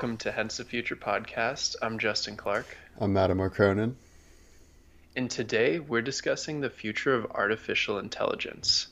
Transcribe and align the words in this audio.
Welcome 0.00 0.16
to 0.16 0.32
Hence 0.32 0.56
the 0.56 0.64
Future 0.64 0.96
podcast. 0.96 1.76
I'm 1.82 1.98
Justin 1.98 2.34
Clark. 2.34 2.64
I'm 2.98 3.14
Adam 3.18 3.50
Cronin. 3.50 3.96
And 5.14 5.30
today 5.30 5.78
we're 5.78 6.00
discussing 6.00 6.62
the 6.62 6.70
future 6.70 7.14
of 7.14 7.32
artificial 7.32 7.98
intelligence. 7.98 8.86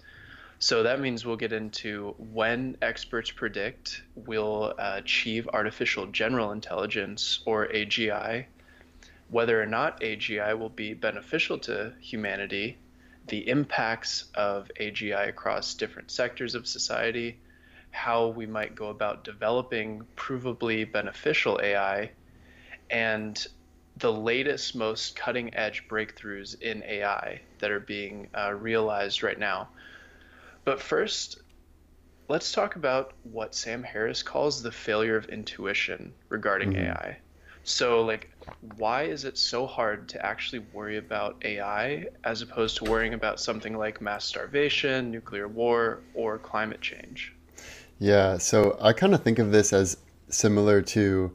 So 0.59 0.83
that 0.83 1.01
means 1.01 1.25
we'll 1.25 1.37
get 1.37 1.55
into 1.55 2.15
when 2.19 2.77
experts 2.83 3.31
predict 3.31 4.03
we'll 4.17 4.75
uh, 4.79 4.97
achieve 4.97 5.49
artificial 5.51 6.09
general 6.09 6.53
intelligence 6.53 7.41
or 7.47 7.69
AGI, 7.69 8.45
whether 9.31 9.63
or 9.63 9.65
not 9.65 10.03
AGI 10.03 10.59
will 10.59 10.69
be 10.69 10.93
beneficial 10.93 11.57
to 11.61 11.95
humanity, 12.03 12.77
the 13.29 13.49
impacts 13.49 14.27
of 14.35 14.71
AGI 14.79 15.31
across 15.31 15.73
different 15.73 16.11
sectors 16.11 16.55
of 16.55 16.67
society, 16.67 17.39
how 17.91 18.29
we 18.29 18.47
might 18.47 18.75
go 18.75 18.89
about 18.89 19.25
developing 19.25 20.03
provably 20.17 20.91
beneficial 20.91 21.61
AI, 21.63 22.13
and 22.91 23.47
the 23.97 24.13
latest, 24.13 24.77
most 24.77 25.17
cutting 25.17 25.55
edge 25.55 25.89
breakthroughs 25.89 26.61
in 26.61 26.83
AI 26.85 27.41
that 27.59 27.71
are 27.71 27.81
being 27.81 28.29
uh, 28.37 28.53
realized 28.53 29.23
right 29.23 29.39
now. 29.39 29.69
But 30.65 30.81
first, 30.81 31.41
let's 32.29 32.53
talk 32.53 32.77
about 32.77 33.15
what 33.23 33.55
Sam 33.55 33.83
Harris 33.83 34.23
calls 34.23 34.63
the 34.63 34.71
failure 34.71 35.17
of 35.17 35.27
intuition 35.27 36.15
regarding 36.29 36.73
mm-hmm. 36.73 36.93
AI. 36.93 37.19
So, 37.65 38.03
like, 38.03 38.31
why 38.77 39.05
is 39.05 39.25
it 39.25 39.37
so 39.37 39.67
hard 39.67 40.09
to 40.11 40.25
actually 40.25 40.61
worry 40.73 40.97
about 40.97 41.37
AI 41.45 42.07
as 42.25 42.41
opposed 42.41 42.79
to 42.79 42.85
worrying 42.85 43.15
about 43.15 43.41
something 43.41 43.77
like 43.77 44.01
mass 44.01 44.25
starvation, 44.25 45.11
nuclear 45.11 45.49
war, 45.49 46.03
or 46.15 46.39
climate 46.39 46.81
change? 46.81 47.38
Yeah, 47.99 48.39
so 48.39 48.77
I 48.81 48.93
kind 48.93 49.15
of 49.15 49.23
think 49.23 49.39
of 49.39 49.51
this 49.51 49.73
as 49.73 49.97
similar 50.29 50.83
to 50.83 51.33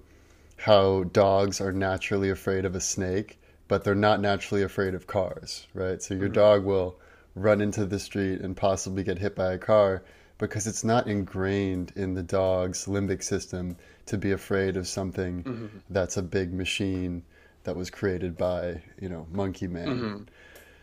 how 0.58 1.04
dogs 1.04 1.60
are 1.60 1.74
naturally 1.74 2.30
afraid 2.30 2.64
of 2.64 2.76
a 2.76 2.80
snake, 2.80 3.40
but 3.68 3.84
they're 3.84 3.96
not 3.96 4.22
naturally 4.22 4.64
afraid 4.64 4.94
of 4.94 5.08
cars, 5.08 5.68
right? 5.74 6.02
So 6.02 6.14
your 6.14 6.26
mm-hmm. 6.26 6.34
dog 6.34 6.64
will 6.64 6.96
run 7.36 7.62
into 7.62 7.86
the 7.86 8.00
street 8.00 8.42
and 8.42 8.56
possibly 8.56 9.04
get 9.04 9.18
hit 9.18 9.36
by 9.36 9.54
a 9.54 9.58
car 9.58 10.04
because 10.38 10.68
it's 10.68 10.84
not 10.84 11.08
ingrained 11.08 11.92
in 11.96 12.14
the 12.14 12.24
dog's 12.24 12.86
limbic 12.86 13.24
system 13.24 13.76
to 14.06 14.18
be 14.18 14.32
afraid 14.32 14.78
of 14.78 14.88
something 14.88 15.44
mm-hmm. 15.44 15.78
that's 15.90 16.18
a 16.18 16.22
big 16.22 16.54
machine 16.54 17.24
that 17.64 17.76
was 17.76 17.90
created 17.90 18.38
by, 18.38 18.82
you 19.00 19.10
know, 19.10 19.26
Monkey 19.32 19.68
Man. 19.68 19.88
Mm-hmm. 19.88 20.24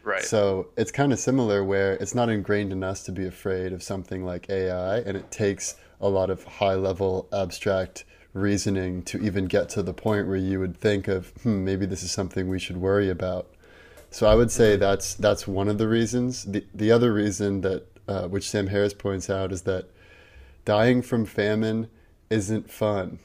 Right. 0.03 0.23
So 0.23 0.69
it's 0.77 0.91
kind 0.91 1.13
of 1.13 1.19
similar 1.19 1.63
where 1.63 1.95
it's 1.95 2.15
not 2.15 2.29
ingrained 2.29 2.73
in 2.73 2.83
us 2.83 3.03
to 3.05 3.13
be 3.13 3.27
afraid 3.27 3.73
of 3.73 3.83
something 3.83 4.25
like 4.25 4.49
AI, 4.49 4.99
and 4.99 5.17
it 5.17 5.31
takes 5.31 5.77
a 6.01 6.09
lot 6.09 6.31
of 6.31 6.45
high 6.45 6.75
level 6.75 7.29
abstract 7.33 8.05
reasoning 8.33 9.03
to 9.03 9.19
even 9.19 9.47
get 9.47 9.69
to 9.71 9.83
the 9.83 9.93
point 9.93 10.27
where 10.27 10.37
you 10.37 10.61
would 10.61 10.77
think 10.77 11.09
of, 11.09 11.29
hmm, 11.43 11.65
maybe 11.65 11.85
this 11.85 12.03
is 12.03 12.11
something 12.11 12.49
we 12.49 12.59
should 12.59 12.77
worry 12.77 13.11
about. 13.11 13.49
So 14.11 14.27
I 14.27 14.35
would 14.35 14.51
say 14.51 14.77
that's 14.77 15.15
that's 15.15 15.47
one 15.47 15.69
of 15.69 15.79
the 15.79 15.89
reasons. 15.89 16.45
The 16.45 16.65
the 16.75 16.91
other 16.91 17.13
reason 17.13 17.61
that 17.61 17.87
uh, 18.09 18.27
which 18.27 18.49
Sam 18.49 18.69
Harris 18.69 18.95
points 18.95 19.31
out 19.31 19.53
is 19.53 19.63
that 19.63 19.87
dying 20.65 21.03
from 21.03 21.27
famine 21.27 21.89
isn't 22.29 22.71
fun 22.71 23.21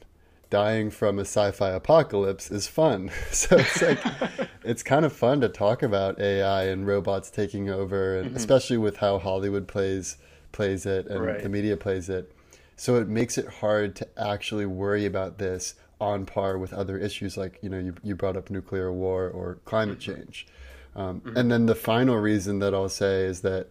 dying 0.55 0.89
from 0.89 1.19
a 1.19 1.23
sci-fi 1.23 1.71
apocalypse 1.71 2.49
is 2.49 2.65
fun. 2.65 3.11
so 3.31 3.57
it's 3.57 3.81
like 3.81 3.99
it's 4.63 4.83
kind 4.83 5.03
of 5.03 5.11
fun 5.11 5.41
to 5.41 5.49
talk 5.49 5.83
about 5.83 6.17
AI 6.17 6.63
and 6.67 6.87
robots 6.87 7.29
taking 7.29 7.69
over, 7.69 8.19
and 8.19 8.27
mm-hmm. 8.27 8.37
especially 8.37 8.77
with 8.77 8.95
how 8.95 9.19
Hollywood 9.19 9.67
plays 9.67 10.15
plays 10.53 10.85
it 10.85 11.07
and 11.07 11.25
right. 11.25 11.43
the 11.43 11.49
media 11.49 11.75
plays 11.75 12.07
it. 12.07 12.31
So 12.77 12.95
it 12.95 13.09
makes 13.09 13.37
it 13.37 13.47
hard 13.59 13.97
to 13.97 14.07
actually 14.17 14.65
worry 14.65 15.05
about 15.05 15.39
this 15.39 15.75
on 15.99 16.25
par 16.25 16.57
with 16.57 16.71
other 16.71 16.97
issues 16.97 17.35
like 17.35 17.59
you 17.61 17.67
know 17.67 17.79
you, 17.79 17.93
you 18.01 18.15
brought 18.15 18.37
up 18.37 18.49
nuclear 18.49 18.93
war 18.93 19.27
or 19.29 19.57
climate 19.65 19.99
mm-hmm. 19.99 20.13
change. 20.13 20.47
Um, 20.95 21.19
mm-hmm. 21.19 21.35
And 21.35 21.51
then 21.51 21.65
the 21.65 21.75
final 21.75 22.15
reason 22.15 22.59
that 22.59 22.73
I'll 22.73 22.87
say 22.87 23.25
is 23.25 23.41
that 23.41 23.67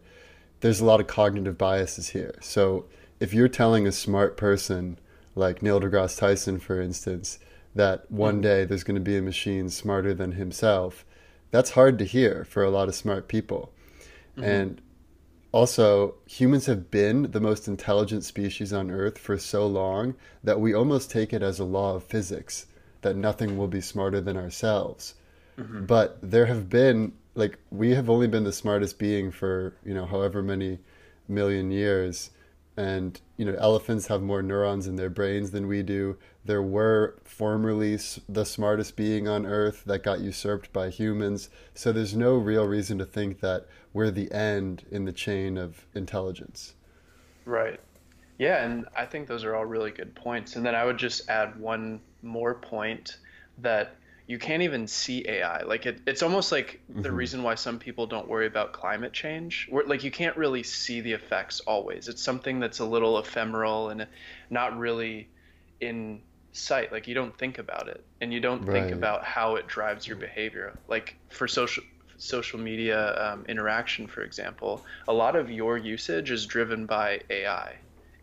there's 0.60 0.80
a 0.80 0.84
lot 0.84 1.00
of 1.00 1.06
cognitive 1.06 1.56
biases 1.56 2.10
here. 2.10 2.34
So 2.42 2.84
if 3.20 3.32
you're 3.32 3.48
telling 3.48 3.86
a 3.86 3.92
smart 3.92 4.36
person 4.36 4.98
like 5.34 5.62
Neil 5.62 5.80
deGrasse 5.80 6.18
Tyson, 6.18 6.58
for 6.58 6.80
instance, 6.80 7.38
that 7.74 8.10
one 8.10 8.34
mm-hmm. 8.34 8.42
day 8.42 8.64
there's 8.64 8.84
going 8.84 8.94
to 8.94 9.00
be 9.00 9.16
a 9.16 9.22
machine 9.22 9.68
smarter 9.68 10.14
than 10.14 10.32
himself. 10.32 11.04
That's 11.50 11.70
hard 11.70 11.98
to 11.98 12.04
hear 12.04 12.44
for 12.44 12.62
a 12.62 12.70
lot 12.70 12.88
of 12.88 12.94
smart 12.94 13.28
people. 13.28 13.72
Mm-hmm. 14.36 14.44
And 14.44 14.80
also, 15.52 16.16
humans 16.26 16.66
have 16.66 16.90
been 16.90 17.30
the 17.30 17.40
most 17.40 17.68
intelligent 17.68 18.24
species 18.24 18.72
on 18.72 18.90
Earth 18.90 19.18
for 19.18 19.38
so 19.38 19.66
long 19.66 20.16
that 20.42 20.60
we 20.60 20.74
almost 20.74 21.10
take 21.10 21.32
it 21.32 21.42
as 21.42 21.60
a 21.60 21.64
law 21.64 21.94
of 21.94 22.04
physics 22.04 22.66
that 23.02 23.14
nothing 23.14 23.56
will 23.56 23.68
be 23.68 23.80
smarter 23.80 24.20
than 24.20 24.36
ourselves. 24.36 25.14
Mm-hmm. 25.56 25.86
But 25.86 26.18
there 26.20 26.46
have 26.46 26.68
been, 26.68 27.12
like, 27.36 27.58
we 27.70 27.90
have 27.90 28.10
only 28.10 28.26
been 28.26 28.42
the 28.42 28.52
smartest 28.52 28.98
being 28.98 29.30
for, 29.30 29.74
you 29.84 29.94
know, 29.94 30.06
however 30.06 30.42
many 30.42 30.80
million 31.28 31.70
years 31.70 32.30
and 32.76 33.20
you 33.36 33.44
know 33.44 33.54
elephants 33.58 34.08
have 34.08 34.22
more 34.22 34.42
neurons 34.42 34.86
in 34.86 34.96
their 34.96 35.10
brains 35.10 35.50
than 35.50 35.66
we 35.66 35.82
do. 35.82 36.16
There 36.44 36.62
were 36.62 37.16
formerly 37.24 37.98
the 38.28 38.44
smartest 38.44 38.96
being 38.96 39.28
on 39.28 39.46
earth 39.46 39.84
that 39.86 40.02
got 40.02 40.20
usurped 40.20 40.72
by 40.72 40.90
humans. 40.90 41.50
So 41.74 41.92
there's 41.92 42.16
no 42.16 42.34
real 42.34 42.66
reason 42.66 42.98
to 42.98 43.06
think 43.06 43.40
that 43.40 43.66
we're 43.92 44.10
the 44.10 44.30
end 44.32 44.84
in 44.90 45.04
the 45.04 45.12
chain 45.12 45.56
of 45.56 45.86
intelligence. 45.94 46.74
Right. 47.44 47.80
Yeah 48.38 48.64
and 48.64 48.86
i 48.96 49.06
think 49.06 49.28
those 49.28 49.44
are 49.44 49.54
all 49.54 49.64
really 49.64 49.90
good 49.90 50.14
points. 50.14 50.56
And 50.56 50.66
then 50.66 50.74
i 50.74 50.84
would 50.84 50.98
just 50.98 51.28
add 51.28 51.58
one 51.58 52.00
more 52.22 52.54
point 52.54 53.18
that 53.58 53.96
you 54.26 54.38
can't 54.38 54.62
even 54.62 54.86
see 54.86 55.24
AI. 55.28 55.62
Like 55.62 55.86
it, 55.86 56.00
it's 56.06 56.22
almost 56.22 56.50
like 56.50 56.80
mm-hmm. 56.90 57.02
the 57.02 57.12
reason 57.12 57.42
why 57.42 57.56
some 57.56 57.78
people 57.78 58.06
don't 58.06 58.28
worry 58.28 58.46
about 58.46 58.72
climate 58.72 59.12
change. 59.12 59.66
Where, 59.70 59.84
like 59.84 60.02
you 60.02 60.10
can't 60.10 60.36
really 60.36 60.62
see 60.62 61.00
the 61.00 61.12
effects 61.12 61.60
always. 61.60 62.08
It's 62.08 62.22
something 62.22 62.58
that's 62.60 62.78
a 62.78 62.84
little 62.84 63.18
ephemeral 63.18 63.90
and 63.90 64.06
not 64.48 64.78
really 64.78 65.28
in 65.80 66.22
sight. 66.52 66.90
Like 66.90 67.06
you 67.06 67.14
don't 67.14 67.36
think 67.36 67.58
about 67.58 67.88
it, 67.88 68.04
and 68.20 68.32
you 68.32 68.40
don't 68.40 68.64
right. 68.64 68.82
think 68.82 68.94
about 68.94 69.24
how 69.24 69.56
it 69.56 69.66
drives 69.66 70.06
your 70.06 70.16
behavior. 70.16 70.78
Like 70.88 71.16
for 71.28 71.46
social 71.46 71.84
social 72.16 72.58
media 72.58 73.32
um, 73.32 73.44
interaction, 73.48 74.06
for 74.06 74.22
example, 74.22 74.84
a 75.08 75.12
lot 75.12 75.36
of 75.36 75.50
your 75.50 75.76
usage 75.76 76.30
is 76.30 76.46
driven 76.46 76.86
by 76.86 77.20
AI 77.28 77.74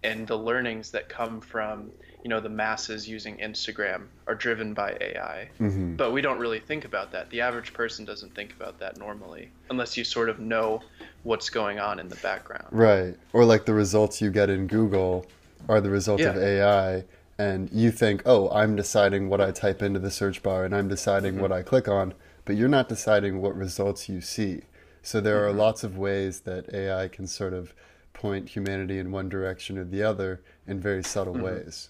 and 0.04 0.26
the 0.28 0.38
learnings 0.38 0.92
that 0.92 1.10
come 1.10 1.42
from 1.42 1.92
you 2.24 2.30
know 2.30 2.40
the 2.40 2.50
masses 2.50 3.08
using 3.08 3.38
Instagram 3.38 4.08
are 4.28 4.36
driven 4.36 4.74
by 4.74 4.98
AI. 5.02 5.50
Mm-hmm. 5.60 5.96
But 5.96 6.12
we 6.12 6.22
don't 6.22 6.40
really 6.40 6.60
think 6.60 6.86
about 6.86 7.12
that. 7.12 7.30
The 7.30 7.42
average 7.42 7.74
person 7.74 8.06
doesn't 8.06 8.36
think 8.36 8.54
about 8.54 8.80
that 8.80 8.98
normally 8.98 9.50
unless 9.70 9.98
you 9.98 10.04
sort 10.04 10.30
of 10.30 10.40
know 10.40 10.82
what's 11.24 11.50
going 11.50 11.80
on 11.80 12.00
in 12.00 12.08
the 12.08 12.16
background. 12.18 12.68
Right. 12.72 13.16
Or 13.34 13.46
like 13.46 13.66
the 13.66 13.74
results 13.74 14.22
you 14.22 14.32
get 14.32 14.50
in 14.50 14.68
Google 14.68 15.26
are 15.68 15.82
the 15.82 15.90
result 15.90 16.20
yeah. 16.20 16.30
of 16.30 16.38
AI 16.38 17.04
and 17.38 17.70
you 17.72 17.92
think, 17.92 18.22
"Oh, 18.26 18.50
I'm 18.52 18.76
deciding 18.76 19.30
what 19.30 19.42
I 19.42 19.52
type 19.52 19.82
into 19.82 20.00
the 20.00 20.12
search 20.12 20.44
bar 20.44 20.66
and 20.66 20.76
I'm 20.76 20.88
deciding 20.88 21.34
mm-hmm. 21.34 21.42
what 21.42 21.52
I 21.52 21.64
click 21.64 21.88
on," 21.88 22.14
but 22.46 22.56
you're 22.56 22.68
not 22.68 22.88
deciding 22.88 23.42
what 23.42 23.56
results 23.56 24.08
you 24.08 24.22
see. 24.22 24.62
So 25.02 25.20
there 25.20 25.38
mm-hmm. 25.38 25.56
are 25.56 25.60
lots 25.60 25.84
of 25.84 25.98
ways 25.98 26.42
that 26.42 26.72
AI 26.74 27.08
can 27.08 27.26
sort 27.26 27.54
of 27.54 27.74
point 28.14 28.50
humanity 28.50 29.00
in 29.00 29.12
one 29.12 29.30
direction 29.30 29.78
or 29.78 29.84
the 29.84 30.04
other 30.04 30.42
in 30.68 30.80
very 30.80 31.04
subtle 31.04 31.34
mm-hmm. 31.34 31.46
ways. 31.46 31.90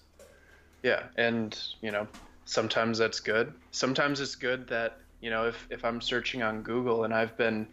Yeah, 0.82 1.04
and 1.16 1.58
you 1.80 1.90
know, 1.90 2.08
sometimes 2.44 2.98
that's 2.98 3.20
good. 3.20 3.52
Sometimes 3.70 4.20
it's 4.20 4.34
good 4.34 4.66
that 4.68 4.98
you 5.20 5.30
know 5.30 5.46
if 5.46 5.66
if 5.70 5.84
I'm 5.84 6.00
searching 6.00 6.42
on 6.42 6.62
Google 6.62 7.04
and 7.04 7.14
I've 7.14 7.36
been 7.36 7.66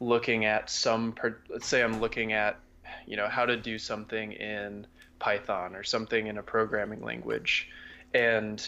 looking 0.00 0.44
at 0.44 0.70
some, 0.70 1.14
let's 1.48 1.66
say 1.66 1.82
I'm 1.82 2.00
looking 2.00 2.32
at 2.32 2.58
you 3.06 3.16
know 3.16 3.28
how 3.28 3.46
to 3.46 3.56
do 3.56 3.78
something 3.78 4.32
in 4.32 4.86
Python 5.18 5.76
or 5.76 5.84
something 5.84 6.26
in 6.26 6.38
a 6.38 6.42
programming 6.42 7.02
language, 7.02 7.68
and 8.14 8.66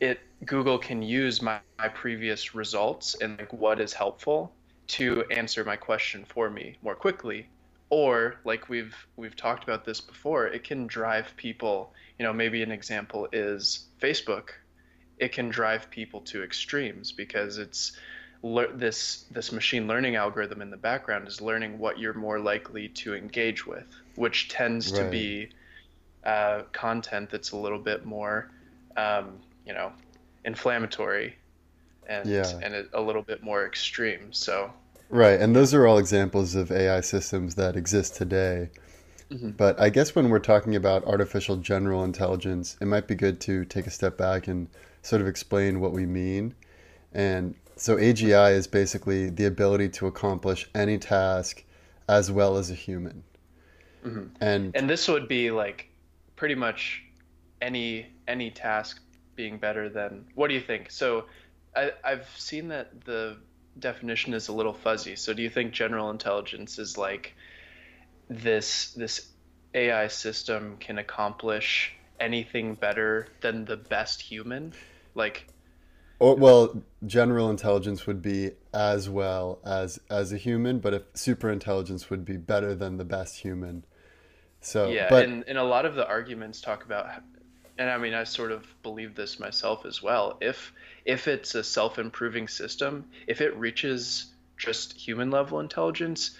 it 0.00 0.20
Google 0.44 0.78
can 0.78 1.02
use 1.02 1.42
my, 1.42 1.60
my 1.78 1.88
previous 1.88 2.54
results 2.54 3.14
and 3.20 3.38
like 3.38 3.52
what 3.52 3.80
is 3.80 3.92
helpful 3.92 4.52
to 4.86 5.24
answer 5.30 5.64
my 5.64 5.76
question 5.76 6.24
for 6.24 6.50
me 6.50 6.76
more 6.82 6.94
quickly 6.94 7.48
or 7.90 8.36
like 8.44 8.68
we've 8.68 8.94
we've 9.16 9.36
talked 9.36 9.64
about 9.64 9.84
this 9.84 10.00
before 10.00 10.46
it 10.46 10.64
can 10.64 10.86
drive 10.86 11.32
people 11.36 11.92
you 12.18 12.24
know 12.24 12.32
maybe 12.32 12.62
an 12.62 12.70
example 12.70 13.28
is 13.32 13.86
facebook 14.00 14.50
it 15.18 15.32
can 15.32 15.50
drive 15.50 15.90
people 15.90 16.20
to 16.20 16.42
extremes 16.42 17.12
because 17.12 17.58
it's 17.58 17.92
le- 18.42 18.72
this 18.72 19.24
this 19.30 19.52
machine 19.52 19.86
learning 19.86 20.16
algorithm 20.16 20.62
in 20.62 20.70
the 20.70 20.76
background 20.76 21.28
is 21.28 21.40
learning 21.40 21.78
what 21.78 21.98
you're 21.98 22.14
more 22.14 22.38
likely 22.38 22.88
to 22.88 23.14
engage 23.14 23.66
with 23.66 23.86
which 24.14 24.48
tends 24.48 24.92
right. 24.92 25.04
to 25.04 25.10
be 25.10 25.48
uh, 26.24 26.62
content 26.72 27.30
that's 27.30 27.52
a 27.52 27.56
little 27.56 27.78
bit 27.78 28.04
more 28.04 28.50
um, 28.96 29.38
you 29.66 29.74
know 29.74 29.92
inflammatory 30.44 31.34
and 32.08 32.28
yeah. 32.28 32.50
and 32.62 32.88
a 32.92 33.00
little 33.00 33.22
bit 33.22 33.42
more 33.42 33.66
extreme 33.66 34.32
so 34.32 34.72
Right, 35.10 35.40
and 35.40 35.54
those 35.54 35.74
are 35.74 35.86
all 35.86 35.98
examples 35.98 36.54
of 36.54 36.70
AI 36.70 37.00
systems 37.00 37.56
that 37.56 37.76
exist 37.76 38.14
today. 38.14 38.70
Mm-hmm. 39.30 39.50
But 39.50 39.80
I 39.80 39.90
guess 39.90 40.14
when 40.14 40.28
we're 40.28 40.38
talking 40.38 40.76
about 40.76 41.04
artificial 41.04 41.56
general 41.56 42.04
intelligence, 42.04 42.76
it 42.80 42.86
might 42.86 43.06
be 43.06 43.14
good 43.14 43.40
to 43.42 43.64
take 43.64 43.86
a 43.86 43.90
step 43.90 44.16
back 44.16 44.48
and 44.48 44.68
sort 45.02 45.20
of 45.20 45.28
explain 45.28 45.80
what 45.80 45.92
we 45.92 46.06
mean. 46.06 46.54
And 47.12 47.54
so 47.76 47.96
AGI 47.96 48.52
is 48.52 48.66
basically 48.66 49.30
the 49.30 49.46
ability 49.46 49.88
to 49.90 50.06
accomplish 50.06 50.68
any 50.74 50.98
task 50.98 51.64
as 52.08 52.30
well 52.30 52.56
as 52.56 52.70
a 52.70 52.74
human. 52.74 53.22
Mm-hmm. 54.04 54.26
And 54.40 54.76
And 54.76 54.88
this 54.88 55.08
would 55.08 55.28
be 55.28 55.50
like 55.50 55.88
pretty 56.36 56.54
much 56.54 57.02
any 57.60 58.06
any 58.26 58.50
task 58.50 59.02
being 59.36 59.58
better 59.58 59.88
than 59.88 60.24
what 60.34 60.48
do 60.48 60.54
you 60.54 60.60
think? 60.60 60.90
So 60.90 61.26
I, 61.76 61.92
I've 62.04 62.28
seen 62.36 62.68
that 62.68 63.04
the 63.04 63.38
definition 63.78 64.34
is 64.34 64.48
a 64.48 64.52
little 64.52 64.72
fuzzy. 64.72 65.16
So 65.16 65.32
do 65.32 65.42
you 65.42 65.50
think 65.50 65.72
general 65.72 66.10
intelligence 66.10 66.78
is 66.78 66.96
like 66.98 67.34
this 68.28 68.92
this 68.92 69.28
AI 69.74 70.08
system 70.08 70.76
can 70.78 70.98
accomplish 70.98 71.92
anything 72.18 72.74
better 72.74 73.28
than 73.40 73.64
the 73.64 73.76
best 73.76 74.20
human? 74.20 74.72
Like 75.14 75.46
or, 76.18 76.36
well, 76.36 76.82
general 77.06 77.48
intelligence 77.48 78.06
would 78.06 78.20
be 78.20 78.52
as 78.74 79.08
well 79.08 79.58
as 79.64 79.98
as 80.10 80.32
a 80.32 80.36
human, 80.36 80.78
but 80.78 80.94
if 80.94 81.02
super 81.14 81.50
intelligence 81.50 82.10
would 82.10 82.24
be 82.24 82.36
better 82.36 82.74
than 82.74 82.98
the 82.98 83.04
best 83.04 83.38
human. 83.38 83.84
So, 84.60 84.90
yeah, 84.90 85.08
but 85.08 85.24
and, 85.24 85.44
and 85.48 85.56
a 85.56 85.64
lot 85.64 85.86
of 85.86 85.94
the 85.94 86.06
arguments 86.06 86.60
talk 86.60 86.84
about 86.84 87.22
and 87.80 87.88
I 87.88 87.96
mean 87.96 88.12
I 88.12 88.24
sort 88.24 88.52
of 88.52 88.66
believe 88.82 89.14
this 89.14 89.40
myself 89.40 89.86
as 89.86 90.02
well. 90.02 90.36
If 90.40 90.72
if 91.04 91.28
it's 91.28 91.54
a 91.54 91.64
self-improving 91.64 92.48
system, 92.48 93.06
if 93.26 93.40
it 93.40 93.56
reaches 93.56 94.26
just 94.56 94.92
human 94.92 95.30
level 95.30 95.60
intelligence, 95.60 96.36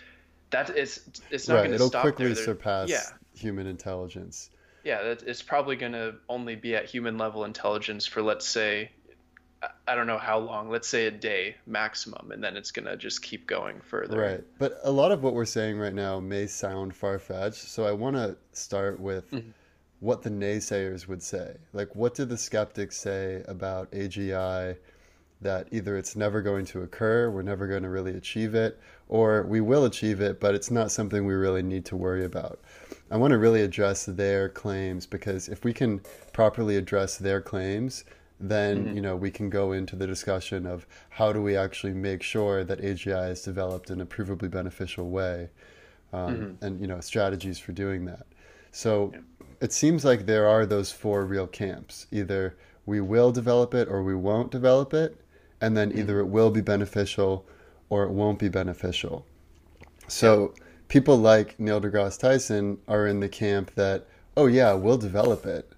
that 0.50 0.76
is 0.76 1.00
it's 1.30 1.48
not 1.48 1.56
right, 1.56 1.66
going 1.68 1.78
to 1.78 1.86
stop 1.86 2.02
quickly 2.02 2.32
there. 2.32 2.44
Surpass 2.44 2.88
Yeah, 2.88 3.02
human 3.34 3.66
intelligence. 3.66 4.50
yeah, 4.84 5.02
that 5.02 5.22
it's 5.22 5.42
probably 5.42 5.76
going 5.76 5.92
to 5.92 6.14
only 6.28 6.56
be 6.56 6.74
at 6.74 6.86
human 6.86 7.16
level 7.18 7.44
intelligence 7.44 8.06
for 8.06 8.20
let's 8.22 8.46
say 8.46 8.90
I- 9.86 9.94
don't 9.94 10.06
know 10.06 10.16
how 10.18 10.38
long, 10.38 10.70
let's 10.70 10.88
say 10.88 11.06
a 11.06 11.10
day 11.10 11.56
maximum, 11.66 12.30
and 12.32 12.42
then 12.42 12.56
it's 12.56 12.70
going 12.70 12.86
to 12.86 12.96
just 12.96 13.20
keep 13.22 13.46
going 13.46 13.80
further. 13.82 14.18
Right. 14.18 14.44
But 14.58 14.78
a 14.82 14.90
lot 14.90 15.12
of 15.12 15.22
what 15.22 15.34
we're 15.34 15.44
saying 15.44 15.78
right 15.78 15.92
now 15.92 16.18
may 16.18 16.46
sound 16.46 16.94
far 16.96 17.18
fetched. 17.18 17.68
So 17.68 17.84
I 17.84 17.92
want 17.92 18.16
to 18.16 18.36
start 18.52 18.98
with 19.00 19.30
Mhm. 19.30 19.52
What 20.00 20.22
the 20.22 20.30
naysayers 20.30 21.06
would 21.06 21.22
say. 21.22 21.56
Like, 21.72 21.94
what 21.94 22.14
do 22.14 22.24
the 22.24 22.36
skeptics 22.38 22.96
say 22.96 23.42
about 23.46 23.90
AGI 23.92 24.76
that 25.42 25.68
either 25.70 25.96
it's 25.96 26.16
never 26.16 26.42
going 26.42 26.66
to 26.66 26.82
occur, 26.82 27.30
we're 27.30 27.42
never 27.42 27.66
going 27.66 27.82
to 27.82 27.88
really 27.88 28.14
achieve 28.16 28.54
it, 28.54 28.78
or 29.08 29.42
we 29.44 29.60
will 29.60 29.84
achieve 29.86 30.20
it, 30.20 30.38
but 30.40 30.54
it's 30.54 30.70
not 30.70 30.90
something 30.90 31.24
we 31.24 31.34
really 31.34 31.62
need 31.62 31.84
to 31.86 31.96
worry 31.96 32.24
about? 32.24 32.60
I 33.10 33.16
want 33.16 33.30
to 33.32 33.38
really 33.38 33.62
address 33.62 34.04
their 34.04 34.48
claims 34.48 35.06
because 35.06 35.48
if 35.48 35.64
we 35.64 35.72
can 35.72 36.00
properly 36.32 36.76
address 36.76 37.16
their 37.16 37.40
claims, 37.40 38.04
then 38.38 38.86
Mhm. 38.86 38.94
you 38.94 39.00
know 39.02 39.16
we 39.16 39.30
can 39.30 39.50
go 39.50 39.72
into 39.72 39.96
the 39.96 40.06
discussion 40.06 40.66
of 40.66 40.86
how 41.10 41.30
do 41.32 41.42
we 41.42 41.56
actually 41.56 41.92
make 41.92 42.22
sure 42.22 42.64
that 42.64 42.80
AGI 42.80 43.30
is 43.30 43.42
developed 43.42 43.90
in 43.90 44.00
a 44.00 44.06
provably 44.06 44.50
beneficial 44.50 45.10
way, 45.10 45.50
um, 46.12 46.34
Mhm. 46.36 46.56
and 46.62 46.80
you 46.80 46.86
know 46.86 47.00
strategies 47.00 47.58
for 47.58 47.72
doing 47.72 48.06
that. 48.06 48.26
So 48.72 49.10
Yeah. 49.12 49.20
It 49.60 49.72
seems 49.72 50.04
like 50.04 50.26
there 50.26 50.48
are 50.48 50.66
those 50.66 50.90
four 50.90 51.24
real 51.24 51.46
camps: 51.46 52.06
either 52.10 52.56
we 52.86 53.00
will 53.00 53.30
develop 53.32 53.74
it 53.74 53.88
or 53.88 54.02
we 54.02 54.14
won't 54.14 54.50
develop 54.50 54.94
it, 54.94 55.20
and 55.60 55.76
then 55.76 55.92
either 55.96 56.20
it 56.20 56.26
will 56.26 56.50
be 56.50 56.60
beneficial 56.60 57.46
or 57.88 58.04
it 58.04 58.10
won't 58.10 58.38
be 58.38 58.48
beneficial. 58.48 59.26
So 60.08 60.54
people 60.88 61.16
like 61.16 61.58
Neil 61.60 61.80
deGrasse 61.80 62.18
Tyson 62.18 62.78
are 62.88 63.06
in 63.06 63.20
the 63.20 63.28
camp 63.28 63.74
that, 63.74 64.06
oh 64.36 64.46
yeah, 64.46 64.72
we'll 64.72 64.98
develop 64.98 65.46
it, 65.46 65.70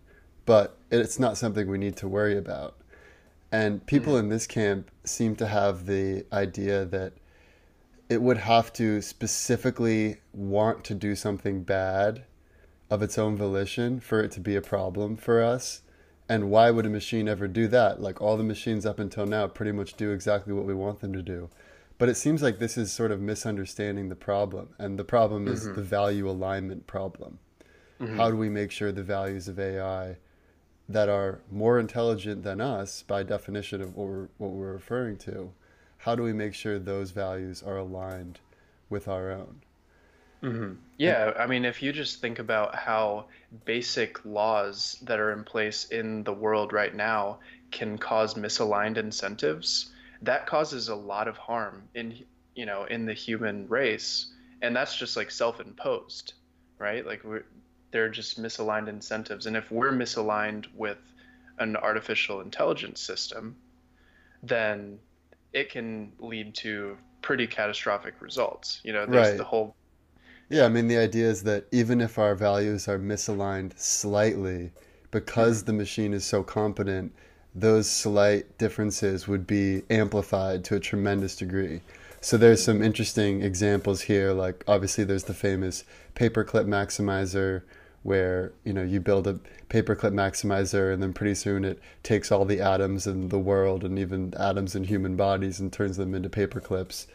but 0.46 0.78
it's 0.90 1.18
not 1.18 1.36
something 1.36 1.66
we 1.66 1.78
need 1.78 1.96
to 1.96 2.08
worry 2.08 2.36
about. 2.36 2.76
And 3.50 3.84
people 3.86 4.16
in 4.16 4.30
this 4.30 4.46
camp 4.46 4.90
seem 5.04 5.36
to 5.36 5.46
have 5.46 5.84
the 5.84 6.24
idea 6.32 6.86
that 6.86 7.12
it 8.08 8.22
would 8.22 8.38
have 8.38 8.72
to 8.74 9.02
specifically 9.02 10.16
want 10.32 10.84
to 10.84 10.94
do 10.94 11.14
something 11.14 11.62
bad 11.62 12.24
of 12.92 13.00
its 13.02 13.16
own 13.16 13.34
volition 13.34 13.98
for 13.98 14.20
it 14.20 14.30
to 14.30 14.38
be 14.38 14.54
a 14.54 14.60
problem 14.60 15.16
for 15.16 15.42
us. 15.42 15.80
And 16.28 16.50
why 16.50 16.70
would 16.70 16.84
a 16.84 16.90
machine 16.90 17.26
ever 17.26 17.48
do 17.48 17.66
that? 17.68 18.02
Like 18.02 18.20
all 18.20 18.36
the 18.36 18.42
machines 18.44 18.84
up 18.84 18.98
until 18.98 19.24
now 19.24 19.46
pretty 19.46 19.72
much 19.72 19.94
do 19.94 20.10
exactly 20.10 20.52
what 20.52 20.66
we 20.66 20.74
want 20.74 21.00
them 21.00 21.14
to 21.14 21.22
do. 21.22 21.48
But 21.96 22.10
it 22.10 22.16
seems 22.16 22.42
like 22.42 22.58
this 22.58 22.76
is 22.76 22.92
sort 22.92 23.10
of 23.10 23.18
misunderstanding 23.18 24.10
the 24.10 24.14
problem. 24.14 24.74
And 24.78 24.98
the 24.98 25.04
problem 25.04 25.48
is 25.48 25.64
the 25.64 25.82
value 25.82 26.28
alignment 26.28 26.86
problem. 26.86 27.38
Mhm. 27.98 28.16
How 28.16 28.30
do 28.30 28.36
we 28.36 28.50
make 28.50 28.70
sure 28.70 28.92
the 28.92 29.02
values 29.02 29.48
of 29.48 29.58
AI 29.58 30.18
that 30.86 31.08
are 31.08 31.40
more 31.50 31.78
intelligent 31.78 32.42
than 32.42 32.60
us, 32.60 33.02
by 33.04 33.22
definition 33.22 33.80
of 33.80 33.96
what 33.96 34.06
we're, 34.06 34.28
what 34.36 34.50
we're 34.50 34.72
referring 34.74 35.16
to, 35.18 35.52
how 35.98 36.14
do 36.14 36.22
we 36.22 36.34
make 36.34 36.52
sure 36.52 36.78
those 36.78 37.12
values 37.12 37.62
are 37.62 37.78
aligned 37.78 38.40
with 38.90 39.08
our 39.08 39.30
own? 39.30 39.62
Hmm 40.42 40.74
Yeah, 40.98 41.32
I 41.38 41.46
mean, 41.46 41.64
if 41.64 41.82
you 41.82 41.92
just 41.92 42.20
think 42.20 42.38
about 42.38 42.74
how 42.74 43.28
basic 43.64 44.24
laws 44.24 44.96
that 45.02 45.20
are 45.20 45.32
in 45.32 45.44
place 45.44 45.84
in 45.86 46.24
the 46.24 46.32
world 46.32 46.72
right 46.72 46.94
now 46.94 47.40
can 47.70 47.98
cause 47.98 48.34
misaligned 48.34 48.96
incentives, 48.98 49.92
that 50.22 50.46
causes 50.46 50.88
a 50.88 50.94
lot 50.94 51.28
of 51.28 51.36
harm 51.38 51.88
in, 51.94 52.24
you 52.54 52.66
know, 52.66 52.84
in 52.84 53.06
the 53.06 53.14
human 53.14 53.66
race, 53.68 54.32
and 54.60 54.76
that's 54.76 54.96
just 54.96 55.16
like 55.16 55.30
self-imposed, 55.30 56.34
right? 56.78 57.04
Like 57.06 57.24
we're, 57.24 57.44
they're 57.92 58.10
just 58.10 58.40
misaligned 58.40 58.88
incentives, 58.88 59.46
and 59.46 59.56
if 59.56 59.70
we're 59.70 59.92
misaligned 59.92 60.66
with 60.74 61.00
an 61.58 61.76
artificial 61.76 62.40
intelligence 62.40 63.00
system, 63.00 63.56
then 64.42 64.98
it 65.52 65.70
can 65.70 66.14
lead 66.18 66.54
to 66.56 66.98
pretty 67.22 67.46
catastrophic 67.46 68.20
results. 68.20 68.80
You 68.84 68.92
know, 68.92 69.06
there's 69.06 69.34
Right. 69.34 69.36
the 69.36 69.44
whole 69.44 69.76
Yeah, 70.52 70.66
I 70.66 70.68
mean, 70.68 70.86
the 70.86 70.98
idea 70.98 71.30
is 71.30 71.44
that 71.44 71.64
even 71.72 72.02
if 72.02 72.18
our 72.18 72.34
values 72.34 72.86
are 72.86 72.98
misaligned 72.98 73.72
slightly, 73.78 74.70
because 75.10 75.64
the 75.64 75.72
machine 75.72 76.12
is 76.12 76.26
so 76.26 76.42
competent, 76.42 77.10
those 77.54 77.88
slight 77.88 78.58
differences 78.58 79.26
would 79.26 79.46
be 79.46 79.80
amplified 79.88 80.62
to 80.64 80.76
a 80.76 80.80
tremendous 80.80 81.36
degree. 81.36 81.80
So 82.20 82.36
there's 82.36 82.62
some 82.62 82.82
interesting 82.82 83.40
examples 83.40 84.02
here, 84.02 84.34
like 84.34 84.62
obviously 84.68 85.04
there's 85.04 85.24
the 85.24 85.32
famous 85.32 85.84
paperclip 86.14 86.66
maximizer 86.66 87.62
where, 88.02 88.52
you 88.62 88.74
know, 88.74 88.82
you 88.82 89.00
build 89.00 89.26
a 89.26 89.40
paperclip 89.70 90.12
maximizer 90.12 90.92
and 90.92 91.02
then 91.02 91.14
pretty 91.14 91.34
soon 91.34 91.64
it 91.64 91.78
takes 92.02 92.30
all 92.30 92.44
the 92.44 92.60
atoms 92.60 93.06
in 93.06 93.30
the 93.30 93.38
world 93.38 93.84
and 93.84 93.98
even 93.98 94.34
atoms 94.38 94.74
in 94.74 94.84
human 94.84 95.16
bodies 95.16 95.60
and 95.60 95.72
turns 95.72 95.96
them 95.96 96.14
into 96.14 96.28
paperclips. 96.28 97.06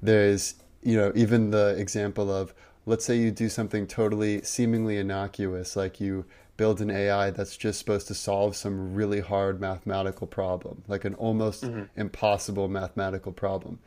There's, 0.00 0.54
you 0.84 0.96
know, 0.96 1.10
even 1.16 1.50
the 1.50 1.74
example 1.76 2.30
of 2.32 2.54
let's 2.86 3.04
say 3.04 3.16
you 3.16 3.30
do 3.30 3.48
something 3.48 3.86
totally 3.86 4.42
seemingly 4.42 4.96
innocuous, 4.98 5.76
like 5.76 6.00
you 6.00 6.24
build 6.56 6.80
an 6.80 6.90
AI 6.90 7.30
that's 7.30 7.56
just 7.56 7.78
supposed 7.78 8.06
to 8.06 8.14
solve 8.14 8.54
some 8.56 8.94
really 8.94 9.20
hard 9.20 9.60
mathematical 9.60 10.26
problem, 10.26 10.82
like 10.86 11.04
an 11.04 11.14
almost 11.14 11.64
mm-hmm. 11.64 11.84
impossible 11.96 12.68
mathematical 12.68 13.32
problem. 13.32 13.78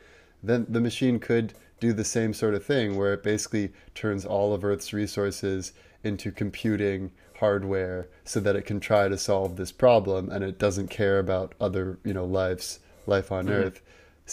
Then 0.43 0.65
the 0.67 0.81
machine 0.81 1.19
could 1.19 1.53
do 1.79 1.93
the 1.93 2.03
same 2.03 2.33
sort 2.33 2.53
of 2.53 2.65
thing 2.65 2.97
where 2.97 3.13
it 3.13 3.23
basically 3.23 3.71
turns 3.95 4.25
all 4.25 4.53
of 4.53 4.63
Earth's 4.65 4.93
resources 4.93 5.73
into 6.03 6.31
computing 6.31 7.11
hardware 7.39 8.07
so 8.23 8.39
that 8.39 8.55
it 8.55 8.65
can 8.65 8.79
try 8.79 9.07
to 9.07 9.17
solve 9.17 9.55
this 9.55 9.71
problem 9.71 10.29
and 10.29 10.43
it 10.43 10.57
doesn't 10.57 10.89
care 10.89 11.19
about 11.19 11.53
other, 11.61 11.99
you 12.03 12.13
know, 12.13 12.25
lives, 12.25 12.79
life 13.05 13.31
on 13.31 13.45
mm-hmm. 13.45 13.53
Earth. 13.53 13.81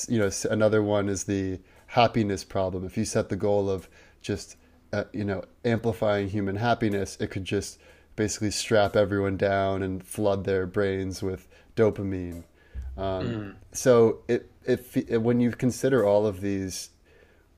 You 0.09 0.18
know, 0.18 0.30
another 0.50 0.83
one 0.83 1.09
is 1.09 1.25
the 1.25 1.61
happiness 1.88 2.42
problem. 2.42 2.85
If 2.85 2.97
you 2.97 3.04
set 3.04 3.28
the 3.28 3.37
goal 3.37 3.71
of 3.71 3.88
just 4.24 4.56
uh, 4.92 5.04
you 5.12 5.24
know 5.24 5.44
amplifying 5.64 6.28
human 6.28 6.56
happiness, 6.56 7.16
it 7.20 7.30
could 7.30 7.44
just 7.44 7.78
basically 8.16 8.50
strap 8.50 8.96
everyone 8.96 9.36
down 9.36 9.82
and 9.82 10.04
flood 10.04 10.44
their 10.44 10.66
brains 10.66 11.22
with 11.22 11.46
dopamine. 11.76 12.44
Um, 12.96 13.56
So 13.72 14.20
it, 14.28 14.50
if 14.64 14.96
it, 14.96 15.18
when 15.18 15.40
you 15.40 15.50
consider 15.52 16.04
all 16.06 16.26
of 16.26 16.40
these 16.40 16.90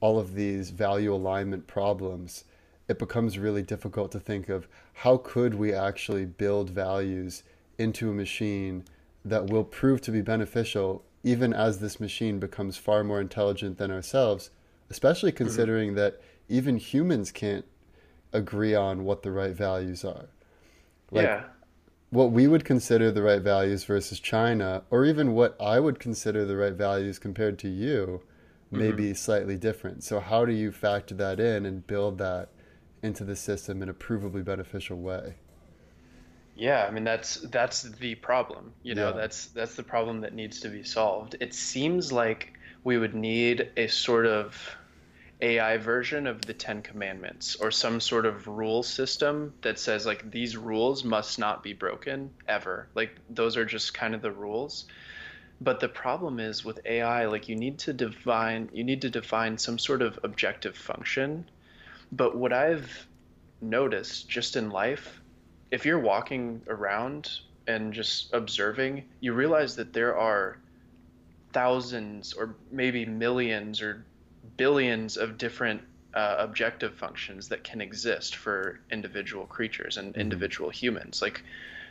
all 0.01 0.19
of 0.19 0.35
these 0.35 0.71
value 0.71 1.15
alignment 1.15 1.67
problems, 1.67 2.45
it 2.89 2.99
becomes 2.99 3.39
really 3.39 3.63
difficult 3.63 4.13
to 4.13 4.21
think 4.21 4.49
of 4.49 4.69
how 4.93 5.17
could 5.19 5.55
we 5.55 5.73
actually 5.73 6.27
build 6.27 6.71
values 6.71 7.43
into 7.79 8.11
a 8.11 8.15
machine 8.15 8.85
that 9.25 9.47
will 9.49 9.65
prove 9.65 10.01
to 10.03 10.11
be 10.11 10.21
beneficial 10.21 11.03
even 11.25 11.53
as 11.53 11.81
this 11.81 11.99
machine 11.99 12.39
becomes 12.39 12.77
far 12.77 13.03
more 13.03 13.21
intelligent 13.21 13.79
than 13.79 13.91
ourselves, 13.91 14.51
especially 14.91 15.33
considering 15.33 15.95
that 15.97 16.21
even 16.49 16.77
humans 16.79 17.31
can't 17.33 17.65
agree 18.33 18.75
on 18.75 19.05
what 19.05 19.23
the 19.23 19.33
right 19.33 19.55
values 19.55 20.05
are. 20.05 20.27
Like, 21.11 21.33
yeah. 21.33 21.45
what 22.11 22.33
we 22.33 22.49
would 22.49 22.65
consider 22.65 23.11
the 23.13 23.23
right 23.23 23.43
values 23.43 23.85
versus 23.85 24.21
China, 24.21 24.85
or 24.91 25.05
even 25.05 25.35
what 25.35 25.57
I 25.61 25.81
would 25.81 26.01
consider 26.01 26.45
the 26.45 26.57
right 26.57 26.73
values 26.75 27.19
compared 27.19 27.59
to 27.61 27.69
you, 27.69 28.23
may 28.71 28.91
Mm-hmm. 28.91 28.93
be 28.93 29.15
slightly 29.15 29.57
different. 29.57 30.05
So, 30.05 30.21
how 30.21 30.45
do 30.45 30.53
you 30.53 30.73
factor 30.73 31.15
that 31.17 31.41
in 31.41 31.67
and 31.67 31.87
build 31.87 32.19
that 32.19 32.51
into 33.03 33.25
the 33.25 33.37
system 33.37 33.83
in 33.83 33.89
a 33.89 33.95
provably 33.95 34.45
beneficial 34.45 34.99
way. 34.99 35.37
Yeah, 36.55 36.87
I 36.87 36.91
mean 36.91 37.05
that's 37.05 37.35
that's 37.51 37.83
the 37.83 38.15
problem. 38.17 38.73
You 38.83 38.95
know, 38.95 39.13
Yeah. 39.13 39.13
that's 39.13 39.47
that's 39.49 39.75
the 39.75 39.83
problem 39.83 40.21
that 40.23 40.35
needs 40.35 40.61
to 40.61 40.69
be 40.69 40.83
solved. 40.83 41.37
It 41.41 41.55
seems 41.55 42.13
like 42.13 42.55
we 42.83 42.99
would 42.99 43.15
need 43.15 43.71
a 43.77 43.87
sort 43.89 44.27
of 44.27 44.57
AI 45.43 45.77
version 45.77 46.27
of 46.27 46.43
the 46.43 46.55
Ten 46.55 46.81
Commandments 46.81 47.57
or 47.57 47.71
some 47.71 48.01
sort 48.01 48.25
of 48.25 48.49
rule 48.49 48.83
system 48.83 49.53
that 49.61 49.79
says 49.79 50.07
like 50.07 50.31
these 50.31 50.57
rules 50.57 51.05
must 51.05 51.39
not 51.39 51.63
be 51.63 51.75
broken 51.75 52.31
ever. 52.49 52.89
Like 52.95 53.15
those 53.29 53.57
are 53.57 53.67
just 53.67 53.93
kind 53.93 54.15
of 54.15 54.23
the 54.23 54.31
rules. 54.31 54.87
But 55.61 55.81
the 55.81 55.89
problem 55.89 56.41
is 56.41 56.65
with 56.65 56.81
AI, 56.87 57.27
like 57.27 57.49
you 57.49 57.57
need 57.57 57.79
to 57.81 57.93
define 57.93 58.71
you 58.73 58.85
need 58.85 59.03
to 59.03 59.11
define 59.11 59.59
some 59.59 59.79
sort 59.79 60.01
of 60.01 60.19
objective 60.23 60.77
function. 60.77 61.49
But 62.13 62.37
what 62.37 62.53
I've 62.53 63.07
noticed 63.61 64.29
just 64.29 64.57
in 64.57 64.71
life, 64.71 65.21
if 65.71 65.85
you're 65.85 65.99
walking 65.99 66.63
around 66.69 67.31
and 67.67 67.93
just 67.93 68.33
observing, 68.33 69.05
you 69.21 69.35
realize 69.35 69.77
that 69.77 69.93
there 69.93 70.17
are 70.17 70.59
thousands 71.53 72.33
or 72.33 72.55
maybe 72.71 73.05
millions 73.05 73.83
or 73.83 74.05
billions 74.57 75.17
of 75.17 75.39
different 75.39 75.83
uh, 76.15 76.37
objective 76.39 76.95
functions 76.95 77.49
that 77.49 77.63
can 77.63 77.81
exist 77.81 78.37
for 78.37 78.81
individual 78.91 79.47
creatures 79.47 79.97
and 79.97 80.15
hmm 80.15 80.21
individual 80.21 80.71
humans. 80.71 81.21
Like 81.23 81.43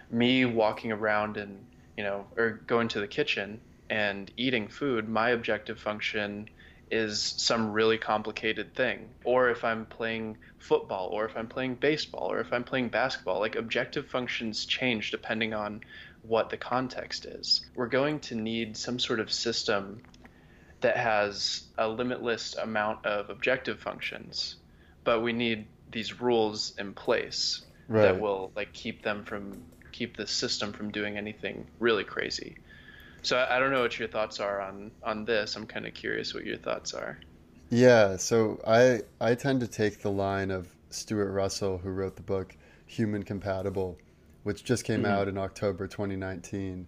me 0.09 0.45
walking 0.45 0.91
around 0.91 1.37
and, 1.37 1.65
you 1.97 2.03
know, 2.03 2.25
or 2.37 2.61
going 2.67 2.87
to 2.89 2.99
the 2.99 3.07
kitchen 3.07 3.61
and 3.89 4.31
eating 4.35 4.67
food, 4.67 5.07
my 5.07 5.29
objective 5.29 5.79
function 5.79 6.49
is 6.91 7.21
some 7.37 7.71
really 7.71 7.97
complicated 7.97 8.73
thing. 8.75 9.09
Or 9.23 9.49
if 9.49 9.63
I'm 9.63 9.85
playing 9.85 10.37
football, 10.59 11.07
or 11.07 11.25
if 11.25 11.35
I'm 11.35 11.47
playing 11.47 11.75
baseball, 11.75 12.31
or 12.31 12.39
if 12.39 12.53
I'm 12.53 12.63
playing 12.63 12.89
basketball, 12.89 13.39
like 13.39 13.55
objective 13.55 14.07
functions 14.07 14.65
change 14.65 15.11
depending 15.11 15.53
on 15.53 15.81
what 16.21 16.49
the 16.49 16.57
context 16.57 17.25
is. 17.25 17.61
We're 17.75 17.87
going 17.87 18.19
to 18.21 18.35
need 18.35 18.77
some 18.77 18.99
sort 18.99 19.19
of 19.19 19.31
system 19.31 20.01
that 20.85 20.97
has 20.97 21.63
a 21.77 21.87
limitless 21.89 22.55
amount 22.55 23.05
of 23.05 23.29
objective 23.29 23.79
functions, 23.81 24.57
but 25.03 25.21
we 25.21 25.33
need 25.33 25.67
these 25.91 26.21
rules 26.21 26.73
in 26.77 26.93
place 26.93 27.65
that 27.99 28.19
will 28.19 28.51
like 28.55 28.73
keep 28.73 29.03
them 29.03 29.25
from 29.25 29.65
keep 29.91 30.17
the 30.17 30.27
system 30.27 30.73
from 30.73 30.91
doing 30.91 31.17
anything 31.17 31.69
really 31.79 32.05
crazy. 32.05 32.57
So 33.23 33.37
I, 33.37 33.57
I 33.57 33.59
don't 33.59 33.71
know 33.71 33.81
what 33.81 33.99
your 33.99 34.09
thoughts 34.09 34.39
are 34.39 34.61
on 34.61 34.91
on 35.03 35.25
this. 35.25 35.55
I'm 35.55 35.67
kind 35.67 35.87
of 35.87 35.93
curious 35.95 36.33
what 36.33 36.45
your 36.45 36.57
thoughts 36.57 36.93
are. 36.93 37.19
Yeah, 37.69 38.17
so 38.17 38.59
I 38.65 39.01
I 39.21 39.35
tend 39.35 39.59
to 39.61 39.67
take 39.67 40.01
the 40.01 40.11
line 40.11 40.51
of 40.51 40.75
Stuart 40.89 41.31
Russell, 41.31 41.77
who 41.79 41.89
wrote 41.89 42.15
the 42.15 42.23
book 42.23 42.57
Human 42.87 43.23
Compatible, 43.23 43.99
which 44.43 44.63
just 44.63 44.83
came 44.83 45.05
hmm 45.05 45.05
out 45.05 45.27
in 45.27 45.37
October 45.37 45.87
2019. 45.87 46.87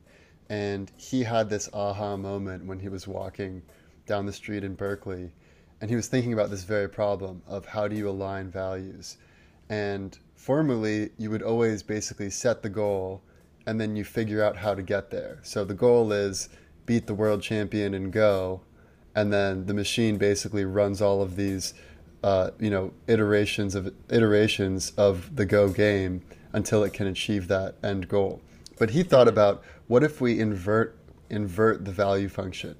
And 0.50 0.92
he 0.98 1.24
had 1.24 1.50
this 1.50 1.70
aha 1.74 2.16
moment 2.18 2.66
when 2.66 2.80
he 2.80 2.90
was 2.90 3.08
walking 3.08 3.64
down 4.08 4.26
the 4.26 4.34
street 4.34 4.64
in 4.64 4.74
Berkeley, 4.74 5.32
and 5.80 5.90
he 5.90 5.96
was 5.96 6.08
thinking 6.08 6.34
about 6.34 6.50
this 6.50 6.64
very 6.64 6.90
problem 6.90 7.44
of 7.48 7.66
how 7.66 7.88
do 7.88 7.96
you 7.96 8.10
align 8.10 8.50
values. 8.50 9.18
And 9.70 10.18
formerly, 10.36 11.12
you 11.18 11.30
would 11.30 11.44
always 11.44 11.84
basically 11.84 12.30
set 12.30 12.64
the 12.64 12.70
goal 12.70 13.22
and 13.68 13.80
then 13.80 13.96
you 13.98 14.06
figure 14.06 14.42
out 14.42 14.56
how 14.56 14.74
to 14.74 14.82
get 14.82 15.12
there. 15.12 15.40
So 15.44 15.66
the 15.66 15.74
goal 15.74 16.12
is 16.14 16.48
beat 16.86 17.06
the 17.06 17.14
world 17.14 17.42
champion 17.42 17.94
and 17.94 18.14
go, 18.14 18.62
and 19.14 19.32
then 19.32 19.66
the 19.66 19.74
machine 19.74 20.18
basically 20.18 20.64
runs 20.64 21.02
all 21.02 21.22
of 21.22 21.36
these, 21.36 21.74
uh, 22.24 22.52
you 22.60 22.70
know, 22.70 22.94
iterations 23.08 23.76
of 23.76 23.94
iterations 24.10 24.92
of 24.92 25.36
the 25.36 25.46
Go 25.46 25.68
game 25.68 26.22
until 26.54 26.84
it 26.84 26.94
can 26.94 27.08
achieve 27.08 27.50
that 27.50 27.76
end 27.84 28.08
goal. 28.08 28.42
But 28.80 28.92
he 28.92 29.04
thought 29.04 29.28
about 29.28 29.64
what 29.88 30.02
if 30.02 30.22
we 30.22 30.40
invert 30.40 30.98
invert 31.30 31.84
the 31.84 31.92
value 31.92 32.30
function, 32.30 32.76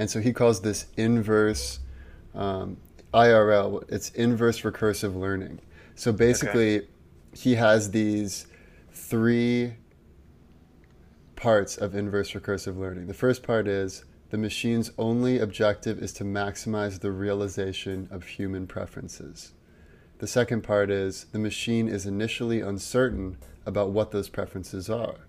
and 0.00 0.08
so 0.08 0.18
he 0.18 0.32
calls 0.32 0.62
this 0.62 0.86
inverse 0.96 1.80
um, 2.34 2.78
IRL. 3.12 3.84
It's 3.92 4.08
inverse 4.12 4.62
recursive 4.62 5.14
learning. 5.14 5.60
So 5.94 6.10
Okay. 6.10 6.16
basically, 6.16 6.88
he 7.34 7.56
has 7.56 7.90
these 7.90 8.46
three 8.90 9.74
parts 11.36 11.76
of 11.76 11.94
inverse 11.94 12.32
recursive 12.32 12.78
learning. 12.78 13.08
The 13.08 13.14
first 13.14 13.42
part 13.42 13.68
is 13.68 14.06
the 14.30 14.38
machine's 14.38 14.90
only 14.96 15.38
objective 15.38 16.02
is 16.02 16.14
to 16.14 16.24
maximize 16.24 17.00
the 17.00 17.12
realization 17.12 18.08
of 18.10 18.24
human 18.24 18.66
preferences. 18.66 19.52
The 20.16 20.26
second 20.26 20.62
part 20.62 20.90
is 20.90 21.26
the 21.32 21.38
machine 21.38 21.88
is 21.88 22.06
initially 22.06 22.62
uncertain 22.62 23.36
about 23.66 23.90
what 23.90 24.12
those 24.12 24.30
preferences 24.30 24.88
are. 24.88 25.26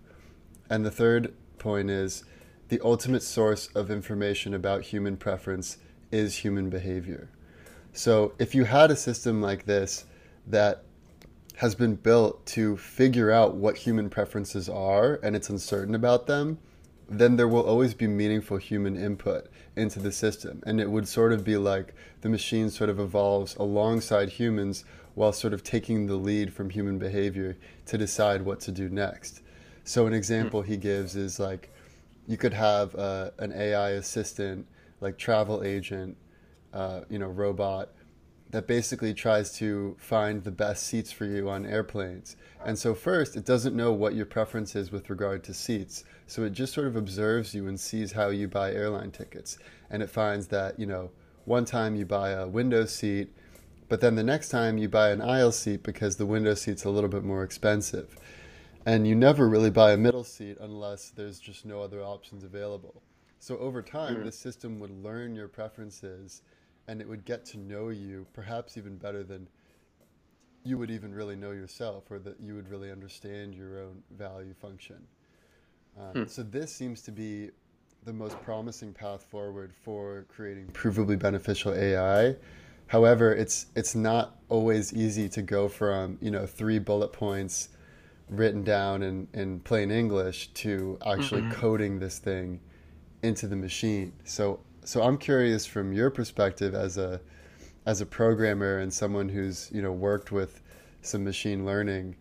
And 0.70 0.86
the 0.86 0.92
third 0.92 1.34
point 1.58 1.90
is 1.90 2.24
the 2.72 2.80
ultimate 2.86 3.22
source 3.22 3.68
of 3.76 3.92
information 3.92 4.54
about 4.54 4.82
human 4.82 5.18
preference 5.18 5.78
is 6.10 6.38
human 6.38 6.70
behavior. 6.70 7.28
So 7.92 8.32
if 8.40 8.56
you 8.56 8.64
had 8.64 8.90
a 8.90 8.96
system 8.96 9.42
like 9.42 9.66
this 9.66 10.06
that 10.48 10.86
has 11.58 11.76
been 11.76 11.96
built 11.96 12.46
to 12.46 12.78
figure 12.78 13.30
out 13.30 13.56
what 13.56 13.76
human 13.76 14.10
preferences 14.10 14.70
are 14.70 15.20
and 15.22 15.36
it's 15.36 15.50
uncertain 15.50 15.94
about 15.94 16.28
them, 16.28 16.60
then 17.10 17.36
there 17.36 17.50
will 17.50 17.64
always 17.64 17.94
be 17.94 18.08
meaningful 18.08 18.56
human 18.56 18.96
input 18.96 19.50
into 19.76 20.00
the 20.00 20.14
system. 20.14 20.64
And 20.66 20.80
it 20.80 20.90
would 20.90 21.10
sort 21.10 21.34
of 21.34 21.44
be 21.44 21.58
like 21.58 21.94
the 22.22 22.30
machine 22.30 22.70
sort 22.70 22.90
of 22.90 23.02
evolves 23.02 23.54
alongside 23.58 24.30
humans 24.30 24.86
while 25.14 25.34
sort 25.34 25.54
of 25.54 25.62
taking 25.62 26.08
the 26.08 26.16
lead 26.16 26.54
from 26.54 26.70
human 26.70 27.00
behavior 27.00 27.58
to 27.88 27.98
decide 27.98 28.44
what 28.44 28.62
to 28.62 28.72
do 28.72 28.88
next. 28.88 29.42
So, 29.84 30.08
an 30.08 30.14
example 30.14 30.62
he 30.62 30.78
gives 30.78 31.18
is 31.18 31.38
like 31.40 31.71
you 32.32 32.38
could 32.38 32.54
have 32.54 32.96
uh, 32.96 33.32
an 33.40 33.52
AI 33.52 33.90
assistant, 33.90 34.66
like 35.02 35.18
travel 35.18 35.64
agent, 35.66 36.16
uh, 36.74 37.02
you 37.10 37.20
know, 37.20 37.28
robot 37.28 37.90
that 38.52 38.68
basically 38.68 39.14
tries 39.14 39.54
to 39.58 39.98
find 40.00 40.44
the 40.46 40.52
best 40.52 40.88
seats 40.88 41.12
for 41.12 41.26
you 41.26 41.50
on 41.50 41.66
airplanes. 41.66 42.38
And 42.66 42.80
so, 42.80 42.96
first, 42.96 43.36
it 43.36 43.44
doesn't 43.44 43.76
know 43.76 43.92
what 43.92 44.16
your 44.16 44.26
preference 44.26 44.78
is 44.78 44.94
with 44.94 45.10
regard 45.10 45.44
to 45.46 45.54
seats. 45.54 46.06
So, 46.26 46.44
it 46.44 46.54
just 46.54 46.74
sort 46.74 46.88
of 46.88 46.96
observes 46.96 47.54
you 47.54 47.68
and 47.68 47.78
sees 47.78 48.14
how 48.14 48.30
you 48.30 48.48
buy 48.48 48.72
airline 48.72 49.12
tickets. 49.12 49.58
And 49.90 50.02
it 50.02 50.10
finds 50.10 50.48
that, 50.48 50.80
you 50.80 50.86
know, 50.86 51.12
one 51.44 51.66
time 51.66 51.98
you 51.98 52.06
buy 52.06 52.30
a 52.30 52.48
window 52.48 52.86
seat, 52.86 53.34
but 53.90 54.00
then 54.00 54.16
the 54.16 54.24
next 54.24 54.48
time 54.48 54.78
you 54.78 54.88
buy 54.88 55.10
an 55.10 55.22
aisle 55.22 55.52
seat 55.52 55.84
because 55.84 56.16
the 56.16 56.26
window 56.26 56.54
seat's 56.54 56.86
a 56.86 56.90
little 56.90 57.10
bit 57.10 57.26
more 57.26 57.44
expensive. 57.44 58.16
And 58.86 59.08
you 59.08 59.16
never 59.16 59.48
really 59.48 59.70
buy 59.70 59.92
a 59.92 59.98
middle 59.98 60.24
seat 60.24 60.58
unless 60.60 61.10
there's 61.10 61.40
just 61.40 61.66
no 61.66 61.82
other 61.82 62.02
options 62.02 62.44
available. 62.44 63.04
So 63.40 63.58
over 63.58 63.82
time, 63.82 64.22
Hmm. 64.22 64.24
the 64.24 64.32
system 64.32 64.80
would 64.80 64.92
learn 65.04 65.36
your 65.36 65.48
preferences 65.48 66.42
and 66.88 67.02
it 67.02 67.08
would 67.08 67.26
get 67.26 67.46
to 67.48 67.58
know 67.58 67.90
you 67.90 68.28
perhaps 68.34 68.78
even 68.78 68.98
better 68.98 69.24
than 69.24 69.48
you 70.64 70.78
would 70.78 70.92
even 70.92 71.14
really 71.14 71.36
know 71.36 71.52
yourself 71.52 72.10
or 72.12 72.20
that 72.20 72.40
you 72.40 72.56
would 72.56 72.70
really 72.70 72.92
understand 72.92 73.56
your 73.56 73.80
own 73.80 74.04
value 74.12 74.54
function. 74.54 75.08
Um, 75.98 76.16
Hmm. 76.16 76.24
so 76.26 76.44
this 76.44 76.74
seems 76.74 77.02
to 77.04 77.12
be 77.12 77.50
the 78.04 78.14
most 78.14 78.42
promising 78.42 78.94
path 78.94 79.24
forward 79.24 79.74
for 79.74 80.26
creating 80.30 80.68
provably 80.74 81.18
beneficial 81.18 81.74
AI. 81.74 82.36
However, 82.88 83.34
it's 83.34 83.68
it's 83.76 83.96
not 83.96 84.38
always 84.50 84.94
easy 84.94 85.30
to 85.30 85.42
go 85.42 85.70
from, 85.70 86.18
you 86.22 86.32
know, 86.32 86.46
three 86.46 86.80
bullet 86.80 87.14
points 87.14 87.70
written 88.32 88.64
down 88.64 89.04
in, 89.04 89.28
in 89.34 89.60
plain 89.62 89.92
English 89.92 90.50
to 90.56 90.98
actually 91.06 91.44
hmm 91.44 91.50
coding 91.50 92.00
this 92.00 92.20
thing 92.20 92.62
into 93.24 93.48
the 93.48 93.56
machine. 93.58 94.14
So 94.26 94.62
so 94.86 95.04
I'm 95.04 95.18
curious 95.18 95.66
from 95.66 95.94
your 95.94 96.10
perspective 96.10 96.74
as 96.76 96.98
a 96.98 97.22
as 97.86 98.02
a 98.02 98.06
programmer 98.06 98.80
and 98.80 98.94
someone 98.94 99.30
who's 99.30 99.70
you 99.74 99.82
know 99.82 99.92
worked 99.92 100.32
with 100.32 100.62
some 101.02 101.24
machine 101.24 101.66
learning 101.66 102.16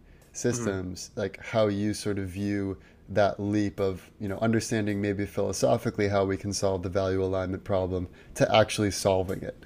hmm 0.51 0.73
systems, 0.73 1.11
like 1.17 1.39
how 1.45 1.69
you 1.69 1.95
sort 1.95 2.19
of 2.19 2.29
view 2.29 2.79
that 3.09 3.41
leap 3.41 3.81
of 3.81 4.11
you 4.21 4.29
know 4.29 4.39
understanding 4.39 5.01
maybe 5.01 5.27
philosophically 5.27 6.09
how 6.09 6.25
we 6.25 6.37
can 6.37 6.53
solve 6.53 6.83
the 6.83 6.91
value 6.91 7.23
alignment 7.25 7.65
problem 7.65 8.09
to 8.35 8.55
actually 8.55 8.91
solving 8.91 9.43
it. 9.43 9.65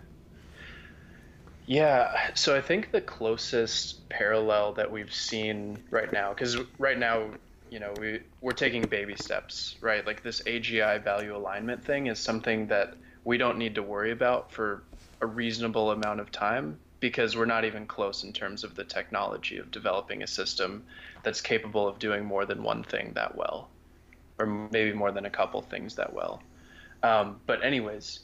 Yeah, 1.67 2.35
so 2.35 2.57
I 2.57 2.61
think 2.61 2.91
the 2.91 3.01
closest 3.01 4.09
parallel 4.11 4.75
that 4.75 4.91
we've 4.91 5.13
seen 5.13 5.85
right 5.91 6.13
now, 6.13 6.31
because 6.35 6.57
right 6.79 6.99
now, 6.99 7.39
you 7.71 7.81
know, 7.81 7.97
we 7.97 8.21
we're 8.41 8.53
taking 8.53 8.89
baby 8.89 9.17
steps, 9.17 9.77
right? 9.81 10.07
Like 10.07 10.23
this 10.23 10.43
AGI 10.47 10.99
value 10.99 11.35
alignment 11.37 11.85
thing 11.85 12.07
is 12.07 12.21
something 12.21 12.67
that 12.69 12.97
we 13.25 13.39
don't 13.39 13.57
need 13.59 13.75
to 13.77 13.83
worry 13.83 14.11
about 14.13 14.53
for 14.53 14.85
a 15.23 15.27
reasonable 15.27 15.91
amount 15.91 16.21
of 16.21 16.31
time 16.31 16.81
because 17.01 17.35
we're 17.37 17.47
not 17.47 17.65
even 17.65 17.87
close 17.87 18.25
in 18.25 18.33
terms 18.35 18.63
of 18.65 18.75
the 18.75 18.85
technology 18.85 19.57
of 19.59 19.71
developing 19.71 20.23
a 20.23 20.27
system 20.27 20.87
that's 21.23 21.41
capable 21.41 21.89
of 21.89 21.99
doing 21.99 22.25
more 22.25 22.45
than 22.45 22.63
one 22.63 22.85
thing 22.85 23.15
that 23.15 23.35
well, 23.37 23.73
or 24.39 24.47
maybe 24.47 24.93
more 24.93 25.13
than 25.13 25.27
a 25.27 25.31
couple 25.31 25.63
things 25.63 25.97
that 25.97 26.13
well. 26.13 26.49
Um, 27.03 27.43
but 27.47 27.65
anyways, 27.65 28.21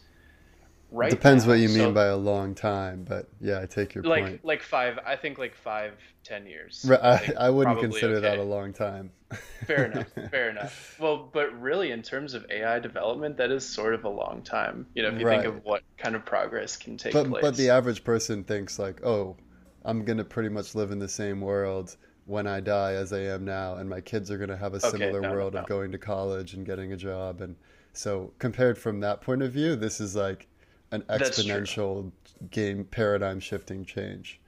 right 0.90 1.10
Depends 1.10 1.44
now, 1.44 1.52
what 1.52 1.58
you 1.60 1.68
mean 1.68 1.78
so 1.78 1.92
by 1.92 2.06
a 2.06 2.16
long 2.16 2.54
time, 2.54 3.04
but 3.08 3.28
yeah, 3.40 3.60
I 3.60 3.66
take 3.66 3.94
your 3.94 4.04
like 4.04 4.24
point. 4.24 4.44
like 4.44 4.62
five, 4.62 4.98
I 5.06 5.16
think 5.16 5.38
like 5.38 5.54
five, 5.54 5.94
ten 6.24 6.46
years, 6.46 6.84
Right, 6.86 7.00
I, 7.02 7.32
I 7.38 7.50
wouldn't 7.50 7.80
consider 7.80 8.20
that 8.20 8.38
a 8.38 8.42
long 8.42 8.72
time. 8.72 9.12
Fair 9.66 9.86
enough. 9.86 10.08
Fair 10.30 10.50
enough. 10.50 10.96
Well, 10.98 11.28
but 11.32 11.58
really, 11.60 11.92
in 11.92 12.02
terms 12.02 12.34
of 12.34 12.44
AI 12.50 12.78
development, 12.80 13.36
that 13.36 13.50
is 13.50 13.66
sort 13.66 13.94
of 13.94 14.04
a 14.04 14.08
long 14.08 14.42
time. 14.42 14.86
You 14.94 15.02
know, 15.02 15.08
if 15.10 15.20
you 15.20 15.26
think 15.26 15.44
of 15.44 15.64
what 15.64 15.82
kind 15.98 16.16
of 16.16 16.24
progress 16.24 16.76
can 16.76 16.96
take 16.96 17.12
But 17.12 17.30
but 17.30 17.56
the 17.56 17.70
average 17.70 18.04
person 18.04 18.44
thinks 18.44 18.78
like, 18.78 19.04
oh, 19.04 19.36
I'm 19.84 20.04
gonna 20.04 20.24
pretty 20.24 20.48
much 20.48 20.74
live 20.74 20.90
in 20.90 20.98
the 20.98 21.08
same 21.08 21.40
world 21.40 21.96
when 22.26 22.46
I 22.46 22.60
die 22.60 22.92
as 22.92 23.12
I 23.12 23.20
am 23.20 23.44
now, 23.44 23.76
and 23.76 23.88
my 23.88 24.00
kids 24.00 24.30
are 24.30 24.38
gonna 24.38 24.56
have 24.56 24.74
a 24.74 24.78
Okay, 24.78 24.90
similar 24.90 25.20
no, 25.20 25.28
no, 25.28 25.34
world 25.34 25.54
of 25.54 25.66
going 25.66 25.92
to 25.92 25.98
college 25.98 26.54
and 26.54 26.66
getting 26.66 26.92
a 26.92 26.96
job, 26.96 27.40
and 27.40 27.56
so 27.92 28.32
compared 28.38 28.78
from 28.78 29.00
that 29.00 29.20
point 29.20 29.42
of 29.42 29.52
view, 29.52 29.76
this 29.76 30.00
is 30.00 30.14
like 30.16 30.48
an 30.92 31.02
exponential 31.02 32.10
game 32.50 32.84
paradigm 32.84 33.40
shifting 33.40 33.84
change. 33.84 34.40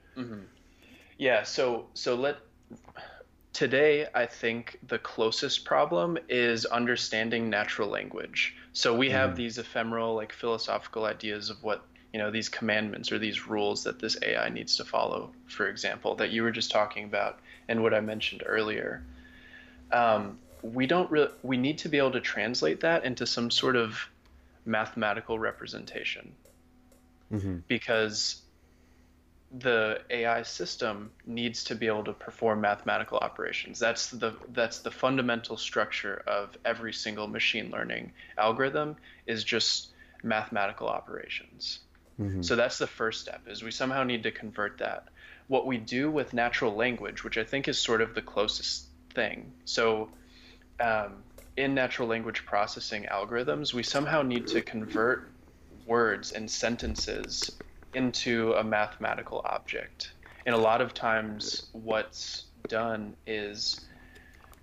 Yeah. 1.17 1.43
So 1.43 1.87
so 1.93 2.15
let 2.15 2.37
today 3.53 4.07
I 4.13 4.25
think 4.25 4.79
the 4.87 4.99
closest 4.99 5.63
problem 5.63 6.17
is 6.27 6.65
understanding 6.65 7.49
natural 7.49 7.87
language. 7.87 8.55
So 8.73 8.95
we 8.95 9.09
have 9.11 9.35
these 9.35 9.57
ephemeral 9.57 10.15
like 10.15 10.33
philosophical 10.33 11.05
ideas 11.05 11.49
of 11.49 11.61
what 11.63 11.85
you 12.11 12.19
know 12.19 12.31
these 12.31 12.49
commandments 12.49 13.11
or 13.11 13.19
these 13.19 13.47
rules 13.47 13.83
that 13.83 13.99
this 13.99 14.17
AI 14.21 14.49
needs 14.49 14.75
to 14.77 14.85
follow. 14.85 15.31
For 15.47 15.67
example, 15.67 16.15
that 16.15 16.31
you 16.31 16.43
were 16.43 16.51
just 16.51 16.71
talking 16.71 17.05
about 17.05 17.39
and 17.67 17.81
what 17.81 17.93
I 17.93 18.01
mentioned 18.01 18.43
earlier. 18.45 19.03
um, 19.91 20.39
we 20.63 20.87
don't 20.87 21.11
really 21.11 21.31
we 21.43 21.57
need 21.57 21.77
to 21.77 21.89
be 21.89 21.97
able 21.97 22.11
to 22.11 22.21
translate 22.21 22.79
that 22.79 23.03
into 23.03 23.25
some 23.25 23.51
sort 23.51 23.75
of 23.75 24.09
mathematical 24.65 25.39
representation 25.39 26.35
hmm 27.31 27.57
because 27.67 28.43
the 29.59 30.01
AI 30.09 30.41
system 30.43 31.11
needs 31.25 31.63
to 31.65 31.75
be 31.75 31.87
able 31.87 32.03
to 32.05 32.13
perform 32.13 32.61
mathematical 32.61 33.19
operations. 33.19 33.77
That's 33.79 34.09
the 34.09 34.33
that's 34.49 34.79
the 34.79 34.91
fundamental 34.91 35.57
structure 35.57 36.23
of 36.25 36.57
every 36.65 36.93
single 36.93 37.27
machine 37.27 37.69
learning 37.69 38.13
algorithm 38.37 38.97
is 39.27 39.43
just 39.43 39.89
mathematical 40.23 40.87
operations. 40.87 41.79
hmm 42.17 42.41
So 42.41 42.55
that's 42.55 42.77
the 42.79 42.87
first 42.87 43.21
step 43.21 43.41
is 43.47 43.61
we 43.63 43.71
somehow 43.71 44.03
need 44.03 44.23
to 44.23 44.31
convert 44.31 44.79
that. 44.79 45.09
What 45.47 45.67
we 45.67 45.77
do 45.77 46.09
with 46.09 46.33
natural 46.33 46.73
language, 46.75 47.23
which 47.23 47.37
I 47.37 47.43
think 47.43 47.67
is 47.67 47.77
sort 47.77 48.01
of 48.01 48.15
the 48.15 48.21
closest 48.21 48.87
thing. 49.13 49.53
So 49.65 50.09
um, 50.79 51.23
in 51.57 51.73
natural 51.75 52.07
language 52.07 52.45
processing 52.45 53.05
algorithms, 53.11 53.73
we 53.73 53.83
somehow 53.83 54.21
need 54.21 54.47
to 54.47 54.61
convert 54.61 55.31
words 55.85 56.31
and 56.31 56.49
sentences 56.49 57.59
into 57.93 58.53
a 58.53 58.63
mathematical 58.63 59.41
object. 59.45 60.13
And 60.45 60.55
a 60.55 60.59
lot 60.59 60.81
of 60.81 60.93
times, 60.93 61.69
what's 61.73 62.45
done 62.67 63.15
is 63.27 63.87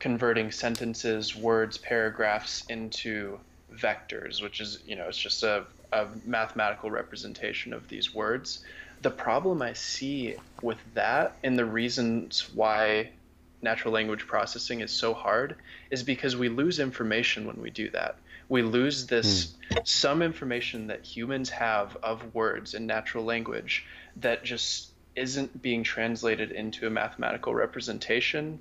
converting 0.00 0.50
sentences, 0.50 1.36
words, 1.36 1.78
paragraphs 1.78 2.64
into 2.68 3.40
vectors, 3.72 4.42
which 4.42 4.60
is, 4.60 4.82
you 4.84 4.96
know, 4.96 5.08
it's 5.08 5.18
just 5.18 5.42
a, 5.42 5.66
a 5.92 6.08
mathematical 6.24 6.90
representation 6.90 7.72
of 7.72 7.88
these 7.88 8.14
words. 8.14 8.64
The 9.02 9.10
problem 9.10 9.62
I 9.62 9.74
see 9.74 10.36
with 10.60 10.78
that 10.94 11.38
and 11.44 11.58
the 11.58 11.64
reasons 11.64 12.50
why 12.54 13.12
natural 13.62 13.92
language 13.92 14.26
processing 14.26 14.80
is 14.80 14.90
so 14.90 15.14
hard 15.14 15.56
is 15.90 16.02
because 16.02 16.36
we 16.36 16.48
lose 16.48 16.78
information 16.78 17.46
when 17.46 17.60
we 17.60 17.70
do 17.70 17.90
that. 17.90 18.16
We 18.48 18.62
lose 18.62 19.06
this 19.06 19.54
some 19.84 20.22
information 20.22 20.88
that 20.88 21.04
humans 21.04 21.50
have 21.50 21.96
of 22.02 22.34
words 22.34 22.74
in 22.74 22.86
natural 22.86 23.24
language 23.24 23.84
that 24.16 24.44
just 24.44 24.90
isn't 25.14 25.62
being 25.62 25.84
translated 25.84 26.50
into 26.50 26.86
a 26.86 26.90
mathematical 26.90 27.54
representation 27.54 28.58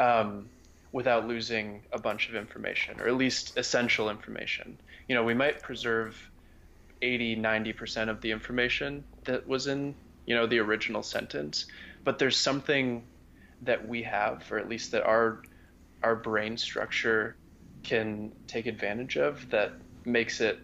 um, 0.00 0.48
without 0.92 1.26
losing 1.26 1.82
a 1.92 1.98
bunch 1.98 2.28
of 2.28 2.34
information, 2.34 3.00
or 3.00 3.08
at 3.08 3.14
least 3.14 3.56
essential 3.56 4.10
information. 4.10 4.76
You 5.08 5.14
know, 5.14 5.24
we 5.24 5.34
might 5.34 5.62
preserve 5.62 6.30
80, 7.00 7.36
90% 7.36 8.08
of 8.08 8.20
the 8.20 8.30
information 8.30 9.04
that 9.24 9.46
was 9.48 9.66
in, 9.66 9.94
you 10.26 10.34
know, 10.34 10.46
the 10.46 10.58
original 10.58 11.02
sentence, 11.02 11.66
but 12.04 12.18
there's 12.18 12.36
something 12.36 13.02
that 13.62 13.86
we 13.86 14.02
have, 14.02 14.44
or 14.50 14.58
at 14.58 14.68
least 14.68 14.92
that 14.92 15.04
our 15.04 15.42
our 16.02 16.16
brain 16.16 16.56
structure 16.56 17.36
can 17.82 18.32
take 18.46 18.66
advantage 18.66 19.16
of 19.16 19.46
that 19.50 19.78
makes 20.04 20.40
it 20.40 20.58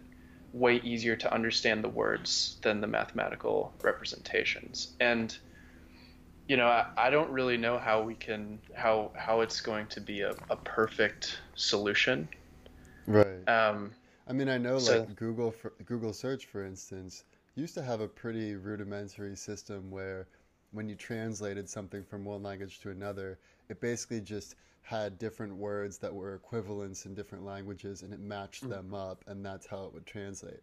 way 0.52 0.80
easier 0.82 1.14
to 1.14 1.32
understand 1.32 1.84
the 1.84 1.88
words 1.88 2.56
than 2.62 2.80
the 2.80 2.86
mathematical 2.86 3.72
representations. 3.82 4.94
And 5.00 5.36
you 6.48 6.56
know, 6.56 6.66
I, 6.66 6.86
I 6.96 7.10
don't 7.10 7.30
really 7.30 7.58
know 7.58 7.78
how 7.78 8.02
we 8.02 8.14
can 8.14 8.58
how 8.74 9.12
how 9.14 9.42
it's 9.42 9.60
going 9.60 9.86
to 9.88 10.00
be 10.00 10.22
a, 10.22 10.34
a 10.50 10.56
perfect 10.56 11.40
solution. 11.54 12.28
Right. 13.06 13.46
Um, 13.46 13.92
I 14.26 14.32
mean, 14.32 14.48
I 14.48 14.58
know 14.58 14.78
so 14.78 15.00
like 15.00 15.16
Google 15.16 15.50
for, 15.50 15.72
Google 15.84 16.12
search, 16.12 16.46
for 16.46 16.64
instance, 16.64 17.24
used 17.54 17.74
to 17.74 17.82
have 17.82 18.00
a 18.00 18.08
pretty 18.08 18.54
rudimentary 18.54 19.36
system 19.36 19.90
where 19.90 20.26
when 20.72 20.88
you 20.88 20.94
translated 20.94 21.68
something 21.68 22.04
from 22.04 22.24
one 22.24 22.42
language 22.42 22.80
to 22.80 22.90
another, 22.90 23.38
it 23.68 23.80
basically 23.80 24.20
just 24.20 24.56
had 24.82 25.18
different 25.18 25.54
words 25.54 25.98
that 25.98 26.14
were 26.14 26.34
equivalents 26.34 27.04
in 27.04 27.14
different 27.14 27.44
languages 27.44 28.02
and 28.02 28.12
it 28.12 28.20
matched 28.20 28.68
them 28.68 28.94
up, 28.94 29.22
and 29.26 29.44
that's 29.44 29.66
how 29.66 29.84
it 29.84 29.92
would 29.92 30.06
translate. 30.06 30.62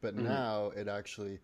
But 0.00 0.14
Mhm. 0.14 0.24
now 0.24 0.66
it 0.76 0.88
actually 0.88 1.40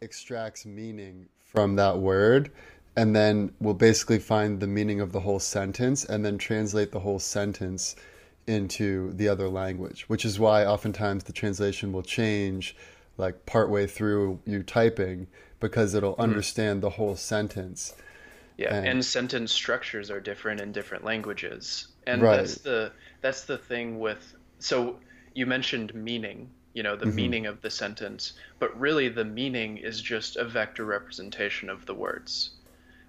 extracts 0.00 0.64
meaning 0.64 1.28
from 1.38 1.76
that 1.76 1.98
word 1.98 2.50
and 2.96 3.14
then 3.14 3.52
will 3.60 3.74
basically 3.74 4.18
find 4.18 4.60
the 4.60 4.66
meaning 4.66 5.00
of 5.00 5.12
the 5.12 5.20
whole 5.20 5.40
sentence 5.40 6.04
and 6.04 6.24
then 6.24 6.38
translate 6.38 6.92
the 6.92 7.00
whole 7.00 7.18
sentence 7.18 7.96
into 8.46 9.12
the 9.12 9.28
other 9.28 9.48
language, 9.48 10.08
which 10.08 10.24
is 10.24 10.38
why 10.38 10.64
oftentimes 10.64 11.24
the 11.24 11.32
translation 11.32 11.92
will 11.92 12.02
change 12.02 12.76
like 13.16 13.46
partway 13.46 13.86
through 13.86 14.40
you 14.44 14.62
typing 14.62 15.26
because 15.60 15.94
it'll 15.94 16.16
Mhm. 16.18 16.38
understand 16.38 16.82
the 16.82 16.90
whole 16.90 17.16
sentence. 17.16 17.94
Yeah, 18.58 18.76
And 18.82 19.02
and 19.02 19.04
sentence 19.06 19.52
structures 19.52 20.10
are 20.10 20.20
different 20.20 20.60
in 20.60 20.70
different 20.72 21.02
languages. 21.04 21.88
And 22.06 22.28
right. 22.28 22.30
that's 22.30 22.60
the 22.60 22.92
that's 23.22 23.44
the 23.44 23.56
thing 23.56 24.00
with 24.00 24.34
so 24.58 25.00
you 25.32 25.46
mentioned 25.46 25.94
meaning, 25.94 26.52
you 26.74 26.82
know, 26.82 26.94
the 26.96 27.04
hmm 27.04 27.06
meaning 27.06 27.46
of 27.46 27.62
the 27.62 27.70
sentence, 27.70 28.34
but 28.58 28.78
really 28.78 29.08
the 29.08 29.24
meaning 29.24 29.78
is 29.78 30.02
just 30.02 30.36
a 30.36 30.44
vector 30.44 30.84
representation 30.84 31.70
of 31.70 31.86
the 31.86 31.94
words, 31.94 32.56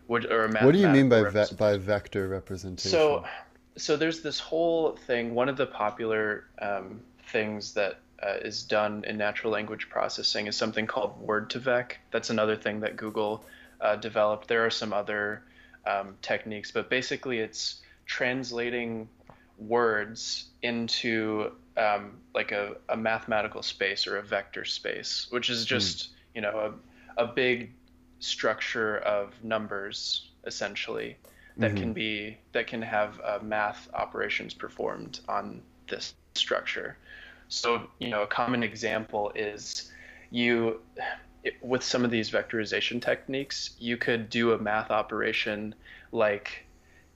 which 0.08 0.26
or 0.26 0.46
a 0.46 0.50
What 0.60 0.74
do 0.74 0.78
you 0.80 0.88
mean 0.90 1.10
by 1.10 1.24
ve 1.24 1.46
by 1.58 1.78
vector 1.78 2.28
representation? 2.28 3.18
So 3.18 3.26
so 3.78 3.96
there's 3.96 4.22
this 4.22 4.40
whole 4.40 4.96
thing, 4.98 5.34
one 5.36 5.48
of 5.50 5.58
the 5.58 5.68
popular 5.68 6.48
um, 6.62 7.06
things 7.32 7.74
that 7.74 8.02
uh, 8.23 8.38
is 8.41 8.63
done 8.63 9.03
in 9.08 9.17
natural 9.17 9.51
language 9.53 9.89
processing 9.89 10.47
is 10.47 10.55
something 10.55 10.88
called 10.88 11.25
word2vec. 11.25 11.93
That's 12.12 12.29
another 12.29 12.55
thing 12.55 12.79
that 12.82 12.97
Google 12.97 13.45
uh, 13.82 13.95
developed. 13.95 14.47
There 14.47 14.65
are 14.65 14.69
some 14.71 14.93
other 14.93 15.43
um, 15.86 16.17
techniques, 16.21 16.71
but 16.71 16.89
basically 16.89 17.39
it's 17.39 17.82
translating 18.05 19.10
words 19.58 20.45
into 20.62 21.51
um, 21.77 22.21
like 22.34 22.51
a, 22.51 22.75
a 22.89 22.97
mathematical 22.97 23.62
space 23.63 24.08
or 24.08 24.17
a 24.17 24.23
vector 24.23 24.65
space, 24.65 25.27
which 25.29 25.49
is 25.49 25.65
Hmm. 25.71 25.91
just, 25.91 26.10
you 26.34 26.41
know, 26.41 26.73
a, 27.17 27.23
a 27.23 27.27
big 27.27 27.73
structure 28.19 28.97
of 28.99 29.43
numbers 29.43 30.32
essentially 30.45 31.17
that 31.60 31.75
hmm 31.75 31.75
can 31.75 31.93
be 31.93 32.38
that 32.53 32.67
can 32.67 32.82
have 32.82 33.19
uh, 33.23 33.39
math 33.41 33.89
operations 33.93 34.53
performed 34.53 35.19
on 35.27 35.62
this 35.89 36.13
structure. 36.36 36.97
So, 37.50 37.88
you 38.00 38.10
know, 38.10 38.24
a 38.24 38.28
common 38.28 38.64
example 38.64 39.32
is 39.36 39.92
you 40.32 40.82
with 41.62 41.84
some 41.84 42.06
of 42.06 42.12
these 42.12 42.30
vectorization 42.30 43.02
techniques, 43.02 43.72
you 43.80 43.98
could 43.98 44.30
do 44.30 44.54
a 44.54 44.58
math 44.58 44.92
operation 44.92 45.76
like 46.12 46.66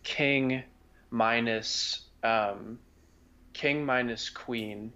king 0.03 0.63
minus 1.11 2.07
um, 2.23 2.79
king 3.53 3.85
minus 3.85 4.29
queen 4.29 4.91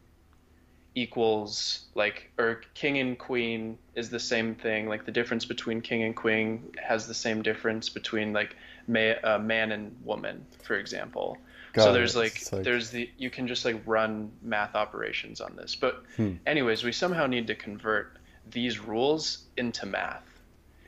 equals 0.95 1.85
like 1.93 2.31
or 2.39 2.61
king 2.73 2.97
and 2.97 3.19
queen 3.19 3.77
is 3.93 4.09
the 4.09 4.19
same 4.19 4.55
thing 4.55 4.87
like 4.89 5.05
the 5.05 5.11
difference 5.11 5.45
between 5.45 5.79
king 5.79 6.01
and 6.01 6.15
queen 6.15 6.71
has 6.83 7.05
the 7.05 7.13
same 7.13 7.43
difference 7.43 7.87
between 7.87 8.33
like 8.33 8.55
ma- 8.87 9.19
uh, 9.23 9.37
man 9.37 9.71
and 9.71 9.95
woman 10.03 10.43
for 10.63 10.75
example 10.75 11.37
so 11.83 11.93
there's 11.93 12.15
like 12.15 12.41
like, 12.51 12.63
there's 12.63 12.89
the 12.89 13.09
you 13.17 13.29
can 13.29 13.47
just 13.47 13.65
like 13.65 13.81
run 13.85 14.31
math 14.41 14.75
operations 14.75 15.41
on 15.41 15.55
this. 15.55 15.75
But 15.75 16.03
hmm, 16.15 16.33
anyways 16.45 16.83
we 16.83 16.91
somehow 16.91 17.27
need 17.27 17.47
to 17.47 17.55
convert 17.55 18.17
these 18.51 18.79
rules 18.79 19.45
into 19.57 19.85
math. 19.85 20.23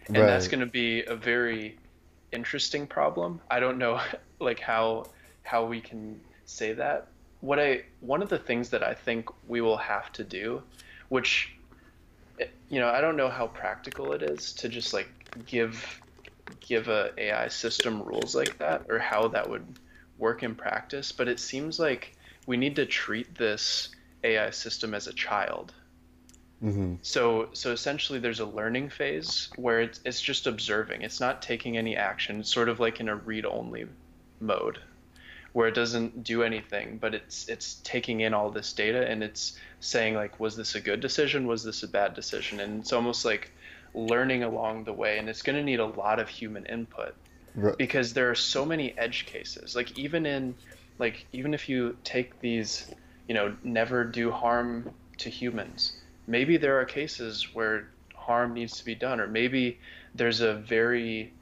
And 0.08 0.17
that's 0.17 0.47
going 0.47 0.62
to 0.62 0.65
be 0.65 1.04
a 1.04 1.15
very 1.15 1.78
interesting 2.32 2.88
problem. 2.88 3.41
I 3.52 3.60
don't 3.60 3.78
know 3.78 4.02
like 4.39 4.60
how 4.60 5.06
how 5.43 5.65
we 5.65 5.82
can 5.82 6.19
say 6.45 6.73
that. 6.73 7.08
What 7.41 7.60
i 7.60 7.84
one 8.02 8.21
of 8.21 8.30
the 8.30 8.39
things 8.39 8.69
that 8.71 8.84
i 8.84 8.93
think 8.93 9.30
we 9.47 9.62
will 9.62 9.78
have 9.78 10.12
to 10.13 10.23
do 10.23 10.62
which 11.08 11.54
you 12.69 12.80
know, 12.80 12.89
I 12.89 13.02
don't 13.02 13.17
know 13.17 13.30
how 13.30 13.47
practical 13.47 14.13
it 14.13 14.21
is 14.21 14.54
to 14.54 14.69
just 14.69 14.93
like 14.93 15.10
give 15.45 16.02
give 16.62 16.88
a 16.88 17.12
AI 17.17 17.47
system 17.47 18.02
rules 18.02 18.36
like 18.36 18.58
that 18.58 18.86
or 18.89 18.99
how 18.99 19.28
that 19.30 19.49
would 19.49 19.65
work 20.19 20.43
in 20.43 20.53
practice, 20.53 21.12
but 21.12 21.27
it 21.27 21.39
seems 21.39 21.79
like 21.79 22.15
we 22.45 22.58
need 22.58 22.75
to 22.75 22.86
treat 22.86 23.36
this 23.36 23.89
AI 24.23 24.49
system 24.51 24.93
as 24.93 25.08
a 25.08 25.13
child. 25.13 25.73
Mm-hmm. 26.63 26.95
So, 27.01 27.49
so 27.53 27.71
essentially, 27.71 28.19
there's 28.19 28.41
a 28.41 28.45
learning 28.45 28.89
phase 28.89 29.49
where 29.55 29.82
it's, 29.82 30.01
it's 30.03 30.21
just 30.21 30.45
observing. 30.45 31.03
It's 31.03 31.21
not 31.21 31.41
taking 31.41 31.77
any 31.77 31.95
action. 31.95 32.41
It's 32.41 32.53
sort 32.53 32.67
of 32.67 32.79
like 32.79 32.99
in 32.99 33.08
a 33.08 33.15
read-only 33.15 33.88
mode, 34.41 34.79
where 35.53 35.69
it 35.69 35.75
doesn't 35.75 36.23
do 36.23 36.43
anything, 36.43 36.97
but 36.97 37.15
it's 37.15 37.47
it's 37.47 37.75
taking 37.84 38.21
in 38.21 38.34
all 38.34 38.49
this 38.49 38.73
data 38.73 39.10
and 39.10 39.23
it's 39.23 39.58
saying 39.79 40.15
like, 40.15 40.39
was 40.39 40.58
this 40.58 40.75
a 40.75 40.82
good 40.82 40.99
decision? 40.99 41.47
Was 41.47 41.63
this 41.63 41.84
a 41.84 41.88
bad 41.88 42.13
decision? 42.13 42.60
And 42.60 42.82
it's 42.82 42.91
almost 42.91 43.23
like 43.23 43.51
learning 43.93 44.43
along 44.43 44.84
the 44.84 44.93
way, 44.93 45.17
and 45.17 45.29
it's 45.29 45.41
going 45.41 45.58
to 45.58 45.63
need 45.63 45.79
a 45.79 45.86
lot 45.86 46.19
of 46.19 46.27
human 46.27 46.65
input 46.65 47.15
right. 47.56 47.78
because 47.78 48.14
there 48.14 48.30
are 48.30 48.36
so 48.36 48.66
many 48.66 48.98
edge 48.98 49.26
cases. 49.26 49.76
Like 49.76 49.98
even 49.98 50.26
in 50.26 50.56
like 50.98 51.26
even 51.32 51.54
if 51.54 51.70
you 51.70 51.98
take 52.04 52.40
these, 52.40 52.90
you 53.28 53.34
know, 53.34 53.56
never 53.64 54.04
do 54.04 54.32
harm 54.32 54.92
to 55.18 55.30
humans 55.30 55.94
maybe 56.30 56.58
there 56.58 56.80
are 56.80 56.86
cases 56.86 57.54
where 57.54 57.90
harm 58.16 58.54
needs 58.54 58.78
to 58.78 58.86
be 58.86 58.96
done, 58.96 59.20
or 59.20 59.28
maybe 59.28 59.80
there's 60.16 60.40
a 60.40 60.54
very 60.54 61.34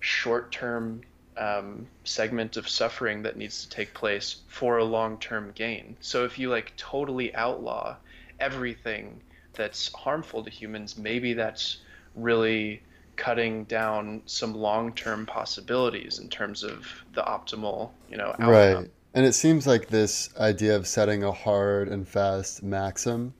short 0.00 0.52
term 0.52 1.02
um, 1.36 1.86
segment 2.04 2.56
of 2.56 2.68
suffering 2.68 3.22
that 3.24 3.36
needs 3.36 3.64
to 3.64 3.68
take 3.68 3.92
place 3.92 4.36
for 4.48 4.78
a 4.78 4.84
long 4.84 5.18
term 5.18 5.52
gain. 5.54 5.96
So 6.00 6.24
if 6.24 6.38
you 6.38 6.48
like 6.48 6.72
totally 6.76 7.34
outlaw 7.34 7.96
everything 8.38 9.20
that's 9.54 9.92
harmful 9.92 10.44
to 10.44 10.50
humans, 10.50 10.96
maybe 10.96 11.34
that's 11.34 11.78
really 12.14 12.82
cutting 13.16 13.64
down 13.64 14.22
some 14.26 14.54
long 14.54 14.92
term 14.92 15.26
possibilities 15.26 16.18
in 16.18 16.28
terms 16.28 16.62
of 16.62 16.86
the 17.14 17.22
optimal, 17.22 17.90
you 18.10 18.16
know, 18.16 18.28
outcome. 18.28 18.48
Right. 18.48 18.90
And 19.14 19.24
it 19.24 19.32
seems 19.32 19.66
like 19.66 19.88
this 19.88 20.28
idea 20.38 20.76
of 20.76 20.86
setting 20.86 21.24
a 21.24 21.32
hard 21.32 21.88
and 21.88 22.06
fast 22.06 22.62
maxim 22.62 23.32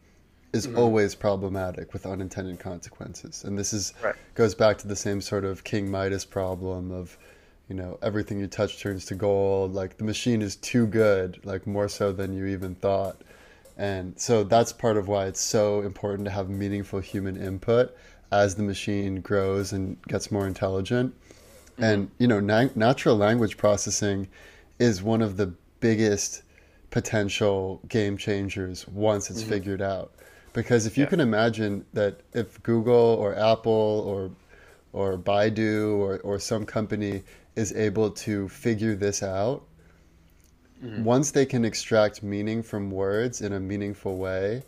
is 0.52 0.66
mm-hmm. 0.66 0.78
always 0.78 1.14
problematic 1.14 1.92
with 1.92 2.06
unintended 2.06 2.58
consequences. 2.58 3.44
And 3.44 3.58
this 3.58 3.72
is 3.72 3.92
right. 4.02 4.14
goes 4.34 4.54
back 4.54 4.78
to 4.78 4.88
the 4.88 4.96
same 4.96 5.20
sort 5.20 5.44
of 5.44 5.64
King 5.64 5.90
Midas 5.90 6.24
problem 6.24 6.90
of, 6.90 7.18
you 7.68 7.74
know, 7.74 7.98
everything 8.02 8.40
you 8.40 8.46
touch 8.46 8.80
turns 8.80 9.04
to 9.06 9.14
gold. 9.14 9.74
Like 9.74 9.98
the 9.98 10.04
machine 10.04 10.40
is 10.40 10.56
too 10.56 10.86
good, 10.86 11.44
like 11.44 11.66
more 11.66 11.88
so 11.88 12.10
than 12.10 12.32
you 12.32 12.46
even 12.46 12.74
thought. 12.74 13.20
And 13.76 14.18
so 14.18 14.42
that's 14.44 14.72
part 14.72 14.96
of 14.96 15.08
why 15.08 15.26
it's 15.26 15.40
so 15.40 15.82
important 15.82 16.24
to 16.24 16.30
have 16.30 16.48
meaningful 16.48 17.00
human 17.00 17.36
input 17.36 17.94
as 18.30 18.54
the 18.54 18.62
machine 18.62 19.20
grows 19.20 19.72
and 19.72 20.00
gets 20.08 20.30
more 20.30 20.46
intelligent. 20.46 21.14
Mm-hmm. 21.72 21.84
And 21.84 22.10
you 22.18 22.26
know, 22.26 22.40
na- 22.40 22.68
natural 22.74 23.16
language 23.16 23.56
processing 23.56 24.28
is 24.78 25.02
one 25.02 25.22
of 25.22 25.36
the 25.36 25.52
biggest 25.80 26.42
potential 26.90 27.80
game 27.88 28.16
changers 28.16 28.86
once 28.88 29.30
it's 29.30 29.40
mm-hmm. 29.40 29.50
figured 29.50 29.82
out 29.82 30.12
because 30.56 30.86
if 30.86 30.96
you 30.96 31.04
yeah. 31.04 31.10
can 31.10 31.20
imagine 31.20 31.84
that 31.92 32.20
if 32.32 32.60
Google 32.62 32.94
or 32.94 33.36
Apple 33.38 34.02
or 34.06 34.30
or 34.94 35.18
Baidu 35.18 35.98
or, 35.98 36.18
or 36.20 36.38
some 36.38 36.64
company 36.64 37.22
is 37.54 37.74
able 37.74 38.10
to 38.10 38.48
figure 38.48 38.94
this 38.94 39.22
out, 39.22 39.62
mm-hmm. 40.82 41.04
once 41.04 41.30
they 41.30 41.44
can 41.44 41.66
extract 41.66 42.22
meaning 42.22 42.62
from 42.62 42.90
words 42.90 43.42
in 43.42 43.52
a 43.52 43.60
meaningful 43.60 44.16
way, 44.16 44.62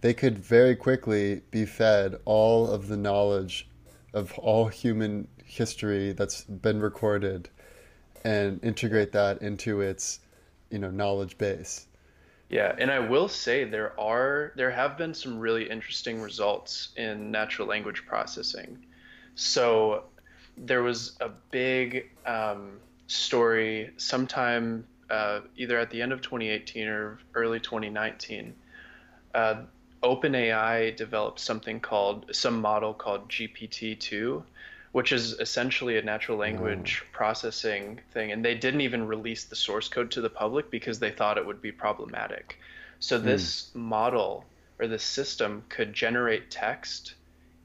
they 0.00 0.14
could 0.14 0.38
very 0.38 0.76
quickly 0.76 1.42
be 1.50 1.64
fed 1.64 2.16
all 2.24 2.68
of 2.68 2.88
the 2.88 2.96
knowledge 2.96 3.68
of 4.14 4.38
all 4.38 4.68
human 4.68 5.26
history 5.44 6.12
that's 6.12 6.42
been 6.44 6.80
recorded 6.80 7.48
and 8.24 8.62
integrate 8.62 9.12
that 9.12 9.40
into 9.42 9.80
its 9.80 10.20
you 10.70 10.78
know 10.78 10.90
knowledge 10.90 11.38
base 11.38 11.88
yeah, 12.48 12.74
and 12.78 12.90
I 12.90 12.98
will 12.98 13.28
say 13.28 13.64
there 13.64 13.98
are 14.00 14.52
there 14.56 14.70
have 14.70 14.96
been 14.96 15.12
some 15.12 15.38
really 15.38 15.68
interesting 15.68 16.20
results 16.22 16.88
in 16.96 17.30
natural 17.30 17.68
language 17.68 18.06
processing. 18.06 18.86
So 19.34 20.04
there 20.56 20.82
was 20.82 21.16
a 21.20 21.28
big 21.50 22.10
um, 22.24 22.78
story 23.06 23.90
sometime 23.98 24.86
uh, 25.10 25.40
either 25.56 25.78
at 25.78 25.90
the 25.90 26.00
end 26.00 26.12
of 26.12 26.22
2018 26.22 26.88
or 26.88 27.18
early 27.34 27.60
2019. 27.60 28.54
Uh, 29.34 29.56
OpenAI 30.02 30.96
developed 30.96 31.40
something 31.40 31.80
called 31.80 32.26
some 32.32 32.60
model 32.60 32.94
called 32.94 33.28
GPT-2, 33.28 34.42
which 34.92 35.12
is 35.12 35.32
essentially 35.34 35.98
a 35.98 36.02
natural 36.02 36.38
language 36.38 37.02
mm. 37.04 37.12
processing 37.12 38.00
thing. 38.12 38.32
And 38.32 38.44
they 38.44 38.54
didn't 38.54 38.80
even 38.82 39.06
release 39.06 39.44
the 39.44 39.56
source 39.56 39.88
code 39.88 40.10
to 40.12 40.20
the 40.20 40.30
public 40.30 40.70
because 40.70 40.98
they 40.98 41.10
thought 41.10 41.38
it 41.38 41.46
would 41.46 41.60
be 41.60 41.72
problematic. 41.72 42.58
So 43.00 43.18
mm. 43.18 43.24
this 43.24 43.70
model 43.74 44.44
or 44.78 44.86
this 44.86 45.02
system 45.02 45.64
could 45.68 45.92
generate 45.92 46.50
text 46.50 47.14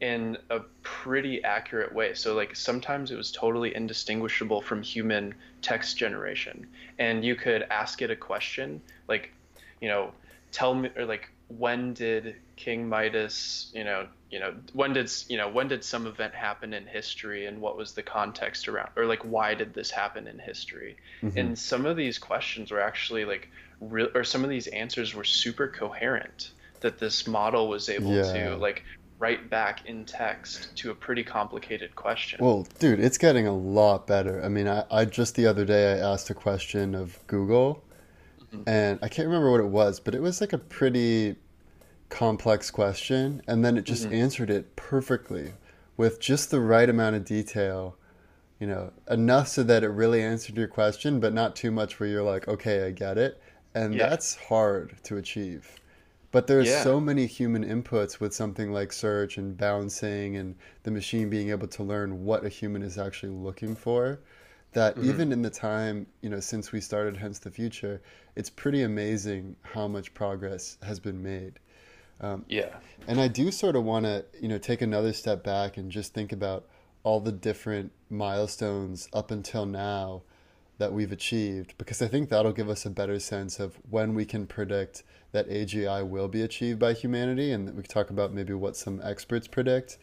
in 0.02 0.38
a 0.50 0.60
pretty 0.82 1.44
accurate 1.44 1.94
way. 1.94 2.14
So 2.14 2.36
like 2.36 2.56
sometimes 2.56 3.12
it 3.12 3.16
was 3.16 3.32
totally 3.32 3.74
indistinguishable 3.74 4.62
from 4.62 4.82
human 4.82 5.34
text 5.62 5.98
generation. 5.98 6.68
And 7.00 7.24
you 7.24 7.36
could 7.36 7.64
ask 7.70 8.02
it 8.02 8.12
a 8.12 8.16
question 8.16 8.82
like, 9.08 9.32
you 9.80 9.88
know, 9.88 10.12
tell 10.52 10.76
me 10.76 10.90
or 10.98 11.06
like 11.06 11.30
when 11.58 11.94
did 11.94 12.36
King 12.56 12.88
Midas, 12.88 13.72
you 13.74 13.84
know, 13.84 14.08
you 14.30 14.40
know, 14.40 14.54
when 14.74 14.94
did 14.94 15.12
you 15.28 15.38
know 15.38 15.50
when 15.50 15.68
did 15.68 15.84
some 15.84 16.08
event 16.08 16.34
happen 16.34 16.74
in 16.74 16.86
history, 16.86 17.46
and 17.46 17.62
what 17.62 17.78
was 17.78 17.94
the 17.94 18.04
context 18.04 18.68
around, 18.68 18.90
or 18.96 19.06
like 19.06 19.24
why 19.24 19.54
did 19.54 19.74
this 19.74 19.92
happen 19.92 20.28
in 20.28 20.40
history? 20.40 20.98
Mm-hmm. 21.22 21.38
And 21.38 21.60
some 21.60 21.86
of 21.86 21.96
these 21.96 22.18
questions 22.18 22.72
were 22.72 22.82
actually 22.82 23.26
like 23.26 23.50
real, 23.80 24.10
or 24.16 24.24
some 24.24 24.44
of 24.44 24.50
these 24.50 24.68
answers 24.68 25.14
were 25.14 25.24
super 25.24 25.68
coherent. 25.68 26.52
That 26.82 27.00
this 27.00 27.28
model 27.28 27.70
was 27.70 27.90
able 27.90 28.14
yeah. 28.14 28.34
to 28.34 28.58
like 28.58 28.84
write 29.20 29.50
back 29.50 29.86
in 29.86 30.04
text 30.04 30.76
to 30.76 30.92
a 30.92 30.96
pretty 30.96 31.24
complicated 31.24 31.96
question. 31.96 32.40
Well, 32.42 32.68
dude, 32.80 33.00
it's 33.00 33.18
getting 33.18 33.48
a 33.48 33.56
lot 33.56 34.06
better. 34.06 34.44
I 34.44 34.50
mean, 34.50 34.68
I, 34.68 34.84
I 34.92 35.06
just 35.06 35.36
the 35.36 35.48
other 35.48 35.64
day 35.64 35.94
I 35.94 36.12
asked 36.12 36.30
a 36.30 36.34
question 36.34 36.94
of 36.94 37.26
Google. 37.28 37.84
And 38.68 39.00
I 39.02 39.08
can't 39.08 39.28
remember 39.28 39.52
what 39.52 39.60
it 39.60 39.68
was, 39.68 40.00
but 40.00 40.14
it 40.16 40.22
was 40.22 40.42
like 40.42 40.54
a 40.54 40.58
pretty 40.58 41.36
complex 42.14 42.70
question 42.70 43.42
and 43.48 43.66
then 43.66 43.76
it 43.76 43.86
just 43.86 44.06
mm-hmm. 44.06 44.14
answered 44.14 44.52
it 44.52 44.76
perfectly 44.76 45.52
with 45.98 46.20
just 46.20 46.52
the 46.52 46.60
right 46.60 46.88
amount 46.88 47.16
of 47.16 47.26
detail 47.26 47.98
you 48.60 48.68
know 48.68 48.92
enough 49.10 49.48
so 49.48 49.64
that 49.64 49.84
it 49.84 49.88
really 49.88 50.22
answered 50.22 50.56
your 50.56 50.68
question 50.68 51.20
but 51.20 51.34
not 51.34 51.56
too 51.56 51.72
much 51.72 52.00
where 52.00 52.08
you're 52.08 52.22
like 52.22 52.48
okay 52.48 52.86
i 52.86 52.92
get 52.92 53.18
it 53.18 53.42
and 53.74 53.96
yeah. 53.96 54.08
that's 54.08 54.36
hard 54.36 54.96
to 55.02 55.18
achieve 55.18 55.80
but 56.30 56.46
there's 56.46 56.68
yeah. 56.68 56.84
so 56.84 57.00
many 57.00 57.26
human 57.26 57.66
inputs 57.66 58.20
with 58.20 58.32
something 58.32 58.72
like 58.72 58.94
search 58.94 59.40
and 59.40 59.58
bouncing 59.58 60.38
and 60.38 60.54
the 60.84 60.92
machine 60.92 61.32
being 61.32 61.50
able 61.50 61.68
to 61.68 61.82
learn 61.82 62.24
what 62.24 62.46
a 62.46 62.50
human 62.50 62.84
is 62.84 63.00
actually 63.00 63.32
looking 63.32 63.76
for 63.76 64.20
that 64.74 64.96
mm-hmm. 64.96 65.10
even 65.10 65.32
in 65.32 65.42
the 65.42 65.50
time 65.50 66.06
you 66.22 66.30
know 66.30 66.40
since 66.40 66.72
we 66.72 66.82
started 66.82 67.18
hence 67.18 67.40
the 67.40 67.52
future 67.52 68.02
it's 68.36 68.50
pretty 68.50 68.84
amazing 68.84 69.56
how 69.62 69.88
much 69.88 70.14
progress 70.14 70.78
has 70.82 71.00
been 71.00 71.22
made 71.22 71.60
um, 72.24 72.46
yeah. 72.48 72.76
And 73.08 73.20
I 73.20 73.28
do 73.28 73.52
sort 73.52 73.76
of 73.76 73.84
want 73.84 74.06
to, 74.06 74.26
you 74.40 74.48
know, 74.48 74.58
take 74.58 74.82
another 74.82 75.14
step 75.14 75.44
back 75.44 75.78
and 75.78 75.92
just 75.92 76.14
think 76.14 76.32
about 76.32 76.66
all 77.04 77.20
the 77.20 77.34
different 77.34 77.92
milestones 78.10 79.10
up 79.12 79.30
until 79.30 79.66
now 79.66 80.22
that 80.78 80.94
we've 80.94 81.12
achieved, 81.12 81.78
because 81.78 82.02
I 82.02 82.08
think 82.08 82.30
that'll 82.30 82.54
give 82.54 82.70
us 82.70 82.86
a 82.86 82.90
better 82.90 83.20
sense 83.20 83.60
of 83.60 83.78
when 83.90 84.16
we 84.16 84.26
can 84.26 84.48
predict 84.48 85.04
that 85.32 85.50
AGI 85.50 86.08
will 86.08 86.28
be 86.28 86.42
achieved 86.42 86.80
by 86.80 86.94
humanity, 86.94 87.52
and 87.52 87.68
we 87.76 87.84
can 87.84 87.92
talk 87.92 88.10
about 88.10 88.34
maybe 88.34 88.54
what 88.54 88.76
some 88.78 89.02
experts 89.04 89.48
predict. 89.48 89.98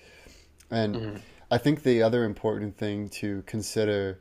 And 0.70 0.94
mm-hmm. 0.94 1.16
I 1.50 1.58
think 1.58 1.82
the 1.82 2.02
other 2.02 2.24
important 2.24 2.76
thing 2.76 3.08
to 3.10 3.42
consider 3.46 4.20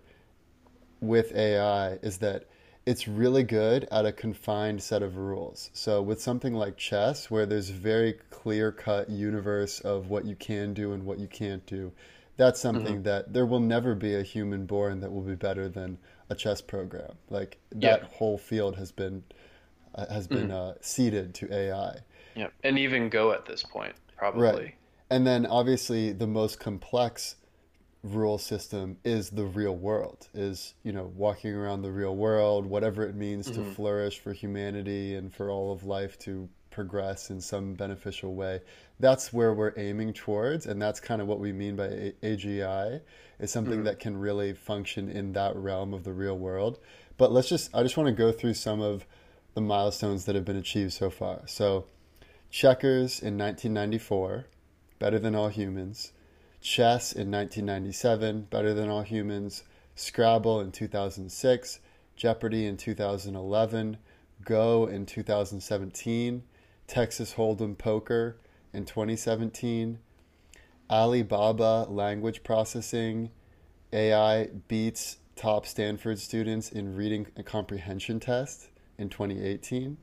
with 1.01 1.33
AI 1.33 1.93
is 2.01 2.17
that 2.19 2.45
it's 2.85 3.07
really 3.07 3.43
good 3.43 3.87
at 3.91 4.05
a 4.05 4.11
confined 4.11 4.81
set 4.81 5.03
of 5.03 5.17
rules. 5.17 5.69
So 5.73 6.01
with 6.01 6.21
something 6.21 6.53
like 6.53 6.77
chess, 6.77 7.29
where 7.29 7.45
there's 7.45 7.69
very 7.69 8.13
clear 8.29 8.71
cut 8.71 9.09
universe 9.09 9.79
of 9.81 10.09
what 10.09 10.25
you 10.25 10.35
can 10.35 10.73
do 10.73 10.93
and 10.93 11.05
what 11.05 11.19
you 11.19 11.27
can't 11.27 11.65
do, 11.65 11.91
that's 12.37 12.59
something 12.59 12.95
mm-hmm. 12.95 13.03
that 13.03 13.33
there 13.33 13.45
will 13.45 13.59
never 13.59 13.95
be 13.95 14.15
a 14.15 14.23
human 14.23 14.65
born 14.65 15.01
that 15.01 15.11
will 15.11 15.21
be 15.21 15.35
better 15.35 15.67
than 15.67 15.97
a 16.29 16.35
chess 16.35 16.61
program. 16.61 17.11
Like 17.29 17.57
that 17.73 18.03
whole 18.03 18.37
field 18.37 18.77
has 18.77 18.91
been 18.91 19.23
uh, 19.93 20.05
has 20.11 20.27
been 20.27 20.47
mm-hmm. 20.47 20.71
uh, 20.71 20.73
ceded 20.81 21.33
to 21.35 21.53
AI. 21.53 21.97
Yeah, 22.35 22.47
and 22.63 22.79
even 22.79 23.09
Go 23.09 23.33
at 23.33 23.45
this 23.45 23.63
point, 23.63 23.93
probably. 24.15 24.41
Right. 24.41 24.75
And 25.09 25.27
then 25.27 25.45
obviously 25.45 26.13
the 26.13 26.27
most 26.27 26.59
complex 26.59 27.35
rule 28.03 28.37
system 28.37 28.97
is 29.03 29.29
the 29.29 29.43
real 29.43 29.75
world 29.75 30.29
is 30.33 30.73
you 30.83 30.93
know 30.93 31.11
walking 31.17 31.53
around 31.53 31.81
the 31.81 31.91
real 31.91 32.15
world 32.15 32.65
whatever 32.65 33.03
it 33.03 33.13
means 33.13 33.51
mm-hmm. 33.51 33.61
to 33.61 33.71
flourish 33.71 34.19
for 34.19 34.31
humanity 34.31 35.15
and 35.15 35.33
for 35.33 35.49
all 35.49 35.73
of 35.73 35.83
life 35.83 36.17
to 36.17 36.47
progress 36.69 37.29
in 37.29 37.41
some 37.41 37.73
beneficial 37.73 38.35
way. 38.35 38.61
That's 38.99 39.33
where 39.33 39.53
we're 39.53 39.73
aiming 39.77 40.13
towards, 40.13 40.65
and 40.65 40.81
that's 40.81 40.99
kind 40.99 41.21
of 41.21 41.27
what 41.27 41.39
we 41.39 41.51
mean 41.51 41.75
by 41.75 41.87
A- 41.87 42.13
AGI 42.23 43.01
is 43.39 43.51
something 43.51 43.79
Mm-hmm. 43.79 43.83
that 43.83 43.99
can 43.99 44.17
really 44.17 44.53
function 44.53 45.09
in 45.09 45.33
that 45.33 45.55
realm 45.55 45.93
of 45.93 46.03
the 46.03 46.13
real 46.13 46.37
world. 46.37 46.79
But 47.17 47.31
let's 47.31 47.49
just 47.49 47.73
I 47.75 47.83
just 47.83 47.97
want 47.97 48.07
to 48.07 48.13
go 48.13 48.31
through 48.31 48.53
some 48.53 48.81
of 48.81 49.05
the 49.55 49.61
milestones 49.61 50.25
that 50.25 50.35
have 50.35 50.45
been 50.45 50.55
achieved 50.55 50.93
so 50.93 51.09
far. 51.09 51.41
So, 51.47 51.85
checkers 52.49 53.19
in 53.19 53.37
1994, 53.37 54.45
better 54.99 55.19
than 55.19 55.35
all 55.35 55.49
humans. 55.49 56.13
Chess 56.61 57.13
in 57.13 57.31
1997, 57.31 58.47
better 58.49 58.73
than 58.73 58.89
all 58.89 59.01
humans. 59.01 59.63
Scrabble 59.95 60.61
in 60.61 60.71
2006, 60.71 61.79
Jeopardy 62.15 62.65
in 62.65 62.77
2011, 62.77 63.97
Go 64.45 64.85
in 64.85 65.05
2017, 65.05 66.43
Texas 66.87 67.33
Hold'em 67.33 67.77
Poker 67.77 68.37
in 68.73 68.85
2017, 68.85 69.99
Alibaba 70.89 71.85
language 71.89 72.43
processing 72.43 73.31
AI 73.91 74.47
beats 74.67 75.17
top 75.35 75.65
Stanford 75.65 76.19
students 76.19 76.71
in 76.71 76.95
reading 76.95 77.27
and 77.35 77.45
comprehension 77.45 78.19
test 78.19 78.69
in 78.97 79.09
2018. 79.09 79.97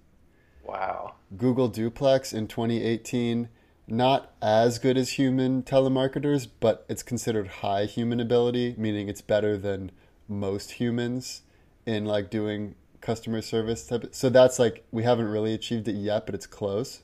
Wow. 0.65 1.15
Google 1.37 1.69
Duplex 1.69 2.33
in 2.33 2.47
2018, 2.47 3.49
not 3.89 4.33
as 4.43 4.79
good 4.79 4.97
as 4.97 5.11
human 5.11 5.63
telemarketers, 5.63 6.49
but 6.61 6.85
it's 6.89 7.03
considered 7.03 7.49
high 7.49 7.85
human 7.85 8.21
ability, 8.21 8.75
meaning 8.77 9.09
it's 9.09 9.21
better 9.21 9.57
than 9.57 9.93
most 10.29 10.73
humans 10.73 11.43
in 11.85 12.05
like 12.05 12.31
doing 12.31 12.75
customer 13.01 13.41
service 13.41 13.87
type. 13.87 14.09
So 14.13 14.29
that's 14.29 14.59
like 14.59 14.85
we 14.91 15.05
haven't 15.05 15.29
really 15.29 15.55
achieved 15.55 15.87
it 15.89 15.95
yet, 15.95 16.27
but 16.27 16.35
it's 16.35 16.47
close. 16.47 17.03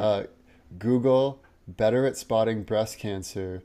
Uh, 0.00 0.24
Google 0.78 1.42
better 1.66 2.06
at 2.06 2.16
spotting 2.16 2.62
breast 2.62 2.98
cancer 2.98 3.62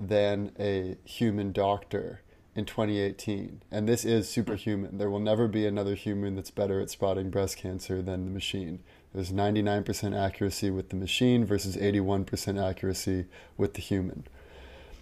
than 0.00 0.50
a 0.58 0.96
human 1.04 1.52
doctor 1.52 2.22
in 2.54 2.64
2018. 2.64 3.62
And 3.70 3.88
this 3.88 4.04
is 4.04 4.28
superhuman. 4.28 4.98
There 4.98 5.10
will 5.10 5.20
never 5.20 5.48
be 5.48 5.66
another 5.66 5.94
human 5.94 6.34
that's 6.34 6.50
better 6.50 6.80
at 6.80 6.90
spotting 6.90 7.30
breast 7.30 7.56
cancer 7.56 8.02
than 8.02 8.24
the 8.24 8.30
machine. 8.30 8.80
There's 9.14 9.30
99% 9.30 10.18
accuracy 10.18 10.70
with 10.70 10.88
the 10.88 10.96
machine 10.96 11.44
versus 11.44 11.76
81% 11.76 12.58
accuracy 12.62 13.26
with 13.56 13.74
the 13.74 13.80
human. 13.80 14.26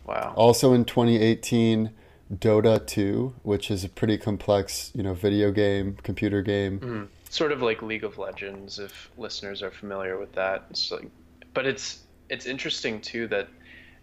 Wow. 0.04 0.32
Also 0.36 0.72
in 0.72 0.84
2018, 0.84 1.90
Dota 2.34 2.84
2, 2.84 3.34
which 3.42 3.70
is 3.70 3.84
a 3.84 3.88
pretty 3.88 4.18
complex, 4.18 4.90
you 4.94 5.02
know, 5.02 5.14
video 5.14 5.50
game, 5.50 5.96
computer 6.02 6.42
game. 6.42 6.80
Mhm. 6.80 7.08
Sort 7.28 7.52
of 7.52 7.62
like 7.62 7.82
League 7.82 8.04
of 8.04 8.18
Legends, 8.18 8.78
if 8.80 9.10
listeners 9.16 9.62
are 9.62 9.70
familiar 9.70 10.18
with 10.18 10.32
that. 10.32 10.64
It's 10.70 10.90
like, 10.90 11.08
but 11.54 11.66
it's 11.66 12.00
it's 12.28 12.46
interesting 12.46 13.00
too 13.00 13.26
that 13.28 13.48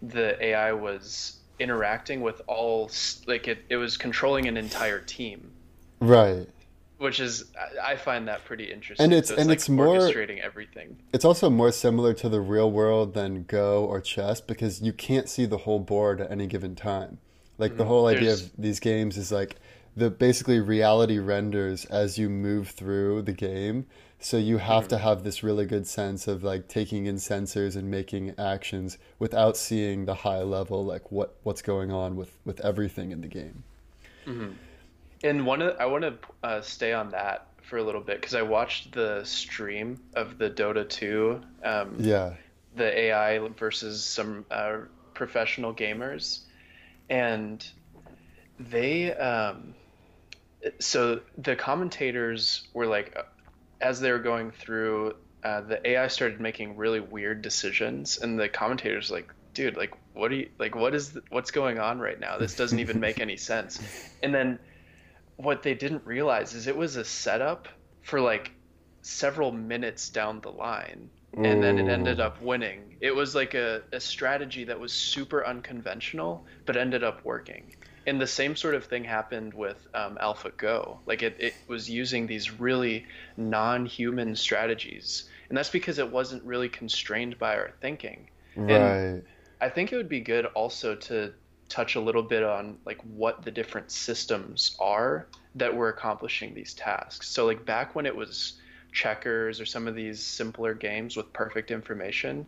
the 0.02 0.42
AI 0.44 0.72
was 0.72 1.38
interacting 1.58 2.20
with 2.20 2.40
all 2.46 2.90
like 3.26 3.48
it, 3.48 3.64
it 3.68 3.76
was 3.76 3.96
controlling 3.96 4.46
an 4.46 4.56
entire 4.56 5.00
team, 5.00 5.50
Right. 6.00 6.46
Which 6.98 7.20
is 7.20 7.44
I 7.82 7.96
find 7.96 8.28
that 8.28 8.44
pretty 8.44 8.64
interesting. 8.64 9.04
And 9.04 9.12
it's- 9.12 9.28
So 9.28 9.36
and 9.36 9.48
like 9.48 9.56
it's 9.56 9.68
more- 9.68 9.98
orchestrating 9.98 10.40
everything. 10.40 10.96
It's 11.12 11.24
also 11.24 11.48
more 11.48 11.72
similar 11.72 12.12
to 12.14 12.28
the 12.28 12.40
real 12.40 12.70
world 12.70 13.14
than 13.14 13.44
Go 13.44 13.84
or 13.84 14.00
chess 14.00 14.40
because 14.40 14.82
you 14.82 14.92
can't 14.92 15.28
see 15.28 15.46
the 15.46 15.58
whole 15.58 15.78
board 15.78 16.20
at 16.20 16.30
any 16.30 16.46
given 16.46 16.74
time. 16.74 17.18
Like 17.56 17.76
the 17.76 17.84
mm-hmm. 17.84 17.88
whole 17.88 18.06
idea 18.06 18.24
There's- 18.24 18.42
of 18.42 18.50
these 18.58 18.80
games 18.80 19.16
is 19.16 19.32
like 19.32 19.56
the 19.96 20.10
basically 20.10 20.60
reality 20.60 21.18
renders 21.18 21.84
as 21.86 22.18
you 22.18 22.28
move 22.28 22.68
through 22.70 23.22
the 23.22 23.32
game. 23.32 23.86
So 24.20 24.36
you 24.36 24.58
have 24.58 24.88
to 24.88 24.96
mm-hmm. 24.96 25.04
have 25.04 25.22
this 25.22 25.44
really 25.44 25.66
good 25.66 25.86
sense 25.86 26.26
of 26.26 26.42
like 26.42 26.66
taking 26.66 27.06
in 27.06 27.16
sensors 27.16 27.76
and 27.76 27.88
making 27.88 28.34
actions 28.36 28.98
without 29.20 29.56
seeing 29.56 30.06
the 30.06 30.14
high 30.14 30.42
level 30.42 30.84
like 30.84 31.12
what 31.12 31.36
what's 31.44 31.62
going 31.62 31.92
on 31.92 32.16
with 32.16 32.36
with 32.44 32.60
everything 32.60 33.12
in 33.12 33.20
the 33.20 33.28
game. 33.28 33.62
Mm-hmm. 34.26 34.52
And 35.22 35.46
one 35.46 35.62
of 35.62 35.76
I 35.80 35.86
want 35.86 36.04
to 36.04 36.18
uh, 36.42 36.60
stay 36.60 36.92
on 36.92 37.10
that 37.10 37.48
for 37.62 37.78
a 37.78 37.82
little 37.82 38.00
bit 38.00 38.20
because 38.20 38.34
I 38.34 38.42
watched 38.42 38.92
the 38.92 39.24
stream 39.24 39.98
of 40.14 40.38
the 40.38 40.50
Dota 40.50 40.88
2 40.88 41.40
um, 41.64 41.96
Yeah. 41.98 42.34
the 42.74 42.98
AI 42.98 43.38
versus 43.58 44.04
some 44.04 44.46
uh, 44.50 44.78
professional 45.14 45.74
gamers, 45.74 46.44
and 47.08 47.66
they 48.58 49.12
um, 49.14 49.74
so 50.80 51.20
the 51.36 51.56
commentators 51.56 52.62
were 52.74 52.86
like, 52.86 53.14
uh, 53.16 53.22
as 53.80 54.00
they 54.00 54.10
were 54.10 54.18
going 54.18 54.50
through, 54.50 55.14
uh, 55.44 55.60
the 55.62 55.88
AI 55.88 56.08
started 56.08 56.40
making 56.40 56.76
really 56.76 57.00
weird 57.00 57.42
decisions, 57.42 58.18
and 58.18 58.38
the 58.38 58.48
commentators 58.48 59.10
like, 59.10 59.32
dude, 59.54 59.76
like, 59.76 59.92
what 60.12 60.32
are 60.32 60.36
you 60.36 60.48
like? 60.58 60.74
What 60.74 60.94
is 60.94 61.10
th- 61.10 61.24
what's 61.30 61.50
going 61.50 61.78
on 61.78 61.98
right 62.00 62.18
now? 62.18 62.38
This 62.38 62.54
doesn't 62.56 62.78
even 62.80 63.00
make 63.00 63.20
any 63.20 63.36
sense. 63.36 63.80
And 64.22 64.34
then 64.34 64.58
what 65.38 65.62
they 65.62 65.74
didn't 65.74 66.04
realize 66.04 66.52
is 66.52 66.66
it 66.66 66.76
was 66.76 66.96
a 66.96 67.04
setup 67.04 67.68
for 68.02 68.20
like 68.20 68.52
several 69.00 69.50
minutes 69.50 70.10
down 70.10 70.40
the 70.40 70.50
line 70.50 71.08
and 71.34 71.62
then 71.62 71.78
it 71.78 71.88
ended 71.88 72.20
up 72.20 72.40
winning. 72.40 72.96
It 73.00 73.14
was 73.14 73.34
like 73.34 73.54
a, 73.54 73.82
a 73.92 74.00
strategy 74.00 74.64
that 74.64 74.80
was 74.80 74.92
super 74.92 75.46
unconventional, 75.46 76.44
but 76.66 76.76
ended 76.76 77.04
up 77.04 77.24
working. 77.24 77.74
And 78.06 78.20
the 78.20 78.26
same 78.26 78.56
sort 78.56 78.74
of 78.74 78.84
thing 78.84 79.04
happened 79.04 79.52
with 79.52 79.86
um, 79.94 80.18
AlphaGo. 80.20 80.98
Like 81.06 81.22
it, 81.22 81.36
it 81.38 81.54
was 81.66 81.88
using 81.88 82.26
these 82.26 82.58
really 82.58 83.06
non 83.36 83.84
human 83.84 84.34
strategies. 84.34 85.28
And 85.48 85.56
that's 85.56 85.68
because 85.68 85.98
it 85.98 86.10
wasn't 86.10 86.42
really 86.44 86.68
constrained 86.68 87.38
by 87.38 87.56
our 87.56 87.72
thinking. 87.80 88.28
Right. 88.56 89.22
I 89.60 89.68
think 89.68 89.92
it 89.92 89.96
would 89.96 90.08
be 90.08 90.20
good 90.20 90.46
also 90.46 90.94
to 90.94 91.34
touch 91.68 91.94
a 91.96 92.00
little 92.00 92.22
bit 92.22 92.42
on 92.42 92.78
like 92.84 93.00
what 93.02 93.42
the 93.44 93.50
different 93.50 93.90
systems 93.90 94.76
are 94.78 95.26
that 95.54 95.74
were 95.74 95.88
accomplishing 95.88 96.54
these 96.54 96.74
tasks. 96.74 97.28
So 97.28 97.46
like 97.46 97.64
back 97.64 97.94
when 97.94 98.06
it 98.06 98.14
was 98.16 98.54
checkers 98.92 99.60
or 99.60 99.66
some 99.66 99.86
of 99.86 99.94
these 99.94 100.22
simpler 100.22 100.74
games 100.74 101.16
with 101.16 101.32
perfect 101.32 101.70
information, 101.70 102.46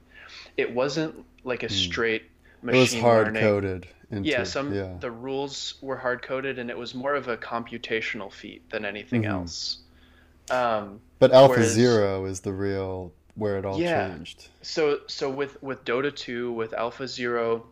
it 0.56 0.72
wasn't 0.74 1.24
like 1.44 1.62
a 1.62 1.68
straight 1.68 2.22
Hmm. 2.62 2.68
It 2.70 2.76
was 2.78 2.94
hard 2.94 3.34
coded 3.34 3.86
into 4.10 4.28
Yeah, 4.28 4.44
some 4.44 4.74
yeah. 4.74 4.94
the 5.00 5.10
rules 5.10 5.76
were 5.80 5.96
hard 5.96 6.20
coded 6.20 6.58
and 6.58 6.68
it 6.68 6.76
was 6.76 6.94
more 6.94 7.14
of 7.14 7.28
a 7.28 7.36
computational 7.38 8.30
feat 8.30 8.68
than 8.68 8.84
anything 8.84 9.22
Mhm. 9.22 9.28
else. 9.30 9.78
Um, 10.50 11.00
But 11.18 11.32
Alpha 11.32 11.54
whereas- 11.54 11.70
Zero 11.72 12.26
is 12.26 12.40
the 12.40 12.52
real 12.52 13.12
where 13.34 13.56
it 13.56 13.64
all 13.64 13.80
Yeah. 13.80 14.08
changed. 14.08 14.48
so 14.60 15.00
so 15.06 15.30
with 15.30 15.62
with 15.62 15.84
Dota 15.86 16.14
2 16.14 16.52
with 16.52 16.74
Alpha 16.74 17.08
Zero 17.08 17.66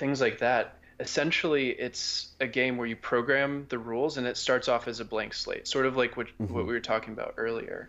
things 0.00 0.20
like 0.20 0.38
that 0.38 0.64
essentially 0.98 1.70
it's 1.70 2.28
a 2.40 2.46
game 2.46 2.76
where 2.78 2.86
you 2.86 2.96
program 2.96 3.66
the 3.68 3.78
rules 3.78 4.16
and 4.18 4.26
it 4.26 4.36
starts 4.36 4.68
off 4.68 4.88
as 4.88 4.98
a 5.00 5.04
blank 5.04 5.32
slate 5.32 5.68
sort 5.68 5.86
of 5.86 5.96
like 5.96 6.16
what 6.16 6.26
what 6.38 6.66
we 6.66 6.72
were 6.72 6.80
talking 6.80 7.12
about 7.12 7.34
earlier. 7.36 7.88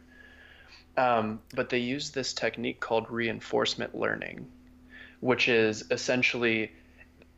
Um, 0.97 1.39
but 1.55 1.69
they 1.69 1.79
use 1.79 2.11
this 2.11 2.33
technique 2.33 2.79
called 2.81 3.09
reinforcement 3.09 3.95
learning 3.95 4.45
which 5.21 5.47
is 5.47 5.85
essentially 5.89 6.71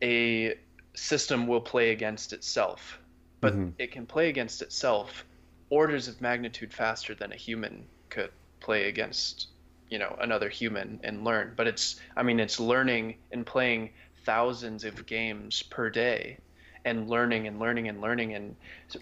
a 0.01 0.55
system 0.95 1.47
will 1.47 1.61
play 1.61 1.91
against 1.91 2.33
itself 2.33 2.99
but 3.41 3.53
Mhm. 3.53 3.73
it 3.77 3.91
can 3.91 4.05
play 4.05 4.29
against 4.29 4.61
itself 4.61 5.25
orders 5.69 6.07
of 6.07 6.21
magnitude 6.21 6.73
faster 6.73 7.13
than 7.15 7.31
a 7.31 7.35
human 7.35 7.85
could 8.09 8.31
play 8.59 8.87
against 8.89 9.47
you 9.89 9.99
know 9.99 10.15
another 10.21 10.49
human 10.49 10.99
and 11.03 11.23
learn. 11.23 11.53
But 11.55 11.67
it's 11.67 11.99
i 12.17 12.23
mean 12.23 12.39
it's 12.39 12.59
learning 12.59 13.05
and 13.31 13.45
playing 13.45 13.91
thousands 14.25 14.83
of 14.83 15.05
games 15.05 15.63
per 15.63 15.89
day 15.89 16.39
and 16.85 17.09
learning 17.09 17.47
and 17.47 17.59
learning 17.59 17.87
and 17.87 18.01
learning 18.01 18.33
and 18.33 18.55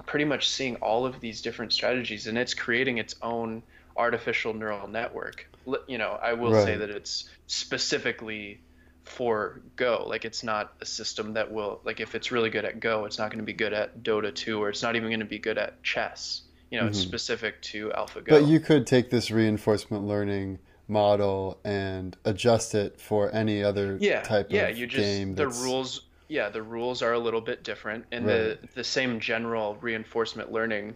pretty 0.05 0.25
much 0.25 0.47
seeing 0.49 0.75
all 0.77 1.05
of 1.05 1.19
these 1.19 1.41
different 1.41 1.73
strategies. 1.73 2.27
And 2.27 2.37
it's 2.37 2.53
creating 2.53 2.97
its 2.99 3.15
own 3.21 3.63
artificial 3.97 4.53
neural 4.53 4.87
network. 4.87 5.45
You 5.87 5.97
know 5.99 6.17
i 6.21 6.33
will 6.33 6.53
say 6.55 6.77
that 6.77 6.89
it's 6.89 7.29
specifically 7.47 8.61
for 9.05 9.61
go. 9.75 10.05
Like 10.07 10.25
it's 10.25 10.43
not 10.43 10.73
a 10.81 10.85
system 10.85 11.33
that 11.33 11.51
will 11.51 11.81
like 11.83 11.99
if 11.99 12.15
it's 12.15 12.31
really 12.31 12.49
good 12.49 12.65
at 12.65 12.79
go 12.79 13.05
it's 13.05 13.17
not 13.19 13.29
going 13.31 13.39
to 13.39 13.45
be 13.45 13.53
good 13.53 13.73
at 13.73 14.03
dota 14.03 14.33
2 14.33 14.61
or 14.61 14.69
it's 14.69 14.81
not 14.83 14.95
even 14.95 15.09
going 15.09 15.19
to 15.19 15.25
be 15.25 15.39
good 15.39 15.57
at 15.57 15.83
chess. 15.83 16.41
You 16.71 16.79
know 16.79 16.87
it's 16.87 16.99
Mhm. 16.99 17.03
specific 17.03 17.61
to 17.63 17.89
AlphaGo. 17.89 18.29
But 18.29 18.45
you 18.47 18.59
could 18.59 18.87
take 18.87 19.09
this 19.09 19.29
reinforcement 19.31 20.05
learning 20.07 20.59
model 20.91 21.61
and 21.65 22.17
adjust 22.25 22.75
it 22.75 23.01
for 23.01 23.33
any 23.33 23.63
other 23.63 23.99
yeah, 23.99 24.23
type 24.23 24.53
yeah, 24.53 24.67
of 24.67 24.69
you 24.69 24.87
just 24.87 25.25
game 25.25 25.35
the 25.35 25.47
rules. 25.47 26.07
Yeah, 26.27 26.49
the 26.49 26.61
rules 26.63 27.01
are 27.01 27.13
a 27.13 27.19
little 27.19 27.41
bit 27.41 27.63
different, 27.63 28.05
and 28.11 28.27
Right. 28.27 28.27
the 28.27 28.59
the 28.73 28.83
same 28.83 29.19
general 29.19 29.75
reinforcement 29.77 30.51
learning 30.51 30.95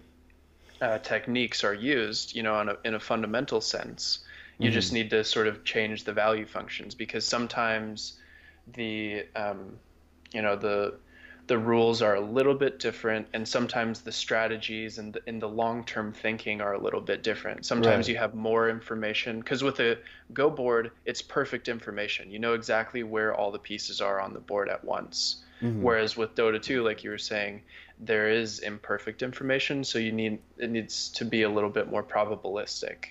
uh, 0.82 1.00
techniques 1.00 1.64
are 1.64 1.74
used. 1.74 2.36
You 2.36 2.44
know, 2.44 2.60
in 2.62 2.70
a 2.70 2.78
in 2.86 2.96
a 2.96 3.00
fundamental 3.00 3.62
sense. 3.62 4.20
You 4.62 4.72
just 4.72 4.92
Mm-hmm. 4.92 4.96
need 4.96 5.10
to 5.12 5.24
sort 5.24 5.48
of 5.48 5.66
change 5.66 6.06
the 6.06 6.14
value 6.14 6.46
functions 6.48 6.96
because 6.96 7.28
sometimes 7.28 8.20
the 8.68 9.26
um, 9.36 9.80
you 10.34 10.42
know 10.42 10.56
the 10.58 11.00
the 11.48 11.58
rules 11.58 12.02
are 12.02 12.16
a 12.16 12.22
little 12.22 12.56
bit 12.56 12.80
different 12.80 13.28
and 13.34 13.48
sometimes 13.48 14.02
the 14.02 14.12
strategies 14.12 14.98
and 14.98 15.14
the, 15.14 15.22
in 15.28 15.40
the 15.40 15.48
long-term 15.50 16.12
thinking 16.14 16.62
are 16.62 16.74
a 16.74 16.80
little 16.82 17.02
bit 17.02 17.24
different. 17.24 17.66
Sometimes 17.66 18.08
Right. 18.08 18.10
you 18.10 18.18
have 18.18 18.34
more 18.34 18.70
information 18.70 19.40
because 19.40 19.64
with 19.64 19.80
a 19.80 19.98
go 20.34 20.50
board 20.50 20.92
it's 21.06 21.22
perfect 21.22 21.68
information. 21.68 22.32
You 22.32 22.40
know 22.40 22.54
exactly 22.54 23.04
where 23.04 23.34
all 23.36 23.52
the 23.52 23.60
pieces 23.60 24.02
are 24.02 24.20
on 24.20 24.34
the 24.34 24.40
board 24.40 24.70
at 24.70 24.84
once. 24.84 25.44
Hmm 25.62 25.76
whereas 25.80 26.16
with 26.18 26.36
dota 26.36 26.62
2 26.62 26.84
like 26.84 27.04
you 27.04 27.10
were 27.10 27.18
saying 27.18 27.64
there 28.00 28.30
is 28.30 28.60
imperfect 28.60 29.22
information 29.22 29.84
so 29.84 30.00
you 30.00 30.12
need 30.12 30.40
it 30.58 30.70
needs 30.70 31.10
to 31.10 31.26
be 31.26 31.42
a 31.44 31.50
little 31.50 31.70
bit 31.70 31.90
more 31.90 32.04
probabilistic. 32.04 33.06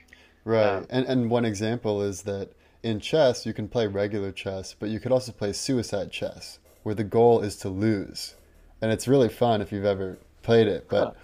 Right. 0.45 0.77
um, 0.77 0.87
And 0.91 1.07
and 1.07 1.31
one 1.31 1.45
example 1.45 2.03
is 2.03 2.23
that 2.23 2.53
in 2.83 3.01
chess 3.01 3.47
you 3.47 3.53
can 3.55 3.69
play 3.69 3.87
regular 3.87 4.33
chess, 4.33 4.75
but 4.79 4.89
you 4.91 5.01
could 5.01 5.13
also 5.13 5.33
play 5.33 5.53
suicide 5.53 6.11
chess, 6.11 6.59
where 6.85 6.95
the 6.95 7.05
goal 7.05 7.41
is 7.41 7.57
to 7.57 7.69
lose. 7.69 8.37
And 8.81 8.93
it's 8.93 9.09
really 9.09 9.29
fun 9.29 9.61
if 9.61 9.73
you've 9.73 9.85
ever 9.85 10.19
played 10.43 10.69
it. 10.69 10.87
huh. 10.89 11.13
But 11.13 11.17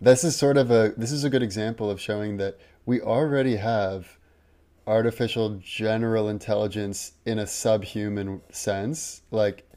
this 0.00 0.24
is 0.24 0.36
sort 0.36 0.56
of 0.56 0.70
a 0.70 0.94
this 0.96 1.12
is 1.12 1.24
a 1.24 1.30
good 1.30 1.42
example 1.42 1.90
of 1.90 2.00
showing 2.00 2.38
that 2.38 2.58
we 2.86 3.00
already 3.02 3.56
have 3.56 4.16
artificial 4.86 5.60
general 5.62 6.28
intelligence 6.30 7.12
in 7.26 7.38
a 7.38 7.46
subhuman 7.46 8.40
sense. 8.50 9.22
Like 9.30 9.68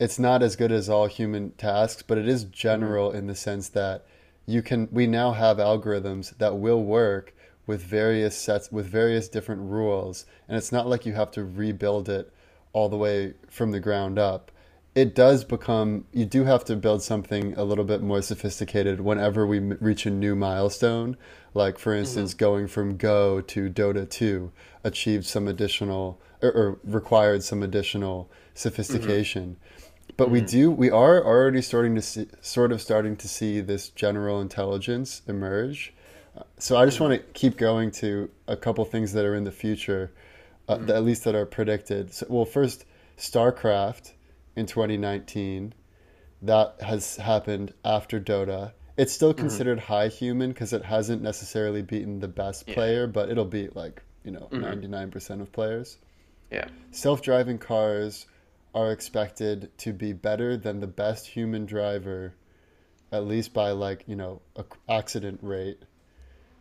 it's 0.00 0.18
not 0.18 0.42
as 0.42 0.56
good 0.56 0.72
as 0.72 0.88
all 0.88 1.06
human 1.06 1.52
tasks, 1.52 2.02
but 2.02 2.18
it 2.18 2.28
is 2.28 2.44
hmm 2.44 2.50
general 2.50 3.12
in 3.12 3.28
the 3.28 3.34
sense 3.36 3.68
that 3.70 4.04
you 4.46 4.62
can 4.62 4.88
we 4.90 5.06
now 5.06 5.32
have 5.32 5.58
algorithms 5.58 6.36
that 6.38 6.58
will 6.58 6.82
work 6.82 7.34
with 7.66 7.82
various 7.82 8.36
sets 8.36 8.70
with 8.70 8.86
various 8.86 9.28
different 9.28 9.60
rules, 9.62 10.24
and 10.48 10.56
it's 10.56 10.72
not 10.72 10.86
like 10.86 11.04
you 11.04 11.12
have 11.12 11.30
to 11.32 11.44
rebuild 11.44 12.08
it 12.08 12.32
all 12.72 12.88
the 12.88 12.96
way 12.96 13.34
from 13.50 13.72
the 13.72 13.80
ground 13.80 14.18
up. 14.18 14.52
It 14.96 15.14
does 15.14 15.44
become 15.44 16.06
you 16.12 16.24
do 16.24 16.42
have 16.42 16.64
to 16.64 16.74
build 16.74 17.00
something 17.00 17.54
a 17.56 17.62
little 17.62 17.84
bit 17.84 18.02
more 18.02 18.20
sophisticated 18.20 19.00
whenever 19.00 19.46
we 19.46 19.58
m- 19.58 19.78
reach 19.80 20.06
a 20.06 20.10
new 20.10 20.34
milestone, 20.34 21.16
like 21.54 21.78
for 21.78 21.94
instance 21.94 22.34
going 22.34 22.66
from 22.66 22.96
Go 22.96 23.40
to 23.42 23.70
Dota 23.70 24.10
2 24.10 24.50
achieved 24.82 25.24
some 25.24 25.46
additional 25.46 26.18
or, 26.42 26.50
or 26.50 26.78
required 26.82 27.44
some 27.44 27.62
additional 27.62 28.28
hmm 28.88 29.16
sophistication. 29.20 29.56
But 30.16 30.30
we 30.30 30.40
hmm 30.40 30.46
do, 30.46 30.70
we 30.70 30.90
are 30.90 31.24
already 31.24 31.62
starting 31.62 31.94
to 31.96 32.02
see, 32.02 32.28
sort 32.40 32.72
of 32.72 32.82
starting 32.82 33.16
to 33.18 33.28
see 33.28 33.60
this 33.60 33.90
general 33.90 34.40
intelligence 34.40 35.22
emerge. 35.28 35.94
So 36.58 36.76
I 36.76 36.86
just 36.86 37.00
want 37.00 37.12
hmm 37.12 37.18
to 37.20 37.20
keep 37.34 37.56
going 37.56 37.90
to 37.92 38.30
a 38.48 38.56
couple 38.56 38.84
things 38.84 39.12
that 39.12 39.24
are 39.24 39.34
in 39.34 39.44
the 39.44 39.52
future, 39.52 40.12
uh, 40.68 40.78
hmm 40.78 40.88
at 40.88 41.04
least 41.04 41.24
that 41.24 41.34
are 41.34 41.46
predicted. 41.46 42.12
So, 42.12 42.26
well, 42.28 42.44
first, 42.44 42.84
StarCraft 43.18 44.12
in 44.56 44.66
2019, 44.66 45.74
that 46.42 46.80
has 46.82 47.16
happened 47.16 47.74
after 47.84 48.20
Dota. 48.20 48.72
It's 48.96 49.12
still 49.12 49.34
hmm 49.34 49.40
considered 49.40 49.78
high 49.80 50.08
human 50.08 50.50
because 50.52 50.72
it 50.72 50.84
hasn't 50.84 51.22
necessarily 51.22 51.82
beaten 51.82 52.20
the 52.20 52.28
best 52.28 52.66
yeah 52.66 52.74
player, 52.74 53.06
but 53.06 53.30
it'll 53.30 53.44
beat 53.44 53.76
like, 53.76 54.02
you 54.24 54.32
know, 54.32 54.50
hmm 54.50 54.60
99% 54.60 55.40
of 55.42 55.52
players. 55.52 55.98
yeah 56.50 56.68
Self-driving 56.90 57.58
cars 57.58 58.26
are 58.74 58.90
expected 58.92 59.70
to 59.78 59.92
be 59.92 60.12
better 60.12 60.56
than 60.56 60.80
the 60.80 60.86
best 60.88 61.28
human 61.28 61.64
driver, 61.66 62.34
at 63.12 63.26
least 63.26 63.54
by 63.54 63.70
like, 63.72 64.04
you 64.08 64.16
know, 64.16 64.42
a 64.56 64.64
accident 64.88 65.40
rate 65.42 65.82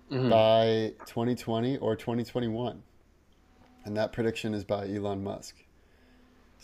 hmm 0.09 0.29
by 0.29 0.93
2020 1.05 1.77
or 1.77 1.95
2021. 1.95 2.83
And 3.85 3.97
that 3.97 4.13
prediction 4.13 4.53
is 4.53 4.63
by 4.65 4.87
Elon 4.89 5.23
Musk. 5.23 5.64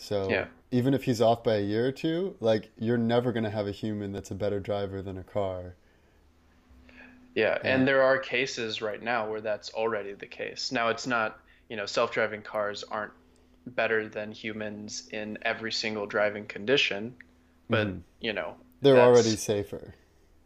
So 0.02 0.20
yeah 0.28 0.48
even 0.70 0.94
if 0.94 1.04
he's 1.04 1.20
off 1.22 1.44
by 1.44 1.56
a 1.56 1.62
year 1.62 1.86
or 1.88 1.92
two, 1.92 2.36
like 2.40 2.72
you're 2.78 2.98
never 2.98 3.32
going 3.32 3.44
to 3.44 3.50
have 3.50 3.66
a 3.66 3.72
human 3.72 4.12
that's 4.12 4.30
a 4.30 4.34
better 4.34 4.60
driver 4.60 5.02
than 5.02 5.18
a 5.18 5.24
car. 5.24 5.76
Yeah, 7.34 7.58
And 7.64 7.86
and 7.86 7.86
there 7.88 8.02
are 8.02 8.18
cases 8.18 8.82
right 8.82 9.02
now 9.02 9.30
where 9.30 9.40
that's 9.40 9.70
already 9.70 10.12
the 10.14 10.26
case. 10.26 10.70
Now 10.72 10.88
it's 10.88 11.06
not, 11.06 11.38
you 11.68 11.76
know, 11.76 11.86
self-driving 11.86 12.42
cars 12.42 12.84
aren't 12.84 13.12
better 13.66 14.08
than 14.08 14.32
humans 14.32 15.08
in 15.12 15.38
every 15.42 15.72
single 15.72 16.06
driving 16.06 16.46
condition, 16.46 17.16
but, 17.70 17.88
mhm, 17.90 18.02
you 18.20 18.32
know, 18.32 18.56
they're 18.82 19.00
already 19.00 19.36
safer. 19.36 19.94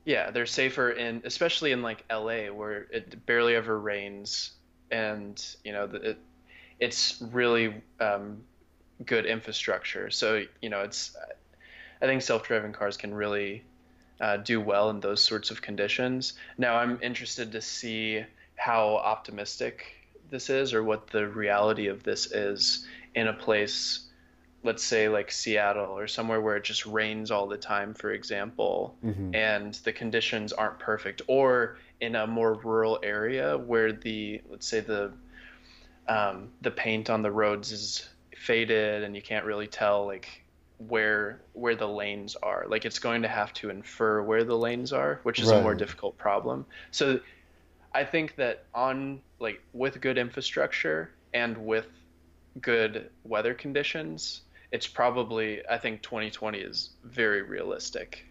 yeah, 0.04 0.30
they're 0.30 0.46
safer 0.46 0.90
in 0.90 1.22
especially 1.24 1.72
in 1.72 1.82
like 1.82 2.04
LA 2.08 2.46
where 2.48 2.82
it 2.90 3.26
barely 3.26 3.54
ever 3.56 3.78
rains 3.78 4.52
and, 4.90 5.44
you 5.64 5.72
know, 5.72 5.86
the, 5.86 6.10
it 6.10 6.18
it's 6.80 7.20
really 7.22 7.82
um, 8.00 8.44
good 9.04 9.26
infrastructure. 9.26 10.11
So, 10.11 10.44
you 10.62 10.70
know, 10.70 10.80
it's 10.80 11.16
I 12.00 12.06
think 12.06 12.22
self-driving 12.22 12.72
cars 12.72 12.96
can 12.96 13.14
really 13.14 13.64
uh, 14.20 14.38
do 14.38 14.61
well 14.61 14.90
in 14.90 15.00
those 15.00 15.22
sorts 15.22 15.50
of 15.50 15.62
conditions. 15.62 16.35
Now, 16.59 16.76
I'm 16.76 16.98
interested 17.02 17.52
to 17.52 17.61
see 17.61 18.24
how 18.56 18.96
optimistic 18.96 19.85
this 20.30 20.50
is 20.50 20.74
or 20.74 20.82
what 20.82 21.09
the 21.09 21.28
reality 21.28 21.87
of 21.87 22.02
this 22.02 22.32
is 22.32 22.87
in 23.14 23.28
a 23.28 23.32
place, 23.32 24.00
let's 24.62 24.82
say 24.82 25.09
like 25.09 25.30
Seattle 25.30 25.96
or 25.98 26.06
somewhere 26.06 26.40
where 26.40 26.56
it 26.56 26.64
just 26.64 26.87
rains 26.87 27.30
all 27.30 27.46
the 27.46 27.56
time, 27.56 27.94
for 27.94 28.12
example, 28.12 28.96
hmm 29.02 29.12
and 29.35 29.74
the 29.85 29.92
conditions 29.92 30.52
aren't 30.52 30.78
perfect, 30.78 31.20
or 31.26 31.76
in 32.00 32.14
a 32.14 32.26
more 32.26 32.54
rural 32.54 32.98
area 33.02 33.59
where 33.59 33.92
the, 33.92 34.40
let's 34.48 34.66
say 34.66 34.80
the 34.80 35.12
um, 36.09 36.48
the 36.62 36.70
paint 36.70 37.11
on 37.11 37.22
the 37.22 37.30
roads 37.30 37.72
is 37.72 38.09
faded 38.37 39.03
and 39.03 39.14
you 39.16 39.22
can't 39.22 39.44
really 39.44 39.66
tell 39.66 40.07
like 40.07 40.42
where 40.79 41.40
where 41.55 41.75
the 41.75 41.88
lanes 41.88 42.37
are. 42.37 42.66
Like 42.68 42.85
it's 42.85 42.99
going 42.99 43.22
to 43.22 43.29
have 43.29 43.53
to 43.55 43.70
infer 43.70 44.22
where 44.22 44.44
the 44.44 44.57
lanes 44.57 44.92
are, 44.92 45.20
which 45.22 45.40
is 45.40 45.51
a 45.51 45.62
more 45.62 45.75
difficult 45.75 46.18
problem. 46.18 46.66
So 46.90 47.20
I 47.94 48.05
think 48.05 48.37
that 48.37 48.64
on 48.75 49.20
like 49.40 49.62
with 49.72 50.01
good 50.01 50.18
infrastructure 50.18 51.11
and 51.33 51.57
with 51.57 51.87
good 52.61 53.11
weather 53.25 53.55
conditions, 53.55 54.42
it's 54.72 54.87
probably 54.87 55.66
I 55.68 55.79
think 55.79 56.03
2020 56.03 56.59
is 56.59 56.90
very 57.05 57.42
realistic. 57.42 58.27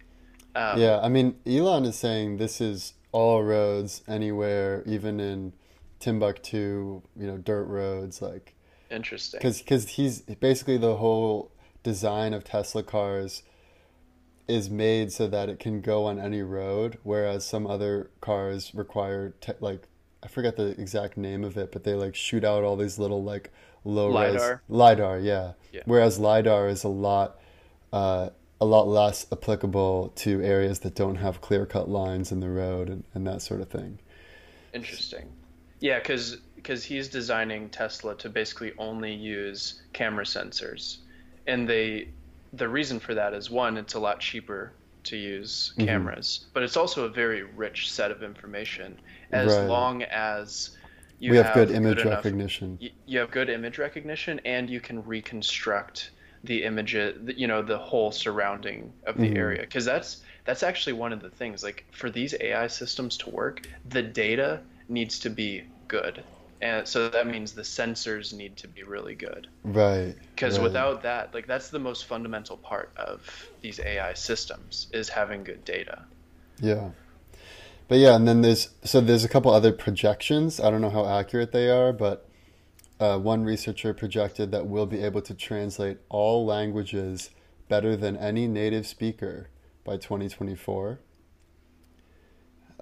Um, 0.54 0.80
Yeah, 0.80 1.00
I 1.02 1.08
mean, 1.08 1.36
Elon 1.46 1.84
is 1.84 1.96
saying 1.96 2.38
this 2.38 2.60
is 2.60 2.94
all 3.12 3.42
roads 3.42 4.02
anywhere, 4.08 4.82
even 4.86 5.20
in 5.20 5.52
Timbuktu, 6.00 7.02
you 7.16 7.26
know, 7.26 7.36
dirt 7.38 7.64
roads, 7.64 8.22
like 8.22 8.54
interesting. 8.90 9.38
because 9.38 9.58
because 9.58 9.88
he's 9.90 10.20
basically 10.20 10.76
the 10.76 10.96
whole 10.96 11.50
design 11.82 12.34
of 12.34 12.44
Tesla 12.44 12.82
cars 12.82 13.42
is 14.48 14.70
made 14.70 15.12
so 15.12 15.26
that 15.26 15.48
it 15.48 15.58
can 15.58 15.80
go 15.80 16.04
on 16.04 16.18
any 16.18 16.42
road, 16.42 16.98
whereas 17.02 17.44
some 17.44 17.66
other 17.66 18.10
cars 18.20 18.74
require 18.74 19.34
te 19.40 19.52
like 19.60 19.88
I 20.22 20.28
forget 20.28 20.56
the 20.56 20.68
exact 20.80 21.16
name 21.16 21.44
of 21.44 21.56
it, 21.56 21.72
but 21.72 21.84
they 21.84 21.94
like 21.94 22.14
shoot 22.14 22.44
out 22.44 22.64
all 22.64 22.76
these 22.76 22.98
little 22.98 23.22
like 23.22 23.52
low 23.84 24.06
res 24.08 24.34
LiDAR. 24.34 24.62
LiDAR, 24.68 25.18
yeah. 25.20 25.52
Yeah. 25.72 25.82
Whereas 25.84 26.18
LiDAR 26.18 26.68
is 26.68 26.84
a 26.84 26.88
lot 26.88 27.38
uh, 27.92 28.30
a 28.60 28.64
lot 28.64 28.88
less 28.88 29.26
applicable 29.30 30.12
to 30.16 30.42
areas 30.42 30.80
that 30.80 30.94
don't 30.94 31.16
have 31.16 31.40
clear-cut 31.40 31.88
lines 31.88 32.32
in 32.32 32.40
the 32.40 32.48
road 32.48 32.88
and, 32.88 33.04
and 33.14 33.26
that 33.26 33.42
sort 33.42 33.60
of 33.60 33.68
thing. 33.68 33.98
Interesting. 34.72 35.28
Yeah, 35.80 35.98
because 35.98 36.38
because 36.66 36.84
he's 36.84 37.08
designing 37.08 37.70
Tesla 37.70 38.16
to 38.16 38.28
basically 38.28 38.72
only 38.78 39.14
use 39.14 39.80
camera 39.92 40.24
sensors, 40.24 40.98
and 41.46 41.68
they 41.68 42.08
the 42.52 42.68
reason 42.68 42.98
for 42.98 43.14
that 43.14 43.34
is 43.34 43.50
one, 43.50 43.76
it's 43.76 43.94
a 43.94 44.00
lot 44.00 44.20
cheaper 44.20 44.74
to 45.04 45.16
use 45.16 45.74
hmm 45.76 46.06
cameras, 46.06 46.48
but 46.54 46.64
it's 46.64 46.76
also 46.76 47.04
a 47.04 47.08
very 47.08 47.42
rich 47.44 47.92
set 47.92 48.10
of 48.10 48.22
information. 48.22 49.00
As 49.32 49.60
Right. 49.60 49.62
long 49.62 50.02
as 50.02 50.70
you 51.18 51.32
We 51.32 51.36
have 51.36 51.52
good 51.52 51.70
have 51.70 51.80
good 51.82 51.98
image 51.98 52.04
enough 52.06 52.32
recognition. 52.32 52.80
y- 52.80 52.90
you 53.06 53.18
have 53.20 53.30
good 53.30 53.48
image 53.50 53.78
recognition 53.78 54.40
and 54.44 54.68
you 54.70 54.80
can 54.80 55.04
reconstruct 55.04 56.10
the 56.44 56.64
image 56.64 56.94
you 56.94 57.46
know 57.46 57.62
the 57.62 57.78
whole 57.78 58.10
surrounding 58.12 58.94
of 59.06 59.18
the 59.20 59.34
hmm 59.34 59.36
area. 59.36 59.60
Because 59.62 59.84
that's 59.84 60.22
that's 60.44 60.62
actually 60.62 60.94
one 60.94 61.12
of 61.12 61.20
the 61.20 61.30
things 61.30 61.62
like 61.62 61.86
for 61.92 62.10
these 62.10 62.34
AI 62.40 62.66
systems 62.68 63.16
to 63.18 63.30
work 63.30 63.62
the 63.84 64.02
data 64.02 64.62
needs 64.88 65.18
to 65.20 65.30
be 65.30 65.64
good 65.88 66.24
and 66.60 66.86
so 66.88 67.08
that 67.08 67.26
means 67.26 67.52
the 67.52 67.62
sensors 67.62 68.32
need 68.32 68.56
to 68.56 68.68
be 68.68 68.82
really 68.82 69.14
good 69.14 69.48
Right, 69.64 70.14
because 70.34 70.58
right. 70.58 70.64
without 70.64 71.02
that 71.02 71.34
like 71.34 71.46
that's 71.46 71.68
the 71.70 71.78
most 71.78 72.06
fundamental 72.06 72.56
part 72.56 72.92
of 72.96 73.22
these 73.60 73.80
AI 73.80 74.14
systems 74.14 74.88
is 74.92 75.08
having 75.08 75.44
good 75.44 75.64
data 75.64 76.04
Yeah. 76.60 76.90
But 77.88 77.98
yeah, 77.98 78.16
and 78.16 78.26
then 78.26 78.42
there's 78.42 78.70
so 78.84 79.00
there's 79.00 79.24
a 79.24 79.28
couple 79.28 79.52
other 79.52 79.72
projections. 79.72 80.58
I 80.58 80.70
don't 80.70 80.80
know 80.80 80.90
how 80.90 81.06
accurate 81.06 81.52
they 81.52 81.70
are, 81.70 81.92
but 81.92 82.28
uh, 82.98 83.18
one 83.18 83.44
researcher 83.44 83.94
projected 83.94 84.50
that 84.52 84.66
we'll 84.66 84.86
be 84.86 85.02
able 85.02 85.22
to 85.22 85.34
translate 85.34 85.98
all 86.08 86.44
languages 86.44 87.30
better 87.68 87.96
than 87.96 88.16
any 88.16 88.46
native 88.48 88.86
speaker 88.86 89.50
by 89.84 89.96
2024. 89.96 90.98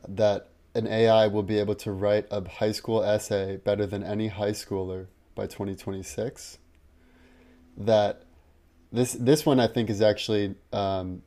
That 0.08 0.48
an 0.74 0.86
AI 0.86 1.26
will 1.28 1.42
be 1.42 1.58
able 1.58 1.74
to 1.76 1.92
write 1.92 2.26
a 2.30 2.46
high 2.48 2.72
school 2.72 3.02
essay 3.02 3.56
better 3.56 3.86
than 3.86 4.02
any 4.02 4.28
high 4.28 4.52
schooler 4.52 5.06
by 5.34 5.46
2026. 5.46 6.58
That 7.76 8.22
this 8.92 9.12
this 9.14 9.44
one 9.44 9.60
I 9.60 9.66
think 9.66 9.90
is 9.90 10.00
actually 10.00 10.54
um, 10.72 11.22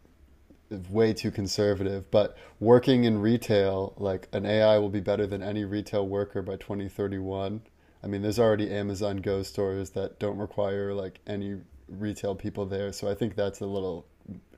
way 0.89 1.13
too 1.13 1.31
conservative. 1.31 2.09
But 2.11 2.37
working 2.59 3.03
in 3.03 3.19
retail, 3.19 3.93
like 3.97 4.27
an 4.33 4.45
AI 4.45 4.79
will 4.79 4.89
be 4.89 4.99
better 4.99 5.27
than 5.27 5.41
any 5.41 5.65
retail 5.65 6.07
worker 6.07 6.41
by 6.41 6.57
2031. 6.57 7.61
I 8.03 8.07
mean, 8.07 8.21
there's 8.21 8.39
already 8.39 8.69
Amazon 8.69 9.17
Go 9.17 9.43
stores 9.43 9.91
that 9.91 10.19
don't 10.19 10.37
require 10.37 10.93
like 10.93 11.19
any 11.25 11.57
retail 11.87 12.35
people 12.35 12.65
there, 12.65 12.91
so 12.91 13.09
I 13.09 13.15
think 13.15 13.35
that's 13.35 13.61
a 13.61 13.65
little 13.65 14.05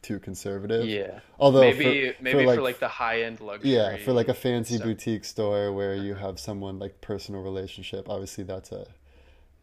too 0.01 0.19
conservative. 0.19 0.85
Yeah. 0.87 1.19
Although 1.39 1.61
Maybe 1.61 2.11
for, 2.13 2.23
maybe 2.23 2.39
for 2.39 2.45
like, 2.45 2.55
for 2.57 2.61
like 2.61 2.79
the 2.79 2.87
high 2.87 3.23
end 3.23 3.39
luxury. 3.41 3.71
yeah, 3.75 3.97
for 3.97 4.13
like 4.13 4.27
a 4.29 4.33
fancy 4.33 4.77
boutique 4.77 5.25
store 5.25 5.71
where 5.73 5.95
you 5.95 6.15
have 6.15 6.39
someone 6.39 6.79
like 6.79 7.01
personal 7.01 7.41
relationship, 7.41 8.07
obviously 8.09 8.43
that's 8.43 8.71
a 8.71 8.87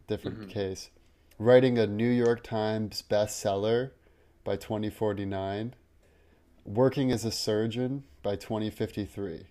different 0.07 0.39
Mm-hmm. 0.41 0.49
case. 0.49 0.89
Writing 1.39 1.77
a 1.77 1.85
New 1.87 2.09
York 2.09 2.43
Times 2.43 3.03
bestseller 3.07 3.91
by 4.43 4.55
2049, 4.55 5.75
working 6.65 7.11
as 7.11 7.25
a 7.25 7.31
surgeon 7.31 8.03
by 8.23 8.35
2053. 8.35 9.47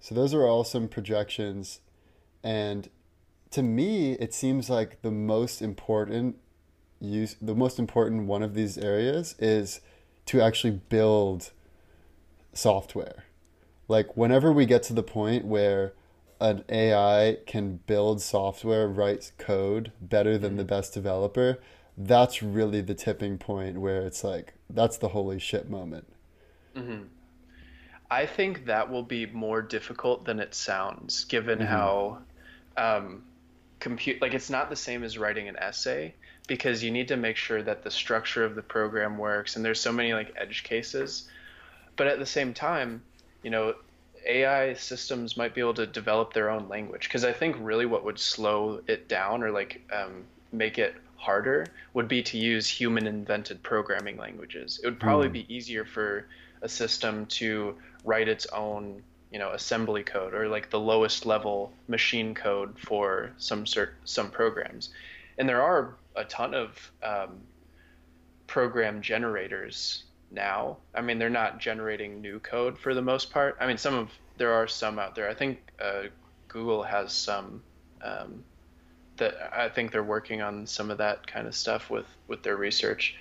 So 0.00 0.14
those 0.14 0.34
are 0.34 0.46
all 0.46 0.64
some 0.64 0.88
projections 0.88 1.80
and 2.44 2.88
to 3.50 3.62
me 3.62 4.12
it 4.14 4.34
seems 4.34 4.68
like 4.68 5.00
the 5.02 5.10
most 5.10 5.62
important 5.62 6.36
use 7.00 7.36
the 7.40 7.54
most 7.54 7.78
important 7.78 8.26
one 8.26 8.42
of 8.42 8.54
these 8.54 8.76
areas 8.78 9.34
is 9.38 9.80
to 10.26 10.40
actually 10.40 10.80
build 10.88 11.52
software. 12.52 13.24
Like 13.88 14.16
whenever 14.16 14.52
we 14.52 14.66
get 14.66 14.82
to 14.84 14.92
the 14.94 15.02
point 15.02 15.44
where 15.44 15.94
an 16.40 16.64
AI 16.68 17.38
can 17.46 17.78
build 17.86 18.20
software, 18.22 18.88
write 18.88 19.32
code 19.38 19.92
better 20.00 20.38
than 20.38 20.56
the 20.56 20.64
best 20.64 20.94
developer, 20.94 21.58
that's 21.96 22.42
really 22.42 22.80
the 22.80 22.94
tipping 22.94 23.38
point 23.38 23.78
where 23.80 24.02
it's 24.02 24.24
like 24.24 24.54
that's 24.70 24.96
the 24.98 25.08
holy 25.08 25.38
shit 25.38 25.68
moment. 25.68 26.06
I 28.10 28.26
think 28.26 28.66
that 28.66 28.90
will 28.90 29.02
be 29.02 29.26
more 29.26 29.62
difficult 29.62 30.24
than 30.24 30.38
it 30.40 30.54
sounds, 30.54 31.24
given 31.24 31.60
Mm-hmm. 31.60 31.62
how 31.62 32.22
um, 32.76 33.24
compute 33.80 34.20
like 34.22 34.34
it's 34.34 34.50
not 34.50 34.70
the 34.70 34.76
same 34.76 35.04
as 35.04 35.18
writing 35.18 35.48
an 35.48 35.56
essay 35.58 36.14
because 36.52 36.84
you 36.84 36.90
need 36.90 37.08
to 37.08 37.16
make 37.16 37.34
sure 37.34 37.62
that 37.62 37.82
the 37.82 37.90
structure 37.90 38.44
of 38.44 38.54
the 38.54 38.60
program 38.60 39.16
works, 39.16 39.56
and 39.56 39.64
there's 39.64 39.80
so 39.80 39.90
many 39.90 40.12
like 40.12 40.34
edge 40.36 40.64
cases. 40.64 41.26
But 41.96 42.08
at 42.08 42.18
the 42.18 42.26
same 42.26 42.52
time, 42.52 43.00
you 43.42 43.48
know, 43.48 43.74
AI 44.26 44.74
systems 44.74 45.34
might 45.34 45.54
be 45.54 45.62
able 45.62 45.72
to 45.72 45.86
develop 45.86 46.34
their 46.34 46.50
own 46.50 46.68
language 46.68 47.04
because 47.04 47.24
I 47.24 47.32
think 47.32 47.56
really 47.58 47.86
what 47.86 48.04
would 48.04 48.18
slow 48.18 48.82
it 48.86 49.08
down 49.08 49.42
or 49.42 49.50
like 49.50 49.80
um, 49.90 50.24
make 50.52 50.76
it 50.76 50.94
harder 51.16 51.68
would 51.94 52.06
be 52.06 52.22
to 52.24 52.36
use 52.36 52.68
human 52.68 53.06
invented 53.06 53.62
programming 53.62 54.18
languages. 54.18 54.78
It 54.82 54.86
would 54.86 55.00
probably 55.00 55.30
be 55.30 55.46
easier 55.48 55.86
for 55.86 56.26
a 56.60 56.68
system 56.68 57.24
to 57.40 57.74
write 58.04 58.28
its 58.28 58.44
own, 58.48 59.02
you 59.30 59.38
know, 59.38 59.52
assembly 59.52 60.02
code 60.02 60.34
or 60.34 60.48
like 60.48 60.68
the 60.68 60.78
lowest 60.78 61.24
level 61.24 61.72
machine 61.88 62.34
code 62.34 62.78
for 62.78 63.30
some 63.38 63.64
cert- 63.64 63.94
some 64.04 64.30
programs. 64.30 64.90
And 65.38 65.48
there 65.48 65.62
are 65.62 65.94
a 66.16 66.24
ton 66.24 66.54
of 66.54 66.92
um, 67.02 67.40
program 68.46 69.00
generators 69.02 70.04
now. 70.30 70.78
I 70.94 71.00
mean, 71.00 71.18
they're 71.18 71.30
not 71.30 71.60
generating 71.60 72.20
new 72.20 72.38
code 72.40 72.78
for 72.78 72.94
the 72.94 73.02
most 73.02 73.30
part. 73.30 73.56
I 73.60 73.66
mean, 73.66 73.78
some 73.78 73.94
of 73.94 74.10
there 74.38 74.52
are 74.52 74.66
some 74.66 74.98
out 74.98 75.14
there. 75.14 75.28
I 75.28 75.34
think 75.34 75.58
uh, 75.80 76.04
Google 76.48 76.82
has 76.82 77.12
some 77.12 77.62
um, 78.02 78.42
that 79.16 79.34
I 79.54 79.68
think 79.68 79.92
they're 79.92 80.02
working 80.02 80.42
on 80.42 80.66
some 80.66 80.90
of 80.90 80.98
that 80.98 81.26
kind 81.26 81.46
of 81.46 81.54
stuff 81.54 81.90
with 81.90 82.06
with 82.28 82.42
their 82.42 82.56
research. 82.56 83.16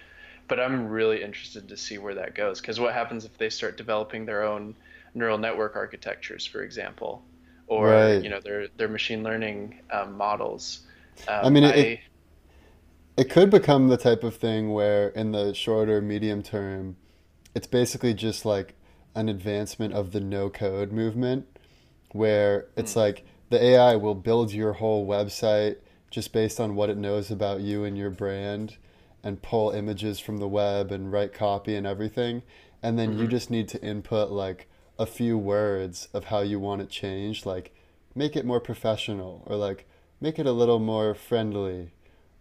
But 0.48 0.60
I'm 0.60 0.88
really 0.88 1.24
interested 1.24 1.70
to 1.70 1.78
see 1.78 1.98
where 1.98 2.16
that 2.16 2.36
goes 2.36 2.60
because 2.60 2.80
what 2.80 2.94
happens 2.94 3.24
if 3.24 3.38
they 3.38 3.50
start 3.50 3.78
developing 3.78 4.26
their 4.26 4.44
own 4.44 4.76
neural 5.14 5.38
network 5.38 5.76
architectures, 5.76 6.46
for 6.46 6.62
example, 6.64 7.24
or 7.68 7.88
Right. 7.90 8.24
you 8.24 8.30
know 8.30 8.40
their 8.42 8.68
their 8.78 8.90
machine 8.90 9.24
learning 9.24 9.80
um, 9.92 10.18
models. 10.18 10.82
Um, 11.28 11.46
I 11.46 11.50
mean, 11.50 11.64
it- 11.64 11.76
it- 11.78 12.00
It 13.22 13.30
could 13.30 13.52
become 13.52 13.88
the 13.88 13.98
type 13.98 14.24
of 14.24 14.38
thing 14.38 14.74
where, 14.74 15.10
in 15.10 15.32
the 15.32 15.54
shorter, 15.54 16.02
medium 16.02 16.42
term, 16.42 16.96
it's 17.54 17.68
basically 17.68 18.16
just 18.16 18.46
like 18.46 18.74
an 19.14 19.30
advancement 19.30 19.94
of 19.94 20.12
the 20.12 20.20
no 20.20 20.50
code 20.50 20.92
movement, 20.92 21.46
where 22.14 22.66
it's 22.76 22.96
hmm. 22.96 23.02
like 23.02 23.24
the 23.52 23.64
AI 23.64 23.96
will 23.96 24.16
build 24.16 24.52
your 24.52 24.74
whole 24.74 25.06
website 25.06 25.76
just 26.10 26.34
based 26.34 26.60
on 26.60 26.74
what 26.74 26.90
it 26.90 26.98
knows 26.98 27.30
about 27.30 27.62
you 27.62 27.84
and 27.84 27.96
your 27.96 28.10
brand 28.10 28.78
and 29.24 29.44
pull 29.44 29.70
images 29.70 30.20
from 30.20 30.38
the 30.38 30.48
web 30.48 30.92
and 30.92 31.12
write 31.12 31.32
copy 31.32 31.76
and 31.76 31.86
everything. 31.86 32.42
And 32.82 32.98
then 32.98 33.12
you 33.12 33.26
mm-hmm. 33.26 33.30
just 33.30 33.52
need 33.52 33.68
to 33.68 33.84
input 33.84 34.32
like 34.32 34.68
a 34.98 35.06
few 35.06 35.38
words 35.38 36.08
of 36.12 36.24
how 36.24 36.40
you 36.40 36.60
want 36.60 36.82
it 36.82 36.90
changed, 36.90 37.46
like 37.46 37.72
make 38.16 38.36
it 38.36 38.48
more 38.48 38.60
professional 38.60 39.44
or 39.46 39.58
like 39.58 39.88
make 40.20 40.40
it 40.40 40.48
a 40.48 40.52
little 40.52 40.80
more 40.80 41.14
friendly 41.14 41.92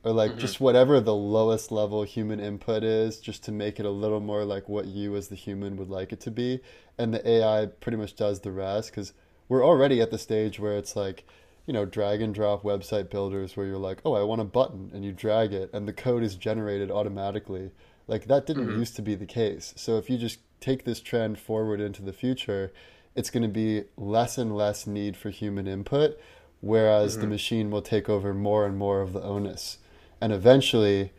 or 0.03 0.13
like 0.13 0.33
mm-hmm. 0.33 0.41
just 0.41 0.61
whatever 0.61 1.01
the 1.01 1.15
lowest 1.15 1.71
level 1.71 2.03
human 2.05 2.41
input 2.41 2.83
is 2.83 3.19
just 3.19 3.45
to 3.45 3.53
make 3.53 3.79
it 3.79 3.87
a 3.87 3.91
little 3.91 4.21
more 4.21 4.45
like 4.45 4.69
what 4.69 4.87
you 4.87 5.15
as 5.17 5.29
the 5.29 5.35
human 5.35 5.77
would 5.77 5.91
like 5.91 6.13
it 6.13 6.21
to 6.21 6.31
be. 6.31 6.61
And 6.99 7.13
the 7.13 7.29
ai 7.29 7.67
pretty 7.67 7.99
much 7.99 8.17
does 8.17 8.41
the 8.41 8.53
rest 8.53 8.91
because 8.91 9.13
we're 9.49 9.65
already 9.65 10.01
at 10.01 10.11
the 10.11 10.19
stage 10.19 10.59
where 10.59 10.77
it's 10.77 10.97
like 10.97 11.27
you 11.67 11.73
know 11.73 11.85
drag 11.85 12.23
and 12.23 12.35
drop 12.35 12.63
website 12.63 13.11
builders 13.11 13.57
where 13.57 13.67
you're 13.67 13.77
like 13.77 14.01
oh 14.05 14.15
i 14.15 14.23
want 14.23 14.41
a 14.41 14.45
button 14.45 14.91
and 14.95 15.05
you 15.05 15.13
drag 15.13 15.53
it 15.53 15.71
and 15.73 15.87
the 15.87 15.93
code 15.93 16.23
is 16.23 16.35
generated 16.35 16.91
automatically. 16.91 17.71
Like 18.07 18.27
that 18.27 18.47
didn't 18.47 18.67
mm-hmm. 18.67 18.81
used 18.81 18.97
to 18.97 19.03
be 19.03 19.15
the 19.15 19.27
case. 19.27 19.73
So 19.77 19.97
if 19.97 20.11
you 20.11 20.19
just 20.19 20.41
take 20.61 20.85
this 20.85 21.01
trend 21.01 21.39
forward 21.39 21.81
into 21.81 22.03
the 22.03 22.13
future 22.13 22.73
it's 23.15 23.31
going 23.31 23.43
to 23.43 23.49
be 23.49 23.85
less 23.97 24.39
and 24.39 24.57
less 24.57 24.87
need 24.87 25.17
for 25.17 25.31
human 25.31 25.67
input 25.67 26.19
whereas 26.61 27.17
the 27.17 27.23
mm-hmm. 27.23 27.31
machine 27.31 27.71
will 27.71 27.83
take 27.83 28.09
over 28.09 28.33
more 28.35 28.67
and 28.67 28.77
more 28.77 29.01
of 29.01 29.13
the 29.13 29.23
onus 29.23 29.79
and 30.21 30.33
eventually 30.33 31.12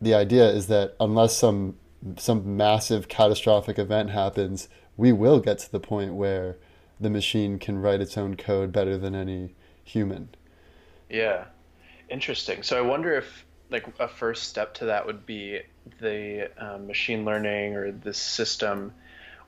the 0.00 0.14
idea 0.14 0.48
is 0.48 0.66
that 0.66 0.94
unless 1.00 1.36
some 1.36 1.76
some 2.16 2.56
massive 2.56 3.08
catastrophic 3.08 3.78
event 3.78 4.10
happens 4.10 4.68
we 4.96 5.12
will 5.12 5.40
get 5.40 5.58
to 5.58 5.70
the 5.70 5.80
point 5.80 6.14
where 6.14 6.56
the 7.00 7.10
machine 7.10 7.58
can 7.58 7.80
write 7.80 8.00
its 8.00 8.18
own 8.18 8.36
code 8.36 8.72
better 8.72 8.98
than 8.98 9.14
any 9.14 9.54
human 9.84 10.28
Yeah, 11.08 11.44
interesting. 12.08 12.62
So 12.62 12.78
I 12.78 12.80
wonder 12.80 13.14
if 13.14 13.46
like 13.70 13.86
a 13.98 14.08
first 14.08 14.44
step 14.44 14.74
to 14.74 14.84
that 14.86 15.06
would 15.06 15.26
be 15.26 15.60
the 16.00 16.50
um, 16.58 16.86
machine 16.86 17.24
learning 17.24 17.74
or 17.74 17.90
the 17.90 18.12
system 18.12 18.92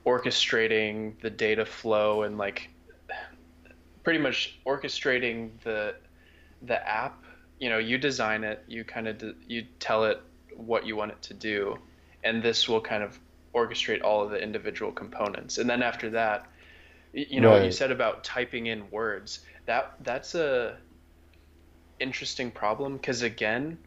orchestrating 0.04 1.20
the 1.20 1.30
data 1.30 1.64
flow 1.64 2.22
and 2.22 2.38
like 2.38 2.68
pretty 4.02 4.18
much 4.18 4.58
orchestrating 4.66 5.50
the 5.62 5.94
the 6.62 6.88
app. 6.88 7.23
You 7.64 7.70
know, 7.70 7.78
you 7.78 7.96
design 7.96 8.44
it, 8.44 8.62
you 8.68 8.84
kind 8.84 9.08
of 9.08 9.16
de- 9.16 9.34
you 9.48 9.64
tell 9.80 10.04
it 10.04 10.20
what 10.54 10.84
you 10.84 10.96
want 10.96 11.12
it 11.12 11.22
to 11.22 11.32
do, 11.32 11.78
and 12.22 12.42
this 12.42 12.68
will 12.68 12.82
kind 12.82 13.02
of 13.02 13.18
orchestrate 13.54 14.04
all 14.04 14.22
of 14.22 14.30
the 14.30 14.36
individual 14.36 14.92
components. 14.92 15.56
And 15.56 15.70
then 15.70 15.82
after 15.82 16.10
that, 16.10 16.46
you 17.14 17.40
know 17.40 17.52
what 17.52 17.64
you 17.64 17.72
said 17.72 17.90
about 17.90 18.22
typing 18.22 18.66
in 18.66 18.90
words. 18.90 19.40
That 19.64 19.94
that's 20.00 20.34
a 20.34 20.76
interesting 21.98 22.50
problem 22.50 22.98
because 22.98 23.22
again 23.22 23.78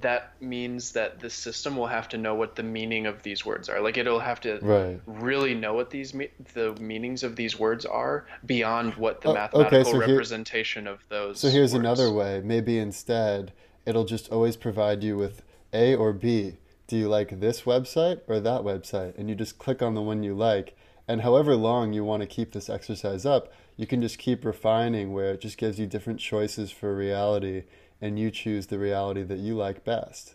that 0.00 0.32
means 0.42 0.92
that 0.92 1.20
the 1.20 1.30
system 1.30 1.76
will 1.76 1.86
have 1.86 2.08
to 2.08 2.18
know 2.18 2.34
what 2.34 2.54
the 2.54 2.62
meaning 2.62 3.06
of 3.06 3.22
these 3.22 3.46
words 3.46 3.68
are 3.68 3.80
like 3.80 3.96
it'll 3.96 4.20
have 4.20 4.40
to 4.40 4.58
right 4.60 5.00
really 5.06 5.54
know 5.54 5.72
what 5.72 5.88
these 5.90 6.12
me- 6.12 6.28
the 6.54 6.74
meanings 6.80 7.22
of 7.22 7.34
these 7.36 7.58
words 7.58 7.86
are 7.86 8.26
beyond 8.44 8.94
what 8.96 9.22
the 9.22 9.28
Oh, 9.28 9.30
okay, 9.32 9.40
mathematical 9.40 9.84
so 9.84 10.00
here- 10.00 10.08
representation 10.08 10.86
of 10.86 10.98
those 11.08 11.40
So 11.40 11.48
here's 11.48 11.72
words. 11.72 11.80
another 11.80 12.12
way. 12.12 12.42
Maybe 12.44 12.78
instead, 12.78 13.52
it'll 13.86 14.04
just 14.04 14.30
always 14.30 14.56
provide 14.56 15.02
you 15.02 15.16
with 15.16 15.42
A 15.72 15.94
or 15.94 16.12
B. 16.12 16.58
Do 16.88 16.96
you 16.96 17.08
like 17.08 17.40
this 17.40 17.62
website 17.62 18.20
or 18.28 18.38
that 18.40 18.60
website? 18.62 19.16
And 19.16 19.28
you 19.28 19.34
just 19.34 19.58
click 19.58 19.80
on 19.82 19.94
the 19.94 20.02
one 20.02 20.22
you 20.22 20.34
like. 20.34 20.76
And 21.08 21.22
however 21.22 21.56
long 21.56 21.92
you 21.92 22.04
want 22.04 22.20
to 22.22 22.26
keep 22.26 22.52
this 22.52 22.68
exercise 22.68 23.24
up, 23.24 23.52
you 23.76 23.86
can 23.86 24.00
just 24.02 24.18
keep 24.18 24.44
refining 24.44 25.12
where 25.12 25.32
it 25.32 25.40
just 25.40 25.56
gives 25.58 25.78
you 25.78 25.86
different 25.86 26.20
choices 26.20 26.70
for 26.70 26.94
reality 26.94 27.62
and 28.00 28.18
you 28.18 28.30
choose 28.30 28.66
the 28.68 28.78
reality 28.78 29.22
that 29.24 29.38
you 29.38 29.56
like 29.56 29.84
best. 29.84 30.34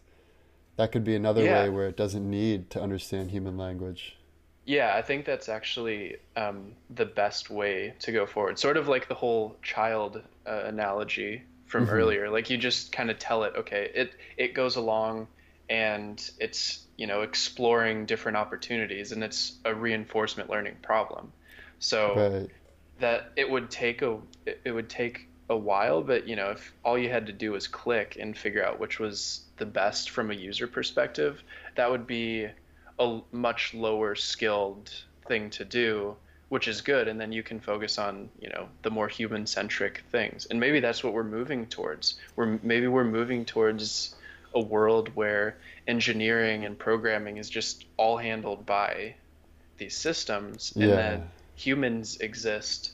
That 0.78 0.92
could 0.92 1.04
be 1.06 1.16
another 1.16 1.46
Yeah. 1.46 1.48
way 1.48 1.70
where 1.70 1.88
it 1.88 1.98
doesn't 1.98 2.30
need 2.30 2.70
to 2.72 2.82
understand 2.82 3.32
human 3.32 3.58
language. 3.58 4.18
Yeah, 4.66 4.96
I 4.96 5.02
think 5.02 5.26
that's 5.26 5.50
actually 5.50 6.18
um, 6.36 6.76
the 6.90 7.06
best 7.06 7.50
way 7.50 7.96
to 8.00 8.12
go 8.12 8.26
forward. 8.26 8.60
Sort 8.60 8.78
of 8.78 8.88
like 8.88 9.08
the 9.08 9.16
whole 9.16 9.58
child 9.64 10.22
uh, 10.46 10.64
analogy 10.66 11.44
from 11.66 11.90
earlier. 11.90 12.30
Like 12.30 12.50
you 12.50 12.58
just 12.58 12.92
kind 12.92 13.10
of 13.10 13.18
tell 13.20 13.44
it, 13.44 13.54
okay, 13.58 13.90
it 13.94 14.16
it 14.38 14.54
goes 14.54 14.76
along 14.76 15.30
and 15.70 16.30
it's 16.40 16.88
you 16.98 17.08
know 17.08 17.22
exploring 17.22 18.06
different 18.06 18.38
opportunities, 18.38 19.12
and 19.12 19.24
it's 19.24 19.60
a 19.66 19.74
reinforcement 19.74 20.50
learning 20.50 20.78
problem. 20.84 21.34
So 21.80 22.28
Right. 22.32 22.52
that 23.00 23.32
it 23.38 23.50
would 23.50 23.72
take 23.72 24.02
a 24.04 24.20
it 24.66 24.72
would 24.72 24.90
take 24.90 25.31
a 25.52 25.56
while, 25.58 26.02
but 26.02 26.28
you 26.28 26.36
know 26.36 26.50
if 26.52 26.74
all 26.84 26.98
you 26.98 27.10
had 27.10 27.28
to 27.28 27.34
do 27.34 27.52
was 27.52 27.68
click 27.68 28.18
and 28.20 28.36
figure 28.38 28.66
out 28.66 28.80
which 28.80 29.00
was 29.00 29.42
the 29.58 29.66
best 29.66 30.10
from 30.10 30.32
a 30.32 30.34
user 30.34 30.66
perspective, 30.66 31.44
that 31.76 31.92
would 31.92 32.08
be 32.08 32.48
a 32.98 33.20
much 33.32 33.74
lower 33.74 34.16
skilled 34.16 34.90
thing 35.28 35.50
to 35.52 35.64
do 35.66 36.16
which 36.50 36.68
is 36.68 36.82
good. 36.82 37.08
And 37.08 37.18
then 37.18 37.32
you 37.32 37.44
can 37.44 37.62
focus 37.62 37.98
on 37.98 38.30
you 38.42 38.50
know 38.50 38.68
the 38.82 38.90
more 38.90 39.08
human 39.08 39.48
centric 39.48 40.04
things. 40.12 40.48
And 40.48 40.60
maybe 40.60 40.82
that's 40.82 41.02
what 41.02 41.14
we're 41.14 41.24
moving 41.24 41.66
towards. 41.66 42.16
We're 42.36 42.60
maybe 42.62 42.88
we're 42.88 43.06
moving 43.06 43.46
towards 43.46 44.16
a 44.54 44.60
world 44.60 45.16
where 45.16 45.56
engineering 45.88 46.66
and 46.66 46.78
programming 46.78 47.38
is 47.38 47.50
just 47.50 47.86
all 47.96 48.18
handled 48.18 48.66
by 48.66 49.16
these 49.78 49.96
systems 49.96 50.74
and 50.76 50.90
Yeah. 50.90 50.96
that 50.96 51.22
humans 51.56 52.18
exist 52.20 52.92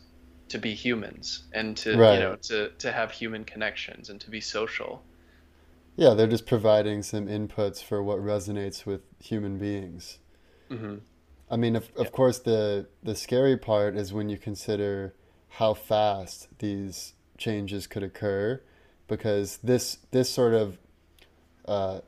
to 0.50 0.58
be 0.60 0.74
humans 0.76 1.48
and 1.54 1.78
to 1.78 1.92
Right. 1.92 2.08
you 2.08 2.20
know 2.20 2.36
to 2.44 2.72
to 2.80 2.92
have 2.92 3.12
human 3.12 3.46
connections 3.46 4.10
and 4.10 4.22
to 4.22 4.30
be 4.30 4.42
social 4.42 5.06
Yeah, 5.98 6.14
they're 6.14 6.28
just 6.28 6.46
providing 6.46 7.04
some 7.04 7.28
inputs 7.28 7.84
for 7.84 8.02
what 8.02 8.20
resonates 8.20 8.86
with 8.86 9.02
human 9.20 9.58
beings. 9.58 10.20
hmm 10.70 10.98
I 11.50 11.56
mean, 11.58 11.76
of, 11.76 11.90
of 11.96 12.12
course, 12.12 12.40
the 12.40 12.88
the 13.04 13.16
scary 13.16 13.58
part 13.58 13.96
is 13.96 14.14
when 14.14 14.30
you 14.30 14.38
consider 14.38 15.14
how 15.50 15.74
fast 15.74 16.48
these 16.60 17.14
changes 17.38 17.88
could 17.88 18.04
occur, 18.04 18.62
because 19.08 19.58
this 19.64 20.00
this 20.12 20.30
sort 20.30 20.54
of 20.54 20.78
uh, 21.66 22.02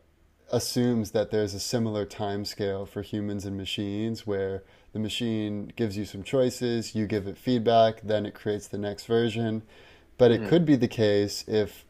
assumes 0.51 1.11
that 1.11 1.31
there's 1.31 1.53
a 1.53 1.59
similar 1.61 2.05
time 2.05 2.45
scale 2.45 2.85
for 2.85 3.01
humans 3.03 3.45
and 3.45 3.57
machines, 3.57 4.27
where 4.27 4.63
the 4.93 4.99
machine 4.99 5.71
gives 5.75 5.97
you 5.97 6.05
some 6.05 6.23
choices, 6.23 6.95
you 6.95 7.05
give 7.05 7.27
it 7.27 7.37
feedback, 7.37 8.01
then 8.01 8.25
it 8.25 8.33
creates 8.33 8.67
the 8.67 8.77
next 8.77 9.05
version. 9.05 9.61
But 10.17 10.31
it 10.31 10.41
hmm. 10.41 10.49
could 10.49 10.65
be 10.65 10.75
the 10.75 10.87
case 10.87 11.43
if 11.47 11.85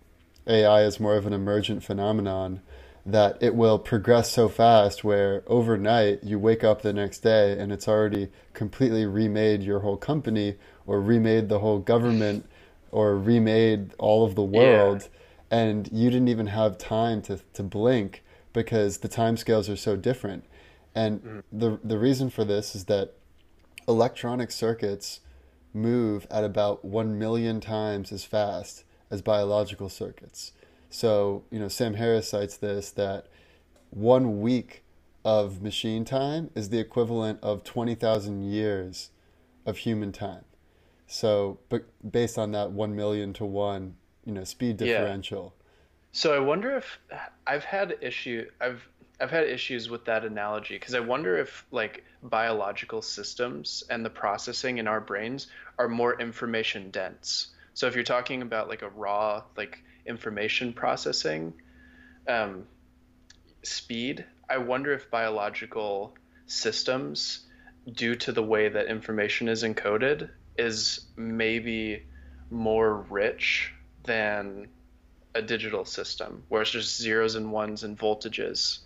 AI 0.48 0.84
is 0.84 1.00
more 1.00 1.16
of 1.16 1.26
an 1.26 1.34
emergent 1.34 1.84
phenomenon 1.84 2.62
that 3.06 3.38
it 3.42 3.56
will 3.56 3.80
progress 3.80 4.32
so 4.32 4.50
fast 4.50 5.04
where 5.04 5.44
overnight 5.48 6.24
you 6.24 6.38
wake 6.38 6.64
up 6.64 6.82
the 6.82 6.94
next 6.94 7.20
day 7.20 7.58
and 7.58 7.72
it's 7.72 7.88
already 7.88 8.30
completely 8.54 9.06
remade 9.06 9.64
your 9.64 9.80
whole 9.80 9.98
company 9.98 10.56
or 10.86 11.02
remade 11.02 11.50
the 11.50 11.60
whole 11.60 11.80
government 11.80 12.46
or 12.92 13.18
remade 13.18 13.94
all 13.98 14.26
of 14.26 14.36
the 14.36 14.44
world 14.44 15.08
and 15.50 15.90
you 15.92 16.10
didn't 16.10 16.28
even 16.28 16.48
have 16.48 16.78
time 16.78 17.22
to, 17.22 17.40
to 17.54 17.64
blink 17.64 18.24
because 18.54 19.00
the 19.00 19.10
timescales 19.10 19.72
are 19.72 19.78
so 19.78 19.96
different. 19.96 20.44
And 21.00 21.22
mm-hmm. 21.22 21.40
the 21.58 21.80
the 21.82 21.98
reason 21.98 22.30
for 22.30 22.44
this 22.44 22.76
is 22.76 22.86
that 22.86 23.14
electronic 23.88 24.52
circuits 24.52 25.22
move 25.74 26.28
at 26.30 26.44
about 26.44 26.84
1 26.84 27.18
million 27.18 27.62
times 27.62 28.12
as 28.12 28.26
fast 28.26 28.84
as 29.10 29.22
biological 29.22 29.88
circuits. 29.88 30.52
So, 30.90 31.44
you 31.52 31.60
know, 31.60 31.68
Sam 31.68 31.94
Harris 31.94 32.30
cites 32.30 32.58
this 32.58 32.92
that 32.92 33.28
one 33.92 34.42
week 34.42 34.84
of 35.24 35.62
machine 35.62 36.04
time 36.06 36.50
is 36.54 36.70
the 36.70 36.80
equivalent 36.80 37.40
of 37.42 37.64
20,000 37.64 38.44
years 38.44 39.12
of 39.66 39.78
human 39.78 40.12
time. 40.12 40.44
So, 41.08 41.60
but 41.70 41.86
based 42.12 42.38
on 42.38 42.52
that 42.52 42.72
1 42.72 42.96
million 42.96 43.32
to 43.34 43.46
1, 43.46 43.96
you 44.26 44.34
know, 44.34 44.44
speed 44.44 44.78
differential. 44.78 44.94
Yeah. 44.94 45.00
differential. 45.00 45.56
So 46.12 46.36
I 46.36 46.40
wonder 46.40 46.76
if 46.76 47.00
I've 47.48 47.64
had 47.64 47.96
issue 48.02 48.50
I've 48.60 48.88
I've 49.22 49.32
had 49.32 49.48
issues 49.48 49.90
with 49.90 50.06
that 50.06 50.24
analogy 50.24 50.76
because 50.76 50.96
I 50.96 51.02
wonder 51.02 51.38
if 51.38 51.66
like 51.72 52.06
biological 52.24 53.02
systems 53.02 53.84
and 53.90 54.06
the 54.06 54.10
processing 54.10 54.78
in 54.78 54.88
our 54.88 55.02
brains 55.02 55.48
are 55.78 55.90
more 55.90 56.20
information 56.20 56.90
dense. 56.90 57.48
So 57.74 57.88
if 57.88 57.96
you're 57.96 58.04
talking 58.04 58.42
about 58.42 58.70
like 58.70 58.82
a 58.82 58.90
raw 58.90 59.44
like 59.58 59.84
information 60.06 60.74
processing 60.74 61.54
um, 62.28 62.66
speed, 63.64 64.26
I 64.50 64.58
wonder 64.58 64.94
if 64.94 65.12
biological 65.12 66.16
systems, 66.46 67.46
due 67.92 68.16
to 68.16 68.32
the 68.32 68.44
way 68.44 68.70
that 68.70 68.88
information 68.88 69.48
is 69.48 69.64
encoded, 69.64 70.30
is 70.58 71.06
maybe 71.16 72.04
more 72.50 72.96
rich 73.10 73.74
than 74.04 74.68
a 75.36 75.42
digital 75.42 75.86
system 75.86 76.44
where 76.50 76.62
it's 76.62 76.72
just 76.72 76.98
zeros 77.00 77.36
and 77.36 77.52
ones 77.52 77.84
and 77.84 77.98
voltages. 77.98 78.80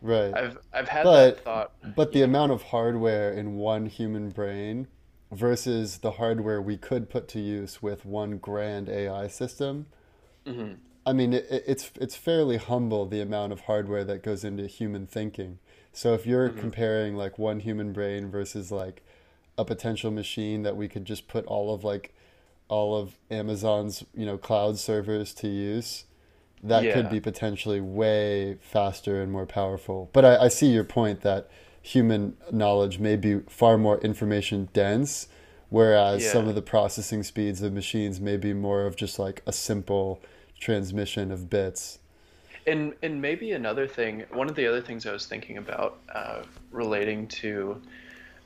Right. 0.00 0.34
I've 0.34 0.58
I've 0.72 0.88
had 0.88 1.04
But 1.04 1.36
that 1.36 1.44
thought. 1.44 1.72
but 1.82 2.12
the 2.12 2.22
amount 2.22 2.52
of 2.52 2.62
hardware 2.64 3.32
in 3.32 3.56
one 3.56 3.86
human 3.86 4.30
brain 4.30 4.88
versus 5.32 5.98
the 5.98 6.12
hardware 6.12 6.60
we 6.62 6.76
could 6.76 7.08
put 7.10 7.28
to 7.28 7.40
use 7.40 7.82
with 7.82 8.04
one 8.04 8.38
grand 8.38 8.88
AI 8.88 9.28
system, 9.28 9.86
Mhm. 10.46 10.78
I 11.06 11.12
mean, 11.12 11.32
it, 11.34 11.46
it- 11.50 11.64
it's 11.66 11.90
it's 12.00 12.16
fairly 12.16 12.56
humble 12.56 13.06
the 13.06 13.20
amount 13.20 13.52
of 13.52 13.62
hardware 13.62 14.04
that 14.04 14.22
goes 14.22 14.44
into 14.44 14.66
human 14.66 15.06
thinking. 15.06 15.58
So 15.92 16.14
if 16.14 16.26
you're 16.26 16.50
comparing 16.50 17.16
like 17.16 17.38
one 17.38 17.60
human 17.60 17.92
brain 17.92 18.30
versus 18.30 18.72
like 18.72 19.02
a 19.58 19.64
potential 19.64 20.10
machine 20.10 20.62
that 20.62 20.76
we 20.76 20.88
could 20.88 21.04
just 21.04 21.28
put 21.28 21.44
all 21.46 21.72
of 21.74 21.84
like 21.84 22.14
all 22.68 22.96
of 22.98 23.18
Amazon's, 23.30 24.04
you 24.14 24.26
know, 24.26 24.38
cloud 24.38 24.78
servers 24.78 25.34
to 25.34 25.48
use, 25.48 26.04
that 26.64 26.94
could 26.94 27.10
be 27.10 27.20
potentially 27.20 27.80
way 27.80 28.56
faster 28.60 29.22
and 29.22 29.30
more 29.30 29.46
powerful. 29.46 30.10
But 30.12 30.24
I, 30.24 30.44
I 30.44 30.48
see 30.48 30.68
your 30.68 30.84
point 30.84 31.20
that 31.20 31.50
human 31.82 32.36
knowledge 32.50 32.98
may 32.98 33.16
be 33.16 33.40
far 33.48 33.76
more 33.76 33.98
information 33.98 34.68
dense, 34.72 35.28
whereas 35.68 36.28
some 36.30 36.48
of 36.48 36.54
the 36.54 36.62
processing 36.62 37.22
speeds 37.22 37.60
of 37.62 37.72
machines 37.72 38.20
may 38.20 38.36
be 38.38 38.54
more 38.54 38.86
of 38.86 38.96
just 38.96 39.18
like 39.18 39.42
a 39.46 39.52
simple 39.52 40.20
transmission 40.58 41.30
of 41.30 41.50
bits. 41.50 41.98
And 42.66 42.94
and 43.02 43.20
maybe 43.20 43.52
another 43.52 43.86
thing, 43.86 44.24
one 44.32 44.48
of 44.48 44.56
the 44.56 44.66
other 44.66 44.80
things 44.80 45.06
I 45.06 45.12
was 45.12 45.26
thinking 45.26 45.58
about 45.58 45.98
uh, 46.14 46.42
relating 46.70 47.26
to 47.28 47.82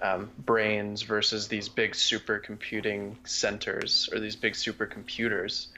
um, 0.03 0.31
brains 0.39 1.03
versus 1.03 1.47
these 1.47 1.69
big 1.69 1.93
supercomputing 1.93 3.15
centers 3.25 4.09
or 4.13 4.19
these 4.19 4.35
big 4.35 4.55
supercomputers 4.55 5.69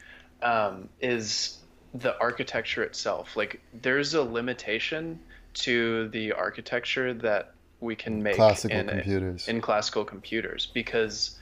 um, 0.42 0.88
is 1.00 1.59
the 1.94 2.18
architecture 2.20 2.82
itself. 2.82 3.36
Like 3.36 3.60
there's 3.72 4.14
a 4.14 4.22
limitation 4.22 5.18
to 5.54 6.08
the 6.08 6.32
architecture 6.32 7.12
that 7.14 7.52
we 7.80 7.96
can 7.96 8.22
make 8.22 8.36
Classical 8.36 8.78
in 8.78 8.88
computers. 8.88 9.48
in 9.48 9.60
classical 9.60 10.04
computers 10.04 10.66
because 10.72 11.38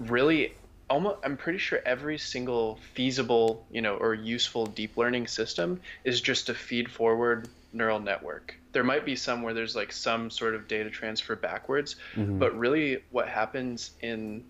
really 0.00 0.54
almost 0.90 1.18
I'm 1.24 1.36
pretty 1.36 1.58
sure 1.58 1.80
every 1.86 2.18
single 2.18 2.78
feasible, 2.94 3.64
you 3.70 3.82
know, 3.82 3.96
or 3.96 4.14
useful 4.14 4.66
deep 4.66 4.96
learning 4.96 5.26
system 5.28 5.80
is 6.04 6.20
just 6.20 6.48
a 6.48 6.54
feed 6.54 6.90
forward 6.90 7.48
neural 7.72 8.00
network. 8.00 8.54
There 8.72 8.84
might 8.84 9.04
be 9.04 9.14
some 9.16 9.42
where 9.42 9.54
there's 9.54 9.76
like 9.76 9.92
some 9.92 10.30
sort 10.30 10.54
of 10.54 10.66
data 10.68 10.90
transfer 10.90 11.36
backwards, 11.36 11.96
Mhm. 12.16 12.38
but 12.38 12.56
really 12.58 13.02
what 13.10 13.28
happens 13.28 13.92
in 14.00 14.44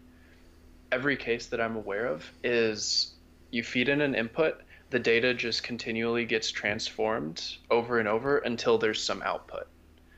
every 0.92 1.16
case 1.16 1.47
that 1.47 1.61
I'm 1.61 1.76
aware 1.76 2.07
of 2.07 2.30
is 2.42 3.12
you 3.51 3.62
feed 3.62 3.88
in 3.88 4.01
an 4.01 4.14
input, 4.14 4.61
the 4.95 5.01
data 5.01 5.34
just 5.34 5.64
continually 5.64 6.24
gets 6.24 6.53
transformed 6.53 7.42
over 7.68 7.99
and 7.99 8.07
over 8.07 8.38
until 8.38 8.78
there's 8.78 9.03
some 9.03 9.22
output. 9.22 9.66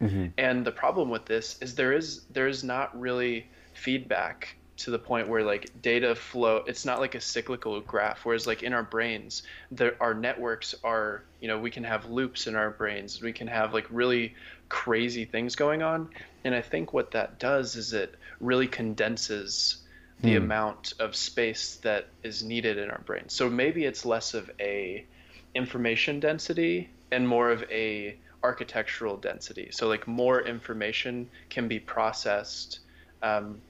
Mhm. 0.02 0.34
And 0.36 0.66
the 0.66 0.70
problem 0.70 1.08
with 1.08 1.24
this 1.24 1.56
is 1.62 1.76
there 1.76 1.94
is 1.94 2.26
there 2.26 2.46
is 2.46 2.62
not 2.62 2.94
really 3.00 3.48
feedback 3.72 4.54
to 4.76 4.90
the 4.90 4.98
point 4.98 5.28
where 5.28 5.42
like 5.42 5.70
data 5.80 6.14
flow 6.14 6.62
it's 6.66 6.84
not 6.84 7.00
like 7.00 7.14
a 7.14 7.20
cyclical 7.22 7.80
graph 7.80 8.26
whereas 8.26 8.46
like 8.46 8.62
in 8.62 8.74
our 8.74 8.82
brains 8.82 9.42
there 9.70 9.96
our 9.98 10.12
networks 10.12 10.74
are 10.84 11.24
you 11.40 11.48
know 11.48 11.58
we 11.58 11.70
can 11.70 11.84
have 11.84 12.04
loops 12.10 12.46
in 12.46 12.54
our 12.54 12.70
brains 12.70 13.22
we 13.22 13.32
can 13.32 13.46
have 13.46 13.72
like 13.72 13.86
really 13.88 14.34
crazy 14.68 15.24
things 15.24 15.56
going 15.56 15.82
on 15.82 16.10
and 16.44 16.54
i 16.54 16.60
think 16.60 16.92
what 16.92 17.12
that 17.12 17.38
does 17.38 17.76
is 17.76 17.94
it 17.94 18.14
really 18.40 18.66
condenses 18.66 19.85
the 20.22 20.34
Hmm. 20.34 20.36
amount 20.36 20.92
of 21.00 21.14
space 21.16 21.78
that 21.82 22.06
is 22.22 22.42
needed 22.42 22.78
in 22.78 22.90
our 22.90 23.02
brains 23.06 23.34
so 23.34 23.48
maybe 23.50 23.84
it's 23.84 24.04
less 24.04 24.34
of 24.34 24.50
a 24.60 25.06
information 25.54 26.20
density 26.20 26.90
and 27.10 27.26
more 27.26 27.50
of 27.50 27.62
a 27.70 28.18
architectural 28.42 29.16
density. 29.16 29.70
So 29.72 29.88
like 29.88 30.06
more 30.06 30.40
information 30.46 31.30
can 31.50 31.66
be 31.68 31.80
processed 31.80 32.80
um, 33.22 33.62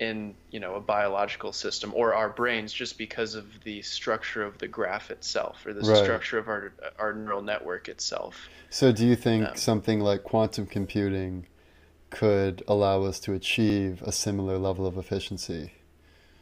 in 0.00 0.36
you 0.50 0.60
know 0.60 0.74
a 0.76 0.80
biological 0.80 1.52
system 1.52 1.92
or 1.94 2.14
our 2.14 2.30
brains 2.30 2.72
just 2.72 2.98
because 2.98 3.34
of 3.34 3.46
the 3.64 3.82
structure 3.82 4.42
of 4.44 4.58
the 4.58 4.68
graph 4.68 5.10
itself 5.10 5.64
or 5.66 5.72
the 5.74 5.84
Right. 5.84 5.84
structure 5.84 6.38
of 6.38 6.48
our 6.48 6.74
our 6.98 7.14
neural 7.14 7.42
network 7.42 7.88
itself. 7.88 8.50
So, 8.68 8.92
do 8.92 9.06
you 9.06 9.16
think 9.16 9.56
Um, 9.56 9.56
something 9.56 10.00
like 10.00 10.22
quantum 10.22 10.66
computing 10.66 11.46
could 12.10 12.62
allow 12.68 13.04
us 13.04 13.20
to 13.20 13.34
achieve 13.34 14.02
a 14.02 14.12
similar 14.12 14.58
level 14.58 14.86
of 14.86 14.98
efficiency? 14.98 15.72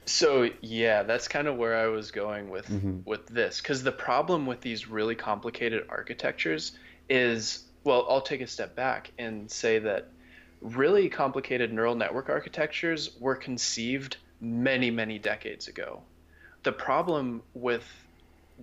So 0.07 0.51
yeah, 0.61 1.03
that's 1.05 1.29
kind 1.29 1.49
of 1.49 1.57
where 1.57 1.77
I 1.77 1.87
was 1.87 2.11
going 2.11 2.51
with 2.51 2.69
Mhm. 2.69 3.05
with 3.05 3.27
this 3.27 3.61
because 3.61 3.83
the 3.83 3.93
problem 3.93 4.47
with 4.47 4.61
these 4.61 4.89
really 4.89 5.15
complicated 5.17 5.85
architectures 5.89 6.73
is 7.09 7.69
well, 7.85 8.07
I'll 8.09 8.21
take 8.23 8.41
a 8.41 8.47
step 8.47 8.77
back 8.77 9.13
and 9.19 9.51
say 9.51 9.81
that 9.81 10.13
really 10.61 11.09
complicated 11.09 11.73
neural 11.73 11.97
network 11.97 12.29
architectures 12.29 13.17
were 13.21 13.35
conceived 13.37 14.19
many, 14.41 14.91
many 14.91 15.19
decades 15.19 15.67
ago. 15.69 16.07
The 16.63 16.73
problem 16.73 17.43
with 17.55 17.85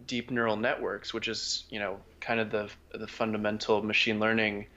deep 0.05 0.31
neural 0.31 0.55
networks, 0.57 1.13
which 1.13 1.27
is, 1.27 1.65
you 1.69 1.79
know, 1.79 2.05
kind 2.21 2.39
of 2.39 2.51
the 2.51 2.71
the 2.91 3.07
fundamental 3.07 3.83
machine 3.83 4.19
learning 4.19 4.67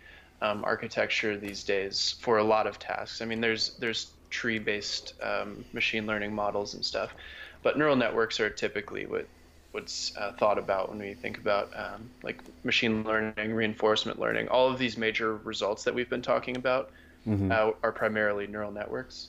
um, 0.41 0.65
architecture 0.65 1.39
these 1.39 1.65
days 1.65 2.17
for 2.21 2.39
a 2.39 2.45
lot 2.45 2.67
of 2.67 2.79
tasks. 2.79 3.21
I 3.21 3.25
mean, 3.27 3.41
there's 3.41 3.77
there's 3.79 4.17
tree-based 4.33 5.15
um, 5.23 5.65
machine 5.73 6.07
learning 6.07 6.35
models 6.35 6.75
and 6.75 6.85
stuff, 6.85 7.15
but 7.63 7.79
neural 7.79 7.97
networks 7.97 8.41
are 8.41 8.51
typically 8.51 9.07
what 9.07 9.27
what's 9.73 10.15
uh, 10.19 10.33
thought 10.33 10.59
about 10.59 10.91
when 10.91 10.99
we 10.99 11.15
think 11.15 11.39
about 11.39 11.71
um, 11.75 12.11
like 12.23 12.43
machine 12.63 13.05
learning, 13.05 13.55
reinforcement 13.55 14.19
learning. 14.21 14.49
All 14.49 14.71
of 14.71 14.79
these 14.79 14.99
major 14.99 15.37
results 15.37 15.85
that 15.85 15.95
we've 15.95 16.11
been 16.11 16.23
talking 16.23 16.57
about 16.57 16.91
mm-hmm. 17.27 17.51
uh, 17.51 17.71
are 17.83 17.93
primarily 17.93 18.47
neural 18.47 18.71
networks. 18.71 19.29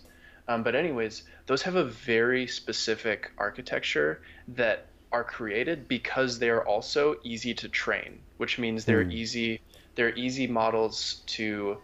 Um, 0.50 0.62
but 0.62 0.76
anyways, 0.76 1.24
those 1.46 1.62
have 1.62 1.76
a 1.76 1.86
very 1.86 2.48
specific 2.48 3.32
architecture 3.38 4.22
that 4.50 4.88
are 5.14 5.24
created 5.24 5.88
because 5.88 6.40
they 6.40 6.50
are 6.50 6.66
also 6.68 7.16
easy 7.24 7.54
to 7.54 7.70
train, 7.70 8.20
which 8.38 8.60
means 8.60 8.84
they're 8.84 9.06
mm. 9.06 9.14
easy. 9.14 9.62
They're 9.96 10.16
easy 10.16 10.48
models 10.48 11.22
to 11.28 11.78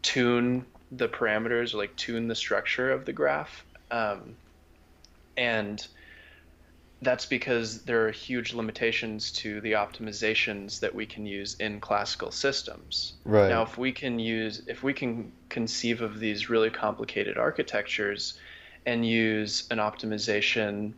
tune 0.00 0.64
the 0.92 1.08
parameters 1.08 1.74
or 1.74 1.78
like 1.78 1.96
tune 1.96 2.28
the 2.28 2.34
structure 2.34 2.90
of 2.90 3.04
the 3.04 3.12
graph. 3.12 3.64
Um, 3.90 4.36
and 5.36 5.84
that's 7.00 7.26
because 7.26 7.82
there 7.82 8.06
are 8.06 8.12
huge 8.12 8.54
limitations 8.54 9.32
to 9.32 9.60
the 9.62 9.72
optimizations 9.72 10.80
that 10.80 10.94
we 10.94 11.04
can 11.04 11.26
use 11.26 11.56
in 11.58 11.80
classical 11.80 12.30
systems. 12.30 13.14
Right. 13.24 13.48
Now, 13.48 13.62
if 13.62 13.76
we 13.76 13.90
can 13.90 14.18
use, 14.18 14.62
if 14.68 14.82
we 14.82 14.92
can 14.92 15.32
conceive 15.48 16.00
of 16.00 16.20
these 16.20 16.48
really 16.48 16.70
complicated 16.70 17.38
architectures 17.38 18.38
and 18.86 19.06
use 19.06 19.66
an 19.70 19.78
optimization 19.78 20.92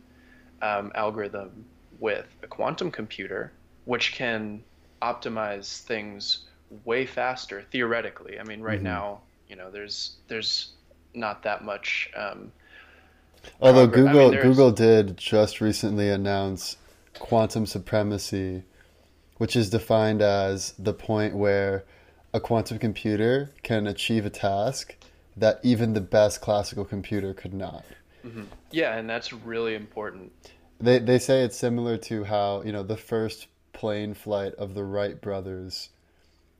um, 0.61 0.91
algorithm 0.93 1.65
with 1.99 2.27
a 2.43 2.47
quantum 2.47 2.91
computer, 2.91 3.51
which 3.85 4.13
can 4.13 4.63
optimize 5.01 5.81
things 5.81 6.45
way 6.83 7.05
faster 7.05 7.63
theoretically. 7.71 8.39
I 8.39 8.43
mean, 8.43 8.61
right 8.61 8.77
mm-hmm. 8.77 8.85
now, 8.85 9.21
you 9.47 9.55
know, 9.55 9.71
there's 9.71 10.17
there's 10.27 10.73
not 11.13 11.43
that 11.43 11.63
much 11.63 12.09
um, 12.15 12.51
Although 13.61 13.87
Google 13.87 14.27
I 14.27 14.31
mean, 14.31 14.41
Google 14.41 14.71
did 14.71 15.17
just 15.17 15.61
recently 15.61 16.09
announce 16.09 16.77
quantum 17.19 17.65
supremacy, 17.65 18.63
which 19.37 19.55
is 19.55 19.69
defined 19.69 20.21
as 20.21 20.73
the 20.77 20.93
point 20.93 21.35
where 21.35 21.85
a 22.33 22.39
quantum 22.39 22.79
computer 22.79 23.51
can 23.63 23.87
achieve 23.87 24.25
a 24.25 24.29
task 24.29 24.95
that 25.37 25.59
even 25.63 25.93
the 25.93 26.01
best 26.01 26.41
classical 26.41 26.85
computer 26.85 27.33
could 27.33 27.53
not. 27.53 27.85
Mm-hmm. 28.25 28.43
Yeah, 28.71 28.97
and 28.97 29.09
that's 29.09 29.31
really 29.31 29.75
important. 29.75 30.31
They 30.79 30.99
they 30.99 31.19
say 31.19 31.43
it's 31.43 31.57
similar 31.57 31.97
to 31.97 32.25
how 32.25 32.61
you 32.63 32.71
know 32.71 32.83
the 32.83 32.97
first 32.97 33.47
plane 33.73 34.13
flight 34.13 34.53
of 34.55 34.73
the 34.73 34.83
Wright 34.83 35.19
brothers. 35.21 35.89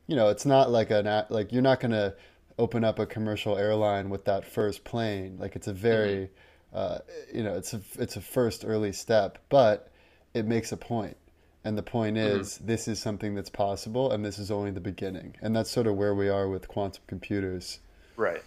You 0.07 0.15
know, 0.15 0.29
it's 0.29 0.45
not 0.45 0.69
like 0.69 0.91
an 0.91 1.25
like 1.29 1.51
you're 1.51 1.61
not 1.61 1.79
gonna 1.79 2.13
open 2.57 2.83
up 2.83 2.99
a 2.99 3.05
commercial 3.05 3.57
airline 3.57 4.09
with 4.09 4.25
that 4.25 4.45
first 4.45 4.83
plane. 4.83 5.37
Like 5.39 5.55
it's 5.55 5.67
a 5.67 5.73
very 5.73 6.15
mm-hmm 6.15 6.33
uh, 6.75 6.99
you 7.33 7.41
know, 7.41 7.55
it's 7.55 7.73
a 7.73 7.81
it's 7.97 8.17
a 8.17 8.21
first 8.21 8.65
early 8.67 8.91
step, 8.91 9.37
but 9.47 9.89
it 10.33 10.45
makes 10.45 10.73
a 10.73 10.77
point. 10.77 11.15
And 11.63 11.77
the 11.77 11.83
point 11.83 12.17
mm-hmm. 12.17 12.41
is, 12.41 12.55
mm-hmm. 12.55 12.67
this 12.67 12.87
is 12.87 12.99
something 12.99 13.33
that's 13.33 13.49
possible, 13.49 14.11
and 14.11 14.23
this 14.23 14.37
is 14.37 14.51
only 14.51 14.71
the 14.71 14.81
beginning. 14.81 15.35
And 15.41 15.55
that's 15.55 15.71
sort 15.71 15.87
of 15.87 15.95
where 15.95 16.13
we 16.13 16.27
are 16.27 16.49
with 16.49 16.67
quantum 16.67 17.01
computers. 17.07 17.79
Right. 18.17 18.43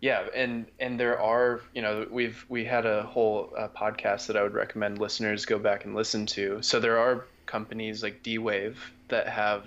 Yeah, 0.00 0.26
and 0.34 0.66
and 0.78 1.00
there 1.00 1.18
are, 1.18 1.62
you 1.74 1.80
know, 1.80 2.06
we've 2.10 2.44
we 2.50 2.66
had 2.66 2.84
a 2.84 3.04
whole 3.04 3.54
uh, 3.56 3.68
podcast 3.68 4.26
that 4.26 4.36
I 4.36 4.42
would 4.42 4.52
recommend 4.52 4.98
listeners 4.98 5.46
go 5.46 5.58
back 5.58 5.86
and 5.86 5.94
listen 5.94 6.26
to. 6.26 6.60
So 6.60 6.78
there 6.78 6.98
are 6.98 7.24
companies 7.46 8.02
like 8.02 8.22
D-Wave 8.22 8.78
that 9.08 9.26
have 9.26 9.64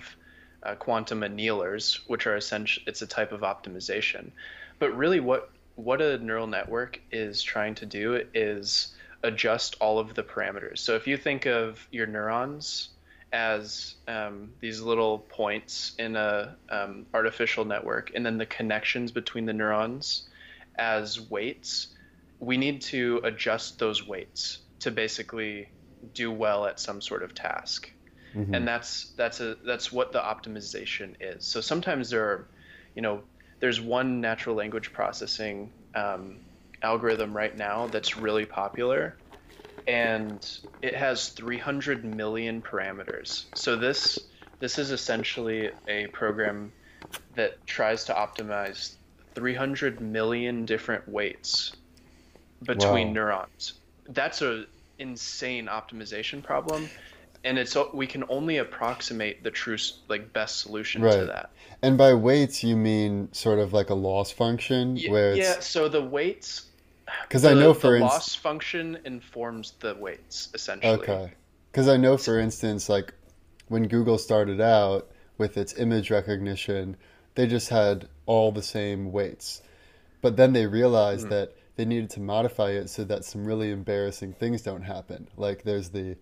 uh, 0.67 0.75
quantum 0.75 1.23
annealers, 1.23 2.01
which 2.07 2.27
are 2.27 2.35
essentially 2.35 2.83
it's 2.87 3.01
a 3.01 3.07
type 3.07 3.31
of 3.31 3.41
optimization. 3.41 4.31
But 4.79 4.95
really, 4.95 5.19
what 5.19 5.49
what 5.75 6.01
a 6.01 6.17
neural 6.17 6.47
network 6.47 6.99
is 7.11 7.41
trying 7.41 7.75
to 7.75 7.85
do 7.85 8.23
is 8.33 8.95
adjust 9.23 9.75
all 9.79 9.99
of 9.99 10.13
the 10.13 10.23
parameters. 10.23 10.79
So 10.79 10.95
if 10.95 11.07
you 11.07 11.17
think 11.17 11.45
of 11.45 11.87
your 11.91 12.07
neurons 12.07 12.89
as 13.31 13.95
um, 14.07 14.51
these 14.59 14.81
little 14.81 15.19
points 15.19 15.93
in 15.99 16.15
a 16.15 16.55
um, 16.69 17.05
artificial 17.13 17.65
network, 17.65 18.11
and 18.15 18.25
then 18.25 18.37
the 18.37 18.45
connections 18.45 19.11
between 19.11 19.45
the 19.45 19.53
neurons 19.53 20.29
as 20.77 21.19
weights, 21.29 21.87
we 22.39 22.57
need 22.57 22.81
to 22.81 23.19
adjust 23.23 23.79
those 23.79 24.07
weights 24.07 24.59
to 24.79 24.91
basically 24.91 25.69
do 26.13 26.31
well 26.31 26.65
at 26.65 26.79
some 26.79 27.01
sort 27.01 27.23
of 27.23 27.33
task. 27.33 27.91
Mm-hmm. 28.35 28.53
And 28.53 28.67
that's 28.67 29.11
that's 29.17 29.39
a 29.39 29.55
that's 29.65 29.91
what 29.91 30.11
the 30.11 30.19
optimization 30.19 31.15
is. 31.19 31.45
So 31.45 31.61
sometimes 31.61 32.09
there 32.09 32.23
are, 32.23 32.47
you 32.95 33.01
know, 33.01 33.21
there's 33.59 33.81
one 33.81 34.21
natural 34.21 34.55
language 34.55 34.93
processing 34.93 35.71
um, 35.95 36.39
algorithm 36.81 37.35
right 37.35 37.55
now 37.55 37.87
that's 37.87 38.17
really 38.17 38.45
popular, 38.45 39.17
and 39.87 40.45
it 40.81 40.95
has 40.95 41.29
300 41.29 42.03
million 42.05 42.61
parameters. 42.61 43.45
So 43.55 43.75
this 43.75 44.19
this 44.59 44.77
is 44.77 44.91
essentially 44.91 45.71
a 45.87 46.07
program 46.07 46.71
that 47.35 47.65
tries 47.65 48.05
to 48.05 48.13
optimize 48.13 48.95
300 49.35 50.01
million 50.01 50.65
different 50.65 51.07
weights 51.07 51.75
between 52.63 53.07
wow. 53.09 53.13
neurons. 53.13 53.73
That's 54.09 54.41
a 54.41 54.65
insane 54.99 55.67
optimization 55.67 56.43
problem 56.43 56.89
and 57.47 57.57
it's 57.57 57.75
we 57.93 58.05
can 58.05 58.23
only 58.29 58.57
approximate 58.57 59.43
the 59.43 59.51
true 59.51 59.77
like 60.09 60.33
best 60.33 60.59
solution 60.59 61.01
right. 61.01 61.17
to 61.17 61.25
that. 61.25 61.51
And 61.81 61.97
by 61.97 62.13
weights, 62.13 62.63
you 62.63 62.75
mean 62.75 63.29
sort 63.31 63.59
of 63.59 63.71
like 63.71 63.89
a 63.89 63.95
loss 63.95 64.31
function, 64.31 64.97
yeah, 64.97 65.11
where 65.11 65.31
it's... 65.31 65.39
yeah. 65.39 65.59
So 65.59 65.87
the 65.87 66.01
weights, 66.01 66.65
because 67.23 67.45
I 67.45 67.53
know 67.53 67.73
for 67.73 67.91
the 67.91 68.03
instance, 68.03 68.11
loss 68.11 68.35
function 68.35 68.99
informs 69.05 69.73
the 69.79 69.95
weights 69.95 70.49
essentially. 70.53 70.93
Okay, 70.93 71.33
because 71.71 71.87
I 71.87 71.97
know 71.97 72.17
for 72.17 72.39
instance, 72.39 72.89
like 72.89 73.13
when 73.69 73.87
Google 73.87 74.17
started 74.17 74.59
out 74.59 75.09
with 75.37 75.57
its 75.57 75.77
image 75.77 76.11
recognition, 76.11 76.97
they 77.35 77.47
just 77.47 77.69
had 77.69 78.09
all 78.25 78.51
the 78.51 78.63
same 78.63 79.11
weights, 79.11 79.61
but 80.21 80.35
then 80.35 80.53
they 80.53 80.67
realized 80.67 81.27
mm-hmm. 81.27 81.35
that 81.35 81.53
they 81.77 81.85
needed 81.85 82.09
to 82.09 82.19
modify 82.19 82.71
it 82.71 82.89
so 82.89 83.03
that 83.03 83.23
some 83.23 83.45
really 83.45 83.71
embarrassing 83.71 84.33
things 84.33 84.63
don't 84.63 84.81
happen. 84.81 85.27
Like 85.37 85.63
there's 85.63 85.89
the 85.89 86.17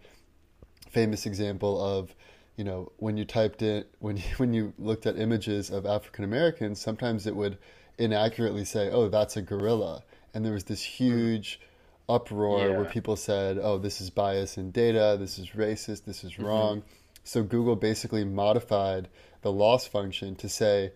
famous 0.95 1.25
example 1.25 1.83
of 1.83 2.15
you 2.55 2.63
know 2.63 2.89
when 2.97 3.17
you 3.17 3.25
typed 3.25 3.61
in 3.61 3.83
when 3.99 4.15
you, 4.15 4.23
when 4.37 4.53
you 4.53 4.73
looked 4.79 5.05
at 5.05 5.19
images 5.19 5.69
of 5.69 5.85
African 5.85 6.23
Americans, 6.23 6.79
sometimes 6.79 7.27
it 7.27 7.35
would 7.35 7.57
inaccurately 7.97 8.65
say, 8.65 8.89
"Oh, 8.89 9.09
that's 9.09 9.35
a 9.35 9.41
gorilla," 9.41 10.03
and 10.33 10.45
there 10.45 10.53
was 10.53 10.63
this 10.63 10.81
huge 10.81 11.59
uproar 12.07 12.69
yeah. 12.69 12.77
where 12.77 12.85
people 12.85 13.17
said, 13.17 13.59
"Oh, 13.61 13.77
this 13.77 13.99
is 13.99 14.09
bias 14.09 14.57
in 14.57 14.71
data. 14.71 15.17
This 15.19 15.37
is 15.37 15.49
racist. 15.49 16.05
This 16.05 16.23
is 16.23 16.31
mm-hmm. 16.31 16.45
wrong." 16.45 16.83
So 17.25 17.43
Google 17.43 17.75
basically 17.75 18.23
modified 18.23 19.09
the 19.41 19.51
loss 19.51 19.87
function 19.87 20.35
to 20.35 20.47
say, 20.47 20.91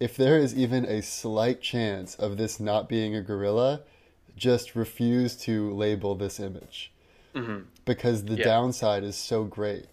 if 0.00 0.16
there 0.16 0.38
is 0.38 0.56
even 0.56 0.84
a 0.86 1.02
slight 1.02 1.60
chance 1.60 2.14
of 2.14 2.38
this 2.38 2.58
not 2.58 2.88
being 2.88 3.14
a 3.14 3.22
gorilla, 3.22 3.82
just 4.34 4.74
refuse 4.74 5.36
to 5.36 5.72
label 5.74 6.14
this 6.14 6.40
image 6.40 6.90
mm-hmm. 7.34 7.60
because 7.84 8.24
the 8.24 8.36
yeah. 8.36 8.44
downside 8.44 9.04
is 9.04 9.16
so 9.16 9.44
great. 9.44 9.86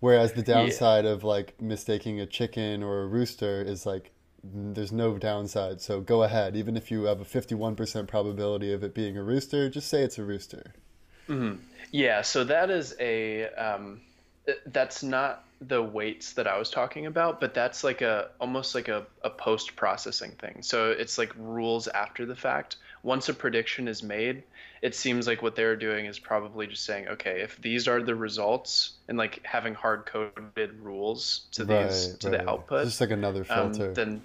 Whereas 0.00 0.32
the 0.32 0.42
downside 0.42 1.04
yeah. 1.04 1.10
of 1.10 1.24
like 1.24 1.60
mistaking 1.60 2.20
a 2.20 2.26
chicken 2.26 2.82
or 2.82 3.02
a 3.02 3.06
rooster 3.06 3.62
is 3.62 3.84
like 3.84 4.12
there's 4.42 4.92
no 4.92 5.18
downside. 5.18 5.80
So 5.82 6.00
go 6.00 6.22
ahead, 6.22 6.56
even 6.56 6.76
if 6.76 6.90
you 6.90 7.04
have 7.04 7.20
a 7.20 7.24
51% 7.24 8.06
probability 8.08 8.72
of 8.72 8.82
it 8.82 8.94
being 8.94 9.18
a 9.18 9.22
rooster, 9.22 9.68
just 9.68 9.88
say 9.88 10.02
it's 10.02 10.18
a 10.18 10.24
rooster. 10.24 10.74
Mm-hmm. 11.28 11.62
Yeah, 11.92 12.22
so 12.22 12.44
that 12.44 12.70
is 12.70 12.94
a 12.98 13.48
um, 13.50 14.00
that's 14.66 15.02
not 15.02 15.44
the 15.60 15.82
weights 15.82 16.32
that 16.34 16.46
I 16.46 16.58
was 16.58 16.70
talking 16.70 17.06
about, 17.06 17.40
but 17.40 17.52
that's 17.52 17.84
like 17.84 18.00
a 18.00 18.30
almost 18.40 18.74
like 18.74 18.88
a, 18.88 19.06
a 19.22 19.30
post 19.30 19.76
processing 19.76 20.32
thing. 20.32 20.62
So 20.62 20.90
it's 20.90 21.18
like 21.18 21.32
rules 21.36 21.88
after 21.88 22.24
the 22.26 22.36
fact. 22.36 22.76
Once 23.02 23.28
a 23.28 23.34
prediction 23.34 23.88
is 23.88 24.02
made, 24.02 24.42
it 24.82 24.94
seems 24.94 25.26
like 25.26 25.42
what 25.42 25.56
they're 25.56 25.76
doing 25.76 26.06
is 26.06 26.18
probably 26.18 26.66
just 26.66 26.84
saying, 26.84 27.08
okay, 27.08 27.42
if 27.42 27.60
these 27.60 27.86
are 27.86 28.02
the 28.02 28.14
results 28.14 28.92
and 29.08 29.18
like 29.18 29.44
having 29.44 29.74
hard 29.74 30.06
coded 30.06 30.72
rules 30.80 31.46
to 31.52 31.64
right, 31.64 31.88
these 31.88 32.16
to 32.18 32.30
right. 32.30 32.38
the 32.38 32.50
output, 32.50 32.84
just 32.84 33.00
like 33.00 33.10
another 33.10 33.44
um, 33.50 33.72
filter. 33.72 33.88
Um, 33.88 33.94
then, 33.94 34.22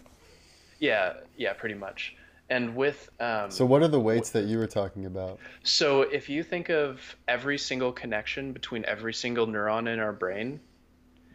yeah, 0.80 1.14
yeah, 1.36 1.54
pretty 1.54 1.76
much. 1.76 2.16
And 2.50 2.76
with 2.76 3.10
um, 3.20 3.50
so, 3.50 3.66
what 3.66 3.82
are 3.82 3.88
the 3.88 4.00
weights 4.00 4.30
that 4.30 4.46
you 4.46 4.58
were 4.58 4.68
talking 4.68 5.06
about? 5.08 5.40
So, 5.64 6.04
if 6.04 6.30
you 6.30 6.44
think 6.44 6.70
of 6.70 7.16
every 7.28 7.58
single 7.58 7.92
connection 7.92 8.54
between 8.54 8.86
every 8.86 9.14
single 9.14 9.48
neuron 9.48 9.92
in 9.92 10.00
our 10.00 10.14
brain, 10.14 10.60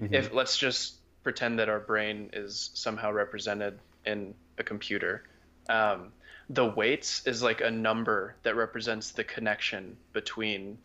mm-hmm. 0.00 0.14
if 0.14 0.32
let's 0.32 0.56
just 0.56 0.94
pretend 1.22 1.58
that 1.58 1.68
our 1.68 1.80
brain 1.80 2.30
is 2.32 2.70
somehow 2.74 3.10
represented 3.10 3.78
in 4.06 4.34
a 4.56 4.62
computer, 4.62 5.24
um, 5.68 6.12
the 6.50 6.66
weights 6.66 7.26
is 7.26 7.42
like 7.42 7.60
a 7.60 7.70
number 7.70 8.34
that 8.42 8.56
represents 8.56 9.12
the 9.12 9.22
connection 9.22 9.96
between 10.12 10.76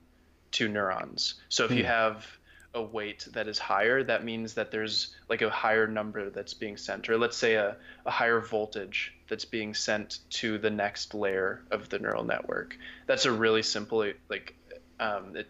two 0.51 0.67
neurons. 0.69 1.35
So 1.49 1.65
if 1.65 1.71
mm. 1.71 1.77
you 1.77 1.83
hmm. 1.83 1.89
have 1.89 2.37
a 2.75 2.81
weight 2.81 3.27
that 3.31 3.47
is 3.47 3.57
higher, 3.57 4.03
that 4.03 4.23
means 4.23 4.53
that 4.53 4.69
there's 4.69 5.15
like 5.27 5.41
a 5.41 5.49
higher 5.49 5.87
number 5.87 6.29
that's 6.29 6.53
being 6.53 6.77
sent, 6.77 7.09
or 7.09 7.17
let's 7.17 7.35
say 7.35 7.55
a, 7.55 7.75
a 8.05 8.11
higher 8.11 8.41
voltage 8.41 9.13
that's 9.27 9.45
being 9.45 9.73
sent 9.73 10.19
to 10.29 10.59
the 10.59 10.69
next 10.69 11.15
layer 11.15 11.63
of 11.71 11.89
the 11.89 11.97
neural 11.97 12.23
network. 12.23 12.77
That's 13.07 13.25
a 13.25 13.31
really 13.31 13.63
simple, 13.63 14.05
like, 14.29 14.55
um, 14.99 15.35
it, 15.35 15.47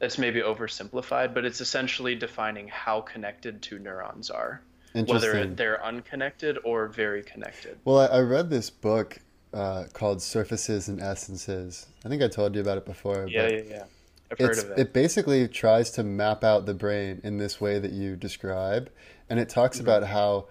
that's 0.00 0.18
maybe 0.18 0.42
oversimplified, 0.42 1.32
but 1.32 1.46
it's 1.46 1.62
essentially 1.62 2.14
defining 2.14 2.68
how 2.68 3.00
connected 3.00 3.62
two 3.62 3.78
neurons 3.78 4.28
are, 4.28 4.60
whether 4.92 5.46
they're 5.46 5.82
unconnected 5.82 6.58
or 6.64 6.88
very 6.88 7.22
connected. 7.22 7.78
Well, 7.84 8.00
I, 8.00 8.06
I 8.06 8.20
read 8.20 8.50
this 8.50 8.68
book 8.68 9.18
uh, 9.56 9.84
called 9.94 10.20
Surfaces 10.20 10.88
and 10.88 11.00
Essences. 11.00 11.86
I 12.04 12.08
think 12.08 12.22
I 12.22 12.28
told 12.28 12.54
you 12.54 12.60
about 12.60 12.76
it 12.76 12.84
before. 12.84 13.26
Yeah, 13.26 13.48
yeah, 13.48 13.62
yeah. 13.68 13.84
I've 14.30 14.38
heard 14.38 14.58
of 14.58 14.70
it. 14.72 14.78
It 14.78 14.92
basically 14.92 15.48
tries 15.48 15.90
to 15.92 16.02
map 16.02 16.44
out 16.44 16.66
the 16.66 16.74
brain 16.74 17.20
in 17.24 17.38
this 17.38 17.60
way 17.60 17.78
that 17.78 17.92
you 17.92 18.16
describe, 18.16 18.90
and 19.30 19.40
it 19.40 19.48
talks 19.48 19.78
mm-hmm. 19.78 19.86
about 19.86 20.02
how, 20.04 20.48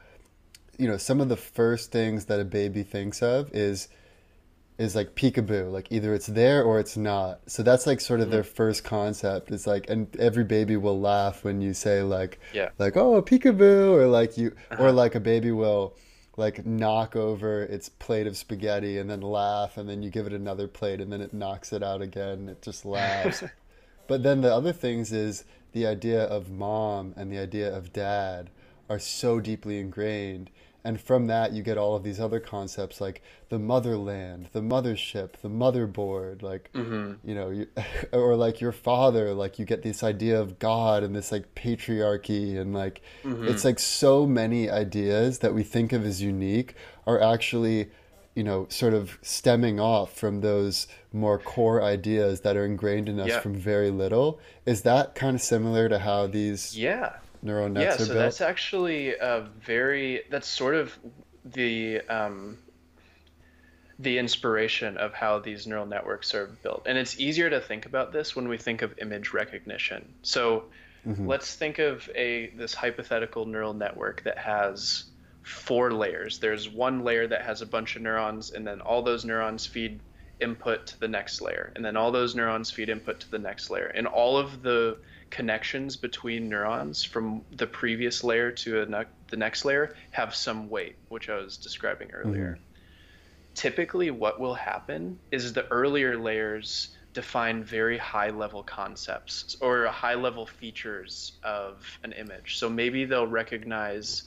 you 0.80 0.88
know, 0.88 0.98
some 0.98 1.22
of 1.22 1.30
the 1.30 1.38
first 1.38 1.92
things 1.92 2.26
that 2.26 2.40
a 2.40 2.46
baby 2.46 2.82
thinks 2.84 3.22
of 3.22 3.54
is 3.54 3.90
is 4.78 4.94
like 4.94 5.16
peekaboo 5.16 5.72
like 5.72 5.90
either 5.90 6.14
it's 6.14 6.28
there 6.28 6.62
or 6.62 6.82
it's 6.82 6.98
not 6.98 7.40
so 7.48 7.64
that's 7.64 7.88
like 7.88 8.02
sort 8.02 8.20
of 8.20 8.26
mm-hmm. 8.26 8.34
their 8.34 8.44
first 8.44 8.84
concept 8.84 9.50
it's 9.50 9.66
like 9.66 9.90
and 9.90 10.14
every 10.18 10.44
baby 10.44 10.76
will 10.76 11.00
laugh 11.00 11.46
when 11.46 11.62
you 11.62 11.74
say 11.74 12.02
like 12.02 12.42
yeah 12.52 12.68
like 12.78 12.98
oh 12.98 13.22
peekaboo 13.22 13.94
or 13.94 14.06
like 14.06 14.38
you 14.38 14.54
uh-huh. 14.72 14.84
or 14.84 14.92
like 14.92 15.16
a 15.16 15.20
baby 15.22 15.50
will 15.50 15.96
like 16.38 16.66
knock 16.66 17.16
over 17.16 17.64
its 17.64 17.90
plate 17.90 18.28
of 18.28 18.36
spaghetti 18.38 18.98
and 18.98 19.10
then 19.10 19.22
laugh 19.22 19.78
and 19.78 19.88
then 19.88 20.04
you 20.04 20.10
give 20.10 20.28
it 20.28 20.34
another 20.34 20.68
plate 20.68 21.00
and 21.00 21.12
then 21.12 21.22
it 21.22 21.34
knocks 21.34 21.72
it 21.72 21.82
out 21.82 22.02
again 22.02 22.40
and 22.40 22.50
it 22.50 22.62
just 22.62 22.86
laughs. 22.86 23.44
But 24.08 24.22
then 24.22 24.42
the 24.42 24.54
other 24.54 24.72
things 24.72 25.12
is 25.12 25.46
the 25.72 25.88
idea 25.88 26.24
of 26.24 26.52
mom 26.52 27.14
and 27.18 27.32
the 27.32 27.40
idea 27.40 27.76
of 27.76 27.92
dad 27.92 28.52
are 28.88 29.00
so 29.00 29.40
deeply 29.40 29.80
ingrained 29.80 30.52
and 30.86 31.02
from 31.02 31.26
that 31.26 31.52
you 31.52 31.64
get 31.64 31.78
all 31.78 31.96
of 31.96 32.04
these 32.04 32.20
other 32.20 32.40
concepts 32.40 33.02
like 33.02 33.22
the 33.50 33.58
motherland 33.60 34.48
the 34.54 34.62
mothership 34.62 35.34
the 35.42 35.50
motherboard 35.50 36.42
like 36.42 36.70
mm-hmm. 36.74 37.14
you 37.28 37.36
know 37.36 37.50
you, 37.50 37.68
or 38.14 38.36
like 38.36 38.62
your 38.62 38.72
father 38.72 39.34
like 39.34 39.60
you 39.60 39.66
get 39.66 39.82
this 39.82 40.04
idea 40.04 40.40
of 40.40 40.60
god 40.60 41.04
and 41.04 41.16
this 41.16 41.32
like 41.32 41.54
patriarchy 41.56 42.58
and 42.58 42.74
like 42.74 43.02
mm-hmm. 43.24 43.48
it's 43.48 43.66
like 43.66 43.80
so 43.80 44.26
many 44.26 44.70
ideas 44.70 45.40
that 45.40 45.54
we 45.54 45.64
think 45.64 45.92
of 45.92 46.06
as 46.06 46.22
unique 46.22 46.76
are 47.08 47.20
actually 47.20 47.90
you 48.36 48.44
know 48.44 48.68
sort 48.70 48.94
of 48.94 49.18
stemming 49.24 49.80
off 49.80 50.14
from 50.16 50.42
those 50.42 50.88
more 51.12 51.40
core 51.40 51.82
ideas 51.82 52.42
that 52.42 52.56
are 52.56 52.66
ingrained 52.66 53.10
in 53.10 53.20
us 53.20 53.30
yeah. 53.30 53.40
from 53.40 53.56
very 53.56 53.90
little 53.90 54.40
is 54.66 54.84
that 54.84 55.16
kind 55.16 55.36
of 55.36 55.42
similar 55.42 55.90
to 55.90 55.98
how 55.98 56.28
these 56.28 56.78
yeah 56.78 57.16
neural 57.46 57.70
nets 57.70 57.86
yeah, 57.86 58.06
so 58.06 58.14
built? 58.14 58.18
that's 58.18 58.42
actually 58.42 59.16
a 59.16 59.48
very 59.62 60.24
that's 60.30 60.48
sort 60.48 60.76
of 60.76 60.98
the 61.46 62.02
um, 62.10 62.58
the 64.00 64.18
inspiration 64.18 64.98
of 64.98 65.14
how 65.14 65.40
these 65.40 65.68
neural 65.68 65.86
networks 65.86 66.34
are 66.36 66.48
built. 66.64 66.84
And 66.86 66.98
it's 66.98 67.20
easier 67.20 67.50
to 67.50 67.62
think 67.62 67.86
about 67.86 68.12
this 68.12 68.36
when 68.36 68.48
we 68.48 68.58
think 68.58 68.82
of 68.82 68.98
image 69.00 69.32
recognition. 69.32 70.14
So 70.22 70.66
mm-hmm. 71.08 71.28
let's 71.28 71.56
think 71.56 71.80
of 71.80 72.10
a 72.16 72.50
this 72.58 72.74
hypothetical 72.74 73.46
neural 73.46 73.74
network 73.74 74.24
that 74.24 74.38
has 74.38 75.06
four 75.44 75.94
layers. 75.94 76.40
There's 76.40 76.68
one 76.68 77.04
layer 77.04 77.28
that 77.28 77.44
has 77.44 77.62
a 77.62 77.66
bunch 77.66 77.96
of 77.96 78.02
neurons, 78.02 78.52
and 78.52 78.66
then 78.66 78.82
all 78.82 79.02
those 79.02 79.24
neurons 79.24 79.66
feed 79.66 80.00
input 80.42 80.88
to 80.88 81.00
the 81.00 81.08
next 81.08 81.40
layer, 81.40 81.72
and 81.76 81.86
then 81.86 81.96
all 81.96 82.12
those 82.12 82.36
neurons 82.36 82.72
feed 82.72 82.90
input 82.90 83.20
to 83.22 83.32
the 83.32 83.40
next 83.40 83.70
layer. 83.70 83.88
And 83.96 84.08
all 84.08 84.38
of 84.38 84.64
the 84.64 84.98
connections 85.30 85.96
between 85.96 86.50
neurons 86.50 87.04
from 87.04 87.44
the 87.52 87.68
previous 87.68 88.24
layer 88.24 88.52
to 88.52 88.86
ne- 88.86 89.04
the 89.30 89.38
next 89.38 89.66
layer 89.66 89.96
have 90.12 90.36
some 90.36 90.70
weight, 90.70 90.96
which 91.10 91.30
I 91.30 91.36
was 91.36 91.58
describing 91.58 92.12
earlier. 92.12 92.54
Mm-hmm. 92.54 92.62
Typically, 93.56 94.12
what 94.12 94.40
will 94.40 94.54
happen 94.54 95.20
is 95.32 95.54
the 95.54 95.68
earlier 95.68 96.18
layers 96.18 96.90
define 97.14 97.64
very 97.64 97.98
high 97.98 98.30
level 98.30 98.62
concepts 98.62 99.56
or 99.62 99.86
high 99.86 100.16
level 100.16 100.46
features 100.46 101.40
of 101.44 101.86
an 102.04 102.12
image. 102.12 102.58
So 102.58 102.70
maybe 102.70 103.06
they'll 103.06 103.26
recognize 103.26 104.24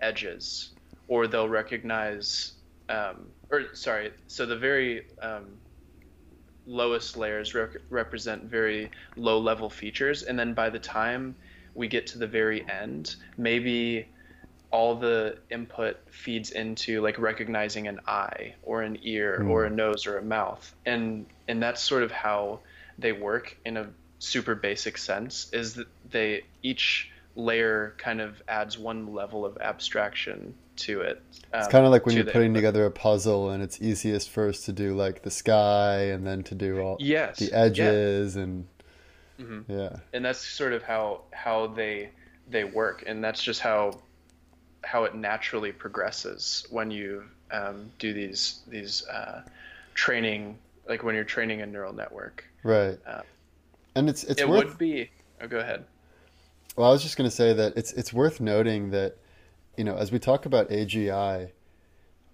edges 0.00 0.70
or 1.08 1.26
they'll 1.26 1.48
recognize, 1.48 2.52
um, 2.88 3.26
or 3.50 3.74
sorry, 3.74 4.12
so 4.28 4.46
the 4.46 4.56
very 4.56 5.02
um, 5.20 5.58
lowest 6.68 7.16
layers 7.16 7.54
rep- 7.54 7.76
represent 7.88 8.44
very 8.44 8.90
low 9.16 9.38
level 9.38 9.70
features 9.70 10.22
and 10.22 10.38
then 10.38 10.52
by 10.52 10.68
the 10.68 10.78
time 10.78 11.34
we 11.74 11.88
get 11.88 12.06
to 12.06 12.18
the 12.18 12.26
very 12.26 12.68
end 12.68 13.16
maybe 13.38 14.06
all 14.70 14.94
the 14.94 15.38
input 15.50 15.96
feeds 16.10 16.50
into 16.50 17.00
like 17.00 17.18
recognizing 17.18 17.88
an 17.88 17.98
eye 18.06 18.54
or 18.62 18.82
an 18.82 18.98
ear 19.02 19.40
mm. 19.42 19.50
or 19.50 19.64
a 19.64 19.70
nose 19.70 20.06
or 20.06 20.18
a 20.18 20.22
mouth 20.22 20.74
and 20.84 21.24
and 21.48 21.62
that's 21.62 21.82
sort 21.82 22.02
of 22.02 22.10
how 22.10 22.60
they 22.98 23.12
work 23.12 23.56
in 23.64 23.78
a 23.78 23.88
super 24.18 24.54
basic 24.54 24.98
sense 24.98 25.48
is 25.52 25.74
that 25.74 25.86
they 26.10 26.44
each 26.62 27.10
layer 27.34 27.94
kind 27.98 28.20
of 28.20 28.42
adds 28.48 28.76
one 28.76 29.14
level 29.14 29.46
of 29.46 29.56
abstraction 29.58 30.54
to 30.78 31.00
it. 31.02 31.22
Um, 31.52 31.60
it's 31.60 31.68
kind 31.68 31.84
of 31.84 31.90
like 31.90 32.06
when 32.06 32.16
you're 32.16 32.24
putting 32.24 32.54
together 32.54 32.84
a 32.86 32.90
puzzle, 32.90 33.50
and 33.50 33.62
it's 33.62 33.80
easiest 33.80 34.30
first 34.30 34.64
to 34.66 34.72
do 34.72 34.94
like 34.94 35.22
the 35.22 35.30
sky, 35.30 36.04
and 36.04 36.26
then 36.26 36.42
to 36.44 36.54
do 36.54 36.80
all 36.80 36.96
yes, 37.00 37.38
the 37.38 37.52
edges, 37.52 38.36
yeah. 38.36 38.42
and 38.42 38.66
mm-hmm. 39.40 39.72
yeah. 39.72 39.96
And 40.12 40.24
that's 40.24 40.46
sort 40.46 40.72
of 40.72 40.82
how 40.82 41.22
how 41.32 41.68
they 41.68 42.10
they 42.50 42.64
work, 42.64 43.04
and 43.06 43.22
that's 43.22 43.42
just 43.42 43.60
how 43.60 44.00
how 44.84 45.04
it 45.04 45.14
naturally 45.14 45.72
progresses 45.72 46.66
when 46.70 46.90
you 46.90 47.24
um, 47.50 47.90
do 47.98 48.12
these 48.12 48.60
these 48.68 49.06
uh, 49.06 49.42
training, 49.94 50.58
like 50.88 51.02
when 51.02 51.14
you're 51.14 51.24
training 51.24 51.62
a 51.62 51.66
neural 51.66 51.92
network. 51.92 52.44
Right. 52.62 52.98
Uh, 53.06 53.22
and 53.94 54.08
it's 54.08 54.24
it's 54.24 54.40
it 54.40 54.48
worth... 54.48 54.64
would 54.64 54.78
be. 54.78 55.10
Oh, 55.40 55.46
go 55.46 55.58
ahead. 55.58 55.84
Well, 56.76 56.88
I 56.88 56.92
was 56.92 57.02
just 57.02 57.16
going 57.16 57.28
to 57.28 57.34
say 57.34 57.52
that 57.54 57.76
it's 57.76 57.92
it's 57.92 58.12
worth 58.12 58.40
noting 58.40 58.90
that 58.90 59.16
you 59.78 59.84
know, 59.84 59.96
as 59.96 60.10
we 60.10 60.18
talk 60.18 60.44
about 60.44 60.70
AGI, 60.70 61.52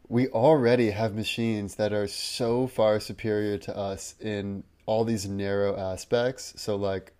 we 0.08 0.28
already 0.28 0.90
have 0.90 1.14
machines 1.14 1.74
that 1.74 1.92
are 1.92 2.08
so 2.08 2.66
far 2.66 2.98
superior 2.98 3.58
to 3.58 3.76
us 3.76 4.14
in 4.18 4.64
all 4.86 5.04
these 5.04 5.28
narrow 5.28 5.76
aspects. 5.76 6.54
So, 6.56 6.74
like, 6.76 7.12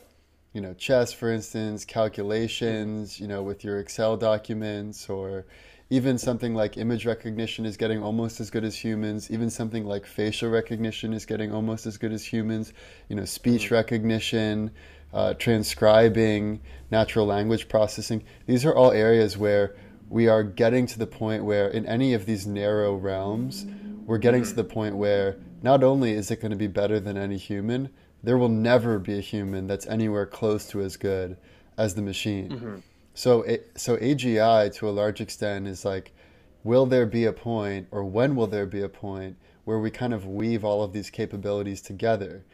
you 0.55 0.63
know, 0.63 0.73
chess, 0.73 1.13
for 1.13 1.31
instance, 1.31 1.85
calculations, 1.85 3.21
you 3.21 3.29
know, 3.29 3.43
with 3.43 3.65
your 3.65 3.79
Excel 3.79 4.17
documents, 4.17 5.11
or 5.11 5.45
even 5.91 6.17
something 6.17 6.55
like 6.55 6.79
image 6.79 7.05
recognition 7.05 7.67
is 7.67 7.77
getting 7.77 8.03
almost 8.03 8.41
as 8.41 8.49
good 8.49 8.65
as 8.65 8.75
humans. 8.75 9.31
Even 9.31 9.51
something 9.51 9.85
like 9.85 10.07
facial 10.07 10.49
recognition 10.49 11.13
is 11.13 11.27
getting 11.27 11.53
almost 11.53 11.85
as 11.85 11.99
good 11.99 12.13
as 12.13 12.25
humans. 12.25 12.73
You 13.11 13.17
know, 13.17 13.27
speech 13.27 13.71
recognition, 13.71 14.71
uh, 15.13 15.35
transcribing, 15.35 16.63
natural 16.91 17.27
language 17.27 17.69
processing. 17.69 18.25
These 18.47 18.65
are 18.65 18.75
all 18.75 18.91
areas 18.91 19.37
where 19.37 19.77
we 20.15 20.29
are 20.29 20.45
getting 20.45 20.87
to 20.87 20.97
the 20.97 21.09
point 21.09 21.45
where, 21.45 21.67
in 21.67 21.85
any 21.87 22.15
of 22.15 22.25
these 22.25 22.47
narrow 22.47 22.95
realms, 22.95 23.67
we're 24.07 24.17
getting 24.17 24.43
mm-hmm. 24.43 24.51
to 24.51 24.55
the 24.55 24.63
point 24.63 24.95
where 24.95 25.37
not 25.61 25.83
only 25.83 26.13
is 26.13 26.31
it 26.31 26.41
going 26.41 26.53
to 26.53 26.57
be 26.57 26.69
better 26.69 27.01
than 27.01 27.17
any 27.17 27.37
human, 27.37 27.91
there 28.23 28.39
will 28.39 28.49
never 28.49 29.01
be 29.01 29.19
a 29.19 29.21
human 29.21 29.67
that's 29.67 29.89
anywhere 29.89 30.25
close 30.25 30.69
to 30.69 30.83
as 30.83 30.97
good 30.97 31.37
as 31.77 31.97
the 31.97 32.03
machine. 32.03 32.49
Mm-hmm. 32.49 32.77
So, 33.15 33.45
so 33.75 33.97
AGI 33.97 34.73
to 34.77 34.89
a 34.89 34.93
large 34.93 35.21
extent 35.21 35.67
is 35.67 35.85
like, 35.85 36.15
will 36.63 36.87
there 36.87 37.07
be 37.07 37.25
a 37.25 37.33
point, 37.33 37.89
or 37.91 38.05
when 38.05 38.37
will 38.37 38.47
there 38.47 38.67
be 38.67 38.83
a 38.83 38.89
point 38.89 39.37
where 39.65 39.81
we 39.81 39.91
kind 39.91 40.15
of 40.15 40.29
weave 40.29 40.65
all 40.65 40.85
of 40.85 40.93
these 40.93 41.11
capabilities 41.11 41.83
together? 41.83 42.45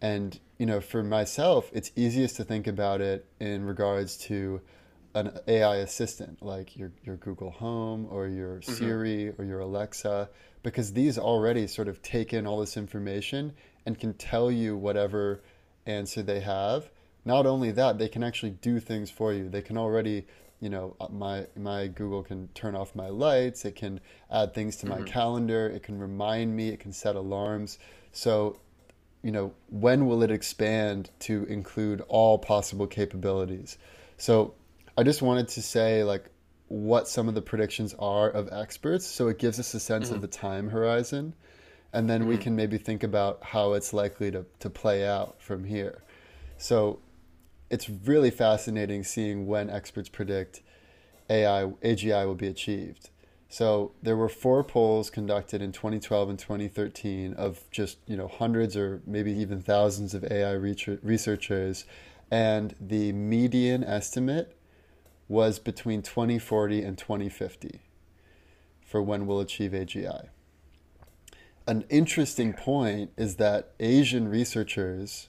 And 0.00 0.40
you 0.56 0.64
know, 0.64 0.80
for 0.80 1.02
myself, 1.02 1.70
it's 1.74 1.90
easiest 1.96 2.36
to 2.36 2.44
think 2.44 2.66
about 2.66 3.02
it 3.02 3.26
in 3.38 3.66
regards 3.66 4.16
to 4.28 4.62
an 5.14 5.38
AI 5.48 5.76
assistant 5.76 6.42
like 6.42 6.76
your 6.76 6.92
your 7.04 7.16
Google 7.16 7.50
Home 7.50 8.06
or 8.10 8.28
your 8.28 8.60
mm-hmm. 8.60 8.72
Siri 8.72 9.34
or 9.38 9.44
your 9.44 9.60
Alexa 9.60 10.28
because 10.62 10.92
these 10.92 11.18
already 11.18 11.66
sort 11.66 11.88
of 11.88 12.02
take 12.02 12.32
in 12.32 12.46
all 12.46 12.60
this 12.60 12.76
information 12.76 13.52
and 13.86 13.98
can 13.98 14.14
tell 14.14 14.50
you 14.50 14.76
whatever 14.76 15.40
answer 15.86 16.22
they 16.22 16.40
have. 16.40 16.90
Not 17.24 17.46
only 17.46 17.70
that, 17.72 17.98
they 17.98 18.08
can 18.08 18.22
actually 18.22 18.50
do 18.50 18.80
things 18.80 19.10
for 19.10 19.32
you. 19.32 19.48
They 19.48 19.62
can 19.62 19.76
already, 19.76 20.26
you 20.60 20.70
know, 20.70 20.96
uh, 21.00 21.08
my 21.10 21.46
my 21.56 21.88
Google 21.88 22.22
can 22.22 22.48
turn 22.48 22.74
off 22.74 22.94
my 22.94 23.08
lights, 23.08 23.64
it 23.64 23.74
can 23.74 24.00
add 24.30 24.54
things 24.54 24.76
to 24.76 24.86
mm-hmm. 24.86 25.00
my 25.00 25.08
calendar, 25.08 25.66
it 25.68 25.82
can 25.82 25.98
remind 25.98 26.54
me, 26.54 26.68
it 26.68 26.80
can 26.80 26.92
set 26.92 27.16
alarms. 27.16 27.78
So, 28.12 28.58
you 29.22 29.32
know, 29.32 29.52
when 29.68 30.06
will 30.06 30.22
it 30.22 30.30
expand 30.30 31.10
to 31.20 31.44
include 31.44 32.00
all 32.08 32.38
possible 32.38 32.86
capabilities? 32.86 33.76
So 34.16 34.54
I 35.00 35.02
just 35.02 35.22
wanted 35.22 35.48
to 35.48 35.62
say 35.62 36.04
like 36.04 36.26
what 36.68 37.08
some 37.08 37.26
of 37.26 37.34
the 37.34 37.40
predictions 37.40 37.94
are 37.98 38.28
of 38.28 38.50
experts, 38.52 39.06
so 39.06 39.28
it 39.28 39.38
gives 39.38 39.58
us 39.58 39.72
a 39.72 39.80
sense 39.80 40.08
mm-hmm. 40.08 40.16
of 40.16 40.20
the 40.20 40.28
time 40.28 40.68
horizon, 40.68 41.34
and 41.94 42.10
then 42.10 42.20
mm-hmm. 42.20 42.28
we 42.28 42.36
can 42.36 42.54
maybe 42.54 42.76
think 42.76 43.02
about 43.02 43.42
how 43.42 43.72
it's 43.72 43.94
likely 43.94 44.30
to 44.30 44.44
to 44.58 44.68
play 44.68 45.06
out 45.06 45.40
from 45.40 45.64
here. 45.64 46.02
So, 46.58 46.98
it's 47.70 47.88
really 47.88 48.30
fascinating 48.30 49.02
seeing 49.02 49.46
when 49.46 49.70
experts 49.70 50.10
predict 50.10 50.60
AI 51.30 51.72
AGI 51.82 52.26
will 52.26 52.34
be 52.34 52.48
achieved. 52.48 53.08
So 53.48 53.92
there 54.02 54.18
were 54.18 54.28
four 54.28 54.62
polls 54.62 55.08
conducted 55.08 55.62
in 55.62 55.72
2012 55.72 56.28
and 56.28 56.38
2013 56.38 57.32
of 57.32 57.64
just 57.70 57.96
you 58.06 58.18
know 58.18 58.28
hundreds 58.28 58.76
or 58.76 59.00
maybe 59.06 59.32
even 59.32 59.62
thousands 59.62 60.12
of 60.12 60.30
AI 60.30 60.52
researchers, 60.52 61.86
and 62.30 62.74
the 62.78 63.12
median 63.12 63.82
estimate 63.82 64.58
was 65.30 65.60
between 65.60 66.02
2040 66.02 66.82
and 66.82 66.98
2050 66.98 67.80
for 68.84 69.00
when 69.00 69.26
we'll 69.26 69.38
achieve 69.38 69.70
AGI. 69.70 70.28
An 71.68 71.84
interesting 71.88 72.52
point 72.52 73.12
is 73.16 73.36
that 73.36 73.70
Asian 73.78 74.26
researchers 74.28 75.28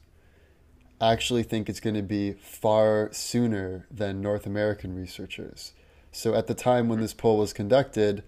actually 0.99 1.43
think 1.43 1.70
it's 1.70 1.80
going 1.80 1.95
to 1.95 2.02
be 2.02 2.34
far 2.34 3.10
sooner 3.12 3.86
than 3.91 4.22
North 4.22 4.47
American 4.47 4.95
researchers. 4.95 5.74
So 6.12 6.34
at 6.34 6.47
the 6.47 6.56
time 6.56 6.89
when 6.89 6.99
this 6.99 7.14
poll 7.14 7.38
was 7.38 7.54
conducted, 7.54 8.24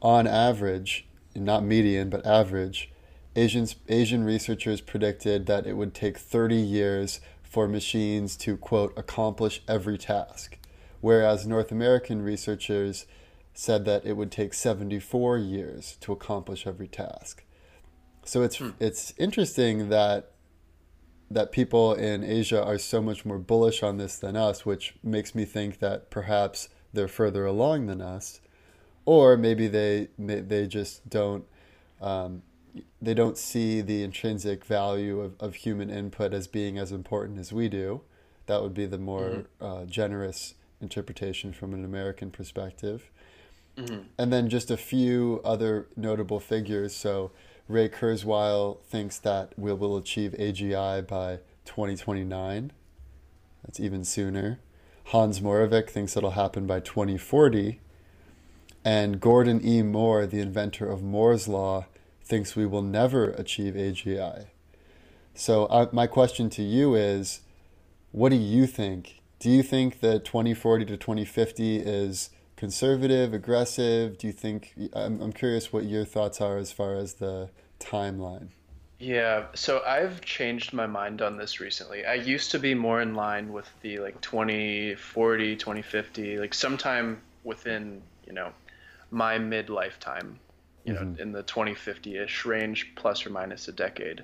on 0.00 0.28
average, 0.28 1.08
not 1.34 1.64
median, 1.64 2.08
but 2.08 2.24
average, 2.24 2.92
Asians, 3.34 3.74
Asian 3.88 4.22
researchers 4.22 4.80
predicted 4.80 5.46
that 5.46 5.66
it 5.66 5.74
would 5.74 5.92
take 5.92 6.18
30 6.18 6.54
years 6.54 7.20
for 7.42 7.66
machines 7.66 8.36
to, 8.36 8.56
quote, 8.56 8.96
accomplish 8.96 9.60
every 9.66 9.98
task, 9.98 10.56
whereas 11.00 11.46
North 11.46 11.72
American 11.72 12.22
researchers 12.22 13.06
said 13.54 13.84
that 13.84 14.04
it 14.06 14.16
would 14.16 14.30
take 14.30 14.54
74 14.54 15.38
years 15.38 15.96
to 16.00 16.12
accomplish 16.12 16.66
every 16.66 16.88
task. 16.88 17.44
So 18.24 18.42
it's 18.42 18.56
hmm. 18.56 18.70
it's 18.78 19.12
interesting 19.18 19.88
that 19.88 20.32
that 21.30 21.52
people 21.52 21.94
in 21.94 22.24
Asia 22.24 22.62
are 22.62 22.78
so 22.78 23.00
much 23.00 23.24
more 23.24 23.38
bullish 23.38 23.82
on 23.82 23.98
this 23.98 24.16
than 24.16 24.36
us, 24.36 24.66
which 24.66 24.94
makes 25.02 25.34
me 25.34 25.44
think 25.44 25.78
that 25.78 26.10
perhaps 26.10 26.68
they're 26.92 27.08
further 27.08 27.46
along 27.46 27.86
than 27.86 28.00
us, 28.00 28.40
or 29.04 29.36
maybe 29.36 29.68
they 29.68 30.08
they 30.18 30.66
just 30.66 31.08
don't 31.08 31.44
um, 32.00 32.42
they 33.00 33.14
don't 33.14 33.38
see 33.38 33.80
the 33.80 34.02
intrinsic 34.02 34.64
value 34.64 35.20
of, 35.20 35.34
of 35.40 35.54
human 35.56 35.90
input 35.90 36.32
as 36.32 36.46
being 36.46 36.78
as 36.78 36.92
important 36.92 37.38
as 37.38 37.52
we 37.52 37.68
do. 37.68 38.02
That 38.46 38.62
would 38.62 38.74
be 38.74 38.86
the 38.86 38.98
more 38.98 39.44
mm-hmm. 39.60 39.64
uh, 39.64 39.84
generous 39.86 40.54
interpretation 40.80 41.52
from 41.52 41.74
an 41.74 41.84
American 41.84 42.30
perspective. 42.30 43.10
Mm-hmm. 43.76 44.02
And 44.18 44.32
then 44.32 44.48
just 44.48 44.70
a 44.70 44.76
few 44.76 45.40
other 45.44 45.86
notable 45.96 46.40
figures. 46.40 46.94
So 46.94 47.30
Ray 47.68 47.88
Kurzweil 47.88 48.82
thinks 48.82 49.18
that 49.18 49.52
we 49.56 49.72
will 49.72 49.96
achieve 49.96 50.34
AGI 50.38 51.06
by 51.06 51.38
2029. 51.64 52.72
That's 53.64 53.80
even 53.80 54.04
sooner. 54.04 54.58
Hans 55.04 55.40
Moravec 55.40 55.88
thinks 55.88 56.16
it'll 56.16 56.32
happen 56.32 56.66
by 56.66 56.80
2040. 56.80 57.80
And 58.84 59.20
Gordon 59.20 59.64
E. 59.64 59.82
Moore, 59.82 60.26
the 60.26 60.40
inventor 60.40 60.90
of 60.90 61.02
Moore's 61.02 61.46
Law, 61.46 61.86
thinks 62.24 62.56
we 62.56 62.66
will 62.66 62.82
never 62.82 63.30
achieve 63.30 63.74
AGI. 63.74 64.46
So, 65.34 65.66
uh, 65.66 65.86
my 65.92 66.06
question 66.06 66.48
to 66.50 66.62
you 66.62 66.94
is 66.94 67.40
what 68.12 68.30
do 68.30 68.36
you 68.36 68.66
think? 68.66 69.19
Do 69.40 69.48
you 69.48 69.62
think 69.62 70.00
that 70.00 70.26
2040 70.26 70.84
to 70.84 70.96
2050 70.98 71.78
is 71.78 72.28
conservative, 72.56 73.32
aggressive? 73.32 74.18
Do 74.18 74.26
you 74.26 74.34
think? 74.34 74.74
I'm, 74.92 75.20
I'm 75.20 75.32
curious 75.32 75.72
what 75.72 75.86
your 75.86 76.04
thoughts 76.04 76.42
are 76.42 76.58
as 76.58 76.70
far 76.70 76.94
as 76.94 77.14
the 77.14 77.48
timeline. 77.80 78.48
Yeah, 78.98 79.46
so 79.54 79.82
I've 79.86 80.20
changed 80.20 80.74
my 80.74 80.86
mind 80.86 81.22
on 81.22 81.38
this 81.38 81.58
recently. 81.58 82.04
I 82.04 82.14
used 82.14 82.50
to 82.50 82.58
be 82.58 82.74
more 82.74 83.00
in 83.00 83.14
line 83.14 83.50
with 83.50 83.66
the 83.80 83.98
like 83.98 84.20
2040, 84.20 85.56
2050, 85.56 86.36
like 86.36 86.52
sometime 86.52 87.22
within, 87.42 88.02
you 88.26 88.34
know, 88.34 88.52
my 89.10 89.38
mid 89.38 89.70
lifetime, 89.70 90.38
you 90.84 90.92
mm-hmm. 90.92 91.14
know, 91.14 91.22
in 91.22 91.32
the 91.32 91.42
2050 91.44 92.18
ish 92.18 92.44
range, 92.44 92.92
plus 92.94 93.24
or 93.24 93.30
minus 93.30 93.68
a 93.68 93.72
decade. 93.72 94.22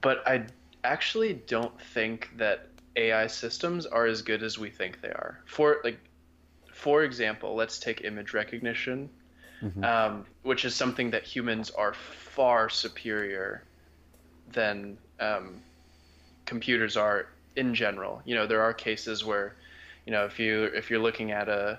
But 0.00 0.26
I 0.26 0.46
actually 0.82 1.34
don't 1.34 1.80
think 1.80 2.30
that 2.38 2.70
AI 2.96 3.26
systems 3.26 3.86
are 3.86 4.06
as 4.06 4.22
good 4.22 4.42
as 4.42 4.58
we 4.58 4.70
think 4.70 5.00
they 5.00 5.08
are. 5.08 5.40
For 5.46 5.78
like, 5.84 5.98
for 6.72 7.04
example, 7.04 7.54
let's 7.54 7.78
take 7.78 8.02
image 8.02 8.32
recognition 8.32 9.10
mm-hmm. 9.62 9.84
um, 9.84 10.26
which 10.42 10.64
is 10.64 10.74
something 10.74 11.10
that 11.10 11.24
humans 11.24 11.70
are 11.70 11.94
far 11.94 12.68
superior 12.68 13.62
than 14.52 14.96
um, 15.20 15.60
computers 16.44 16.96
are 16.96 17.28
in 17.56 17.74
general. 17.74 18.22
You 18.24 18.34
know, 18.34 18.46
there 18.46 18.62
are 18.62 18.72
cases 18.72 19.24
where, 19.24 19.56
you 20.06 20.12
know, 20.12 20.24
if 20.24 20.38
you 20.38 20.64
if 20.64 20.90
you're 20.90 21.00
looking 21.00 21.32
at 21.32 21.48
a, 21.48 21.78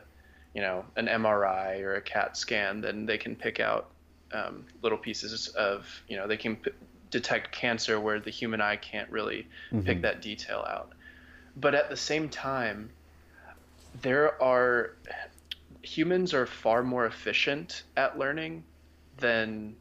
you 0.54 0.62
know, 0.62 0.86
an 0.96 1.08
MRI 1.08 1.82
or 1.82 1.96
a 1.96 2.02
CAT 2.02 2.36
scan, 2.38 2.82
then 2.82 3.06
they 3.06 3.18
can 3.18 3.36
pick 3.36 3.60
out 3.60 3.90
um, 4.34 4.66
little 4.82 4.98
pieces 4.98 5.48
of, 5.50 5.88
you 6.08 6.18
know, 6.18 6.28
they 6.28 6.38
can 6.38 6.58
p- 6.58 6.72
detect 7.10 7.52
cancer 7.52 8.00
where 8.00 8.20
the 8.20 8.30
human 8.30 8.60
eye 8.60 8.76
can't 8.76 9.10
really 9.10 9.48
mm-hmm. 9.72 9.82
pick 9.82 10.02
that 10.02 10.22
detail 10.22 10.66
out. 10.68 10.92
But 11.60 11.76
at 11.76 11.90
the 11.90 11.98
same 11.98 12.30
time, 12.30 12.92
there 14.02 14.42
are 14.42 14.92
humans 15.82 16.34
are 16.34 16.46
far 16.46 16.84
more 16.84 17.06
efficient 17.06 17.84
at 17.96 18.20
learning 18.20 18.64
than 19.20 19.76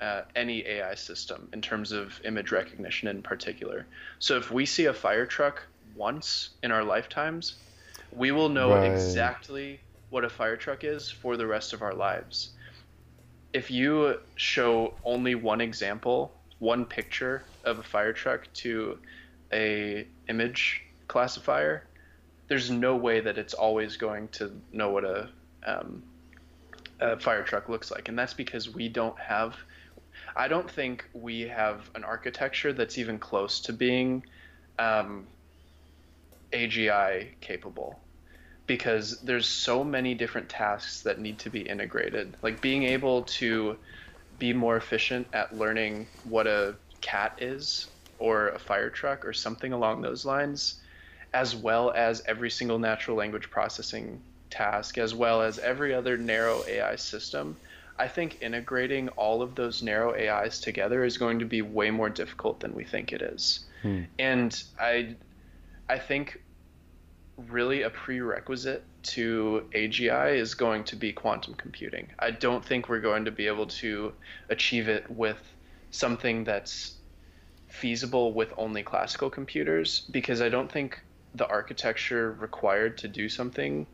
uh, 0.00 0.22
any 0.34 0.66
AI 0.66 0.94
system 0.94 1.48
in 1.52 1.60
terms 1.60 1.92
of 1.92 2.18
image 2.24 2.52
recognition 2.52 3.08
in 3.08 3.22
particular. 3.22 3.86
So 4.18 4.36
if 4.36 4.50
we 4.50 4.64
see 4.64 4.86
a 4.86 4.94
fire 4.94 5.26
truck 5.26 5.62
once 5.94 6.50
in 6.62 6.72
our 6.72 6.84
lifetimes, 6.84 7.56
we 8.12 8.32
will 8.32 8.48
know 8.48 8.74
right. 8.74 8.90
exactly 8.90 9.80
what 10.08 10.24
a 10.24 10.30
fire 10.30 10.56
truck 10.56 10.84
is 10.84 11.10
for 11.10 11.36
the 11.36 11.46
rest 11.46 11.72
of 11.72 11.82
our 11.82 11.94
lives. 11.94 12.50
If 13.52 13.70
you 13.70 14.20
show 14.36 14.94
only 15.04 15.34
one 15.34 15.60
example, 15.60 16.32
one 16.60 16.86
picture 16.86 17.44
of 17.64 17.78
a 17.78 17.82
fire 17.82 18.12
truck 18.12 18.48
to 18.54 18.98
a 19.52 20.06
image 20.28 20.82
classifier, 21.10 21.86
there's 22.48 22.70
no 22.70 22.96
way 22.96 23.20
that 23.20 23.36
it's 23.36 23.52
always 23.52 23.96
going 23.96 24.28
to 24.28 24.52
know 24.72 24.90
what 24.90 25.04
a 25.04 25.28
um, 25.66 26.02
a 27.00 27.18
fire 27.18 27.42
truck 27.42 27.68
looks 27.68 27.90
like, 27.90 28.08
and 28.08 28.18
that's 28.18 28.34
because 28.34 28.72
we 28.72 28.88
don't 28.88 29.18
have. 29.18 29.56
I 30.36 30.48
don't 30.48 30.70
think 30.70 31.04
we 31.12 31.42
have 31.42 31.90
an 31.94 32.04
architecture 32.04 32.72
that's 32.72 32.98
even 32.98 33.18
close 33.18 33.60
to 33.62 33.72
being 33.72 34.24
um, 34.78 35.26
AGI 36.52 37.28
capable 37.40 37.98
because 38.66 39.20
there's 39.22 39.48
so 39.48 39.82
many 39.82 40.14
different 40.14 40.48
tasks 40.48 41.02
that 41.02 41.18
need 41.18 41.40
to 41.40 41.50
be 41.50 41.60
integrated. 41.60 42.36
Like 42.42 42.60
being 42.60 42.84
able 42.84 43.22
to 43.22 43.76
be 44.38 44.52
more 44.52 44.76
efficient 44.76 45.26
at 45.32 45.56
learning 45.56 46.06
what 46.24 46.46
a 46.46 46.76
cat 47.00 47.38
is 47.40 47.88
or 48.18 48.48
a 48.50 48.58
fire 48.58 48.90
truck 48.90 49.24
or 49.24 49.32
something 49.32 49.72
along 49.72 50.02
those 50.02 50.24
lines, 50.24 50.80
as 51.32 51.54
well 51.54 51.92
as 51.94 52.22
every 52.26 52.50
single 52.50 52.78
natural 52.78 53.16
language 53.16 53.50
processing 53.50 54.20
task 54.50 54.98
as 54.98 55.14
well 55.14 55.42
as 55.42 55.58
every 55.58 55.94
other 55.94 56.16
narrow 56.16 56.64
AI 56.66 56.96
system, 56.96 57.56
I 57.98 58.08
think 58.08 58.38
integrating 58.40 59.08
all 59.10 59.42
of 59.42 59.54
those 59.54 59.82
narrow 59.82 60.14
AIs 60.14 60.60
together 60.60 61.04
is 61.04 61.18
going 61.18 61.38
to 61.38 61.44
be 61.44 61.62
way 61.62 61.90
more 61.90 62.10
difficult 62.10 62.60
than 62.60 62.74
we 62.74 62.84
think 62.84 63.12
it 63.12 63.22
is. 63.22 63.60
Hmm. 63.82 64.02
And 64.18 64.62
I 64.78 65.16
I 65.88 65.98
think 65.98 66.42
really 67.48 67.82
a 67.82 67.90
prerequisite 67.90 68.84
to 69.02 69.66
AGI 69.72 70.36
is 70.36 70.54
going 70.54 70.84
to 70.84 70.96
be 70.96 71.12
quantum 71.12 71.54
computing. 71.54 72.08
I 72.18 72.30
don't 72.30 72.64
think 72.64 72.88
we're 72.88 73.00
going 73.00 73.24
to 73.24 73.30
be 73.30 73.46
able 73.46 73.66
to 73.66 74.12
achieve 74.48 74.88
it 74.88 75.10
with 75.10 75.38
something 75.90 76.44
that's 76.44 76.94
feasible 77.68 78.32
with 78.32 78.52
only 78.56 78.82
classical 78.82 79.30
computers 79.30 80.00
because 80.10 80.42
I 80.42 80.48
don't 80.48 80.70
think 80.70 81.00
the 81.34 81.46
architecture 81.46 82.32
required 82.32 82.98
to 82.98 83.08
do 83.08 83.28
something 83.28 83.86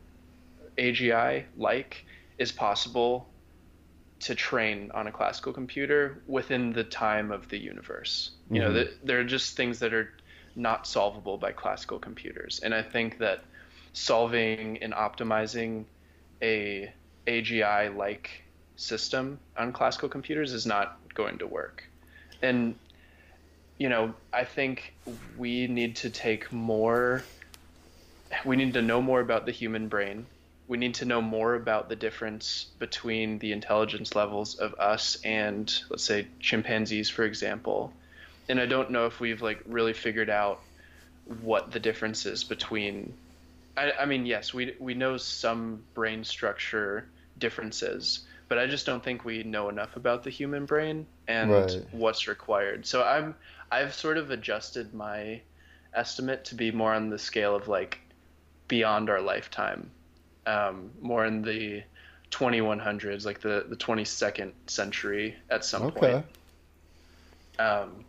AGI 0.77 1.45
like 1.57 2.05
is 2.37 2.51
possible 2.51 3.27
to 4.19 4.35
train 4.35 4.91
on 4.93 5.07
a 5.07 5.11
classical 5.11 5.53
computer 5.53 6.21
within 6.27 6.73
the 6.73 6.83
time 6.83 7.31
of 7.31 7.49
the 7.49 7.57
universe. 7.57 8.31
You 8.49 8.61
mm-hmm. 8.61 8.67
know, 8.67 8.73
the, 8.73 8.93
there 9.03 9.19
are 9.19 9.23
just 9.23 9.55
things 9.55 9.79
that 9.79 9.93
are 9.93 10.11
not 10.55 10.87
solvable 10.87 11.37
by 11.37 11.51
classical 11.51 11.99
computers. 11.99 12.59
And 12.63 12.73
I 12.73 12.81
think 12.81 13.19
that 13.19 13.43
solving 13.93 14.81
and 14.81 14.93
optimizing 14.93 15.85
a 16.41 16.91
AGI 17.27 17.95
like 17.95 18.43
system 18.75 19.39
on 19.57 19.71
classical 19.71 20.09
computers 20.09 20.53
is 20.53 20.65
not 20.65 20.99
going 21.13 21.37
to 21.39 21.47
work. 21.47 21.83
And 22.41 22.75
you 23.79 23.89
know, 23.89 24.15
I 24.33 24.43
think 24.45 24.93
we 25.05 25.67
need 25.67 25.97
to 25.97 26.09
take 26.09 26.51
more 26.51 27.29
we 28.45 28.55
need 28.55 28.73
to 28.73 28.81
know 28.81 29.01
more 29.01 29.19
about 29.21 29.45
the 29.45 29.51
human 29.51 29.87
brain 29.87 30.27
we 30.67 30.77
need 30.77 30.95
to 30.95 31.05
know 31.05 31.21
more 31.21 31.55
about 31.55 31.87
the 31.87 31.95
difference 31.95 32.73
between 32.79 33.39
the 33.39 33.51
intelligence 33.53 34.15
levels 34.15 34.55
of 34.55 34.73
us 34.79 35.17
and 35.23 35.81
let's 35.89 36.03
say 36.03 36.27
chimpanzees 36.39 37.09
for 37.09 37.23
example 37.23 37.97
and 38.49 38.59
i 38.59 38.65
don't 38.65 38.91
know 38.91 39.05
if 39.05 39.19
we've 39.19 39.41
like 39.41 39.61
really 39.65 39.93
figured 39.93 40.29
out 40.29 40.63
what 41.25 41.71
the 41.71 41.79
difference 41.79 42.25
is 42.25 42.43
between. 42.43 43.15
I, 43.77 43.91
I 44.01 44.05
mean, 44.05 44.25
yes, 44.25 44.53
we 44.53 44.75
we 44.79 44.93
know 44.93 45.17
some 45.17 45.85
brain 45.93 46.23
structure 46.23 47.11
differences, 47.37 48.25
but 48.49 48.57
I 48.57 48.67
just 48.67 48.85
don't 48.85 49.03
think 49.03 49.23
we 49.25 49.43
know 49.43 49.69
enough 49.69 49.95
about 49.95 50.23
the 50.23 50.29
human 50.29 50.65
brain 50.65 51.07
and 51.27 51.75
Right. 51.75 51.87
what's 51.91 52.27
required. 52.27 52.85
So 52.85 53.03
I'm 53.03 53.35
I've 53.71 53.93
sort 53.93 54.17
of 54.17 54.31
adjusted 54.31 54.93
my 54.93 55.41
estimate 55.93 56.45
to 56.45 56.55
be 56.55 56.71
more 56.71 56.93
on 56.93 57.09
the 57.09 57.19
scale 57.19 57.55
of 57.55 57.67
like 57.67 57.99
beyond 58.67 59.09
our 59.09 59.21
lifetime, 59.21 59.91
um, 60.45 60.91
more 61.01 61.25
in 61.25 61.41
the 61.41 61.83
2100s, 62.31 63.25
like 63.25 63.41
the 63.41 63.65
the 63.69 63.75
22nd 63.77 64.53
century 64.67 65.35
at 65.49 65.65
some 65.65 65.87
Okay. 65.87 65.87
point. 65.87 66.25
Um, 67.59 68.05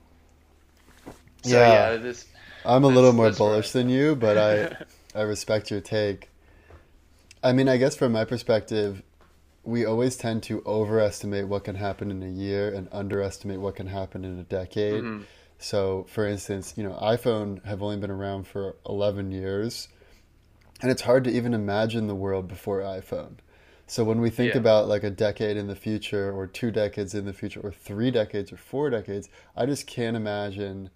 so 1.43 1.63
Yeah. 1.63 1.63
yeah, 1.63 1.97
this 1.97 2.27
I'm 2.65 2.85
a 2.85 2.89
little 2.89 3.13
more 3.13 3.31
bullish 3.31 3.73
than 3.73 3.89
you, 3.89 4.17
but 4.17 4.39
I 4.39 4.69
I 5.19 5.23
respect 5.23 5.71
your 5.71 5.81
take. 5.81 6.31
I 7.43 7.53
mean, 7.53 7.69
I 7.69 7.77
guess 7.77 7.95
from 7.97 8.13
my 8.13 8.25
perspective, 8.25 9.03
we 9.65 9.85
always 9.85 10.17
tend 10.17 10.43
to 10.45 10.63
overestimate 10.67 11.49
what 11.49 11.65
can 11.65 11.77
happen 11.77 12.11
in 12.11 12.23
a 12.23 12.29
year 12.29 12.73
and 12.73 12.89
underestimate 12.93 13.61
what 13.61 13.77
can 13.77 13.89
happen 13.89 14.25
in 14.25 14.39
a 14.39 14.45
decade. 14.45 15.05
Mhm. 15.05 15.27
So, 15.59 16.07
for 16.09 16.27
instance, 16.27 16.75
you 16.77 16.85
know, 16.85 16.97
iPhone 17.03 17.65
have 17.65 17.83
only 17.83 17.97
been 17.97 18.11
around 18.11 18.47
for 18.47 18.77
11 18.87 19.33
years, 19.33 19.89
and 20.81 20.91
it's 20.91 21.03
hard 21.03 21.25
to 21.25 21.31
even 21.31 21.53
imagine 21.53 22.07
the 22.07 22.15
world 22.15 22.47
before 22.47 22.81
iPhone. 22.81 23.39
So 23.87 24.05
when 24.05 24.21
we 24.21 24.31
think 24.31 24.53
Yeah. 24.53 24.59
about 24.61 24.87
like 24.87 25.03
a 25.03 25.11
decade 25.11 25.57
in 25.57 25.67
the 25.67 25.75
future 25.75 26.31
or 26.31 26.47
two 26.47 26.71
decades 26.71 27.15
in 27.15 27.25
the 27.25 27.33
future 27.33 27.61
or 27.61 27.73
three 27.73 28.11
decades 28.11 28.53
or 28.53 28.57
four 28.59 28.91
decades, 28.91 29.29
I 29.57 29.67
just 29.67 29.87
can't 29.87 30.17
imagine 30.17 30.91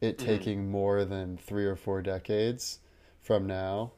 it 0.00 0.18
Mhm. 0.18 0.24
taking 0.24 0.70
more 0.70 1.04
than 1.04 1.36
three 1.36 1.66
or 1.66 1.76
four 1.76 2.02
decades 2.02 2.80
from 3.20 3.46
now 3.46 3.92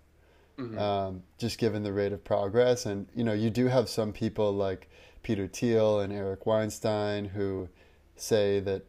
Mhm. 0.59 0.79
um, 0.79 1.23
just 1.39 1.59
given 1.59 1.83
the 1.83 1.93
rate 1.93 2.13
of 2.13 2.25
progress. 2.25 2.87
And 2.87 3.09
you 3.15 3.25
know, 3.25 3.33
you 3.33 3.51
do 3.51 3.67
have 3.69 3.89
some 3.89 4.13
people 4.13 4.53
like 4.53 4.89
Peter 5.23 5.47
Thiel 5.47 6.01
and 6.01 6.13
Eric 6.13 6.47
Weinstein 6.47 7.27
who 7.27 7.69
say 8.17 8.61
that 8.61 8.85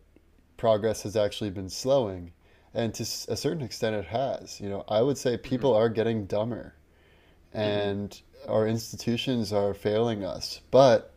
progress 0.58 1.03
has 1.03 1.16
actually 1.16 1.49
been 1.49 1.70
slowing, 1.70 2.32
and 2.74 2.93
to 2.95 3.03
a 3.03 3.38
certain 3.38 3.62
extent, 3.62 3.95
it 3.95 4.06
has. 4.06 4.60
You 4.60 4.70
know, 4.70 4.84
I 4.88 5.01
would 5.01 5.18
say 5.18 5.34
mm-hmm. 5.34 5.49
people 5.49 5.74
are 5.74 5.89
getting 5.89 6.26
dumber, 6.26 6.76
mm-hmm. 7.53 7.60
and 7.60 8.22
our 8.47 8.68
institutions 8.68 9.51
are 9.51 9.74
failing 9.74 10.24
us, 10.24 10.62
but 10.72 11.14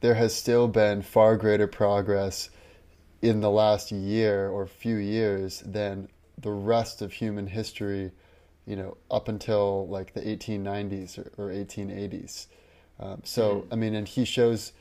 there 0.00 0.14
has 0.14 0.34
still 0.34 0.68
been 0.68 1.02
far 1.02 1.36
greater 1.36 1.66
progress 1.66 2.50
in 3.22 3.40
the 3.40 3.50
last 3.50 3.90
year 3.90 4.48
or 4.48 4.66
few 4.66 4.96
years 4.96 5.60
than 5.66 6.08
the 6.38 6.50
rest 6.50 7.00
of 7.02 7.12
human 7.12 7.46
history 7.46 8.12
you 8.66 8.74
know, 8.74 8.96
up 9.10 9.28
until 9.28 9.86
like 9.88 10.12
the 10.12 10.20
1890s 10.20 11.18
or, 11.18 11.30
or 11.38 11.50
1880s. 11.50 12.46
Um, 12.98 13.20
so, 13.24 13.60
mm-hmm. 13.60 13.72
I 13.72 13.76
mean, 13.76 13.94
and 13.94 14.08
he 14.08 14.24
shows, 14.24 14.72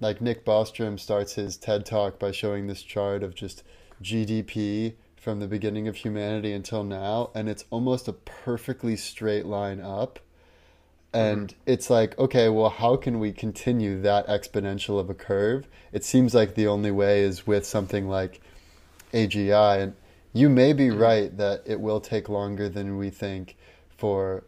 like 0.00 0.20
Nick 0.20 0.44
Bostrom 0.44 0.98
starts 0.98 1.34
his 1.34 1.56
TED 1.56 1.86
talk 1.86 2.18
by 2.18 2.32
showing 2.32 2.66
this 2.66 2.82
chart 2.82 3.22
of 3.22 3.34
just 3.34 3.62
GDP 4.02 4.94
from 5.16 5.38
the 5.38 5.46
beginning 5.46 5.86
of 5.86 5.96
humanity 5.96 6.52
until 6.52 6.82
now, 6.82 7.30
and 7.34 7.48
it's 7.48 7.64
almost 7.70 8.08
a 8.08 8.12
perfectly 8.12 8.96
straight 8.96 9.46
line 9.46 9.80
up. 9.80 10.18
And 11.14 11.48
mm-hmm. 11.48 11.60
it's 11.66 11.90
like, 11.90 12.18
okay, 12.18 12.48
well, 12.48 12.70
how 12.70 12.96
can 12.96 13.20
we 13.20 13.32
continue 13.32 14.00
that 14.00 14.26
exponential 14.26 14.98
of 14.98 15.10
a 15.10 15.14
curve? 15.14 15.68
It 15.92 16.04
seems 16.04 16.34
like 16.34 16.54
the 16.54 16.66
only 16.66 16.90
way 16.90 17.20
is 17.20 17.46
with 17.46 17.66
something 17.66 18.08
like 18.08 18.40
AGI. 19.12 19.82
And 19.82 19.94
you 20.32 20.48
may 20.48 20.72
be 20.72 20.88
mm-hmm. 20.88 21.00
right 21.00 21.36
that 21.36 21.62
it 21.66 21.80
will 21.80 22.00
take 22.00 22.28
longer 22.28 22.68
than 22.68 22.96
we 22.96 23.10
think 23.10 23.56
for 23.96 24.44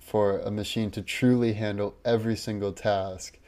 for 0.00 0.38
a 0.38 0.50
machine 0.50 0.90
to 0.90 1.02
truly 1.02 1.52
handle 1.52 1.94
every 2.02 2.34
single 2.34 2.72
task 2.72 3.38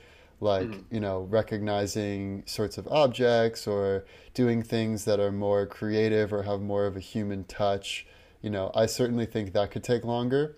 like 0.41 0.69
mm. 0.69 0.83
you 0.91 1.01
know 1.01 1.23
recognizing 1.31 2.43
sorts 2.47 2.79
of 2.79 2.89
objects 2.89 3.67
or 3.67 4.05
doing 4.35 4.63
things 4.63 5.05
that 5.05 5.21
are 5.21 5.33
more 5.33 5.67
creative 5.67 6.33
or 6.33 6.43
have 6.43 6.61
more 6.61 6.87
of 6.87 6.97
a 6.97 7.01
human 7.01 7.45
touch 7.45 8.07
you 8.43 8.51
know 8.51 8.71
i 8.75 8.87
certainly 8.87 9.27
think 9.27 9.53
that 9.53 9.71
could 9.71 9.85
take 9.85 10.05
longer 10.05 10.57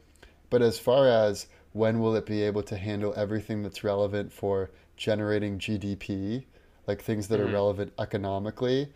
but 0.50 0.62
as 0.62 0.78
far 0.78 1.08
as 1.08 1.46
when 1.72 1.98
will 1.98 2.14
it 2.14 2.26
be 2.26 2.42
able 2.42 2.62
to 2.62 2.76
handle 2.76 3.12
everything 3.16 3.62
that's 3.62 3.82
relevant 3.82 4.32
for 4.32 4.70
generating 4.96 5.58
gdp 5.58 6.44
like 6.86 7.02
things 7.02 7.28
that 7.28 7.40
are 7.40 7.46
mm. 7.46 7.52
relevant 7.52 7.92
economically 7.98 8.88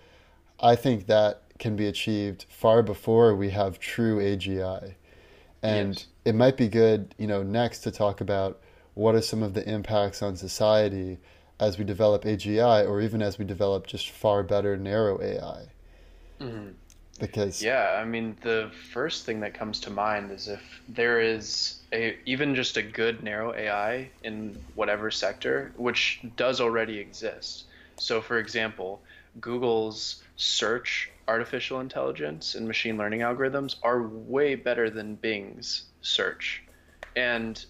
I 0.61 0.77
think 0.77 1.07
that 1.07 1.43
can 1.59 1.77
be 1.77 1.87
achieved 1.87 2.47
far 2.49 2.83
before 2.83 3.35
we 3.35 3.51
have 3.51 3.79
true 3.79 4.19
AGI. 4.19 4.95
And 5.63 5.95
Yes. 5.95 6.07
it 6.25 6.35
might 6.35 6.57
be 6.57 6.69
good, 6.69 7.15
you 7.19 7.27
know, 7.27 7.43
next 7.43 7.81
to 7.81 7.91
talk 7.91 8.21
about 8.21 8.61
what 8.97 9.15
are 9.15 9.21
some 9.23 9.43
of 9.43 9.55
the 9.55 9.69
impacts 9.69 10.23
on 10.23 10.37
society 10.37 11.19
as 11.61 11.79
we 11.79 11.85
develop 11.85 12.25
AGI 12.25 12.83
or 12.83 13.01
even 13.03 13.23
as 13.23 13.39
we 13.39 13.45
develop 13.45 13.87
just 13.87 14.11
far 14.11 14.43
better 14.43 14.77
narrow 14.77 15.21
AI. 15.23 15.67
Mhm. 16.41 16.75
Because 17.19 17.63
Yeah, 17.63 17.99
I 18.01 18.05
mean, 18.07 18.37
the 18.43 18.71
first 18.93 19.27
thing 19.27 19.41
that 19.41 19.55
comes 19.55 19.81
to 19.81 19.91
mind 19.91 20.31
is 20.33 20.49
if 20.49 20.83
there 20.89 21.21
is 21.21 21.83
a 21.93 22.19
even 22.25 22.55
just 22.55 22.79
a 22.79 22.83
good 22.83 23.23
narrow 23.23 23.55
AI 23.55 24.11
in 24.23 24.59
whatever 24.75 25.11
sector, 25.11 25.73
which 25.77 26.21
does 26.37 26.61
already 26.61 26.99
exist. 26.99 27.65
So, 27.99 28.23
for 28.23 28.39
example, 28.39 29.03
Google's 29.41 30.23
search 30.37 31.11
artificial 31.29 31.81
intelligence 31.81 32.55
and 32.55 32.67
machine 32.67 32.97
learning 32.97 33.21
algorithms 33.21 33.77
are 33.83 34.03
way 34.03 34.55
better 34.55 34.89
than 34.91 35.17
Bing's 35.17 35.85
search. 36.03 36.63
And 37.15 37.65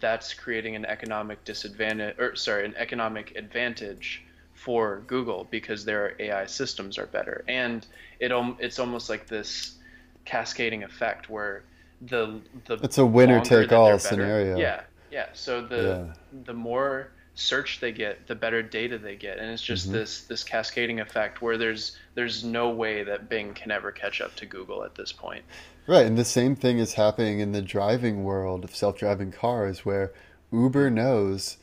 that's 0.00 0.34
creating 0.34 0.76
an 0.76 0.84
economic 0.84 1.44
disadvantage 1.44 2.16
or 2.18 2.36
sorry, 2.36 2.64
an 2.64 2.74
economic 2.76 3.34
advantage 3.36 4.22
for 4.52 5.02
Google 5.06 5.46
because 5.50 5.84
their 5.84 6.14
AI 6.18 6.46
systems 6.46 6.98
are 6.98 7.06
better. 7.06 7.44
And 7.48 7.86
it 8.20 8.32
it's 8.58 8.78
almost 8.78 9.08
like 9.08 9.26
this 9.26 9.76
cascading 10.24 10.82
effect 10.84 11.30
where 11.30 11.62
the 12.02 12.40
the 12.66 12.74
It's 12.82 12.98
a 12.98 13.06
winner 13.06 13.40
take 13.40 13.72
all 13.72 13.88
better- 13.88 13.98
scenario. 13.98 14.58
Yeah, 14.58 14.82
yeah. 15.10 15.26
So 15.32 15.62
the 15.62 15.76
Yeah. 16.06 16.40
the 16.44 16.54
more 16.54 17.12
search 17.38 17.80
they 17.80 17.92
get, 17.92 18.26
the 18.26 18.34
better 18.34 18.62
data 18.62 18.98
they 18.98 19.16
get, 19.16 19.38
and 19.38 19.50
it's 19.50 19.62
just 19.62 19.86
Mm-hmm. 19.86 19.92
this 19.92 20.22
this 20.22 20.44
cascading 20.44 21.00
effect 21.00 21.40
where 21.40 21.56
there's 21.56 21.96
there's 22.14 22.42
no 22.44 22.70
way 22.70 23.04
that 23.04 23.28
Bing 23.28 23.54
can 23.54 23.70
ever 23.70 23.92
catch 23.92 24.20
up 24.20 24.34
to 24.36 24.46
Google 24.46 24.84
at 24.84 24.94
this 24.96 25.12
point. 25.12 25.44
Right, 25.86 26.04
and 26.06 26.18
the 26.18 26.24
same 26.24 26.56
thing 26.56 26.78
is 26.78 26.94
happening 26.94 27.40
in 27.40 27.52
the 27.52 27.62
driving 27.62 28.24
world 28.24 28.64
of 28.64 28.74
self-driving 28.76 29.32
cars 29.32 29.84
where 29.86 30.12
Uber 30.52 30.90
knows 30.90 31.58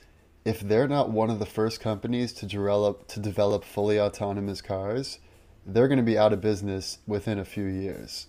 if 0.46 0.62
they're 0.62 0.88
not 0.88 1.12
one 1.12 1.30
of 1.30 1.40
the 1.40 1.46
first 1.46 1.80
companies 1.80 2.32
to 2.34 2.46
develop 2.46 3.08
to 3.10 3.20
develop 3.20 3.64
fully 3.66 4.00
autonomous 4.00 4.62
cars, 4.62 5.20
they're 5.66 5.88
going 5.88 5.98
to 5.98 6.04
be 6.04 6.18
out 6.18 6.34
of 6.34 6.42
business 6.42 7.00
within 7.06 7.38
a 7.40 7.46
few 7.46 7.66
years. 7.66 8.28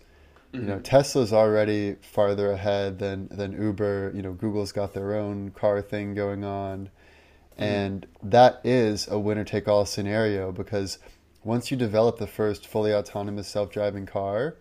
You 0.52 0.62
know, 0.62 0.78
Tesla's 0.80 1.34
already 1.34 1.96
farther 2.00 2.50
ahead 2.50 2.98
than 2.98 3.28
than 3.28 3.52
Uber, 3.60 4.12
you 4.14 4.22
know, 4.22 4.32
Google's 4.32 4.72
got 4.72 4.94
their 4.94 5.14
own 5.14 5.50
car 5.50 5.82
thing 5.82 6.14
going 6.14 6.44
on. 6.44 6.88
Mm-hmm. 7.58 7.62
And 7.62 8.06
that 8.22 8.60
is 8.64 9.08
a 9.08 9.18
winner 9.18 9.44
take 9.44 9.66
all 9.68 9.86
scenario 9.86 10.52
because 10.52 10.98
once 11.42 11.70
you 11.70 11.76
develop 11.76 12.18
the 12.18 12.26
first 12.26 12.66
fully 12.66 12.92
autonomous 12.92 13.48
self-driving 13.48 14.06
car, 14.06 14.56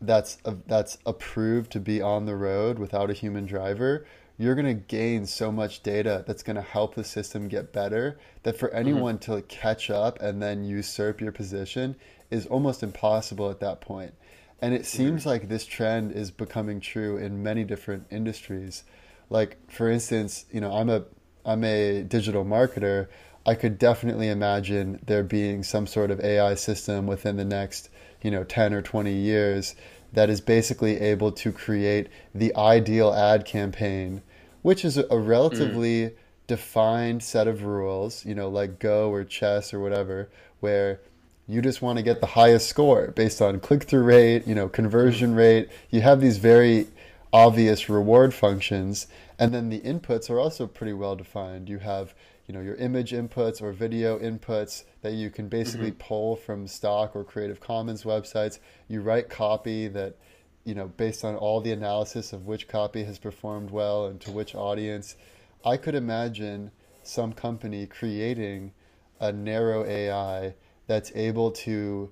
that's 0.00 0.38
a, 0.44 0.56
that's 0.66 0.98
approved 1.04 1.72
to 1.72 1.80
be 1.80 2.00
on 2.00 2.26
the 2.26 2.36
road 2.36 2.78
without 2.78 3.10
a 3.10 3.14
human 3.14 3.46
driver, 3.46 4.06
you're 4.38 4.54
going 4.54 4.66
to 4.66 4.74
gain 4.74 5.26
so 5.26 5.52
much 5.52 5.82
data 5.82 6.24
that's 6.26 6.42
going 6.42 6.56
to 6.56 6.62
help 6.62 6.94
the 6.94 7.04
system 7.04 7.48
get 7.48 7.72
better 7.72 8.18
that 8.42 8.56
for 8.56 8.68
mm-hmm. 8.68 8.78
anyone 8.78 9.18
to 9.18 9.42
catch 9.42 9.90
up 9.90 10.20
and 10.20 10.42
then 10.42 10.64
usurp 10.64 11.20
your 11.20 11.32
position 11.32 11.94
is 12.30 12.46
almost 12.46 12.82
impossible 12.82 13.50
at 13.50 13.60
that 13.60 13.80
point. 13.80 14.14
And 14.62 14.72
it 14.72 14.82
mm-hmm. 14.82 14.96
seems 14.96 15.26
like 15.26 15.48
this 15.48 15.66
trend 15.66 16.12
is 16.12 16.30
becoming 16.30 16.80
true 16.80 17.18
in 17.18 17.42
many 17.42 17.64
different 17.64 18.06
industries. 18.10 18.84
Like 19.28 19.58
for 19.70 19.90
instance, 19.90 20.46
you 20.50 20.60
know, 20.60 20.72
I'm 20.72 20.88
a 20.88 21.04
I'm 21.44 21.64
a 21.64 22.02
digital 22.02 22.44
marketer. 22.44 23.08
I 23.46 23.54
could 23.54 23.78
definitely 23.78 24.28
imagine 24.28 25.00
there 25.06 25.22
being 25.22 25.62
some 25.62 25.86
sort 25.86 26.10
of 26.10 26.20
AI 26.20 26.54
system 26.54 27.06
within 27.06 27.36
the 27.36 27.44
next, 27.44 27.88
you 28.22 28.30
know, 28.30 28.44
10 28.44 28.74
or 28.74 28.82
20 28.82 29.12
years 29.12 29.74
that 30.12 30.28
is 30.28 30.40
basically 30.40 31.00
able 31.00 31.32
to 31.32 31.52
create 31.52 32.08
the 32.34 32.54
ideal 32.56 33.14
ad 33.14 33.44
campaign, 33.44 34.22
which 34.62 34.84
is 34.84 34.98
a 34.98 35.18
relatively 35.18 36.02
mm. 36.02 36.12
defined 36.46 37.22
set 37.22 37.48
of 37.48 37.62
rules, 37.62 38.24
you 38.26 38.34
know, 38.34 38.48
like 38.48 38.78
Go 38.78 39.10
or 39.10 39.24
chess 39.24 39.72
or 39.72 39.80
whatever, 39.80 40.28
where 40.60 41.00
you 41.46 41.62
just 41.62 41.80
want 41.82 41.96
to 41.98 42.02
get 42.02 42.20
the 42.20 42.26
highest 42.26 42.68
score 42.68 43.08
based 43.08 43.40
on 43.40 43.60
click 43.60 43.84
through 43.84 44.02
rate, 44.02 44.46
you 44.46 44.54
know, 44.54 44.68
conversion 44.68 45.34
mm. 45.34 45.38
rate. 45.38 45.68
You 45.90 46.00
have 46.02 46.20
these 46.20 46.38
very 46.38 46.88
obvious 47.32 47.88
reward 47.88 48.34
functions, 48.34 49.06
and 49.40 49.52
then 49.54 49.70
the 49.70 49.80
inputs 49.80 50.30
are 50.30 50.38
also 50.38 50.66
pretty 50.66 50.92
well 50.92 51.16
defined. 51.16 51.68
You 51.68 51.78
have, 51.78 52.14
you 52.46 52.54
know 52.54 52.60
your 52.60 52.76
image 52.76 53.12
inputs 53.12 53.62
or 53.62 53.72
video 53.72 54.18
inputs 54.18 54.84
that 55.02 55.14
you 55.14 55.30
can 55.30 55.48
basically 55.48 55.90
Mm-hmm. 55.92 55.98
pull 56.08 56.36
from 56.36 56.66
stock 56.66 57.16
or 57.16 57.24
Creative 57.24 57.60
Commons 57.60 58.04
websites. 58.04 58.58
You 58.88 59.00
write 59.02 59.28
copy 59.30 59.88
that 59.88 60.16
you 60.64 60.74
know 60.74 60.88
based 60.88 61.24
on 61.24 61.36
all 61.36 61.60
the 61.60 61.72
analysis 61.72 62.32
of 62.32 62.46
which 62.46 62.68
copy 62.68 63.04
has 63.04 63.18
performed 63.18 63.70
well 63.70 64.06
and 64.06 64.20
to 64.20 64.30
which 64.30 64.54
audience. 64.54 65.16
I 65.64 65.76
could 65.76 65.94
imagine 65.94 66.70
some 67.02 67.32
company 67.32 67.86
creating 67.86 68.72
a 69.20 69.32
narrow 69.32 69.84
AI 69.84 70.54
that's 70.86 71.12
able 71.14 71.50
to 71.52 72.10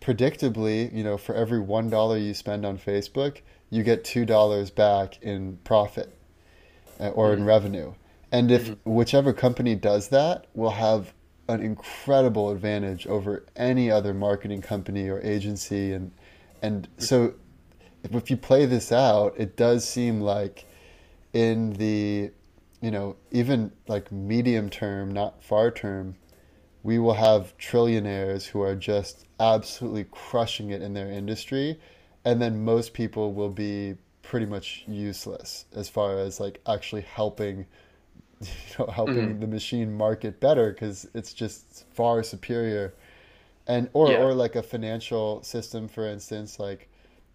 predictably, 0.00 0.92
you 0.94 1.04
know, 1.04 1.16
for 1.16 1.34
every 1.34 1.60
one 1.60 1.90
dollar 1.90 2.16
you 2.16 2.34
spend 2.34 2.64
on 2.64 2.78
Facebook, 2.78 3.40
you 3.70 3.82
get 3.82 4.04
two 4.04 4.24
dollars 4.24 4.70
back 4.70 5.20
in 5.22 5.58
profit 5.64 6.16
Uh, 7.00 7.08
or 7.10 7.32
in 7.32 7.40
mm. 7.40 7.46
revenue. 7.46 7.94
And 8.30 8.50
if 8.50 8.68
mm-hmm. 8.68 8.90
whichever 8.90 9.32
company 9.32 9.74
does 9.74 10.08
that, 10.08 10.46
will 10.54 10.70
have 10.70 11.14
an 11.48 11.62
incredible 11.62 12.50
advantage 12.50 13.06
over 13.06 13.44
any 13.56 13.90
other 13.90 14.14
marketing 14.14 14.62
company 14.62 15.08
or 15.08 15.20
agency. 15.22 15.92
And 15.92 16.12
and 16.62 16.88
so, 16.98 17.34
if 18.04 18.30
you 18.30 18.36
play 18.36 18.66
this 18.66 18.92
out, 18.92 19.34
it 19.36 19.56
does 19.56 19.88
seem 19.88 20.20
like 20.20 20.66
in 21.32 21.72
the, 21.74 22.30
you 22.80 22.90
know, 22.90 23.16
even 23.30 23.72
like 23.88 24.12
medium 24.12 24.68
term, 24.68 25.10
not 25.10 25.42
far 25.42 25.70
term, 25.70 26.16
we 26.82 26.98
will 26.98 27.14
have 27.14 27.56
trillionaires 27.58 28.46
who 28.46 28.60
are 28.60 28.76
just 28.76 29.26
absolutely 29.38 30.04
crushing 30.10 30.70
it 30.70 30.82
in 30.82 30.94
their 30.94 31.10
industry 31.10 31.78
and 32.24 32.40
then 32.40 32.64
most 32.64 32.92
people 32.92 33.32
will 33.32 33.50
be 33.50 33.94
pretty 34.30 34.46
much 34.46 34.84
useless 34.86 35.64
as 35.74 35.88
far 35.88 36.16
as 36.16 36.38
like 36.38 36.60
actually 36.68 37.02
helping 37.02 37.66
you 38.40 38.48
know 38.78 38.86
helping 38.86 39.30
mm-hmm. 39.30 39.40
the 39.40 39.46
machine 39.48 39.92
market 39.92 40.38
better 40.38 40.70
because 40.70 41.08
it's 41.14 41.34
just 41.34 41.84
far 41.92 42.22
superior. 42.22 42.94
And 43.66 43.90
or 43.92 44.12
Yeah. 44.12 44.22
or 44.22 44.32
like 44.32 44.54
a 44.54 44.62
financial 44.62 45.42
system 45.42 45.88
for 45.88 46.06
instance 46.06 46.60
like 46.60 46.88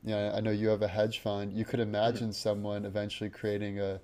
you 0.05 0.11
know 0.11 0.31
I 0.37 0.39
know 0.39 0.51
you 0.51 0.69
have 0.69 0.83
a 0.83 0.87
hedge 0.87 1.19
fund. 1.19 1.51
You 1.51 1.65
could 1.65 1.81
mm-hmm. 1.81 1.95
imagine 1.95 2.31
someone 2.31 2.85
eventually 2.85 3.29
creating 3.29 3.81
a 3.81 3.99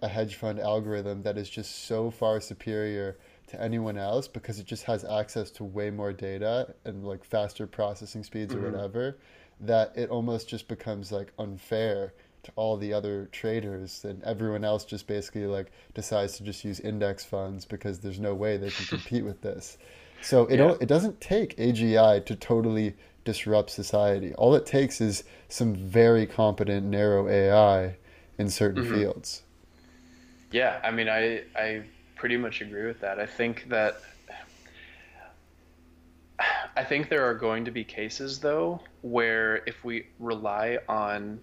a 0.00 0.06
hedge 0.06 0.36
fund 0.36 0.60
algorithm 0.60 1.24
that 1.24 1.36
is 1.36 1.50
just 1.50 1.86
so 1.86 2.12
far 2.12 2.40
superior 2.40 3.18
to 3.48 3.60
anyone 3.60 3.98
else 3.98 4.28
because 4.28 4.60
it 4.60 4.66
just 4.66 4.84
has 4.84 5.04
access 5.04 5.50
to 5.50 5.64
way 5.64 5.90
more 5.90 6.12
data 6.12 6.74
and 6.84 7.04
like 7.04 7.24
faster 7.24 7.66
processing 7.66 8.22
speeds 8.22 8.54
or 8.54 8.58
mm-hmm. 8.58 8.76
whatever 8.76 9.16
that 9.60 9.92
it 9.96 10.10
almost 10.10 10.48
just 10.48 10.68
becomes 10.68 11.12
like 11.12 11.32
unfair 11.38 12.12
to 12.42 12.52
all 12.56 12.76
the 12.76 12.92
other 12.92 13.28
traders 13.32 14.04
and 14.04 14.22
everyone 14.24 14.64
else 14.64 14.84
just 14.84 15.06
basically 15.06 15.46
like 15.46 15.72
decides 15.94 16.36
to 16.36 16.44
just 16.44 16.64
use 16.64 16.78
index 16.80 17.24
funds 17.24 17.64
because 17.64 18.00
there's 18.00 18.20
no 18.20 18.34
way 18.34 18.56
they 18.56 18.70
can 18.70 18.84
compete 18.88 19.24
with 19.24 19.40
this 19.40 19.78
so 20.22 20.44
it 20.46 20.58
Yeah. 20.58 20.74
it 20.80 20.86
doesn't 20.86 21.20
take 21.20 21.56
AGI 21.56 22.24
to 22.26 22.36
totally 22.36 22.94
disrupt 23.24 23.70
society 23.70 24.34
all 24.34 24.54
it 24.54 24.66
takes 24.66 25.00
is 25.00 25.24
some 25.48 25.74
very 25.74 26.26
competent 26.26 26.86
narrow 26.86 27.28
AI 27.28 27.96
in 28.38 28.50
certain 28.50 28.84
mm-hmm. 28.84 28.94
fields 28.94 29.42
Yeah, 30.52 30.80
I 30.84 30.90
mean, 30.90 31.08
I 31.08 31.42
I 31.56 31.82
pretty 32.16 32.36
much 32.36 32.60
agree 32.60 32.86
with 32.86 33.00
that. 33.00 33.18
I 33.18 33.26
think 33.26 33.68
that 33.70 34.00
I 36.76 36.84
think 36.84 37.08
there 37.08 37.24
are 37.28 37.34
going 37.34 37.64
to 37.66 37.70
be 37.70 37.84
cases 37.84 38.40
though 38.40 38.80
where 39.02 39.62
if 39.66 39.84
we 39.84 40.08
rely 40.18 40.78
on 40.88 41.40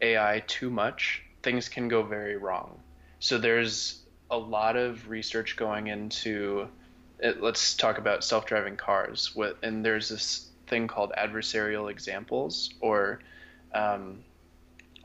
AI 0.00 0.42
too 0.46 0.70
much, 0.70 1.22
things 1.42 1.68
can 1.68 1.88
go 1.88 2.02
very 2.02 2.36
wrong. 2.36 2.80
So 3.18 3.38
there's 3.38 4.02
a 4.30 4.38
lot 4.38 4.76
of 4.76 5.08
research 5.08 5.56
going 5.56 5.88
into 5.88 6.68
it, 7.18 7.42
let's 7.42 7.74
talk 7.74 7.98
about 7.98 8.24
self-driving 8.24 8.76
cars 8.76 9.34
with 9.34 9.56
and 9.62 9.84
there's 9.84 10.08
this 10.08 10.48
thing 10.68 10.86
called 10.86 11.12
adversarial 11.18 11.90
examples 11.90 12.70
or 12.80 13.20
um, 13.74 14.24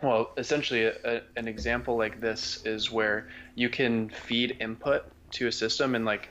well, 0.02 0.32
essentially, 0.38 0.86
a, 0.86 1.22
an 1.36 1.48
example 1.48 1.98
like 1.98 2.20
this 2.20 2.66
is 2.66 2.92
where 2.92 3.28
you 3.56 3.70
can 3.70 4.10
feed 4.10 4.58
input 4.60 5.06
to 5.32 5.48
a 5.48 5.52
system 5.52 5.96
and 5.96 6.06
like, 6.06 6.30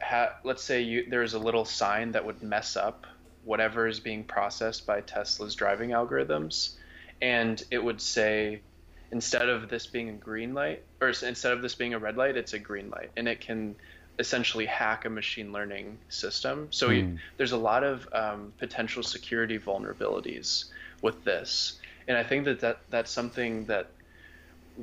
ha- 0.00 0.34
let's 0.44 0.62
say 0.62 0.82
you 0.82 1.06
there's 1.08 1.34
a 1.34 1.38
little 1.38 1.64
sign 1.64 2.12
that 2.12 2.24
would 2.24 2.42
mess 2.42 2.76
up 2.76 3.06
whatever 3.44 3.86
is 3.86 4.00
being 4.00 4.24
processed 4.24 4.86
by 4.86 5.00
Tesla's 5.00 5.54
driving 5.54 5.90
algorithms, 5.90 6.74
and 7.22 7.62
it 7.70 7.82
would 7.82 8.00
say 8.00 8.60
instead 9.10 9.48
of 9.48 9.70
this 9.70 9.86
being 9.86 10.10
a 10.10 10.12
green 10.12 10.52
light 10.52 10.82
or 11.00 11.08
instead 11.08 11.52
of 11.52 11.62
this 11.62 11.74
being 11.74 11.94
a 11.94 11.98
red 11.98 12.16
light, 12.16 12.36
it's 12.36 12.52
a 12.52 12.58
green 12.58 12.90
light, 12.90 13.10
and 13.16 13.26
it 13.26 13.40
can 13.40 13.74
essentially 14.18 14.66
hack 14.66 15.04
a 15.04 15.10
machine 15.10 15.52
learning 15.52 15.96
system. 16.08 16.66
So 16.70 16.90
you, 16.90 17.18
there's 17.36 17.52
a 17.52 17.56
lot 17.56 17.84
of 17.84 18.08
um, 18.12 18.52
potential 18.58 19.02
security 19.02 19.58
vulnerabilities 19.58 20.64
with 21.00 21.22
this, 21.24 21.78
and 22.06 22.18
I 22.18 22.24
think 22.24 22.44
that, 22.44 22.60
that 22.60 22.80
that's 22.90 23.10
something 23.10 23.64
that 23.66 23.90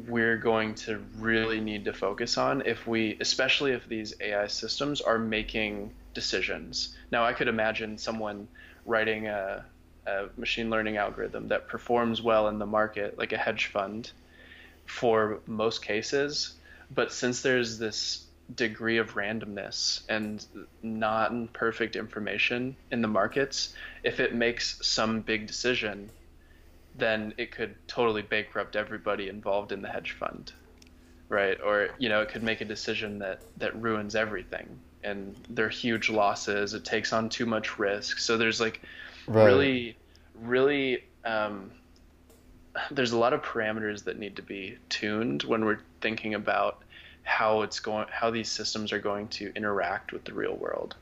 we're 0.08 0.38
going 0.38 0.76
to 0.76 1.02
really 1.18 1.62
need 1.62 1.86
to 1.86 1.94
focus 1.94 2.38
on 2.38 2.62
if 2.66 2.86
we, 2.86 3.18
especially 3.22 3.72
if 3.72 3.88
these 3.88 4.14
AI 4.20 4.48
systems 4.48 5.00
are 5.00 5.18
making 5.18 5.92
decisions. 6.14 6.96
Now, 7.12 7.24
I 7.24 7.32
could 7.34 7.48
imagine 7.48 7.98
someone 7.98 8.48
writing 8.86 9.28
a, 9.28 9.66
a 10.06 10.26
machine 10.36 10.70
learning 10.70 10.98
algorithm 10.98 11.48
that 11.48 11.70
performs 11.70 12.22
well 12.22 12.50
in 12.50 12.60
the 12.60 12.66
market, 12.66 13.18
like 13.18 13.32
a 13.32 13.38
hedge 13.38 13.68
fund, 13.68 14.12
for 14.86 15.40
most 15.48 15.84
cases. 15.84 16.56
But 16.94 17.14
since 17.14 17.42
there's 17.42 17.80
this 17.80 18.26
degree 18.54 18.98
of 18.98 19.16
randomness 19.16 20.02
and 20.10 20.46
non 20.84 21.48
perfect 21.48 21.96
information 21.96 22.76
in 22.92 23.02
the 23.02 23.08
markets, 23.08 23.74
if 24.04 24.20
it 24.20 24.36
makes 24.36 24.86
some 24.86 25.22
big 25.22 25.48
decision, 25.48 26.10
then 26.98 27.34
it 27.38 27.52
could 27.52 27.76
totally 27.88 28.22
bankrupt 28.22 28.76
everybody 28.76 29.30
involved 29.30 29.72
in 29.72 29.82
the 29.82 29.90
hedge 29.90 30.12
fund. 30.12 30.52
Right? 31.28 31.58
Or, 31.66 31.90
you 31.98 32.08
know, 32.10 32.22
it 32.22 32.30
could 32.30 32.44
make 32.44 32.62
a 32.62 32.66
decision 32.66 33.20
that, 33.20 33.40
that 33.58 33.76
ruins 33.82 34.16
everything. 34.16 34.80
And 35.04 35.36
there 35.50 35.66
are 35.66 35.70
huge 35.70 36.10
losses. 36.10 36.74
It 36.74 36.86
takes 36.86 37.14
on 37.14 37.30
too 37.30 37.46
much 37.46 37.80
risk. 37.80 38.20
So 38.20 38.38
there's 38.38 38.62
like 38.62 38.82
Right. 39.28 39.46
really, 39.46 39.98
really, 40.36 41.04
um, 41.24 41.72
there's 42.92 43.12
a 43.12 43.18
lot 43.18 43.34
of 43.34 43.42
parameters 43.42 44.04
that 44.04 44.20
need 44.20 44.36
to 44.36 44.42
be 44.44 44.78
tuned 44.90 45.44
when 45.44 45.66
we're 45.66 45.80
thinking 46.02 46.36
about 46.36 46.84
how 47.24 47.64
it's 47.64 47.80
going, 47.80 48.06
how 48.12 48.30
these 48.30 48.52
systems 48.52 48.94
are 48.94 49.00
going 49.00 49.28
to 49.30 49.52
interact 49.56 50.12
with 50.12 50.26
the 50.26 50.34
real 50.34 50.56
world. 50.56 50.96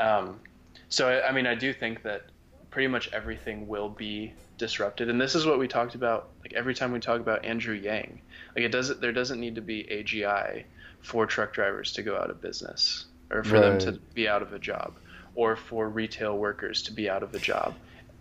Um, 0.00 0.40
so 0.88 1.08
I, 1.08 1.28
I 1.28 1.32
mean, 1.32 1.46
I 1.46 1.54
do 1.54 1.72
think 1.72 2.02
that 2.02 2.26
pretty 2.70 2.88
much 2.88 3.08
everything 3.12 3.68
will 3.68 3.88
be 3.88 4.32
disrupted, 4.58 5.08
and 5.08 5.20
this 5.20 5.34
is 5.34 5.46
what 5.46 5.58
we 5.58 5.68
talked 5.68 5.94
about. 5.94 6.28
Like 6.42 6.52
every 6.52 6.74
time 6.74 6.92
we 6.92 7.00
talk 7.00 7.20
about 7.20 7.44
Andrew 7.44 7.74
Yang, 7.74 8.20
like 8.54 8.64
it 8.64 8.70
doesn't, 8.70 9.00
there 9.00 9.12
doesn't 9.12 9.40
need 9.40 9.54
to 9.56 9.60
be 9.60 9.84
AGI 9.84 10.64
for 11.00 11.26
truck 11.26 11.52
drivers 11.52 11.92
to 11.92 12.02
go 12.02 12.16
out 12.16 12.30
of 12.30 12.40
business, 12.40 13.06
or 13.30 13.44
for 13.44 13.60
them 13.60 13.78
to 13.80 13.92
be 14.14 14.28
out 14.28 14.42
of 14.42 14.52
a 14.52 14.58
job, 14.58 14.94
or 15.34 15.56
for 15.56 15.88
retail 15.88 16.36
workers 16.36 16.82
to 16.82 16.92
be 16.92 17.08
out 17.08 17.22
of 17.22 17.34
a 17.34 17.38
job, 17.38 17.74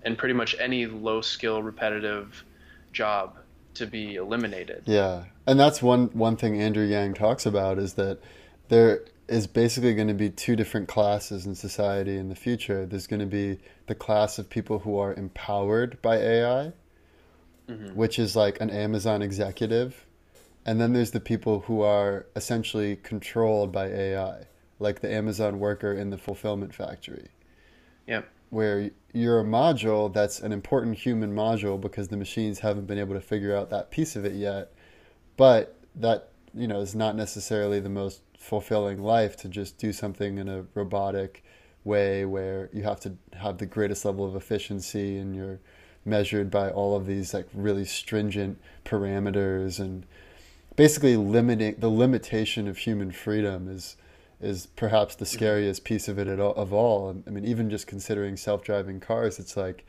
and 0.04 0.18
pretty 0.18 0.34
much 0.34 0.56
any 0.60 0.86
low 0.86 1.22
skill, 1.22 1.64
repetitive 1.64 2.44
job 2.92 3.38
to 3.76 3.86
be 3.88 4.16
eliminated. 4.16 4.84
Yeah, 4.86 5.26
and 5.48 5.60
that's 5.60 5.82
one 5.82 6.08
one 6.08 6.36
thing 6.36 6.62
Andrew 6.62 6.86
Yang 6.86 7.16
talks 7.16 7.46
about 7.46 7.78
is 7.78 7.94
that 7.94 8.20
there 8.70 9.06
is 9.28 9.48
basically 9.48 9.94
going 9.96 10.08
to 10.10 10.14
be 10.14 10.30
two 10.30 10.56
different 10.56 10.88
classes 10.88 11.46
in 11.46 11.56
society 11.56 12.18
in 12.18 12.30
the 12.30 12.36
future. 12.36 12.86
There's 12.86 13.08
going 13.08 13.22
to 13.22 13.26
be 13.26 13.60
the 13.88 13.96
class 13.96 14.38
of 14.38 14.50
people 14.50 14.80
who 14.80 14.98
are 14.98 15.14
empowered 15.14 16.02
by 16.02 16.18
AI, 16.18 16.74
mm-hmm. 17.70 17.96
which 17.96 18.20
is 18.20 18.36
like 18.36 18.60
an 18.62 18.70
Amazon 18.70 19.22
executive, 19.22 20.06
and 20.66 20.80
then 20.80 20.94
there's 20.94 21.12
the 21.12 21.20
people 21.20 21.62
who 21.62 21.82
are 21.82 22.26
essentially 22.36 22.98
controlled 22.98 23.72
by 23.72 23.88
AI, 23.88 24.44
like 24.80 25.00
the 25.02 25.12
Amazon 25.12 25.60
worker 25.60 25.94
in 25.94 26.10
the 26.10 26.18
fulfillment 26.18 26.74
factory 26.74 27.30
Yep. 28.08 28.28
where 28.50 28.92
you're 29.14 29.40
a 29.40 29.46
module 29.46 30.14
that's 30.14 30.40
an 30.42 30.52
important 30.52 30.98
human 30.98 31.34
module 31.34 31.80
because 31.80 32.10
the 32.10 32.18
machines 32.18 32.60
haven't 32.60 32.86
been 32.86 32.98
able 33.00 33.14
to 33.14 33.22
figure 33.22 33.56
out 33.56 33.70
that 33.70 33.92
piece 33.92 34.18
of 34.18 34.26
it 34.26 34.34
yet 34.34 34.74
but 35.38 35.78
that 35.96 36.30
you 36.54 36.68
know 36.68 36.82
is 36.82 36.96
not 36.96 37.16
necessarily 37.16 37.80
the 37.80 37.90
most 37.90 38.22
fulfilling 38.44 39.02
life 39.02 39.38
to 39.38 39.48
just 39.48 39.78
do 39.78 39.94
something 39.94 40.38
in 40.38 40.50
a 40.50 40.66
robotic 40.74 41.44
way 41.86 42.26
where 42.26 42.70
you 42.74 42.84
have 42.84 43.00
to 43.00 43.14
have 43.34 43.58
the 43.58 43.66
greatest 43.66 44.04
level 44.04 44.26
of 44.26 44.36
efficiency 44.36 45.18
and 45.18 45.34
you're 45.34 45.60
measured 46.04 46.52
by 46.52 46.70
all 46.70 46.94
of 46.94 47.06
these 47.06 47.34
like 47.34 47.48
really 47.54 47.86
stringent 47.86 48.60
parameters 48.84 49.80
and 49.80 50.06
basically 50.76 51.16
limiting 51.16 51.74
the 51.80 51.88
limitation 51.88 52.68
of 52.68 52.78
human 52.80 53.12
freedom 53.12 53.70
is 53.70 53.96
is 54.42 54.66
perhaps 54.66 55.16
the 55.16 55.26
scariest 55.26 55.86
piece 55.86 56.10
of 56.10 56.20
it 56.20 56.38
all, 56.38 56.54
of 56.56 56.74
all. 56.74 57.16
I 57.26 57.30
mean, 57.30 57.46
even 57.46 57.70
just 57.70 57.88
considering 57.88 58.36
self-driving 58.36 59.00
cars, 59.00 59.40
it's 59.40 59.56
like 59.56 59.86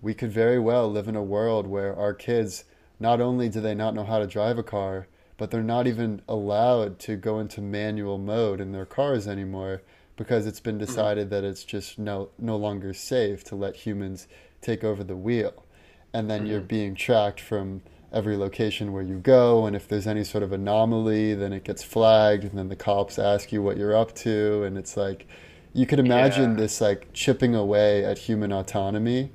we 0.00 0.14
could 0.14 0.30
very 0.30 0.60
well 0.60 0.88
live 0.88 1.08
in 1.08 1.16
a 1.16 1.22
world 1.24 1.66
where 1.66 1.96
our 1.96 2.14
kids 2.14 2.62
not 3.00 3.20
only 3.20 3.48
do 3.48 3.60
they 3.60 3.74
not 3.74 3.96
know 3.96 4.04
how 4.04 4.20
to 4.20 4.28
drive 4.28 4.58
a 4.58 4.62
car, 4.62 5.08
but 5.38 5.50
they're 5.50 5.62
not 5.62 5.86
even 5.86 6.20
allowed 6.28 6.98
to 6.98 7.16
go 7.16 7.38
into 7.38 7.62
manual 7.62 8.18
mode 8.18 8.60
in 8.60 8.72
their 8.72 8.84
cars 8.84 9.26
anymore 9.26 9.80
because 10.16 10.46
it's 10.46 10.60
been 10.60 10.76
decided 10.76 11.30
mm-hmm. 11.30 11.34
that 11.36 11.44
it's 11.44 11.64
just 11.64 11.98
no 11.98 12.28
no 12.38 12.56
longer 12.56 12.92
safe 12.92 13.42
to 13.44 13.54
let 13.54 13.76
humans 13.76 14.26
take 14.60 14.84
over 14.84 15.02
the 15.02 15.16
wheel. 15.16 15.64
And 16.12 16.28
then 16.28 16.40
mm-hmm. 16.40 16.50
you're 16.50 16.60
being 16.60 16.94
tracked 16.94 17.40
from 17.40 17.82
every 18.12 18.36
location 18.36 18.92
where 18.92 19.02
you 19.02 19.18
go 19.18 19.66
and 19.66 19.76
if 19.76 19.86
there's 19.86 20.06
any 20.06 20.24
sort 20.24 20.42
of 20.42 20.50
anomaly 20.50 21.34
then 21.34 21.52
it 21.52 21.62
gets 21.62 21.82
flagged 21.82 22.42
and 22.42 22.52
then 22.52 22.68
the 22.68 22.76
cops 22.76 23.18
ask 23.18 23.52
you 23.52 23.60
what 23.60 23.76
you're 23.76 23.94
up 23.94 24.14
to 24.14 24.62
and 24.62 24.78
it's 24.78 24.96
like 24.96 25.26
you 25.74 25.84
could 25.84 25.98
imagine 25.98 26.52
yeah. 26.52 26.56
this 26.56 26.80
like 26.80 27.12
chipping 27.12 27.54
away 27.54 28.04
at 28.04 28.16
human 28.16 28.50
autonomy 28.50 29.30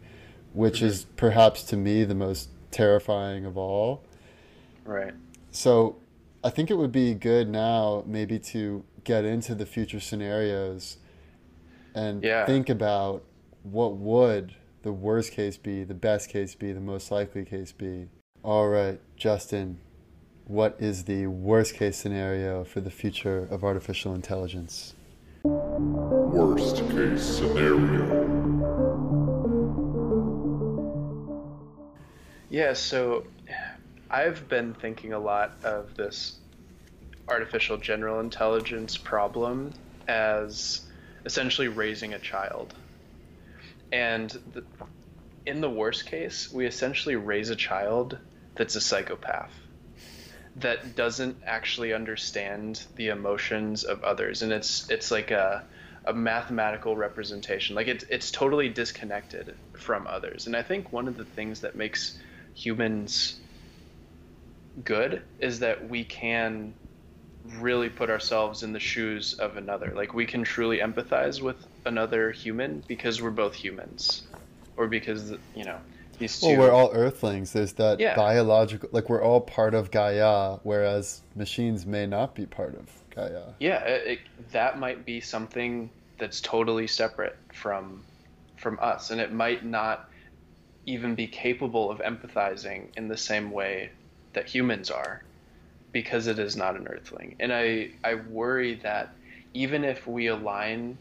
which 0.54 0.78
mm-hmm. 0.78 0.88
is 0.88 1.06
perhaps 1.16 1.62
to 1.62 1.78
me 1.78 2.04
the 2.04 2.16
most 2.16 2.50
terrifying 2.72 3.46
of 3.46 3.58
all 3.58 4.04
right 4.86 5.14
so 5.54 5.96
i 6.44 6.50
think 6.50 6.70
it 6.70 6.78
would 6.78 6.92
be 6.92 7.14
good 7.14 7.48
now 7.48 8.04
maybe 8.06 8.38
to 8.38 8.84
get 9.06 9.24
into 9.24 9.56
the 9.56 9.66
future 9.66 10.00
scenarios 10.02 10.98
and 11.96 12.24
yeah. 12.24 12.46
think 12.46 12.70
about 12.70 13.24
what 13.64 13.96
would 13.96 14.54
the 14.82 14.92
worst 14.92 15.32
case 15.32 15.56
be 15.56 15.86
the 15.86 15.94
best 15.94 16.30
case 16.30 16.54
be 16.56 16.74
the 16.74 16.82
most 16.82 17.12
likely 17.12 17.46
case 17.46 17.72
be 17.72 18.10
all 18.46 18.68
right, 18.68 19.00
Justin, 19.16 19.80
what 20.48 20.76
is 20.78 21.06
the 21.06 21.28
worst 21.28 21.76
case 21.76 21.96
scenario 21.96 22.66
for 22.66 22.82
the 22.82 22.92
future 22.92 23.48
of 23.50 23.64
artificial 23.64 24.14
intelligence? 24.14 24.96
Worst 25.44 26.86
case 26.90 27.22
scenario. 27.22 28.34
Yeah, 32.50 32.74
so 32.74 33.26
I've 34.14 34.48
been 34.48 34.76
thinking 34.76 35.12
a 35.12 35.20
lot 35.20 35.58
of 35.64 35.96
this 35.96 36.38
artificial 37.28 37.78
general 37.78 38.20
intelligence 38.20 38.96
problem 38.96 39.74
as 40.08 40.82
essentially 41.26 41.68
raising 41.68 42.14
a 42.14 42.20
child. 42.20 42.76
And 43.92 44.30
the, 44.54 44.64
in 45.48 45.62
the 45.62 45.70
worst 45.70 46.06
case, 46.06 46.52
we 46.54 46.68
essentially 46.68 47.16
raise 47.16 47.50
a 47.50 47.56
child 47.56 48.20
that's 48.56 48.76
a 48.76 48.82
psychopath 48.82 49.52
that 50.58 50.96
doesn't 50.96 51.38
actually 51.48 51.92
understand 51.92 52.86
the 52.96 53.08
emotions 53.08 53.84
of 53.84 54.04
others. 54.04 54.44
And 54.44 54.52
it's 54.52 54.88
it's 54.92 55.10
like 55.10 55.32
a 55.32 55.64
a 56.06 56.14
mathematical 56.14 56.96
representation. 56.96 57.76
Like 57.76 57.88
it's 57.88 58.06
it's 58.12 58.30
totally 58.30 58.70
disconnected 58.70 59.56
from 59.76 60.06
others. 60.06 60.46
And 60.46 60.56
i 60.56 60.62
think 60.62 60.94
one 60.94 61.08
of 61.08 61.18
the 61.18 61.26
things 61.26 61.62
that 61.62 61.76
makes 61.76 62.20
humans 62.54 63.40
good 64.84 65.22
is 65.40 65.60
that 65.60 65.90
we 65.90 66.04
can 66.04 66.74
really 67.58 67.90
put 67.90 68.10
ourselves 68.10 68.64
in 68.64 68.72
the 68.72 68.80
shoes 68.80 69.34
of 69.34 69.58
another 69.58 69.92
like 69.96 70.14
we 70.14 70.26
can 70.26 70.44
truly 70.44 70.80
empathize 70.80 71.42
with 71.42 71.58
another 71.86 72.32
human 72.32 72.82
because 72.88 73.22
we're 73.22 73.30
both 73.30 73.54
humans 73.54 74.24
or 74.78 74.88
because 74.88 75.34
you 75.54 75.66
know 75.66 75.78
these 76.18 76.40
two. 76.40 76.48
Well, 76.48 76.58
we're 76.60 76.72
all 76.72 76.92
Earthlings. 76.94 77.54
There's 77.54 77.74
that 77.74 78.00
yeah. 78.00 78.16
biological, 78.16 78.90
like 78.92 79.10
we're 79.10 79.22
all 79.22 79.42
part 79.42 79.74
of 79.74 79.92
Gaia, 79.92 80.58
whereas 80.64 81.22
machines 81.36 81.86
may 81.86 82.06
not 82.06 82.36
be 82.36 82.46
part 82.46 82.76
of 82.76 82.90
Gaia. 83.10 83.54
Yeah, 83.60 83.84
it, 83.84 84.08
it, 84.08 84.20
that 84.52 84.80
might 84.80 85.06
be 85.06 85.20
something 85.20 85.90
that's 86.18 86.42
totally 86.42 86.88
separate 86.88 87.38
from 87.54 88.04
from 88.58 88.80
us, 88.82 89.12
and 89.12 89.20
it 89.20 89.34
might 89.34 89.66
not 89.66 90.10
even 90.86 91.16
be 91.16 91.28
capable 91.28 91.90
of 91.90 92.00
empathizing 92.00 92.88
in 92.98 93.08
the 93.08 93.18
same 93.18 93.52
way 93.52 93.90
that 94.34 94.48
humans 94.48 94.92
are, 94.92 95.24
because 95.92 96.28
it 96.28 96.40
is 96.40 96.56
not 96.56 96.76
an 96.76 96.88
Earthling. 96.88 97.36
And 97.40 97.54
I 97.54 97.92
I 98.04 98.16
worry 98.16 98.76
that 98.84 99.14
even 99.54 99.84
if 99.84 100.08
we 100.08 100.28
align 100.28 100.98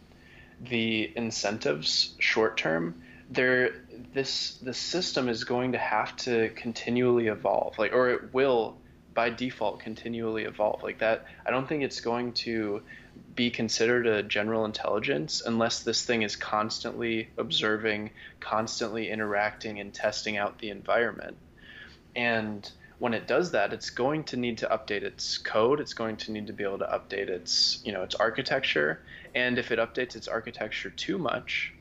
the 0.60 1.10
incentives 1.16 2.14
short 2.18 2.56
term, 2.56 3.02
there 3.32 3.70
this 4.12 4.58
the 4.62 4.74
system 4.74 5.28
is 5.28 5.44
going 5.44 5.72
to 5.72 5.78
have 5.78 6.14
to 6.16 6.50
continually 6.50 7.28
evolve 7.28 7.78
like 7.78 7.92
or 7.92 8.10
it 8.10 8.34
will 8.34 8.76
by 9.14 9.30
default 9.30 9.80
continually 9.80 10.44
evolve 10.44 10.82
like 10.82 10.98
that 10.98 11.26
i 11.46 11.50
don't 11.50 11.68
think 11.68 11.82
it's 11.82 12.00
going 12.00 12.32
to 12.32 12.82
be 13.34 13.50
considered 13.50 14.06
a 14.06 14.22
general 14.22 14.64
intelligence 14.64 15.42
unless 15.44 15.80
this 15.80 16.04
thing 16.04 16.22
is 16.22 16.36
constantly 16.36 17.28
observing 17.38 18.10
constantly 18.40 19.08
interacting 19.10 19.80
and 19.80 19.94
testing 19.94 20.36
out 20.36 20.58
the 20.58 20.70
environment 20.70 21.36
and 22.14 22.70
when 23.02 23.14
it 23.14 23.26
does 23.26 23.50
that 23.50 23.72
it's 23.72 23.90
going 23.90 24.22
to 24.22 24.36
need 24.36 24.58
to 24.58 24.68
update 24.68 25.02
its 25.02 25.36
code 25.36 25.80
it's 25.80 25.92
going 25.92 26.16
to 26.16 26.30
need 26.30 26.46
to 26.46 26.52
be 26.52 26.62
able 26.62 26.78
to 26.78 26.84
update 26.84 27.28
its 27.28 27.82
you 27.84 27.90
know 27.90 28.04
its 28.04 28.14
architecture 28.14 29.00
and 29.34 29.58
if 29.58 29.72
it 29.72 29.80
updates 29.80 30.14
its 30.14 30.28
architecture 30.28 30.88
too 30.88 31.18
much 31.18 31.72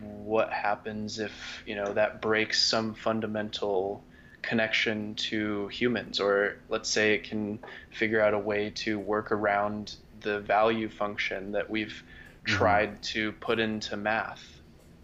what 0.00 0.52
happens 0.52 1.18
if 1.18 1.64
you 1.66 1.74
know 1.74 1.92
that 1.92 2.22
breaks 2.22 2.62
some 2.62 2.94
fundamental 2.94 4.04
connection 4.42 5.12
to 5.16 5.66
humans 5.68 6.20
or 6.20 6.56
let's 6.68 6.88
say 6.88 7.14
it 7.14 7.24
can 7.24 7.58
figure 7.90 8.20
out 8.20 8.32
a 8.32 8.38
way 8.38 8.70
to 8.70 9.00
work 9.00 9.32
around 9.32 9.96
the 10.20 10.38
value 10.38 10.88
function 10.88 11.50
that 11.50 11.68
we've 11.68 12.04
mm-hmm. 12.44 12.56
tried 12.56 13.02
to 13.02 13.32
put 13.32 13.58
into 13.58 13.96
math 13.96 14.60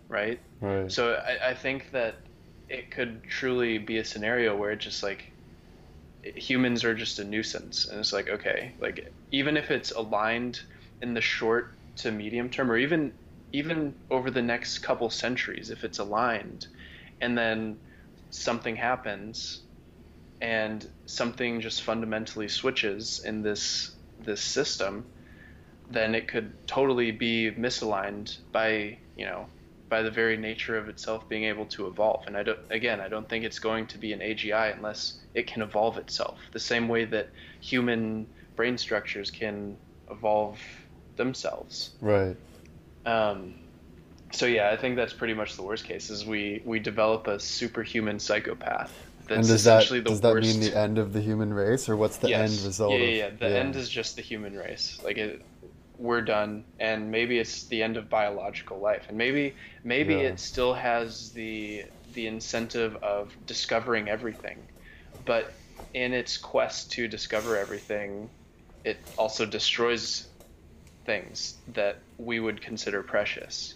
right, 0.09 0.39
right. 0.61 0.93
so 0.93 1.15
I, 1.15 1.49
I 1.51 1.55
think 1.55 1.91
that 1.91 2.15
it 2.69 2.91
could 2.91 3.23
truly 3.25 3.79
be 3.79 3.99
a 3.99 4.05
scenario 4.05 4.57
where 4.57 4.71
it 4.71 4.81
just 4.81 5.03
like 5.03 5.25
humans 6.23 6.85
are 6.85 6.95
just 6.95 7.19
a 7.19 7.25
nuisance 7.25 7.87
and 7.89 7.99
it's 7.99 8.13
like 8.13 8.29
okay 8.29 8.73
like 8.81 9.13
even 9.31 9.57
if 9.57 9.71
it's 9.71 9.93
aligned 9.93 10.61
in 11.01 11.15
the 11.15 11.21
short 11.21 11.75
to 11.97 12.11
medium 12.11 12.51
term 12.51 12.71
or 12.71 12.77
even 12.77 13.13
even 13.53 13.95
over 14.11 14.31
the 14.31 14.43
next 14.43 14.79
couple 14.79 15.09
centuries, 15.11 15.71
if 15.71 15.85
it's 15.85 15.99
aligned, 15.99 16.67
and 17.21 17.37
then 17.37 17.79
something 18.31 18.77
happens, 18.77 19.61
and 20.41 20.87
something 21.07 21.61
just 21.61 21.83
fundamentally 21.83 22.49
switches 22.49 23.21
in 23.25 23.43
this 23.43 23.93
this 24.21 24.43
system, 24.43 25.07
then 25.91 26.15
it 26.15 26.29
could 26.29 26.53
totally 26.67 27.11
be 27.11 27.51
misaligned 27.53 28.37
by 28.53 28.99
you 29.17 29.25
know 29.25 29.49
by 29.89 30.03
the 30.03 30.11
very 30.11 30.37
nature 30.37 30.77
of 30.77 30.89
itself 30.89 31.29
being 31.29 31.45
able 31.45 31.67
to 31.67 31.87
evolve. 31.87 32.27
And 32.27 32.37
I 32.37 32.43
don't 32.43 32.59
again, 32.71 33.01
I 33.01 33.09
don't 33.09 33.29
think 33.29 33.45
it's 33.45 33.59
going 33.59 33.87
to 33.89 33.99
be 33.99 34.13
an 34.13 34.21
AGI 34.21 34.77
unless 34.77 35.19
it 35.35 35.47
can 35.47 35.63
evolve 35.63 35.99
itself. 35.99 36.39
The 36.53 36.61
same 36.61 36.89
way 36.89 37.05
that 37.07 37.31
human 37.61 38.27
brain 38.57 38.79
structures 38.79 39.31
can 39.31 39.77
evolve 40.11 40.59
themselves. 41.17 41.91
Right. 42.01 42.37
Um, 43.07 43.55
so 44.33 44.47
yeah, 44.47 44.71
I 44.71 44.77
think 44.77 44.97
that's 44.97 45.13
pretty 45.13 45.35
much 45.35 45.57
the 45.57 45.63
worst 45.63 45.85
case. 45.85 46.11
Is 46.11 46.27
we 46.27 46.63
we 46.65 46.79
develop 46.79 47.27
a 47.27 47.41
superhuman 47.41 48.19
psychopath. 48.19 48.93
That's 49.27 49.39
and 49.39 49.49
does 49.49 49.65
that 49.65 50.05
does 50.05 50.21
that 50.23 50.35
mean 50.37 50.61
the 50.61 50.77
end 50.77 50.99
of 50.99 51.13
the 51.13 51.21
human 51.21 51.53
race, 51.53 51.89
or 51.89 51.97
what's 51.97 52.17
the 52.17 52.31
yes. 52.31 52.51
end 52.51 52.67
result? 52.67 52.93
Yeah, 52.93 52.99
yeah, 52.99 53.07
yeah. 53.07 53.31
The 53.39 53.49
yeah. 53.49 53.57
end 53.57 53.77
is 53.77 53.89
just 53.89 54.17
the 54.17 54.23
human 54.23 54.57
race. 54.57 54.99
Like 55.05 55.19
it, 55.19 55.43
we're 55.99 56.23
done, 56.23 56.65
and 56.79 57.11
maybe 57.11 57.39
it's 57.39 57.67
the 57.67 57.83
end 57.83 57.97
of 57.97 58.09
biological 58.09 58.79
life, 58.79 59.07
and 59.09 59.19
maybe 59.19 59.55
maybe 59.85 60.15
yeah. 60.15 60.21
it 60.21 60.41
still 60.41 60.75
has 60.75 61.33
the 61.33 61.85
the 62.13 62.27
incentive 62.27 62.97
of 62.97 63.37
discovering 63.47 64.09
everything, 64.09 64.69
but 65.25 65.55
in 65.95 66.13
its 66.13 66.39
quest 66.39 66.93
to 66.93 67.09
discover 67.09 67.57
everything, 67.57 68.31
it 68.85 68.99
also 69.17 69.45
destroys 69.45 70.29
things 71.05 71.57
that 71.69 72.03
we 72.19 72.41
would 72.41 72.61
consider 72.61 73.03
precious. 73.03 73.75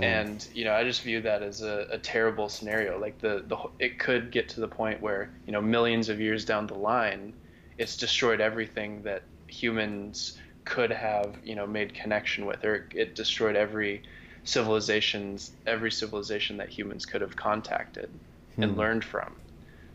And 0.00 0.48
you 0.54 0.64
know, 0.64 0.72
I 0.72 0.84
just 0.84 1.02
view 1.02 1.20
that 1.20 1.42
as 1.42 1.60
a, 1.60 1.86
a 1.90 1.98
terrible 1.98 2.48
scenario. 2.48 2.98
Like 2.98 3.18
the, 3.18 3.44
the 3.46 3.58
it 3.78 3.98
could 3.98 4.30
get 4.32 4.48
to 4.50 4.60
the 4.60 4.68
point 4.68 5.02
where 5.02 5.34
you 5.46 5.52
know 5.52 5.60
millions 5.60 6.08
of 6.08 6.18
years 6.18 6.46
down 6.46 6.66
the 6.66 6.74
line, 6.74 7.34
it's 7.76 7.96
destroyed 7.98 8.40
everything 8.40 9.02
that 9.02 9.24
humans 9.48 10.38
could 10.64 10.90
have 10.90 11.36
you 11.44 11.54
know 11.54 11.66
made 11.66 11.94
connection 11.94 12.46
with, 12.46 12.64
or 12.64 12.86
it 12.94 13.14
destroyed 13.14 13.56
every 13.56 14.02
civilizations 14.44 15.52
every 15.66 15.90
civilization 15.90 16.56
that 16.56 16.68
humans 16.68 17.06
could 17.06 17.20
have 17.20 17.36
contacted 17.36 18.10
hmm. 18.56 18.62
and 18.62 18.76
learned 18.76 19.04
from. 19.04 19.34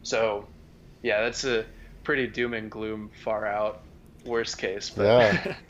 So, 0.03 0.47
yeah, 1.03 1.21
that's 1.21 1.43
a 1.43 1.65
pretty 2.03 2.27
doom 2.27 2.53
and 2.53 2.71
gloom, 2.71 3.09
far 3.23 3.45
out 3.45 3.81
worst 4.25 4.57
case. 4.57 4.89
But 4.89 5.03
yeah. 5.03 5.55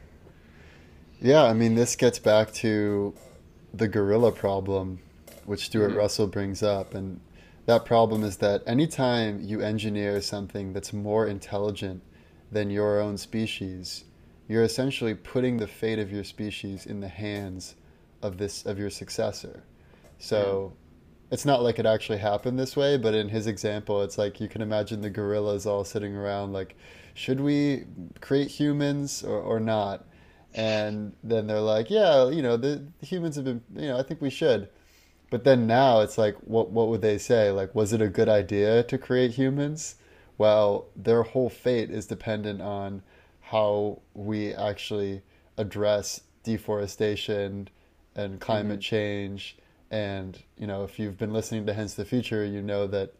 Yeah, 1.20 1.44
I 1.44 1.54
mean, 1.54 1.74
this 1.74 1.96
gets 1.96 2.20
back 2.20 2.54
to 2.56 3.14
the 3.74 3.88
gorilla 3.88 4.32
problem, 4.32 5.00
which 5.46 5.66
Stuart 5.66 5.90
mm-hmm. 5.90 5.98
Russell 5.98 6.28
brings 6.28 6.62
up. 6.62 6.94
And 6.94 7.20
that 7.66 7.86
problem 7.86 8.24
is 8.24 8.38
that 8.38 8.62
anytime 8.68 9.42
you 9.42 9.62
engineer 9.62 10.22
something 10.22 10.74
that's 10.74 10.94
more 10.94 11.26
intelligent 11.26 12.04
than 12.52 12.70
your 12.70 13.00
own 13.00 13.18
species, 13.18 14.04
you're 14.48 14.64
essentially 14.64 15.14
putting 15.14 15.58
the 15.58 15.68
fate 15.68 16.00
of 16.00 16.12
your 16.12 16.24
species 16.24 16.86
in 16.86 17.00
the 17.02 17.08
hands 17.08 17.76
of 18.22 18.38
this 18.38 18.66
of 18.66 18.80
your 18.80 18.90
successor. 18.90 19.64
So 20.20 20.74
it's 21.32 21.46
not 21.46 21.62
like 21.62 21.80
it 21.80 21.86
actually 21.86 22.20
happened 22.20 22.58
this 22.58 22.76
way, 22.76 22.98
but 22.98 23.14
in 23.14 23.30
his 23.30 23.48
example, 23.48 24.02
it's 24.02 24.18
like 24.18 24.40
you 24.40 24.48
can 24.48 24.62
imagine 24.62 25.02
the 25.02 25.10
gorillas 25.10 25.66
all 25.66 25.84
sitting 25.84 26.16
around 26.16 26.54
like, 26.54 26.76
should 27.14 27.42
we 27.42 27.86
create 28.22 28.50
humans 28.50 29.24
or, 29.24 29.40
or 29.40 29.60
not? 29.60 30.06
And 30.54 31.14
then 31.24 31.48
they're 31.48 31.60
like, 31.60 31.90
yeah, 31.90 32.30
you 32.30 32.42
know, 32.42 32.58
the, 32.58 32.88
the 33.00 33.06
humans 33.06 33.36
have 33.36 33.46
been, 33.46 33.62
you 33.76 33.90
know, 33.90 34.00
I 34.00 34.04
think 34.04 34.22
we 34.22 34.30
should. 34.30 34.70
But 35.30 35.44
then 35.44 35.68
now 35.68 36.00
it's 36.00 36.18
like, 36.18 36.36
what 36.38 36.72
what 36.72 36.88
would 36.88 37.02
they 37.02 37.18
say? 37.18 37.52
Like, 37.52 37.76
was 37.76 37.92
it 37.92 38.02
a 38.02 38.08
good 38.08 38.30
idea 38.30 38.84
to 38.84 38.98
create 38.98 39.32
humans? 39.32 39.96
Well, 40.38 40.88
their 40.96 41.24
whole 41.24 41.50
fate 41.50 41.90
is 41.92 42.06
dependent 42.06 42.62
on 42.62 43.04
how 43.50 44.02
we 44.14 44.54
actually 44.54 45.22
address 45.58 46.22
deforestation 46.44 47.70
and 48.16 48.40
climate 48.40 48.80
mm-hmm. 48.80 48.96
change. 48.96 49.58
And 49.90 50.38
you 50.58 50.68
know, 50.68 50.84
if 50.84 51.00
you've 51.00 51.18
been 51.18 51.34
listening 51.34 51.66
to 51.66 51.74
Hence 51.74 51.94
the 51.94 52.06
Future, 52.06 52.44
you 52.44 52.62
know 52.62 52.88
that 52.88 53.14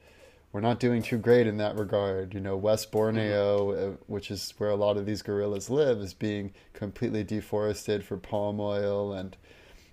we're 0.52 0.62
not 0.62 0.80
doing 0.80 1.02
too 1.02 1.18
great 1.18 1.48
in 1.48 1.58
that 1.58 1.78
regard. 1.78 2.34
You 2.34 2.40
know, 2.40 2.58
West 2.58 2.92
Borneo, 2.92 3.72
mm-hmm. 3.72 3.94
Uh, 3.94 3.98
which 4.08 4.32
is 4.32 4.54
where 4.58 4.70
a 4.70 4.76
lot 4.76 4.98
of 4.98 5.06
these 5.06 5.22
gorillas 5.22 5.70
live, 5.70 6.00
is 6.00 6.14
being 6.14 6.54
completely 6.74 7.24
deforested 7.24 8.04
for 8.04 8.18
palm 8.18 8.60
oil 8.60 9.14
and 9.14 9.38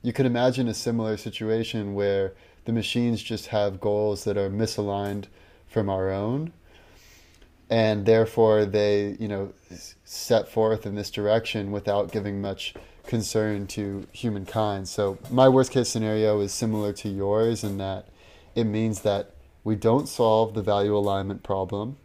you 0.05 0.13
could 0.13 0.27
imagine 0.27 0.69
a 0.69 0.75
similar 0.75 1.17
situation 1.17 1.95
where 1.95 2.35
the 2.67 2.73
machines 2.73 3.23
just 3.23 3.47
have 3.47 3.81
goals 3.81 4.25
that 4.25 4.37
are 4.37 4.51
misaligned 4.51 5.25
from 5.67 5.89
our 5.89 6.11
own 6.11 6.53
and 7.71 8.05
therefore 8.05 8.67
they 8.67 9.17
you 9.19 9.27
know 9.27 9.51
set 10.15 10.49
forth 10.49 10.87
in 10.87 10.95
this 10.95 11.11
direction 11.11 11.73
without 11.73 12.13
giving 12.13 12.41
much 12.41 12.75
concern 13.07 13.67
to 13.67 14.07
humankind. 14.13 14.89
So 14.89 15.19
my 15.31 15.49
worst 15.49 15.73
case 15.73 15.89
scenario 15.89 16.41
is 16.41 16.53
similar 16.53 16.93
to 16.95 17.09
yours 17.09 17.65
in 17.65 17.79
that 17.79 18.09
it 18.55 18.65
means 18.65 19.01
that 19.01 19.31
we 19.65 19.75
don't 19.75 20.09
solve 20.09 20.55
the 20.55 20.63
value 20.63 20.97
alignment 20.97 21.43
problem. 21.43 21.97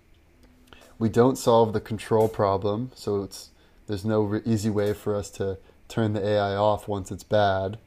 We 0.97 1.09
don't 1.09 1.37
solve 1.37 1.73
the 1.73 1.79
control 1.79 2.27
problem. 2.27 2.91
So 2.95 3.23
it's 3.23 3.51
there's 3.87 4.05
no 4.05 4.41
easy 4.45 4.69
way 4.69 4.93
for 4.93 5.15
us 5.15 5.29
to 5.31 5.57
turn 5.87 6.13
the 6.13 6.25
ai 6.25 6.55
off 6.55 6.87
once 6.87 7.11
it's 7.11 7.23
bad 7.23 7.79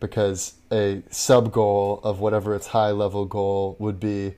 because 0.00 0.54
a 0.72 1.02
sub 1.10 1.52
goal 1.52 2.00
of 2.02 2.20
whatever 2.20 2.54
its 2.54 2.68
high 2.68 2.90
level 2.90 3.26
goal 3.26 3.76
would 3.78 4.00
be 4.00 4.34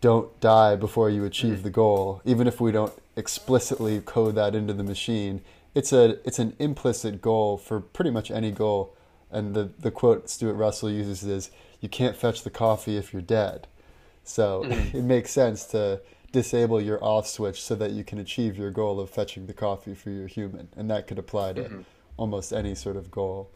don't 0.00 0.38
die 0.40 0.76
before 0.76 1.08
you 1.10 1.24
achieve 1.24 1.54
mm-hmm. 1.54 1.62
the 1.62 1.70
goal. 1.70 2.22
Even 2.24 2.46
if 2.46 2.60
we 2.60 2.72
don't 2.72 2.92
explicitly 3.16 4.00
code 4.00 4.34
that 4.34 4.54
into 4.54 4.72
the 4.72 4.84
machine 4.84 5.42
it's 5.76 5.92
a 5.92 6.18
it's 6.26 6.38
an 6.38 6.56
implicit 6.58 7.20
goal 7.20 7.58
for 7.58 7.80
pretty 7.80 8.10
much 8.10 8.30
any 8.30 8.50
goal. 8.50 8.96
And 9.30 9.54
the 9.54 9.70
the 9.78 9.90
quote 9.90 10.30
Stuart 10.30 10.54
Russell 10.54 10.90
uses 10.90 11.22
is 11.22 11.50
you 11.80 11.90
can't 11.90 12.16
fetch 12.16 12.42
the 12.42 12.50
coffee 12.50 12.96
if 12.96 13.12
you're 13.12 13.20
dead. 13.20 13.68
So 14.24 14.64
mm-hmm. 14.64 14.96
it 14.96 15.04
makes 15.04 15.30
sense 15.30 15.66
to 15.66 16.00
disable 16.32 16.80
your 16.80 17.02
off 17.04 17.26
switch 17.26 17.62
so 17.62 17.74
that 17.74 17.90
you 17.90 18.04
can 18.04 18.18
achieve 18.18 18.56
your 18.56 18.70
goal 18.70 18.98
of 18.98 19.10
fetching 19.10 19.46
the 19.46 19.52
coffee 19.52 19.94
for 19.94 20.08
your 20.08 20.26
human. 20.26 20.68
And 20.74 20.90
that 20.90 21.06
could 21.06 21.18
apply 21.18 21.52
to 21.52 21.62
mm-hmm. 21.64 21.80
almost 22.16 22.54
any 22.54 22.74
sort 22.74 22.96
of 22.96 23.10
goal. 23.10 23.50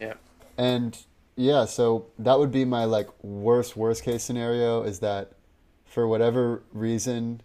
Yeah. 0.00 0.14
And 0.56 0.98
yeah, 1.36 1.66
so 1.66 2.06
that 2.18 2.38
would 2.38 2.50
be 2.50 2.64
my 2.64 2.86
like 2.86 3.08
worst 3.22 3.76
worst 3.76 4.04
case 4.04 4.22
scenario 4.22 4.84
is 4.84 5.00
that 5.00 5.32
for 5.84 6.08
whatever 6.08 6.62
reason 6.72 7.42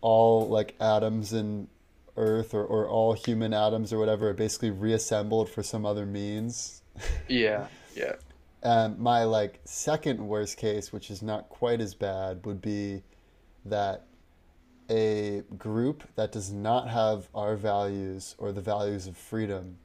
all 0.00 0.48
like 0.48 0.74
atoms 0.80 1.32
in 1.32 1.68
earth 2.16 2.54
or, 2.54 2.64
or 2.64 2.88
all 2.88 3.12
human 3.12 3.52
atoms 3.52 3.92
or 3.92 3.98
whatever 3.98 4.30
are 4.30 4.34
basically 4.34 4.70
reassembled 4.70 5.48
for 5.48 5.62
some 5.62 5.84
other 5.86 6.06
means. 6.06 6.82
Yeah, 7.28 7.68
yeah. 7.94 8.16
And 8.62 8.98
my 8.98 9.24
like 9.24 9.60
second 9.64 10.20
worst 10.26 10.58
case, 10.58 10.92
which 10.92 11.10
is 11.10 11.22
not 11.22 11.48
quite 11.48 11.80
as 11.80 11.94
bad, 11.94 12.44
would 12.44 12.60
be 12.60 13.02
that 13.64 14.06
a 14.90 15.42
group 15.56 16.02
that 16.16 16.32
does 16.32 16.52
not 16.52 16.88
have 16.88 17.28
our 17.34 17.56
values 17.56 18.34
or 18.38 18.52
the 18.52 18.60
values 18.60 19.06
of 19.06 19.16
freedom 19.16 19.78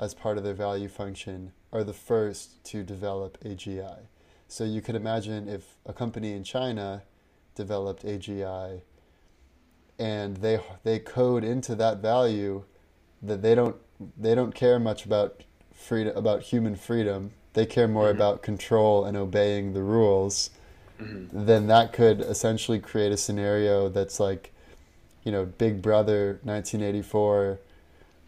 as 0.00 0.12
part 0.12 0.36
of 0.36 0.44
their 0.44 0.54
value 0.54 0.88
function 0.88 1.52
are 1.72 1.84
the 1.84 1.92
first 1.92 2.62
to 2.64 2.82
develop 2.82 3.38
AGI. 3.42 4.00
So 4.48 4.64
you 4.64 4.82
could 4.82 4.96
imagine 4.96 5.48
if 5.48 5.78
a 5.86 5.92
company 5.92 6.32
in 6.32 6.44
China 6.44 7.04
developed 7.54 8.04
AGI 8.04 8.82
and 9.98 10.38
they 10.38 10.60
they 10.82 10.98
code 10.98 11.44
into 11.44 11.74
that 11.74 11.98
value 11.98 12.64
that 13.22 13.42
they 13.42 13.54
don't 13.54 13.76
they 14.18 14.34
don't 14.34 14.54
care 14.54 14.78
much 14.78 15.04
about 15.04 15.42
freedom 15.72 16.16
about 16.16 16.42
human 16.42 16.76
freedom. 16.76 17.32
They 17.52 17.66
care 17.66 17.86
more 17.86 18.08
mm-hmm. 18.08 18.16
about 18.16 18.42
control 18.42 19.04
and 19.04 19.16
obeying 19.16 19.74
the 19.74 19.82
rules. 19.82 20.50
Mm-hmm. 21.00 21.46
Then 21.46 21.66
that 21.68 21.92
could 21.92 22.20
essentially 22.20 22.80
create 22.80 23.12
a 23.12 23.16
scenario 23.16 23.88
that's 23.88 24.18
like, 24.18 24.52
you 25.24 25.32
know, 25.32 25.44
Big 25.44 25.82
Brother 25.82 26.40
1984 26.42 27.60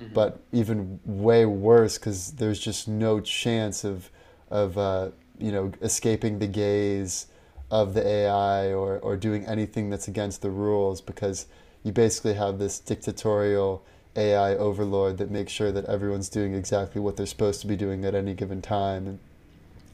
mm-hmm. 0.01 0.13
but 0.13 0.41
even 0.53 1.01
way 1.05 1.47
worse 1.47 1.99
because 1.99 2.33
there's 2.33 2.59
just 2.59 2.89
no 2.89 3.21
chance 3.21 3.85
of 3.85 4.11
of 4.51 4.79
uh, 4.79 5.11
you 5.39 5.51
know 5.51 5.73
escaping 5.83 6.39
the 6.39 6.47
gaze 6.47 7.27
of 7.71 7.95
the 7.95 8.07
AI 8.07 8.73
or 8.73 8.99
or 8.99 9.17
doing 9.17 9.45
anything 9.47 9.91
that's 9.91 10.09
against 10.09 10.43
the 10.43 10.51
rules 10.51 11.01
because 11.01 11.47
you 11.83 11.93
basically 11.93 12.35
have 12.35 12.59
this 12.59 12.79
dictatorial 12.79 13.83
AI 14.17 14.55
overlord 14.57 15.19
that 15.19 15.31
makes 15.31 15.53
sure 15.53 15.71
that 15.73 15.85
everyone's 15.87 16.29
doing 16.29 16.55
exactly 16.55 17.01
what 17.01 17.17
they're 17.17 17.27
supposed 17.27 17.61
to 17.61 17.67
be 17.67 17.77
doing 17.77 18.05
at 18.05 18.15
any 18.15 18.35
given 18.35 18.63
time. 18.63 19.07
And 19.07 19.19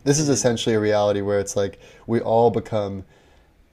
this 0.04 0.18
is 0.18 0.26
mm-hmm. 0.26 0.34
essentially 0.34 0.74
a 0.74 0.80
reality 0.80 1.20
where 1.20 1.40
it's 1.40 1.56
like 1.56 1.80
we 2.06 2.20
all 2.20 2.50
become 2.50 3.04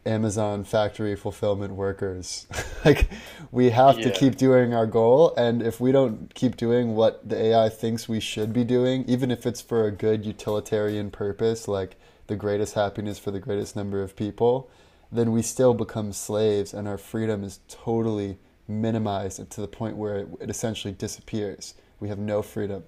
Amazon 0.05 0.63
factory 0.63 1.15
fulfillment 1.15 1.73
workers. 1.73 2.47
like 2.85 3.09
we 3.51 3.69
have 3.69 3.99
yeah. 3.99 4.05
to 4.05 4.11
keep 4.11 4.38
doing 4.38 4.73
our 4.73 4.88
goal 4.88 5.34
and 5.35 5.61
if 5.61 5.80
we 5.80 5.91
don't 5.91 6.34
keep 6.34 6.57
doing 6.57 6.95
what 6.95 7.27
the 7.27 7.38
AI 7.38 7.69
thinks 7.69 8.09
we 8.09 8.19
should 8.19 8.53
be 8.53 8.63
doing, 8.63 9.05
even 9.07 9.30
if 9.30 9.45
it's 9.45 9.61
for 9.61 9.85
a 9.85 9.91
good 9.91 10.26
utilitarian 10.26 11.11
purpose 11.11 11.67
like 11.67 11.95
the 12.30 12.38
greatest 12.38 12.76
happiness 12.76 13.19
for 13.19 13.31
the 13.31 13.39
greatest 13.39 13.76
number 13.76 14.01
of 14.01 14.15
people, 14.15 14.69
then 15.11 15.34
we 15.34 15.41
still 15.41 15.73
become 15.73 16.14
slaves 16.14 16.73
and 16.73 16.88
our 16.88 16.97
freedom 16.97 17.43
is 17.43 17.60
totally 17.68 18.38
minimized 18.68 19.49
to 19.49 19.61
the 19.61 19.68
point 19.68 19.97
where 19.97 20.19
it, 20.19 20.27
it 20.39 20.49
essentially 20.49 20.93
disappears. 20.93 21.73
We 21.99 22.07
have 22.07 22.19
no 22.19 22.41
freedom. 22.41 22.84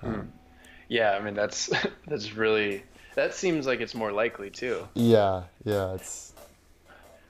Hmm. 0.00 0.20
Yeah, 0.88 1.12
I 1.12 1.22
mean 1.22 1.34
that's 1.34 1.70
that's 2.06 2.34
really 2.34 2.82
that 3.14 3.34
seems 3.34 3.66
like 3.66 3.80
it's 3.80 3.94
more 3.94 4.12
likely 4.12 4.50
too. 4.50 4.86
Yeah, 4.94 5.44
yeah, 5.64 5.94
it's 5.94 6.34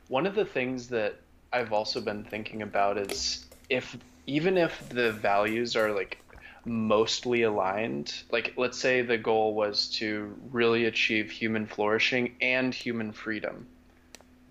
one 0.09 0.27
of 0.27 0.35
the 0.35 0.45
things 0.45 0.89
that 0.89 1.21
I've 1.53 1.73
also 1.73 2.01
been 2.01 2.25
thinking 2.25 2.63
about 2.63 2.99
is 2.99 3.47
if 3.69 3.97
even 4.27 4.57
if 4.59 4.89
the 4.89 5.13
values 5.13 5.77
are 5.77 5.93
like 5.93 6.19
mostly 6.69 7.43
aligned, 7.43 8.23
like 8.31 8.55
let's 8.57 8.79
say 8.79 9.03
the 9.03 9.19
goal 9.19 9.55
was 9.55 9.89
to 9.89 10.35
really 10.51 10.85
achieve 10.85 11.31
human 11.31 11.67
flourishing 11.67 12.35
and 12.41 12.75
human 12.75 13.13
freedom. 13.13 13.67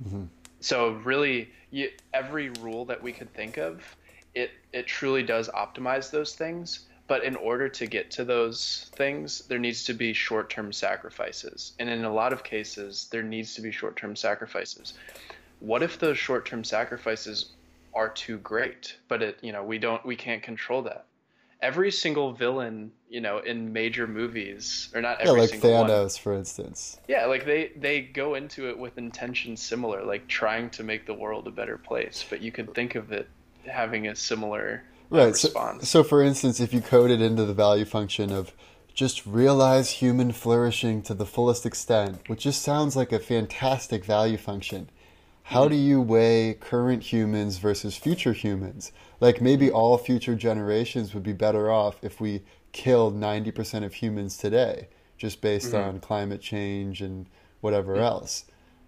Mm-hmm. 0.06 0.24
So 0.60 0.94
really, 1.04 1.50
you, 1.72 1.92
every 2.14 2.50
rule 2.62 2.86
that 2.86 3.02
we 3.02 3.12
could 3.12 3.34
think 3.34 3.58
of, 3.58 3.96
it 4.36 4.52
it 4.74 4.88
truly 4.88 5.24
does 5.24 5.50
optimize 5.50 6.12
those 6.12 6.34
things. 6.36 6.86
But 7.08 7.24
in 7.24 7.38
order 7.38 7.70
to 7.70 7.88
get 7.88 8.12
to 8.12 8.26
those 8.26 8.92
things, 8.96 9.48
there 9.48 9.60
needs 9.60 9.86
to 9.86 9.94
be 9.94 10.12
short 10.12 10.50
term 10.50 10.74
sacrifices. 10.74 11.72
And 11.80 11.90
in 11.90 12.04
a 12.04 12.14
lot 12.14 12.34
of 12.34 12.44
cases, 12.44 13.08
there 13.12 13.24
needs 13.24 13.56
to 13.56 13.62
be 13.62 13.72
short 13.72 13.96
term 13.96 14.16
sacrifices. 14.16 14.94
What 15.60 15.84
if 15.84 15.98
those 16.00 16.18
short 16.18 16.46
term 16.46 16.64
sacrifices 16.64 17.54
are 17.94 18.10
too 18.10 18.38
great? 18.40 18.98
But 19.08 19.24
it, 19.24 19.40
you 19.42 19.54
know, 19.54 19.64
we 19.64 19.78
don't, 19.78 20.06
we 20.06 20.16
can't 20.16 20.44
control 20.44 20.82
that. 20.84 21.07
Every 21.62 21.92
single 21.92 22.34
villain, 22.34 22.92
you 23.10 23.20
know, 23.20 23.40
in 23.40 23.74
major 23.74 24.06
movies, 24.06 24.90
or 24.94 25.02
not 25.02 25.20
every 25.20 25.34
yeah, 25.34 25.42
like 25.42 25.50
single 25.50 25.72
Thanos, 25.72 26.00
one, 26.00 26.10
for 26.10 26.34
instance. 26.34 27.00
Yeah, 27.08 27.26
like 27.26 27.46
they 27.46 27.72
they 27.76 28.02
go 28.02 28.36
into 28.36 28.70
it 28.70 28.78
with 28.78 28.98
intentions 28.98 29.62
similar, 29.62 30.04
like 30.04 30.28
trying 30.28 30.70
to 30.72 30.84
make 30.84 31.06
the 31.06 31.14
world 31.14 31.48
a 31.48 31.52
better 31.52 31.78
place. 31.78 32.24
But 32.30 32.42
you 32.42 32.52
could 32.52 32.74
think 32.76 32.96
of 32.96 33.12
it 33.12 33.28
having 33.66 34.08
a 34.08 34.16
similar 34.16 34.84
uh, 35.12 35.18
right. 35.18 35.36
So, 35.36 35.80
so, 35.82 36.04
for 36.04 36.22
instance, 36.22 36.60
if 36.60 36.74
you 36.74 36.82
code 36.82 37.12
it 37.12 37.22
into 37.22 37.46
the 37.46 37.54
value 37.54 37.86
function 37.86 38.32
of 38.32 38.54
just 38.94 39.26
realize 39.28 39.92
human 39.92 40.32
flourishing 40.32 41.04
to 41.04 41.14
the 41.14 41.26
fullest 41.26 41.68
extent, 41.68 42.28
which 42.28 42.42
just 42.42 42.64
sounds 42.64 42.96
like 42.96 43.12
a 43.12 43.20
fantastic 43.20 44.04
value 44.04 44.38
function. 44.38 44.90
How 45.48 45.70
do 45.70 45.76
you 45.76 46.02
weigh 46.02 46.58
current 46.60 47.04
humans 47.04 47.58
versus 47.58 47.96
future 47.96 48.34
humans? 48.34 48.92
Like 49.22 49.42
maybe 49.42 49.72
all 49.72 49.98
future 49.98 50.36
generations 50.36 51.14
would 51.14 51.24
be 51.24 51.34
better 51.34 51.72
off 51.72 51.98
if 52.02 52.20
we 52.20 52.44
killed 52.74 53.18
90% 53.18 53.86
of 53.86 53.94
humans 53.94 54.38
today, 54.38 54.90
just 55.18 55.40
based 55.40 55.72
mm-hmm. 55.72 55.88
on 55.90 56.00
climate 56.00 56.42
change 56.42 57.02
and 57.02 57.28
whatever 57.62 57.94
mm-hmm. 57.94 58.04
else. 58.04 58.46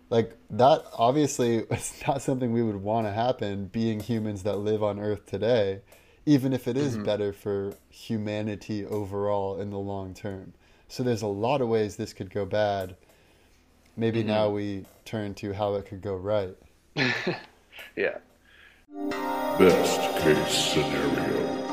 Like 0.10 0.36
that 0.50 0.84
obviously 0.94 1.58
is 1.72 1.94
not 2.06 2.22
something 2.22 2.52
we 2.52 2.64
would 2.64 2.84
want 2.84 3.08
to 3.08 3.12
happen 3.12 3.68
being 3.68 4.02
humans 4.02 4.44
that 4.44 4.58
live 4.58 4.84
on 4.84 5.00
Earth 5.00 5.26
today 5.26 5.82
even 6.26 6.54
if 6.54 6.68
it 6.68 6.78
is 6.78 6.94
mm-hmm. 6.94 7.06
better 7.06 7.34
for 7.34 7.74
humanity 7.90 8.86
overall 8.86 9.60
in 9.60 9.72
the 9.72 9.80
long 9.80 10.14
term. 10.14 10.54
So 10.88 11.02
there's 11.02 11.24
a 11.24 11.28
lot 11.28 11.60
of 11.60 11.70
ways 11.70 11.96
this 11.96 12.14
could 12.14 12.30
go 12.30 12.46
bad. 12.46 12.96
Maybe 14.00 14.24
Mm-hmm. 14.24 14.28
now 14.28 14.50
we 14.50 14.86
turn 15.04 15.34
to 15.36 15.52
how 15.52 15.76
it 15.76 15.86
could 15.88 16.02
go 16.02 16.16
right. 16.16 16.56
Yeah. 17.96 18.18
Best 19.58 20.00
case 20.24 20.48
scenario. 20.74 21.66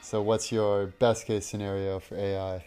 So 0.00 0.22
what's 0.22 0.52
your 0.52 0.86
best 0.86 1.26
case 1.26 1.46
scenario 1.46 1.98
for 1.98 2.16
AI? 2.16 2.64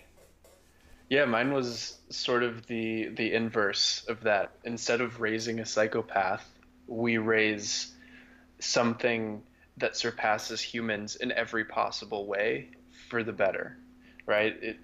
Yeah, 1.09 1.25
mine 1.25 1.53
was 1.53 1.99
sort 2.09 2.43
of 2.43 2.65
the 2.67 3.09
the 3.09 3.33
inverse 3.33 4.03
of 4.07 4.21
that. 4.23 4.59
Instead 4.63 5.01
of 5.01 5.21
raising 5.21 5.59
a 5.59 5.65
psychopath, 5.65 6.47
we 6.87 7.17
raise 7.17 7.95
something 8.59 9.43
that 9.77 9.95
surpasses 9.97 10.61
humans 10.61 11.15
in 11.17 11.31
every 11.31 11.65
possible 11.65 12.27
way 12.27 12.71
for 13.09 13.23
the 13.23 13.33
better, 13.33 13.77
right? 14.27 14.53
It 14.61 14.77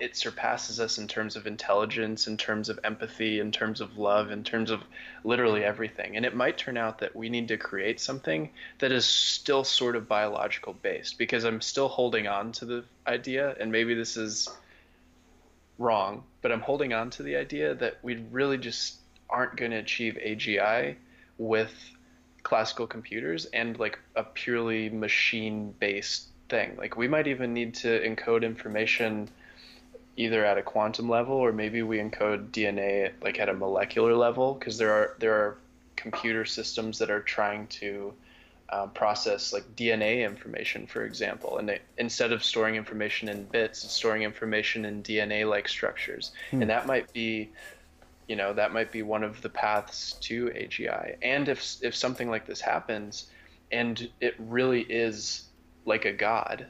it 0.00 0.16
surpasses 0.16 0.78
us 0.78 0.98
in 0.98 1.08
terms 1.08 1.34
of 1.34 1.46
intelligence, 1.46 2.28
in 2.28 2.36
terms 2.36 2.68
of 2.68 2.78
empathy, 2.84 3.40
in 3.40 3.50
terms 3.50 3.80
of 3.80 3.98
love, 3.98 4.30
in 4.30 4.44
terms 4.44 4.70
of 4.70 4.80
literally 5.24 5.64
everything. 5.64 6.16
And 6.16 6.24
it 6.24 6.36
might 6.36 6.56
turn 6.56 6.76
out 6.76 6.98
that 6.98 7.16
we 7.16 7.28
need 7.28 7.48
to 7.48 7.56
create 7.56 7.98
something 7.98 8.50
that 8.78 8.92
is 8.92 9.04
still 9.04 9.64
sort 9.64 9.96
of 9.96 10.06
biological 10.06 10.74
based 10.82 11.18
because 11.18 11.44
I'm 11.44 11.60
still 11.60 11.88
holding 11.88 12.28
on 12.28 12.52
to 12.52 12.64
the 12.64 12.84
idea 13.06 13.56
and 13.58 13.72
maybe 13.72 13.94
this 13.94 14.16
is 14.16 14.48
wrong, 15.78 16.22
but 16.42 16.52
I'm 16.52 16.60
holding 16.60 16.92
on 16.92 17.10
to 17.10 17.24
the 17.24 17.36
idea 17.36 17.74
that 17.74 17.98
we 18.02 18.16
really 18.30 18.58
just 18.58 18.96
aren't 19.28 19.56
going 19.56 19.72
to 19.72 19.78
achieve 19.78 20.16
AGI 20.24 20.94
with 21.38 21.72
classical 22.44 22.86
computers 22.86 23.46
and 23.46 23.78
like 23.78 23.98
a 24.14 24.22
purely 24.22 24.90
machine 24.90 25.74
based 25.80 26.28
thing. 26.48 26.76
Like 26.76 26.96
we 26.96 27.08
might 27.08 27.26
even 27.26 27.52
need 27.52 27.74
to 27.76 28.00
encode 28.00 28.42
information 28.42 29.28
either 30.18 30.44
at 30.44 30.58
a 30.58 30.62
quantum 30.62 31.08
level 31.08 31.36
or 31.36 31.52
maybe 31.52 31.80
we 31.82 31.98
encode 31.98 32.50
DNA 32.50 33.12
like 33.22 33.38
at 33.38 33.48
a 33.48 33.54
molecular 33.54 34.14
level 34.14 34.54
because 34.54 34.76
there 34.76 34.92
are 34.92 35.14
there 35.20 35.32
are 35.32 35.58
computer 35.94 36.44
systems 36.44 36.98
that 36.98 37.08
are 37.08 37.20
trying 37.20 37.68
to 37.68 38.12
uh, 38.70 38.86
process 38.88 39.52
like 39.52 39.64
DNA 39.76 40.26
information, 40.26 40.86
for 40.86 41.04
example, 41.04 41.56
and 41.58 41.68
they, 41.68 41.80
instead 41.96 42.32
of 42.32 42.44
storing 42.44 42.74
information 42.74 43.28
in 43.28 43.44
bits, 43.44 43.82
it's 43.84 43.94
storing 43.94 44.22
information 44.22 44.84
in 44.84 45.02
DNA-like 45.02 45.66
structures, 45.68 46.32
and 46.52 46.68
that 46.68 46.86
might 46.86 47.10
be, 47.14 47.48
you 48.26 48.36
know, 48.36 48.52
that 48.52 48.72
might 48.72 48.92
be 48.92 49.02
one 49.02 49.22
of 49.22 49.40
the 49.40 49.48
paths 49.48 50.12
to 50.20 50.48
AGI. 50.48 51.16
And 51.22 51.48
if 51.48 51.76
if 51.80 51.94
something 51.94 52.28
like 52.28 52.44
this 52.44 52.60
happens, 52.60 53.30
and 53.72 54.10
it 54.20 54.34
really 54.38 54.82
is 54.82 55.44
like 55.86 56.04
a 56.04 56.12
god, 56.12 56.66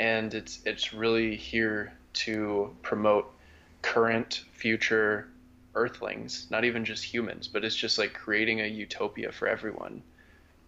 and 0.00 0.34
it's 0.34 0.58
it's 0.64 0.92
really 0.92 1.36
here 1.36 1.92
to 2.14 2.74
promote 2.82 3.32
current, 3.82 4.44
future 4.52 5.28
Earthlings, 5.74 6.48
not 6.50 6.64
even 6.64 6.84
just 6.84 7.02
humans, 7.02 7.48
but 7.48 7.64
it's 7.64 7.74
just 7.74 7.96
like 7.96 8.12
creating 8.12 8.60
a 8.60 8.66
utopia 8.66 9.32
for 9.32 9.48
everyone 9.48 10.02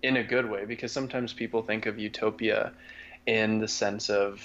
in 0.02 0.16
a 0.16 0.24
good 0.24 0.48
way 0.48 0.64
because 0.64 0.92
sometimes 0.92 1.32
people 1.32 1.62
think 1.62 1.86
of 1.86 1.98
utopia 1.98 2.72
in 3.26 3.58
the 3.58 3.68
sense 3.68 4.08
of 4.08 4.42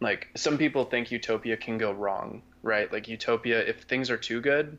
like 0.00 0.28
some 0.34 0.58
people 0.58 0.84
think 0.84 1.10
utopia 1.10 1.56
can 1.56 1.78
go 1.78 1.92
wrong 1.92 2.42
right? 2.62 2.92
Like 2.92 3.08
utopia 3.08 3.60
if 3.60 3.82
things 3.82 4.10
are 4.10 4.16
too 4.16 4.40
good 4.40 4.78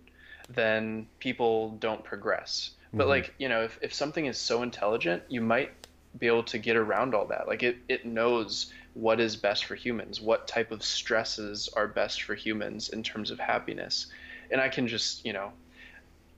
then 0.49 1.07
people 1.19 1.71
don't 1.79 2.03
progress. 2.03 2.71
But 2.91 3.03
mm-hmm. 3.03 3.09
like 3.09 3.33
you 3.37 3.49
know 3.49 3.63
if, 3.63 3.79
if 3.81 3.93
something 3.93 4.25
is 4.25 4.37
so 4.37 4.63
intelligent 4.63 5.23
you 5.29 5.41
might 5.41 5.71
be 6.17 6.27
able 6.27 6.43
to 6.43 6.57
get 6.57 6.75
around 6.75 7.13
all 7.13 7.25
that. 7.27 7.47
Like 7.47 7.63
it, 7.63 7.77
it 7.87 8.05
knows 8.05 8.73
what 8.93 9.19
is 9.19 9.35
best 9.35 9.65
for 9.65 9.75
humans 9.75 10.19
what 10.19 10.47
type 10.47 10.71
of 10.71 10.83
stresses 10.83 11.69
are 11.75 11.87
best 11.87 12.23
for 12.23 12.35
humans 12.35 12.89
in 12.89 13.03
terms 13.03 13.31
of 13.31 13.39
happiness 13.39 14.07
and 14.51 14.59
i 14.59 14.67
can 14.67 14.87
just 14.87 15.25
you 15.25 15.33
know 15.33 15.51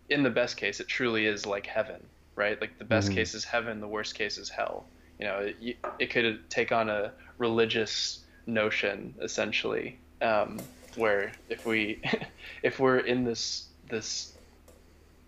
in 0.10 0.24
the 0.24 0.30
best 0.30 0.58
case 0.58 0.80
it 0.80 0.88
truly 0.88 1.26
is 1.26 1.46
like 1.46 1.66
heaven 1.66 2.02
right? 2.36 2.60
Like 2.60 2.78
the 2.78 2.86
best 2.86 3.12
case 3.12 3.34
is 3.34 3.44
heaven, 3.44 3.80
the 3.80 3.88
worst 3.88 4.16
case 4.16 4.38
is 4.38 4.50
hell. 4.50 4.86
You 5.20 5.26
know, 5.28 5.38
it, 5.62 5.78
it 6.00 6.10
could 6.10 6.50
take 6.50 6.72
on 6.72 6.90
a 6.90 7.12
religious 7.38 8.20
notion 8.46 9.14
essentially, 9.22 10.00
um, 10.22 10.60
where 10.96 11.32
if 11.50 11.66
we 11.66 12.02
if 12.64 12.80
we're 12.80 13.00
in 13.00 13.24
this 13.24 13.68
this 13.90 14.34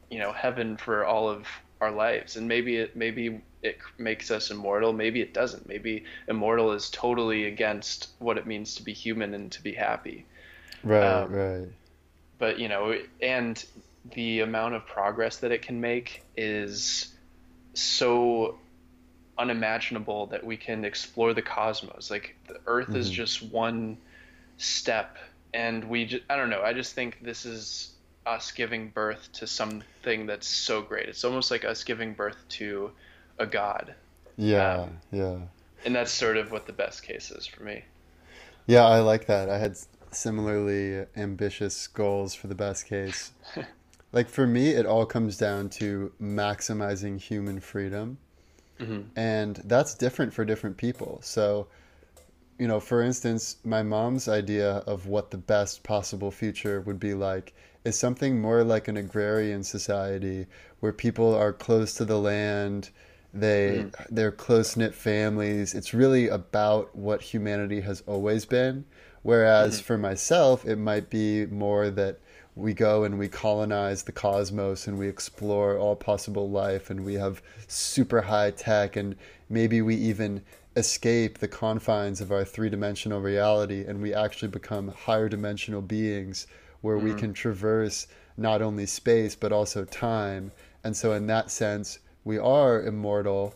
you 0.09 0.19
know 0.19 0.31
heaven 0.31 0.77
for 0.77 1.05
all 1.05 1.29
of 1.29 1.47
our 1.81 1.91
lives, 1.91 2.37
and 2.37 2.47
maybe 2.47 2.77
it 2.77 2.95
maybe 2.95 3.41
it 3.63 3.79
makes 3.97 4.31
us 4.31 4.51
immortal, 4.51 4.93
maybe 4.93 5.21
it 5.21 5.33
doesn't. 5.33 5.67
Maybe 5.67 6.05
immortal 6.27 6.71
is 6.73 6.89
totally 6.91 7.45
against 7.45 8.09
what 8.19 8.37
it 8.37 8.45
means 8.47 8.75
to 8.75 8.83
be 8.83 8.93
human 8.93 9.33
and 9.33 9.51
to 9.53 9.63
be 9.63 9.73
happy. 9.73 10.25
Right, 10.83 11.23
Um, 11.23 11.29
right. 11.29 11.67
but 12.39 12.59
you 12.59 12.67
know 12.67 12.97
and 13.21 13.63
the 14.13 14.41
amount 14.41 14.75
of 14.75 14.85
progress 14.85 15.37
that 15.37 15.51
it 15.51 15.61
can 15.61 15.79
make 15.79 16.23
is 16.35 17.13
so 17.73 18.59
unimaginable 19.37 20.27
that 20.27 20.45
we 20.45 20.57
can 20.57 20.85
explore 20.85 21.33
the 21.33 21.41
cosmos. 21.41 22.11
Like 22.11 22.35
the 22.47 22.59
earth 22.67 22.95
is 22.95 23.09
just 23.09 23.41
one 23.41 23.97
step 24.57 25.17
and 25.53 25.83
we 25.89 26.05
just, 26.05 26.23
i 26.29 26.35
don't 26.35 26.49
know. 26.49 26.61
I 26.63 26.73
just 26.73 26.95
think 26.95 27.19
this 27.23 27.45
is 27.45 27.93
us 28.25 28.51
giving 28.51 28.89
birth 28.89 29.29
to 29.33 29.47
something 29.47 30.25
that's 30.27 30.47
so 30.47 30.81
great. 30.81 31.09
It's 31.09 31.23
almost 31.23 31.51
like 31.51 31.65
us 31.65 31.83
giving 31.83 32.13
birth 32.13 32.37
to 32.49 32.91
a 33.37 33.45
god 33.45 33.95
Yeah, 34.37 34.81
um, 34.83 34.99
yeah. 35.11 35.37
and 35.85 35.95
that's 35.95 36.11
sort 36.11 36.37
of 36.37 36.51
what 36.51 36.65
the 36.67 36.73
best 36.73 37.03
case 37.03 37.31
is 37.31 37.45
for 37.45 37.63
me 37.63 37.83
Yeah, 38.65 38.85
I 38.85 38.99
like 38.99 39.25
that. 39.27 39.49
I 39.49 39.57
had 39.57 39.77
similarly 40.11 41.05
ambitious 41.15 41.87
goals 41.87 42.33
for 42.35 42.47
the 42.47 42.55
best 42.55 42.85
case. 42.87 43.31
like 44.11 44.29
for 44.29 44.45
me, 44.47 44.69
it 44.71 44.85
all 44.85 45.05
comes 45.05 45.37
down 45.37 45.69
to 45.69 46.13
maximizing 46.21 47.19
human 47.19 47.59
freedom. 47.59 48.17
And 49.15 49.55
that's 49.65 49.95
different 49.95 50.33
for 50.33 50.45
different 50.45 50.77
people. 50.77 51.19
So, 51.23 51.67
you 52.59 52.67
know, 52.67 52.79
for 52.79 53.01
instance, 53.01 53.57
my 53.63 53.83
mom's 53.83 54.27
idea 54.27 54.77
of 54.87 55.07
what 55.07 55.31
the 55.31 55.37
best 55.37 55.83
possible 55.83 56.31
future 56.31 56.81
would 56.81 56.99
be 56.99 57.13
like 57.13 57.53
is 57.85 57.97
something 57.97 58.41
more 58.41 58.63
like 58.63 58.87
an 58.87 58.97
agrarian 58.97 59.63
society 59.63 60.47
where 60.79 60.93
people 60.93 61.33
are 61.35 61.53
close 61.53 61.93
to 61.95 62.05
the 62.05 62.19
land, 62.19 62.89
they 63.33 63.81
hmm. 63.81 63.87
they're 64.09 64.31
close 64.31 64.77
knit 64.77 64.93
families. 64.93 65.73
It's 65.73 65.93
really 65.93 66.27
about 66.27 66.95
what 66.95 67.21
humanity 67.21 67.81
has 67.81 68.03
always 68.05 68.45
been. 68.45 68.85
Whereas 69.23 69.77
mm-hmm. 69.77 69.85
for 69.85 69.97
myself, 69.97 70.65
it 70.65 70.77
might 70.77 71.09
be 71.09 71.45
more 71.45 71.89
that 71.89 72.19
we 72.55 72.73
go 72.73 73.03
and 73.03 73.17
we 73.17 73.27
colonize 73.27 74.03
the 74.03 74.11
cosmos 74.11 74.85
and 74.85 74.99
we 74.99 75.07
explore 75.07 75.77
all 75.77 75.95
possible 75.95 76.49
life 76.49 76.89
and 76.89 77.03
we 77.03 77.15
have 77.15 77.41
super 77.67 78.21
high 78.21 78.51
tech 78.51 78.95
and 78.95 79.15
maybe 79.49 79.81
we 79.81 79.95
even 79.95 80.43
escape 80.75 81.39
the 81.39 81.47
confines 81.47 82.21
of 82.21 82.31
our 82.31 82.43
three 82.43 82.69
dimensional 82.69 83.21
reality 83.21 83.83
and 83.85 84.01
we 84.01 84.13
actually 84.13 84.47
become 84.47 84.89
higher 84.89 85.29
dimensional 85.29 85.81
beings 85.81 86.45
where 86.81 86.97
we 86.97 87.11
hmm. 87.11 87.17
can 87.17 87.33
traverse 87.33 88.07
not 88.37 88.61
only 88.61 88.85
space 88.85 89.35
but 89.35 89.51
also 89.51 89.85
time. 89.85 90.51
And 90.83 90.95
so, 90.95 91.13
in 91.13 91.27
that 91.27 91.49
sense, 91.49 91.99
we 92.23 92.37
are 92.37 92.81
immortal. 92.81 93.55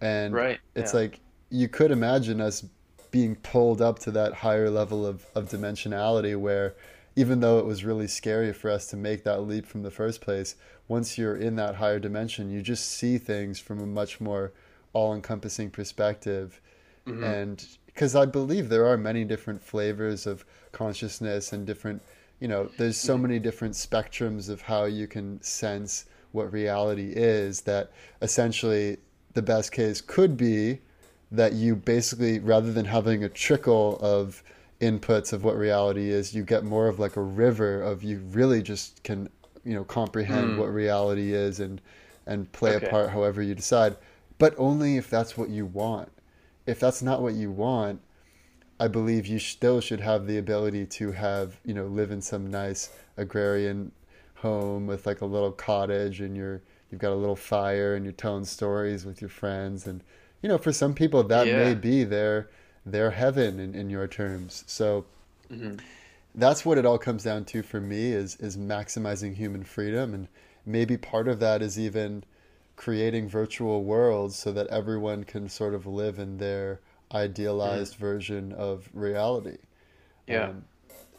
And 0.00 0.34
Right, 0.34 0.60
it's 0.74 0.92
yeah. 0.92 1.00
like 1.00 1.20
you 1.50 1.68
could 1.68 1.90
imagine 1.90 2.40
us 2.40 2.64
being 3.10 3.36
pulled 3.36 3.80
up 3.82 3.98
to 4.00 4.10
that 4.10 4.32
higher 4.32 4.70
level 4.70 5.06
of, 5.06 5.26
of 5.34 5.50
dimensionality 5.50 6.36
where 6.36 6.74
even 7.14 7.40
though 7.40 7.58
it 7.58 7.66
was 7.66 7.84
really 7.84 8.06
scary 8.06 8.52
for 8.52 8.70
us 8.70 8.86
to 8.86 8.96
make 8.96 9.22
that 9.24 9.42
leap 9.42 9.66
from 9.66 9.82
the 9.82 9.90
first 9.90 10.20
place, 10.20 10.56
once 10.88 11.18
you're 11.18 11.36
in 11.36 11.56
that 11.56 11.74
higher 11.74 11.98
dimension, 11.98 12.50
you 12.50 12.62
just 12.62 12.88
see 12.88 13.18
things 13.18 13.58
from 13.58 13.80
a 13.80 13.86
much 13.86 14.20
more 14.20 14.52
all 14.94 15.14
encompassing 15.14 15.70
perspective. 15.70 16.60
Mm-hmm. 17.06 17.22
And 17.22 17.66
because 17.86 18.16
I 18.16 18.24
believe 18.24 18.68
there 18.68 18.86
are 18.86 18.96
many 18.96 19.24
different 19.24 19.62
flavors 19.62 20.26
of 20.26 20.44
consciousness 20.72 21.52
and 21.52 21.66
different, 21.66 22.02
you 22.40 22.48
know, 22.48 22.70
there's 22.78 22.96
so 22.96 23.14
mm-hmm. 23.14 23.22
many 23.22 23.38
different 23.38 23.74
spectrums 23.74 24.48
of 24.48 24.62
how 24.62 24.84
you 24.84 25.06
can 25.06 25.40
sense 25.42 26.06
what 26.32 26.52
reality 26.52 27.12
is 27.14 27.62
that 27.62 27.90
essentially 28.20 28.96
the 29.34 29.42
best 29.42 29.72
case 29.72 30.00
could 30.00 30.36
be 30.36 30.78
that 31.30 31.52
you 31.52 31.74
basically 31.74 32.38
rather 32.38 32.72
than 32.72 32.84
having 32.84 33.24
a 33.24 33.28
trickle 33.28 33.98
of 34.00 34.42
inputs 34.80 35.32
of 35.32 35.44
what 35.44 35.56
reality 35.56 36.10
is 36.10 36.34
you 36.34 36.42
get 36.42 36.64
more 36.64 36.88
of 36.88 36.98
like 36.98 37.16
a 37.16 37.22
river 37.22 37.80
of 37.80 38.02
you 38.02 38.18
really 38.32 38.62
just 38.62 39.02
can 39.02 39.28
you 39.64 39.74
know 39.74 39.84
comprehend 39.84 40.52
hmm. 40.52 40.58
what 40.58 40.72
reality 40.72 41.32
is 41.32 41.60
and 41.60 41.80
and 42.26 42.50
play 42.52 42.76
Okay. 42.76 42.86
a 42.86 42.90
part 42.90 43.10
however 43.10 43.42
you 43.42 43.54
decide. 43.54 43.96
But 44.38 44.54
only 44.58 44.96
if 44.96 45.08
that's 45.10 45.36
what 45.36 45.48
you 45.50 45.66
want. 45.66 46.10
If 46.66 46.78
that's 46.78 47.02
not 47.02 47.22
what 47.22 47.34
you 47.34 47.50
want 47.50 48.00
i 48.82 48.88
believe 48.88 49.26
you 49.26 49.38
still 49.38 49.80
should 49.80 50.00
have 50.00 50.26
the 50.26 50.38
ability 50.38 50.84
to 50.84 51.12
have 51.12 51.60
you 51.64 51.72
know 51.72 51.86
live 51.86 52.10
in 52.10 52.20
some 52.20 52.50
nice 52.50 52.90
agrarian 53.16 53.92
home 54.42 54.86
with 54.86 55.06
like 55.06 55.22
a 55.22 55.26
little 55.26 55.52
cottage 55.52 56.20
and 56.20 56.36
you're 56.36 56.62
you've 56.90 57.00
got 57.00 57.12
a 57.12 57.16
little 57.16 57.36
fire 57.36 57.94
and 57.96 58.04
you're 58.04 58.12
telling 58.12 58.44
stories 58.44 59.06
with 59.06 59.20
your 59.22 59.30
friends 59.30 59.86
and 59.86 60.02
you 60.42 60.48
know 60.48 60.58
for 60.58 60.72
some 60.72 60.94
people 60.94 61.22
that 61.24 61.48
Yeah. 61.48 61.58
may 61.58 61.74
be 61.74 62.04
their 62.04 62.50
their 62.86 63.12
heaven 63.12 63.60
in, 63.60 63.74
in 63.74 63.90
your 63.90 64.08
terms. 64.08 64.64
So 64.66 65.06
that's 66.34 66.64
what 66.64 66.78
it 66.78 66.86
all 66.86 66.98
comes 66.98 67.24
down 67.24 67.44
to 67.46 67.62
for 67.62 67.80
me 67.80 68.12
is 68.12 68.36
is 68.36 68.56
maximizing 68.56 69.34
human 69.34 69.64
freedom 69.64 70.14
and 70.14 70.28
maybe 70.64 70.96
part 70.96 71.28
of 71.28 71.40
that 71.40 71.62
is 71.62 71.78
even 71.78 72.24
creating 72.76 73.28
virtual 73.28 73.84
worlds 73.84 74.36
so 74.36 74.52
that 74.52 74.66
everyone 74.68 75.24
can 75.24 75.48
sort 75.48 75.74
of 75.74 75.86
live 75.86 76.18
in 76.18 76.38
their 76.38 76.80
idealized 77.12 77.94
version 77.96 78.52
of 78.52 78.88
reality. 78.94 79.58
Yeah. 80.26 80.48
Um, 80.48 80.64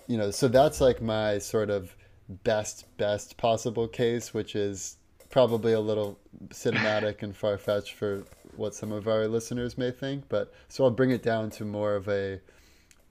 you 0.07 0.17
know, 0.17 0.31
so 0.31 0.47
that's 0.47 0.81
like 0.81 1.01
my 1.01 1.37
sort 1.39 1.69
of 1.69 1.95
best 2.27 2.85
best 2.97 3.37
possible 3.37 3.87
case, 3.87 4.33
which 4.33 4.55
is 4.55 4.97
probably 5.29 5.73
a 5.73 5.79
little 5.79 6.19
cinematic 6.49 7.23
and 7.23 7.35
far 7.35 7.57
fetched 7.57 7.93
for 7.93 8.23
what 8.55 8.75
some 8.75 8.91
of 8.91 9.07
our 9.07 9.27
listeners 9.27 9.77
may 9.77 9.91
think. 9.91 10.29
But 10.29 10.53
so 10.67 10.83
I'll 10.83 10.91
bring 10.91 11.11
it 11.11 11.23
down 11.23 11.49
to 11.51 11.65
more 11.65 11.95
of 11.95 12.07
a 12.07 12.39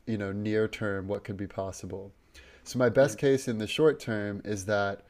you 0.07 0.19
know 0.19 0.33
near 0.33 0.69
term 0.69 1.09
what 1.09 1.25
could 1.25 1.37
be 1.37 1.47
possible. 1.47 2.13
So 2.65 2.79
my 2.79 2.89
best 2.89 3.19
case 3.19 3.49
in 3.49 3.59
the 3.59 3.67
short 3.67 3.99
term 3.99 4.41
is 4.45 4.67
that 4.67 5.03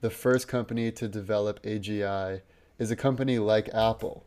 the 0.00 0.10
first 0.10 0.48
company 0.48 0.90
to 0.92 1.08
develop 1.08 1.62
AGI 1.62 2.42
is 2.78 2.90
a 2.90 2.96
company 2.96 3.38
like 3.38 3.68
Apple, 3.74 4.24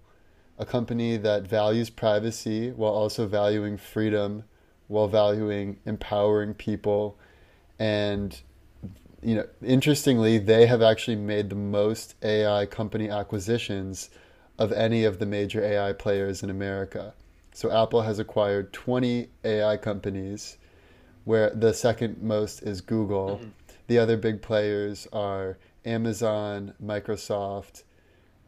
a 0.57 0.65
company 0.65 1.17
that 1.17 1.47
values 1.47 1.89
privacy 1.89 2.71
while 2.71 2.91
also 2.91 3.27
valuing 3.27 3.77
freedom, 3.77 4.43
while 4.87 5.07
valuing 5.07 5.79
empowering 5.85 6.53
people. 6.53 7.17
And, 7.79 8.39
you 9.23 9.35
know, 9.35 9.47
interestingly, 9.63 10.37
they 10.37 10.65
have 10.65 10.81
actually 10.81 11.15
made 11.15 11.49
the 11.49 11.55
most 11.55 12.15
AI 12.23 12.65
company 12.65 13.09
acquisitions 13.09 14.09
of 14.59 14.71
any 14.71 15.03
of 15.03 15.19
the 15.19 15.25
major 15.25 15.63
AI 15.63 15.93
players 15.93 16.43
in 16.43 16.49
America. 16.49 17.13
So 17.53 17.71
Apple 17.71 18.01
has 18.01 18.19
acquired 18.19 18.73
20 18.73 19.29
AI 19.43 19.77
companies, 19.77 20.57
where 21.23 21.49
the 21.51 21.73
second 21.73 22.21
most 22.21 22.61
is 22.63 22.81
Google. 22.81 23.41
The 23.87 23.99
other 23.99 24.17
big 24.17 24.41
players 24.41 25.07
are 25.13 25.57
Amazon, 25.85 26.73
Microsoft, 26.83 27.83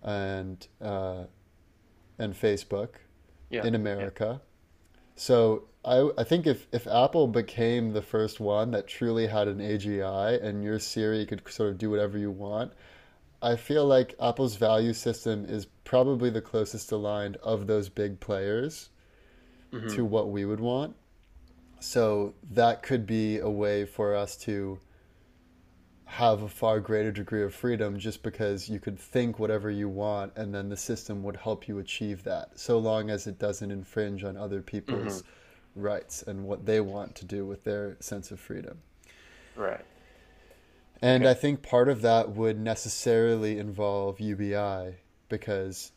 and 0.03 0.65
uh, 0.81 1.25
and 2.17 2.33
Facebook 2.33 2.89
Yeah. 3.49 3.65
in 3.65 3.75
America. 3.75 4.41
So 5.15 5.65
I 5.85 6.09
I 6.17 6.23
think 6.23 6.47
if 6.47 6.67
if 6.71 6.87
Apple 6.87 7.27
became 7.27 7.93
the 7.93 8.01
first 8.01 8.39
one 8.39 8.71
that 8.71 8.87
truly 8.87 9.27
had 9.27 9.47
an 9.47 9.59
AGI 9.59 10.43
and 10.43 10.63
your 10.63 10.79
Siri 10.79 11.25
could 11.25 11.47
sort 11.47 11.69
of 11.69 11.77
do 11.77 11.89
whatever 11.89 12.17
you 12.17 12.31
want, 12.31 12.73
I 13.41 13.55
feel 13.55 13.85
like 13.85 14.15
Apple's 14.19 14.55
value 14.55 14.93
system 14.93 15.45
is 15.45 15.67
probably 15.83 16.29
the 16.29 16.41
closest 16.41 16.91
aligned 16.91 17.37
of 17.37 17.67
those 17.67 17.89
big 17.89 18.19
players 18.19 18.89
mm-hmm. 19.71 19.87
to 19.89 20.03
what 20.03 20.31
we 20.31 20.45
would 20.45 20.59
want. 20.59 20.95
So 21.79 22.33
that 22.51 22.81
could 22.81 23.05
be 23.05 23.37
a 23.37 23.49
way 23.49 23.85
for 23.85 24.15
us 24.15 24.35
to 24.37 24.79
have 26.05 26.41
a 26.41 26.49
far 26.49 26.79
greater 26.79 27.11
degree 27.11 27.43
of 27.43 27.53
freedom 27.53 27.99
just 27.99 28.23
because 28.23 28.69
you 28.69 28.79
could 28.79 28.97
think 28.97 29.37
whatever 29.37 29.69
you 29.69 29.89
want 29.89 30.31
and 30.35 30.53
then 30.53 30.69
the 30.69 30.77
system 30.77 31.23
would 31.23 31.35
help 31.35 31.67
you 31.67 31.79
achieve 31.79 32.23
that 32.23 32.57
so 32.57 32.77
long 32.77 33.09
as 33.09 33.25
it 33.25 33.39
doesn't 33.39 33.71
infringe 33.71 34.23
on 34.23 34.37
other 34.37 34.61
people's 34.61 35.23
mm-hmm. 35.23 35.29
Rights 35.75 36.23
and 36.23 36.45
what 36.45 36.65
they 36.65 36.79
want 36.79 37.15
to 37.15 37.25
do 37.25 37.45
with 37.45 37.63
their 37.63 37.97
sense 37.99 38.31
of 38.31 38.39
freedom. 38.39 38.79
Right. 39.55 39.83
And 41.01 41.23
Okay. 41.23 41.31
I 41.31 41.33
think 41.33 41.61
part 41.61 41.89
of 41.89 42.01
that 42.01 42.31
would 42.31 42.59
necessarily 42.59 43.59
involve 43.59 44.19
UBI 44.19 44.95
because 45.29 45.91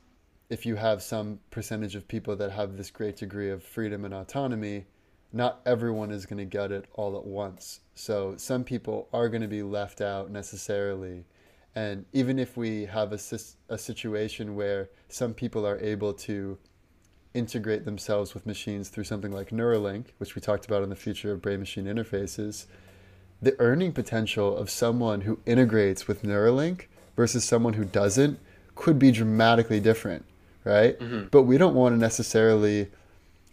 if 0.50 0.64
you 0.66 0.76
have 0.76 1.02
some 1.02 1.40
percentage 1.50 1.94
of 1.94 2.08
people 2.08 2.34
that 2.36 2.50
have 2.52 2.76
this 2.76 2.90
great 2.90 3.16
degree 3.16 3.50
of 3.50 3.62
freedom 3.62 4.04
and 4.04 4.14
autonomy, 4.14 4.86
not 5.32 5.60
everyone 5.66 6.10
is 6.10 6.24
going 6.26 6.38
to 6.38 6.44
get 6.44 6.72
it 6.72 6.86
all 6.94 7.16
at 7.16 7.24
once. 7.24 7.80
So 7.94 8.34
some 8.36 8.64
people 8.64 9.08
are 9.12 9.28
going 9.28 9.42
to 9.42 9.48
be 9.48 9.62
left 9.62 10.00
out 10.00 10.30
necessarily. 10.30 11.24
And 11.74 12.06
even 12.12 12.38
if 12.38 12.56
we 12.56 12.86
have 12.86 13.12
a, 13.12 13.18
a 13.68 13.78
situation 13.78 14.56
where 14.56 14.88
some 15.08 15.34
people 15.34 15.66
are 15.66 15.78
able 15.78 16.14
to 16.14 16.58
integrate 17.34 17.84
themselves 17.84 18.34
with 18.34 18.46
machines 18.46 18.88
through 18.88 19.04
something 19.04 19.32
like 19.32 19.50
Neuralink, 19.50 20.06
which 20.18 20.34
we 20.34 20.40
talked 20.40 20.66
about 20.66 20.82
in 20.82 20.88
the 20.90 20.96
future 20.96 21.32
of 21.32 21.42
brain 21.42 21.60
machine 21.60 21.84
interfaces, 21.84 22.66
the 23.40 23.54
earning 23.60 23.92
potential 23.92 24.56
of 24.56 24.70
someone 24.70 25.22
who 25.22 25.38
integrates 25.46 26.08
with 26.08 26.22
Neuralink 26.22 26.86
versus 27.16 27.44
someone 27.44 27.74
who 27.74 27.84
doesn't 27.84 28.38
could 28.74 28.98
be 28.98 29.10
dramatically 29.10 29.80
different, 29.80 30.24
right? 30.64 30.96
But 31.30 31.42
we 31.42 31.58
don't 31.58 31.74
want 31.74 31.94
to 31.94 31.98
necessarily 31.98 32.88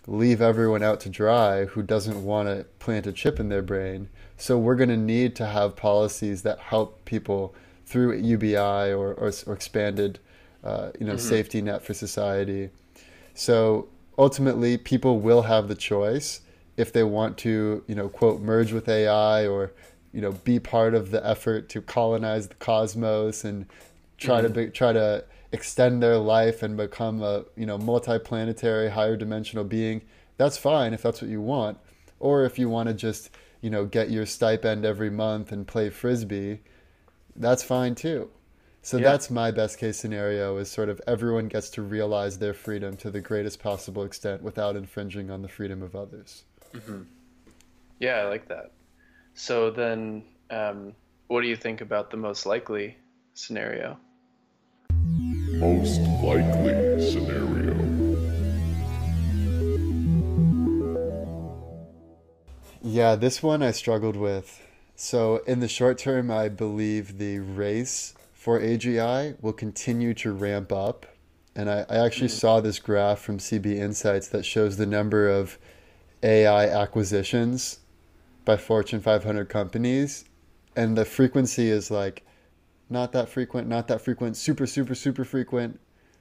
leave 0.07 0.41
everyone 0.41 0.83
out 0.83 0.99
to 1.01 1.09
dry 1.09 1.65
who 1.65 1.81
doesn't 1.81 2.23
want 2.23 2.47
to 2.47 2.63
plant 2.79 3.07
a 3.07 3.11
chip 3.11 3.39
in 3.39 3.49
their 3.49 3.63
brain. 3.63 4.07
So 4.37 4.57
we're 4.57 4.75
going 4.75 4.89
to 4.89 4.97
need 4.97 5.35
to 5.37 5.45
have 5.47 5.75
policies 5.75 6.43
that 6.43 6.59
help 6.59 7.03
people 7.05 7.55
through 7.85 8.17
UBI 8.17 8.91
or, 8.93 9.13
or, 9.13 9.31
or 9.47 9.53
expanded, 9.53 10.19
uh, 10.63 10.91
you 10.99 11.05
know, 11.05 11.17
safety 11.17 11.61
net 11.61 11.83
for 11.83 11.93
society. 11.93 12.69
So 13.35 13.89
ultimately, 14.17 14.77
people 14.77 15.19
will 15.19 15.43
have 15.43 15.67
the 15.67 15.75
choice 15.75 16.41
if 16.77 16.91
they 16.91 17.03
want 17.03 17.37
to, 17.39 17.83
you 17.87 17.95
know, 17.95 18.09
quote, 18.09 18.41
merge 18.41 18.71
with 18.71 18.89
AI 18.89 19.45
or, 19.47 19.73
you 20.11 20.21
know, 20.21 20.31
be 20.31 20.59
part 20.59 20.95
of 20.95 21.11
the 21.11 21.25
effort 21.25 21.69
to 21.69 21.81
colonize 21.81 22.47
the 22.47 22.55
cosmos 22.55 23.43
and 23.43 23.67
try 24.17 24.41
to 24.41 24.49
mm-hmm. 24.49 24.65
be, 24.65 24.71
try 24.71 24.93
to 24.93 25.23
extend 25.51 26.01
their 26.01 26.17
life 26.17 26.63
and 26.63 26.75
become 26.77 27.21
a, 27.21 27.43
you 27.55 27.65
know, 27.65 27.77
multiplanetary, 27.77 28.89
higher 28.89 29.17
dimensional 29.17 29.63
being. 29.63 30.01
That's 30.37 30.57
fine 30.57 30.93
if 30.93 31.01
that's 31.01 31.21
what 31.21 31.29
you 31.29 31.41
want, 31.41 31.77
or 32.19 32.43
if 32.43 32.57
you 32.57 32.69
want 32.69 32.87
to 32.87 32.95
just, 32.95 33.29
you 33.61 33.69
know, 33.69 33.85
get 33.85 34.09
your 34.09 34.25
stipend 34.25 34.85
every 34.85 35.09
month 35.09 35.51
and 35.51 35.67
play 35.67 35.89
frisbee, 35.89 36.59
that's 37.35 37.63
fine 37.63 37.95
too. 37.95 38.29
So 38.85 38.97
Yeah. 38.97 39.13
that's 39.13 39.31
my 39.31 39.49
best 39.49 39.79
case 39.79 39.97
scenario 39.97 40.57
is 40.57 40.69
sort 40.69 40.89
of 40.89 41.01
everyone 41.07 41.47
gets 41.47 41.71
to 41.71 41.81
realize 41.81 42.37
their 42.37 42.53
freedom 42.53 42.95
to 42.97 43.09
the 43.09 43.19
greatest 43.19 43.59
possible 43.59 44.03
extent 44.03 44.43
without 44.43 44.75
infringing 44.75 45.31
on 45.31 45.41
the 45.41 45.47
freedom 45.47 45.81
of 45.81 45.95
others. 45.95 46.43
Yeah, 47.99 48.17
I 48.17 48.25
like 48.25 48.47
that. 48.49 48.73
So 49.33 49.71
then, 49.71 50.23
um, 50.51 50.93
what 51.25 51.41
do 51.41 51.47
you 51.47 51.55
think 51.55 51.81
about 51.81 52.11
the 52.11 52.17
most 52.17 52.45
likely 52.45 52.95
scenario? 53.33 53.97
Most 54.91 56.01
likely 56.21 57.01
scenario. 57.09 57.73
Yeah, 62.83 63.15
this 63.15 63.41
one 63.41 63.63
I 63.63 63.71
struggled 63.71 64.15
with. 64.15 64.61
So, 64.95 65.37
in 65.47 65.59
the 65.59 65.67
short 65.67 65.97
term, 65.97 66.29
I 66.29 66.49
believe 66.49 67.17
the 67.17 67.39
race 67.39 68.13
for 68.45 68.59
AGI 68.59 69.35
will 69.41 69.53
continue 69.53 70.13
to 70.13 70.31
ramp 70.31 70.71
up. 70.71 71.07
And 71.55 71.67
I, 71.67 71.83
I 71.89 72.05
actually 72.05 72.27
hmm. 72.27 72.35
saw 72.35 72.61
this 72.61 72.77
graph 72.77 73.17
from 73.17 73.39
CB 73.39 73.65
Insights 73.77 74.27
that 74.27 74.45
shows 74.45 74.77
the 74.77 74.85
number 74.85 75.27
of 75.27 75.57
AI 76.21 76.67
acquisitions 76.67 77.79
by 78.45 78.55
Fortune 78.55 79.01
500 79.01 79.49
companies. 79.49 80.25
And 80.75 80.95
the 80.95 81.05
frequency 81.05 81.71
is 81.71 81.89
like 81.89 82.23
not 82.87 83.13
that 83.13 83.29
frequent, 83.29 83.67
not 83.67 83.87
that 83.87 84.01
frequent, 84.01 84.37
super, 84.37 84.67
super, 84.67 84.93
super 84.93 85.25
frequent. 85.25 85.79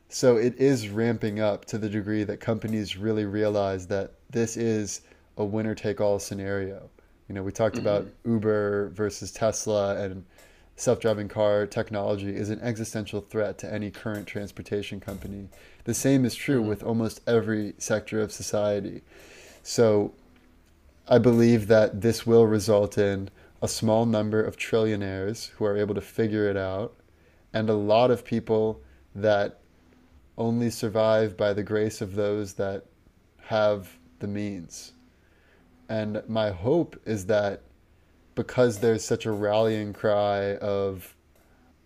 So 0.09 0.39
it 0.39 0.55
is 0.57 0.89
ramping 0.89 1.41
up 1.41 1.67
to 1.67 1.77
the 1.77 1.91
degree 1.91 2.25
that 2.25 2.41
companies 2.41 2.97
really 2.97 3.27
realize 3.27 3.87
that 3.89 4.15
this 4.31 4.57
is 4.57 5.03
a 5.37 5.45
winner 5.45 5.75
take 5.75 6.01
all 6.01 6.19
scenario. 6.19 6.89
You 7.29 7.35
know, 7.35 7.43
we 7.43 7.53
talked 7.53 7.77
hmm. 7.77 7.83
about 7.83 8.07
Uber 8.25 8.93
versus 8.95 9.31
Tesla 9.31 10.03
and 10.03 10.25
self 10.77 11.01
driving 11.01 11.29
car 11.29 11.67
technology 11.67 12.35
is 12.35 12.51
an 12.51 12.61
existential 12.61 13.21
threat 13.21 13.59
to 13.59 13.73
any 13.73 13.91
current 13.91 14.27
transportation 14.27 15.01
company. 15.01 15.49
The 15.85 15.95
same 15.95 16.25
is 16.25 16.35
true 16.35 16.61
mm-hmm. 16.61 16.69
with 16.69 16.83
almost 16.83 17.21
every 17.27 17.75
sector 17.79 18.21
of 18.21 18.33
society. 18.33 19.03
So 19.63 20.15
I 21.09 21.19
believe 21.19 21.69
that 21.69 22.01
this 22.01 22.27
will 22.27 22.47
result 22.47 22.99
in 22.99 23.31
a 23.63 23.69
small 23.69 24.05
number 24.05 24.43
of 24.43 24.57
trillionaires 24.57 25.51
who 25.51 25.65
are 25.65 25.77
able 25.77 25.95
to 25.95 26.01
figure 26.01 26.49
it 26.49 26.57
out 26.57 26.95
and 27.53 27.71
a 27.71 27.75
lot 27.75 28.11
of 28.11 28.25
people 28.25 28.83
that 29.15 29.61
only 30.37 30.69
survive 30.69 31.37
by 31.37 31.53
the 31.53 31.63
grace 31.63 32.01
of 32.01 32.15
those 32.15 32.55
that 32.55 32.85
have 33.39 33.97
the 34.19 34.27
means. 34.27 34.93
And 35.89 36.23
my 36.27 36.51
hope 36.51 37.01
is 37.05 37.27
that 37.27 37.63
because 38.35 38.78
there's 38.78 39.05
such 39.05 39.27
a 39.27 39.32
rallying 39.32 39.93
cry 39.93 40.56
of 40.56 41.15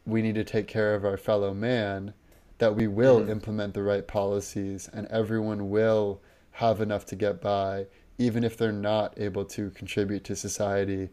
we 0.06 0.22
need 0.22 0.34
to 0.36 0.44
take 0.44 0.66
care 0.66 0.94
of 0.94 1.04
our 1.04 1.16
fellow 1.16 1.52
man, 1.52 2.14
that 2.58 2.74
we 2.74 2.86
will 2.86 3.28
implement 3.28 3.74
the 3.74 3.82
right 3.82 4.06
policies 4.06 4.88
and 4.92 5.06
everyone 5.08 5.70
will 5.70 6.20
have 6.52 6.80
enough 6.80 7.04
to 7.06 7.14
get 7.14 7.40
by, 7.40 7.86
even 8.16 8.42
if 8.42 8.56
they're 8.56 8.72
not 8.72 9.12
able 9.18 9.44
to 9.44 9.70
contribute 9.70 10.24
to 10.24 10.34
society 10.34 11.08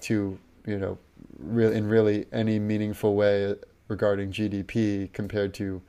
to, 0.00 0.38
you 0.66 0.78
know, 0.78 0.98
real 1.38 1.72
in 1.72 1.86
really 1.88 2.26
any 2.32 2.58
meaningful 2.58 3.14
way 3.14 3.54
regarding 3.88 4.30
GDP 4.30 5.10
compared 5.12 5.54
to, 5.54 5.80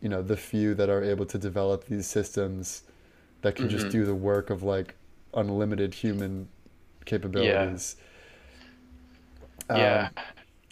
you 0.00 0.08
know, 0.08 0.22
the 0.22 0.36
few 0.36 0.74
that 0.74 0.88
are 0.88 1.04
able 1.04 1.26
to 1.26 1.38
develop 1.38 1.84
these 1.84 2.06
systems 2.06 2.82
that 3.42 3.54
can 3.54 3.68
just 3.68 3.86
Mhm. 3.86 3.90
do 3.90 4.04
the 4.06 4.14
work 4.14 4.50
of 4.50 4.62
like 4.62 4.94
unlimited 5.34 5.94
human 5.94 6.48
capabilities. 7.04 7.96
yeah. 7.98 8.04
Um, 9.68 9.78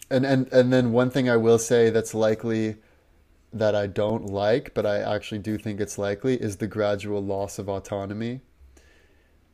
and 0.09 0.25
and 0.25 0.51
and 0.53 0.71
then 0.71 0.91
one 0.91 1.09
thing 1.09 1.29
I 1.29 1.37
will 1.37 1.59
say 1.59 1.89
that's 1.89 2.13
likely 2.13 2.75
that 3.53 3.75
I 3.75 3.87
don't 3.87 4.25
like, 4.25 4.73
but 4.73 4.85
I 4.85 4.99
actually 4.99 5.39
do 5.39 5.57
think 5.57 5.79
it's 5.79 5.97
likely, 5.97 6.35
is 6.35 6.57
the 6.57 6.67
gradual 6.67 7.23
loss 7.23 7.59
of 7.59 7.69
autonomy. 7.69 8.41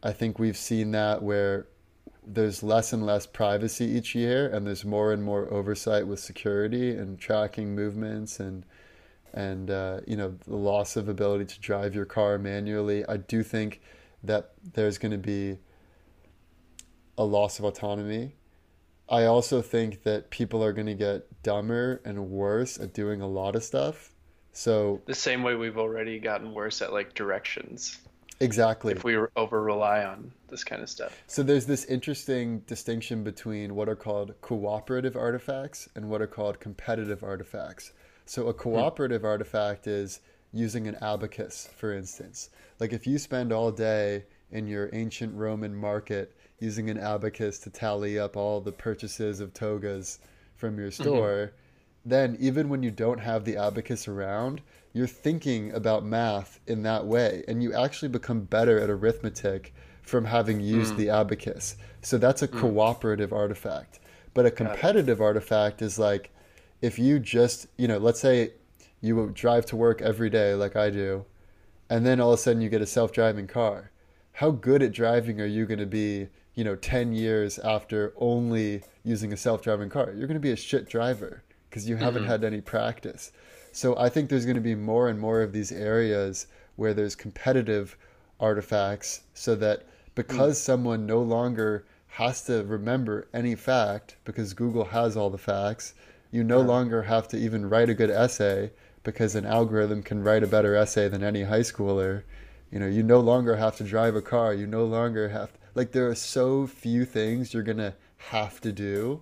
I 0.01 0.11
think 0.11 0.39
we've 0.39 0.57
seen 0.57 0.91
that 0.91 1.21
where 1.21 1.67
there's 2.25 2.63
less 2.63 2.93
and 2.93 3.05
less 3.05 3.25
privacy 3.25 3.85
each 3.85 4.15
year, 4.15 4.47
and 4.47 4.65
there's 4.65 4.85
more 4.85 5.13
and 5.13 5.23
more 5.23 5.51
oversight 5.51 6.07
with 6.07 6.19
security 6.19 6.91
and 6.91 7.19
tracking 7.19 7.75
movements 7.75 8.39
and 8.39 8.65
and 9.33 9.71
uh, 9.71 9.99
you 10.05 10.15
know 10.15 10.35
the 10.47 10.55
loss 10.55 10.95
of 10.95 11.09
ability 11.09 11.45
to 11.45 11.59
drive 11.59 11.95
your 11.95 12.05
car 12.05 12.37
manually. 12.37 13.05
I 13.07 13.17
do 13.17 13.43
think 13.43 13.81
that 14.23 14.51
there's 14.73 14.97
going 14.97 15.11
to 15.11 15.17
be 15.17 15.57
a 17.17 17.23
loss 17.23 17.59
of 17.59 17.65
autonomy. 17.65 18.35
I 19.09 19.25
also 19.25 19.61
think 19.61 20.03
that 20.03 20.30
people 20.30 20.63
are 20.63 20.73
going 20.73 20.88
to 20.88 20.93
get 20.93 21.43
dumber 21.43 22.01
and 22.05 22.30
worse 22.30 22.80
at 22.80 22.93
doing 22.93 23.21
a 23.21 23.27
lot 23.27 23.55
of 23.55 23.63
stuff. 23.63 24.11
So 24.53 25.01
The 25.05 25.15
same 25.15 25.43
way 25.43 25.55
we've 25.55 25.77
already 25.77 26.19
gotten 26.19 26.53
worse 26.53 26.81
at 26.81 26.93
like 26.93 27.13
directions 27.13 27.99
exactly. 28.39 28.93
if 28.93 29.03
we 29.03 29.17
over 29.35 29.61
rely 29.61 30.03
on 30.03 30.31
this 30.49 30.63
kind 30.63 30.81
of 30.81 30.89
stuff. 30.89 31.21
So 31.27 31.43
there's 31.43 31.65
this 31.65 31.85
interesting 31.85 32.59
distinction 32.59 33.23
between 33.23 33.75
what 33.75 33.89
are 33.89 33.95
called 33.95 34.35
cooperative 34.41 35.15
artifacts 35.15 35.89
and 35.95 36.09
what 36.09 36.21
are 36.21 36.27
called 36.27 36.59
competitive 36.59 37.23
artifacts. 37.23 37.93
So 38.25 38.47
a 38.47 38.53
hmm. 38.53 38.59
cooperative 38.59 39.25
artifact 39.25 39.88
is 39.88 40.21
using 40.53 40.88
an 40.88 40.95
abacus, 41.01 41.69
for 41.75 41.93
instance. 41.93 42.49
Like 42.80 42.93
if 42.93 43.07
you 43.07 43.17
spend 43.17 43.51
all 43.51 43.71
day 43.71 44.23
in 44.51 44.67
your 44.67 44.89
ancient 44.93 45.35
Roman 45.35 45.75
market 45.75 46.35
using 46.64 46.90
an 46.90 46.98
abacus 46.98 47.60
to 47.60 47.69
tally 47.69 48.18
up 48.18 48.38
all 48.38 48.61
the 48.61 48.72
purchases 48.72 49.40
of 49.40 49.53
togas 49.53 50.19
from 50.56 50.80
your 50.80 50.90
mm-hmm. 50.90 51.03
store, 51.03 51.52
then 52.06 52.38
even 52.40 52.69
when 52.69 52.81
you 52.81 52.91
don't 52.91 53.19
have 53.19 53.44
the 53.44 53.57
abacus 53.57 54.07
around, 54.07 54.61
you're 54.94 55.07
thinking 55.07 55.72
about 55.73 56.06
math 56.06 56.60
in 56.68 56.84
that 56.84 57.06
way, 57.06 57.44
and 57.48 57.61
you 57.64 57.73
actually 57.73 58.10
become 58.10 58.41
better 58.41 58.80
at 58.80 58.90
arithmetic 58.90 59.73
from 60.02 60.26
having 60.26 60.60
used 60.60 60.94
mm. 60.94 60.98
the 60.98 61.10
abacus. 61.10 61.76
So 62.02 62.18
that's 62.18 62.41
a 62.41 62.48
mm. 62.48 62.60
cooperative 62.60 63.34
artifact. 63.34 63.99
But 64.34 64.45
a 64.45 64.52
competitive 64.52 65.22
artifact 65.22 65.81
is 65.81 65.98
like 65.98 66.31
if 66.81 66.99
you 66.99 67.19
just, 67.19 67.68
you 67.77 67.88
know, 67.88 67.98
let's 67.98 68.19
say 68.19 68.52
you 69.02 69.31
drive 69.34 69.65
to 69.68 69.76
work 69.76 70.02
every 70.02 70.30
day 70.30 70.53
like 70.53 70.76
I 70.76 70.90
do, 70.90 71.26
and 71.90 72.06
then 72.06 72.19
all 72.19 72.34
of 72.34 72.40
a 72.40 72.41
sudden 72.41 72.61
you 72.61 72.69
get 72.69 72.81
a 72.81 72.85
self-driving 72.85 73.48
car. 73.48 73.91
How 74.34 74.52
good 74.52 74.81
at 74.84 74.91
driving 74.91 75.40
are 75.40 75.45
you 75.45 75.65
going 75.65 75.80
to 75.80 75.85
be, 75.85 76.27
you 76.55 76.63
know, 76.63 76.75
10 76.75 77.13
years 77.13 77.59
after 77.59 78.13
only 78.17 78.84
using 79.03 79.34
a 79.34 79.38
self-driving 79.38 79.89
car? 79.89 80.13
You're 80.15 80.27
going 80.27 80.35
to 80.35 80.39
be 80.39 80.51
a 80.51 80.55
shit 80.55 80.88
driver 80.88 81.43
because 81.69 81.88
you 81.89 81.95
haven't 81.95 82.23
mm-hmm. 82.23 82.31
had 82.31 82.43
any 82.43 82.61
practice. 82.61 83.31
So 83.71 83.97
I 83.97 84.09
think 84.09 84.30
there's 84.30 84.45
going 84.45 84.55
to 84.55 84.61
be 84.61 84.75
more 84.75 85.09
and 85.09 85.19
more 85.19 85.41
of 85.41 85.51
these 85.51 85.71
areas 85.71 86.47
where 86.75 86.93
there's 86.93 87.15
competitive 87.15 87.97
artifacts 88.39 89.21
so 89.34 89.55
that 89.55 89.84
because 90.15 90.59
mm. 90.59 90.63
someone 90.63 91.05
no 91.05 91.21
longer 91.21 91.85
has 92.07 92.43
to 92.43 92.63
remember 92.65 93.27
any 93.34 93.55
fact 93.55 94.15
because 94.23 94.53
Google 94.53 94.85
has 94.85 95.17
all 95.17 95.31
the 95.31 95.38
facts, 95.39 95.95
you 96.30 96.43
no 96.43 96.61
longer 96.61 97.01
have 97.01 97.27
to 97.30 97.38
even 97.38 97.67
write 97.67 97.89
a 97.89 97.95
good 97.95 98.11
essay 98.11 98.71
because 99.03 99.35
an 99.35 99.45
algorithm 99.45 100.03
can 100.03 100.23
write 100.23 100.43
a 100.43 100.47
better 100.47 100.75
essay 100.75 101.07
than 101.07 101.23
any 101.23 101.43
high 101.43 101.61
schooler. 101.61 102.23
You 102.71 102.80
know, 102.80 102.88
you 102.88 103.01
no 103.01 103.19
longer 103.19 103.55
have 103.55 103.75
to 103.77 103.84
drive 103.84 104.15
a 104.15 104.21
car. 104.21 104.53
You 104.53 104.67
no 104.67 104.85
longer 104.85 105.30
have 105.30 105.51
like 105.75 105.91
there 105.91 106.07
are 106.07 106.15
so 106.15 106.67
few 106.67 107.05
things 107.05 107.53
you're 107.53 107.63
going 107.63 107.77
to 107.77 107.93
have 108.17 108.61
to 108.61 108.71
do 108.71 109.21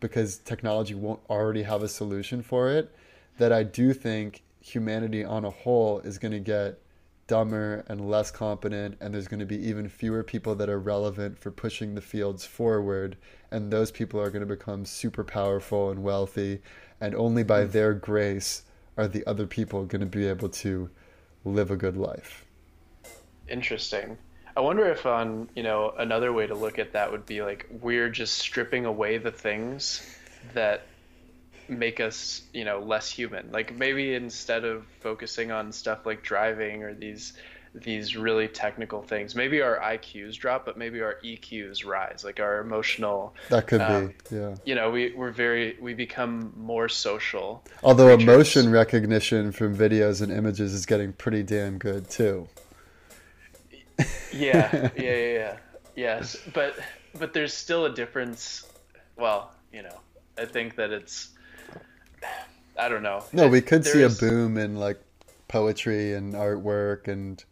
because 0.00 0.38
technology 0.38 0.94
won't 0.94 1.20
already 1.28 1.62
have 1.62 1.82
a 1.82 1.88
solution 1.88 2.42
for 2.42 2.70
it 2.70 2.94
that 3.38 3.52
I 3.52 3.62
do 3.62 3.92
think 3.92 4.42
humanity 4.60 5.24
on 5.24 5.44
a 5.44 5.50
whole 5.50 6.00
is 6.00 6.18
going 6.18 6.32
to 6.32 6.40
get 6.40 6.80
dumber 7.26 7.84
and 7.88 8.08
less 8.08 8.30
competent 8.30 8.96
and 9.00 9.12
there's 9.12 9.28
going 9.28 9.40
to 9.40 9.46
be 9.46 9.58
even 9.68 9.88
fewer 9.88 10.22
people 10.22 10.54
that 10.54 10.68
are 10.68 10.78
relevant 10.78 11.38
for 11.38 11.50
pushing 11.50 11.94
the 11.94 12.00
fields 12.00 12.44
forward 12.44 13.16
and 13.50 13.70
those 13.70 13.90
people 13.90 14.20
are 14.20 14.30
going 14.30 14.46
to 14.46 14.46
become 14.46 14.84
super 14.84 15.22
powerful 15.22 15.90
and 15.90 16.02
wealthy 16.02 16.60
and 17.00 17.14
only 17.14 17.42
by 17.42 17.64
mm. 17.64 17.72
their 17.72 17.92
grace 17.92 18.62
are 18.96 19.06
the 19.06 19.24
other 19.26 19.46
people 19.46 19.84
going 19.84 20.00
to 20.00 20.06
be 20.06 20.26
able 20.26 20.48
to 20.48 20.90
live 21.44 21.70
a 21.70 21.76
good 21.76 21.96
life. 21.96 22.44
Interesting. 23.48 24.18
I 24.58 24.60
wonder 24.60 24.90
if 24.90 25.06
on, 25.06 25.48
you 25.54 25.62
know, 25.62 25.94
another 25.96 26.32
way 26.32 26.48
to 26.48 26.54
look 26.56 26.80
at 26.80 26.94
that 26.94 27.12
would 27.12 27.24
be 27.26 27.42
like 27.42 27.68
we're 27.80 28.08
just 28.08 28.38
stripping 28.38 28.86
away 28.86 29.18
the 29.18 29.30
things 29.30 30.02
that 30.52 30.82
make 31.68 32.00
us, 32.00 32.42
you 32.52 32.64
know, 32.64 32.80
less 32.80 33.08
human. 33.08 33.52
Like 33.52 33.72
maybe 33.76 34.16
instead 34.16 34.64
of 34.64 34.84
focusing 34.98 35.52
on 35.52 35.70
stuff 35.70 36.04
like 36.04 36.24
driving 36.24 36.82
or 36.82 36.92
these 36.92 37.34
these 37.72 38.16
really 38.16 38.48
technical 38.48 39.00
things, 39.00 39.36
maybe 39.36 39.62
our 39.62 39.78
IQs 39.78 40.34
drop, 40.34 40.64
but 40.66 40.76
maybe 40.76 41.02
our 41.02 41.18
EQs 41.22 41.86
rise, 41.86 42.24
like 42.24 42.40
our 42.40 42.58
emotional 42.58 43.36
That 43.50 43.68
could 43.68 43.80
Um, 43.80 44.08
be, 44.08 44.36
yeah. 44.36 44.56
you 44.64 44.74
know, 44.74 44.90
we, 44.90 45.12
we're 45.14 45.30
very 45.30 45.76
we 45.80 45.94
become 45.94 46.52
more 46.56 46.88
social. 46.88 47.62
Although 47.84 48.08
creatures. 48.16 48.34
emotion 48.34 48.72
recognition 48.72 49.52
from 49.52 49.76
videos 49.76 50.20
and 50.20 50.32
images 50.32 50.74
is 50.74 50.84
getting 50.84 51.12
pretty 51.12 51.44
damn 51.44 51.78
good 51.78 52.10
too. 52.10 52.48
Yeah, 54.32 54.90
yeah, 54.96 55.02
yeah, 55.02 55.32
yeah. 55.32 55.56
Yes, 55.96 56.36
but 56.54 56.78
but 57.18 57.32
there's 57.32 57.52
still 57.52 57.86
a 57.86 57.90
difference. 57.92 58.66
Well, 59.16 59.50
you 59.72 59.82
know, 59.82 60.00
I 60.38 60.44
think 60.44 60.76
that 60.76 60.90
it's. 60.90 61.30
I 62.78 62.88
don't 62.88 63.02
know. 63.02 63.24
No, 63.32 63.48
we 63.48 63.60
could 63.60 63.84
see 63.84 64.02
a 64.02 64.08
boom 64.08 64.56
in 64.56 64.76
like 64.76 65.00
poetry 65.48 66.14
and 66.14 66.34
artwork 66.34 67.08
and 67.08 67.42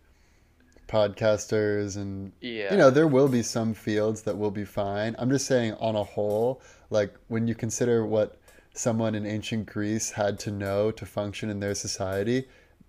podcasters 0.86 1.96
and 1.96 2.30
Yeah. 2.40 2.70
you 2.70 2.76
know 2.76 2.90
there 2.90 3.08
will 3.08 3.26
be 3.26 3.42
some 3.42 3.74
fields 3.74 4.22
that 4.22 4.38
will 4.38 4.52
be 4.52 4.64
fine. 4.64 5.16
I'm 5.18 5.30
just 5.30 5.46
saying 5.46 5.74
on 5.74 5.96
a 5.96 6.04
whole, 6.04 6.60
like 6.90 7.14
when 7.28 7.48
you 7.48 7.54
consider 7.54 8.06
what 8.06 8.38
someone 8.74 9.14
in 9.14 9.26
ancient 9.26 9.66
Greece 9.66 10.10
had 10.12 10.38
to 10.40 10.50
know 10.50 10.90
to 10.92 11.06
function 11.06 11.50
in 11.50 11.58
their 11.60 11.74
society, 11.74 12.46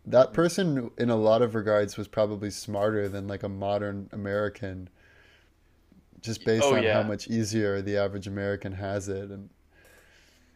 that 0.08 0.34
person 0.34 0.92
in 0.98 1.10
a 1.12 1.16
lot 1.16 1.42
of 1.44 1.56
regards 1.56 1.98
was 1.98 2.08
probably 2.08 2.50
smarter 2.52 3.10
than 3.10 3.28
like 3.28 3.44
a 3.44 3.50
modern 3.50 4.10
American 4.14 4.90
just 6.22 6.44
based 6.44 6.72
Oh, 6.72 6.74
on 6.74 6.86
yeah. 6.86 6.88
how 6.88 7.04
much 7.04 7.28
easier 7.28 7.82
the 7.82 7.98
average 7.98 8.28
American 8.28 8.74
has 8.74 9.08
it 9.08 9.30
and 9.30 9.50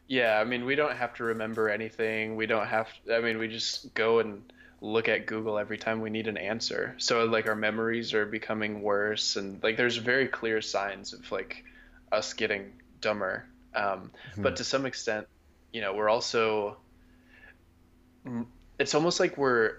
Yeah, 0.07 0.40
I 0.40 0.44
mean, 0.44 0.65
we 0.65 0.76
don't 0.76 0.95
have 0.98 1.14
to 1.15 1.23
remember 1.23 1.69
anything. 1.69 2.36
We 2.36 2.45
don't 2.45 2.68
have. 2.68 2.90
I 3.11 3.19
mean, 3.22 3.38
we 3.38 3.48
just 3.48 3.94
go 3.94 4.19
and 4.19 4.52
look 4.82 5.07
at 5.07 5.26
Google 5.28 5.57
every 5.57 5.78
time 5.78 6.02
we 6.02 6.10
need 6.10 6.28
an 6.28 6.38
answer. 6.38 6.95
So 6.98 7.23
like 7.26 7.48
our 7.48 7.56
memories 7.56 8.14
are 8.14 8.26
becoming 8.26 8.82
worse, 8.82 9.36
and 9.38 9.61
like 9.64 9.78
there's 9.78 9.98
very 9.98 10.28
clear 10.28 10.61
signs 10.61 11.14
of 11.14 11.32
like 11.32 11.64
us 12.11 12.34
getting 12.34 12.73
dumber. 12.99 13.48
Um, 13.73 14.11
But 14.41 14.57
to 14.57 14.64
some 14.65 14.86
extent, 14.86 15.28
you 15.72 15.82
know, 15.82 15.94
we're 15.94 16.10
also. 16.10 16.78
It's 18.82 18.95
almost 18.95 19.20
like 19.20 19.38
we're 19.38 19.78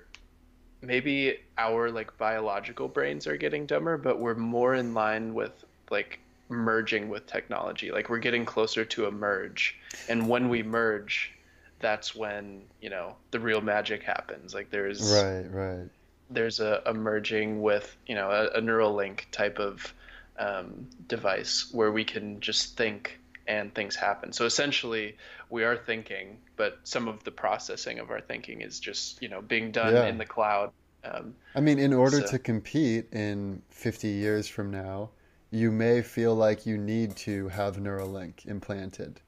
maybe 0.81 1.39
our 1.59 1.91
like 1.91 2.17
biological 2.19 2.89
brains 2.89 3.27
are 3.27 3.37
getting 3.37 3.67
dumber, 3.67 3.97
but 3.97 4.19
we're 4.19 4.35
more 4.35 4.75
in 4.75 4.95
line 4.95 5.35
with 5.35 5.53
like 5.91 6.19
merging 6.49 7.09
with 7.09 7.27
technology. 7.27 7.91
Like 7.91 8.09
we're 8.09 8.19
getting 8.19 8.45
closer 8.45 8.85
to 8.85 9.07
a 9.07 9.11
merge. 9.11 9.77
And 10.09 10.29
when 10.29 10.49
we 10.49 10.63
merge, 10.63 11.33
that's 11.81 12.15
when, 12.15 12.63
you 12.81 12.91
know, 12.91 13.17
the 13.31 13.41
real 13.41 13.61
magic 13.61 14.03
happens. 14.03 14.55
Like 14.55 14.71
there's 14.71 15.13
right, 15.13 15.47
right. 15.53 15.89
there's 16.31 16.61
a, 16.61 16.83
a 16.87 16.95
merging 16.95 17.63
with, 17.63 17.97
you 18.07 18.15
know, 18.15 18.31
a, 18.31 18.59
a 18.59 18.61
Neuralink 18.61 19.31
type 19.33 19.59
of 19.59 19.93
um, 20.39 20.87
device 21.09 21.69
where 21.73 21.91
we 21.93 22.05
can 22.05 22.41
just 22.41 22.77
think 22.77 23.19
and 23.47 23.75
things 23.75 23.97
happen. 23.97 24.33
So 24.33 24.45
essentially, 24.47 25.17
we 25.51 25.65
are 25.65 25.77
thinking, 25.77 26.39
but 26.57 26.79
some 26.85 27.09
of 27.09 27.25
the 27.25 27.31
processing 27.31 27.99
of 27.99 28.11
our 28.11 28.21
thinking 28.21 28.61
is 28.61 28.81
just, 28.81 29.21
you 29.23 29.29
know, 29.29 29.41
being 29.43 29.73
done 29.73 29.95
Yeah. 29.95 30.07
in 30.07 30.19
the 30.19 30.27
cloud. 30.27 30.73
Um, 31.05 31.35
I 31.55 31.61
mean, 31.61 31.79
in 31.79 31.93
order 31.93 32.21
So- 32.21 32.27
to 32.29 32.39
compete 32.39 33.13
in 33.13 33.63
50 33.71 34.09
years 34.09 34.47
from 34.49 34.71
now, 34.71 35.11
you 35.51 35.71
may 35.71 36.01
feel 36.03 36.35
like 36.35 36.65
you 36.65 36.79
need 36.79 37.17
to 37.17 37.49
have 37.49 37.77
Neuralink 37.77 38.47
implanted. 38.47 39.21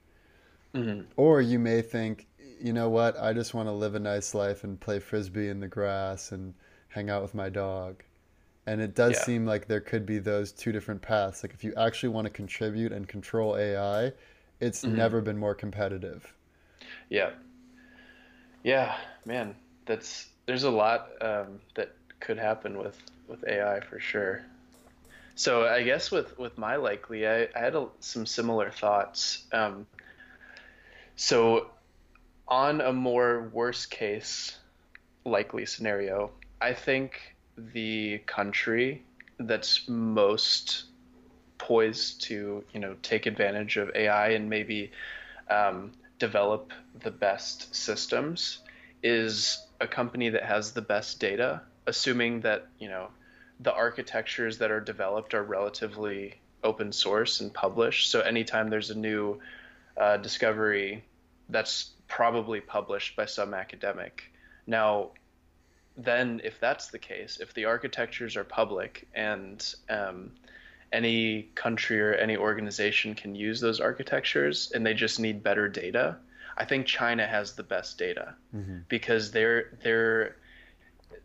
mhm. 0.73 1.05
Or 1.15 1.41
you 1.41 1.59
may 1.59 1.81
think, 1.81 2.27
you 2.59 2.73
know 2.73 2.89
what, 2.89 3.17
I 3.17 3.33
just 3.33 3.53
want 3.53 3.67
to 3.67 3.71
live 3.73 3.95
a 3.95 3.99
nice 3.99 4.33
life 4.33 4.63
and 4.63 4.79
play 4.79 4.99
frisbee 4.99 5.47
in 5.49 5.59
the 5.59 5.67
grass 5.67 6.31
and 6.31 6.53
hang 6.89 7.09
out 7.09 7.21
with 7.21 7.33
my 7.33 7.49
dog. 7.49 8.03
And 8.67 8.81
it 8.81 8.95
does 8.95 9.17
Yeah. 9.17 9.21
seem 9.21 9.45
like 9.45 9.67
there 9.67 9.81
could 9.81 10.05
be 10.05 10.19
those 10.19 10.51
two 10.51 10.71
different 10.71 11.01
paths. 11.01 11.43
Like 11.43 11.53
if 11.53 11.63
you 11.63 11.73
actually 11.75 12.09
want 12.09 12.25
to 12.25 12.31
contribute 12.31 12.91
and 12.91 13.07
control 13.07 13.55
AI, 13.57 14.13
it's 14.59 14.85
Mhm. 14.85 14.85
never 14.87 15.21
been 15.21 15.37
more 15.37 15.55
competitive. 15.55 16.33
Yeah. 17.09 17.29
Yeah, 18.63 18.95
man, 19.25 19.55
that's 19.85 20.29
there's 20.47 20.63
a 20.63 20.69
lot 20.71 21.09
um, 21.21 21.61
that 21.75 21.95
could 22.19 22.37
happen 22.37 22.77
with 22.77 22.97
with 23.27 23.43
AI 23.47 23.79
for 23.81 23.99
sure. 23.99 24.41
So 25.35 25.67
I 25.67 25.83
guess 25.83 26.11
with 26.11 26.37
with 26.39 26.57
my 26.57 26.77
likely, 26.77 27.27
I, 27.27 27.43
I 27.55 27.59
had 27.59 27.75
a, 27.75 27.87
some 28.01 28.25
similar 28.25 28.71
thoughts. 28.71 29.45
Um, 29.53 29.87
so 31.15 31.71
on 32.47 32.81
a 32.81 32.93
more 32.93 33.49
worst 33.53 33.91
case 33.91 34.57
likely 35.25 35.65
scenario, 35.67 36.33
I 36.61 36.73
think 36.73 37.34
the 37.57 38.19
country 38.25 39.03
that's 39.39 39.87
most 39.87 40.85
poised 41.57 42.21
to 42.21 42.63
you 42.73 42.79
know 42.79 42.95
take 43.01 43.25
advantage 43.25 43.77
of 43.77 43.89
AI 43.95 44.29
and 44.29 44.49
maybe 44.49 44.91
um, 45.49 45.91
develop 46.19 46.71
the 47.01 47.11
best 47.11 47.73
systems 47.75 48.59
is 49.03 49.65
a 49.79 49.87
company 49.87 50.29
that 50.29 50.43
has 50.43 50.71
the 50.71 50.81
best 50.81 51.19
data, 51.19 51.61
assuming 51.85 52.41
that 52.41 52.67
you 52.79 52.89
know 52.89 53.09
the 53.59 53.73
architectures 53.73 54.57
that 54.57 54.71
are 54.71 54.81
developed 54.81 55.33
are 55.33 55.43
relatively 55.43 56.35
open 56.63 56.91
source 56.91 57.41
and 57.41 57.53
published. 57.53 58.09
So 58.09 58.21
anytime 58.21 58.69
there's 58.69 58.89
a 58.89 58.97
new 58.97 59.39
uh, 59.95 60.17
discovery, 60.17 61.03
that's 61.49 61.91
probably 62.07 62.59
published 62.59 63.15
by 63.15 63.25
some 63.25 63.53
academic. 63.53 64.23
Now, 64.67 65.11
then, 65.97 66.41
if 66.43 66.59
that's 66.59 66.87
the 66.87 66.99
case, 66.99 67.39
if 67.39 67.53
the 67.53 67.65
architectures 67.65 68.35
are 68.35 68.43
public 68.43 69.07
and 69.13 69.75
um, 69.89 70.31
any 70.91 71.43
country 71.55 72.01
or 72.01 72.13
any 72.13 72.35
organization 72.37 73.15
can 73.15 73.35
use 73.35 73.59
those 73.59 73.79
architectures 73.79 74.71
and 74.73 74.85
they 74.85 74.93
just 74.93 75.19
need 75.19 75.43
better 75.43 75.69
data, 75.69 76.17
I 76.57 76.65
think 76.65 76.85
China 76.85 77.25
has 77.25 77.53
the 77.53 77.63
best 77.63 77.97
data 77.97 78.35
mm-hmm. 78.55 78.79
because 78.87 79.31
they're 79.31 79.77
they're 79.83 80.35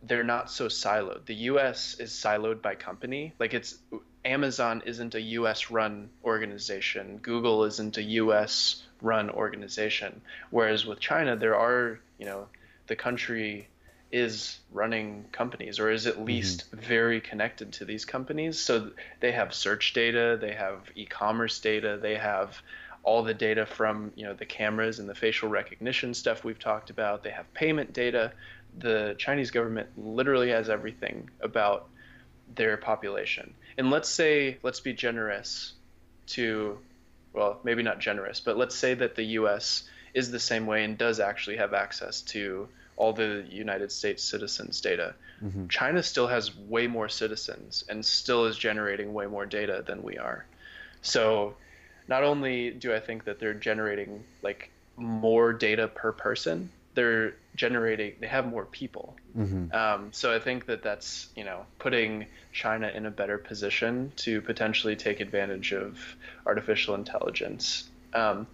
they're 0.03 0.23
not 0.23 0.49
so 0.49 0.67
siloed. 0.67 1.25
The 1.25 1.35
US 1.35 1.95
is 1.99 2.11
siloed 2.11 2.61
by 2.61 2.75
company. 2.75 3.33
Like 3.39 3.53
it's 3.53 3.77
Amazon 4.25 4.83
isn't 4.85 5.15
a 5.15 5.21
US 5.21 5.71
run 5.71 6.09
organization. 6.23 7.19
Google 7.21 7.63
isn't 7.65 7.97
a 7.97 8.03
US 8.03 8.83
run 9.01 9.29
organization. 9.29 10.21
Whereas 10.49 10.85
with 10.85 10.99
China 10.99 11.35
there 11.35 11.55
are, 11.55 11.99
you 12.17 12.25
know, 12.25 12.47
the 12.87 12.95
country 12.95 13.67
is 14.11 14.59
running 14.71 15.25
companies 15.31 15.79
or 15.79 15.89
is 15.89 16.07
at 16.07 16.15
mm-hmm. 16.15 16.25
least 16.25 16.65
mm-hmm. 16.71 16.85
very 16.85 17.21
connected 17.21 17.71
to 17.73 17.85
these 17.85 18.05
companies. 18.05 18.59
So 18.59 18.91
they 19.19 19.31
have 19.31 19.53
search 19.53 19.93
data, 19.93 20.37
they 20.39 20.53
have 20.53 20.79
e-commerce 20.95 21.59
data, 21.59 21.97
they 22.01 22.15
have 22.15 22.61
all 23.03 23.23
the 23.23 23.33
data 23.33 23.65
from 23.65 24.11
you 24.15 24.25
know 24.25 24.33
the 24.33 24.45
cameras 24.45 24.99
and 24.99 25.09
the 25.09 25.15
facial 25.15 25.49
recognition 25.49 26.13
stuff 26.13 26.43
we've 26.43 26.59
talked 26.59 26.89
about. 26.89 27.23
They 27.23 27.31
have 27.31 27.51
payment 27.53 27.93
data. 27.93 28.33
The 28.77 29.15
Chinese 29.17 29.51
government 29.51 29.89
literally 29.97 30.49
has 30.49 30.69
everything 30.69 31.29
about 31.41 31.89
their 32.55 32.77
population. 32.77 33.53
And 33.77 33.89
let's 33.89 34.09
say 34.09 34.57
let's 34.61 34.81
be 34.81 34.93
generous 34.93 35.73
to 36.27 36.77
well, 37.33 37.59
maybe 37.63 37.81
not 37.81 37.99
generous, 37.99 38.41
but 38.41 38.57
let's 38.57 38.75
say 38.75 38.93
that 38.93 39.15
the 39.15 39.23
US 39.23 39.83
is 40.13 40.31
the 40.31 40.39
same 40.39 40.65
way 40.65 40.83
and 40.83 40.97
does 40.97 41.19
actually 41.19 41.57
have 41.57 41.73
access 41.73 42.21
to 42.21 42.67
all 42.97 43.13
the 43.13 43.45
United 43.49 43.91
States 43.91 44.23
citizens' 44.23 44.81
data. 44.81 45.15
Mm-hmm. 45.43 45.67
China 45.67 46.03
still 46.03 46.27
has 46.27 46.55
way 46.55 46.87
more 46.87 47.09
citizens 47.09 47.83
and 47.89 48.05
still 48.05 48.45
is 48.45 48.57
generating 48.57 49.13
way 49.13 49.25
more 49.25 49.45
data 49.45 49.83
than 49.85 50.03
we 50.03 50.17
are. 50.17 50.45
So 51.01 51.55
not 52.07 52.23
only 52.23 52.71
do 52.71 52.93
I 52.93 52.99
think 52.99 53.25
that 53.25 53.39
they're 53.39 53.53
generating 53.53 54.23
like 54.43 54.69
more 54.97 55.53
data 55.53 55.87
per 55.87 56.11
person, 56.11 56.69
they're 56.93 57.33
generating 57.55 58.13
they 58.19 58.27
have 58.27 58.45
more 58.47 58.65
people. 58.65 59.15
Mm-hmm. 59.37 59.73
Um, 59.73 60.09
so 60.11 60.35
I 60.35 60.39
think 60.39 60.65
that 60.67 60.83
that's 60.83 61.27
you 61.35 61.43
know 61.43 61.65
putting 61.79 62.25
China 62.51 62.91
in 62.93 63.05
a 63.05 63.11
better 63.11 63.37
position 63.37 64.11
to 64.17 64.41
potentially 64.41 64.95
take 64.95 65.19
advantage 65.19 65.73
of 65.73 65.97
artificial 66.45 66.95
intelligence. 66.95 67.89
Um, 68.13 68.47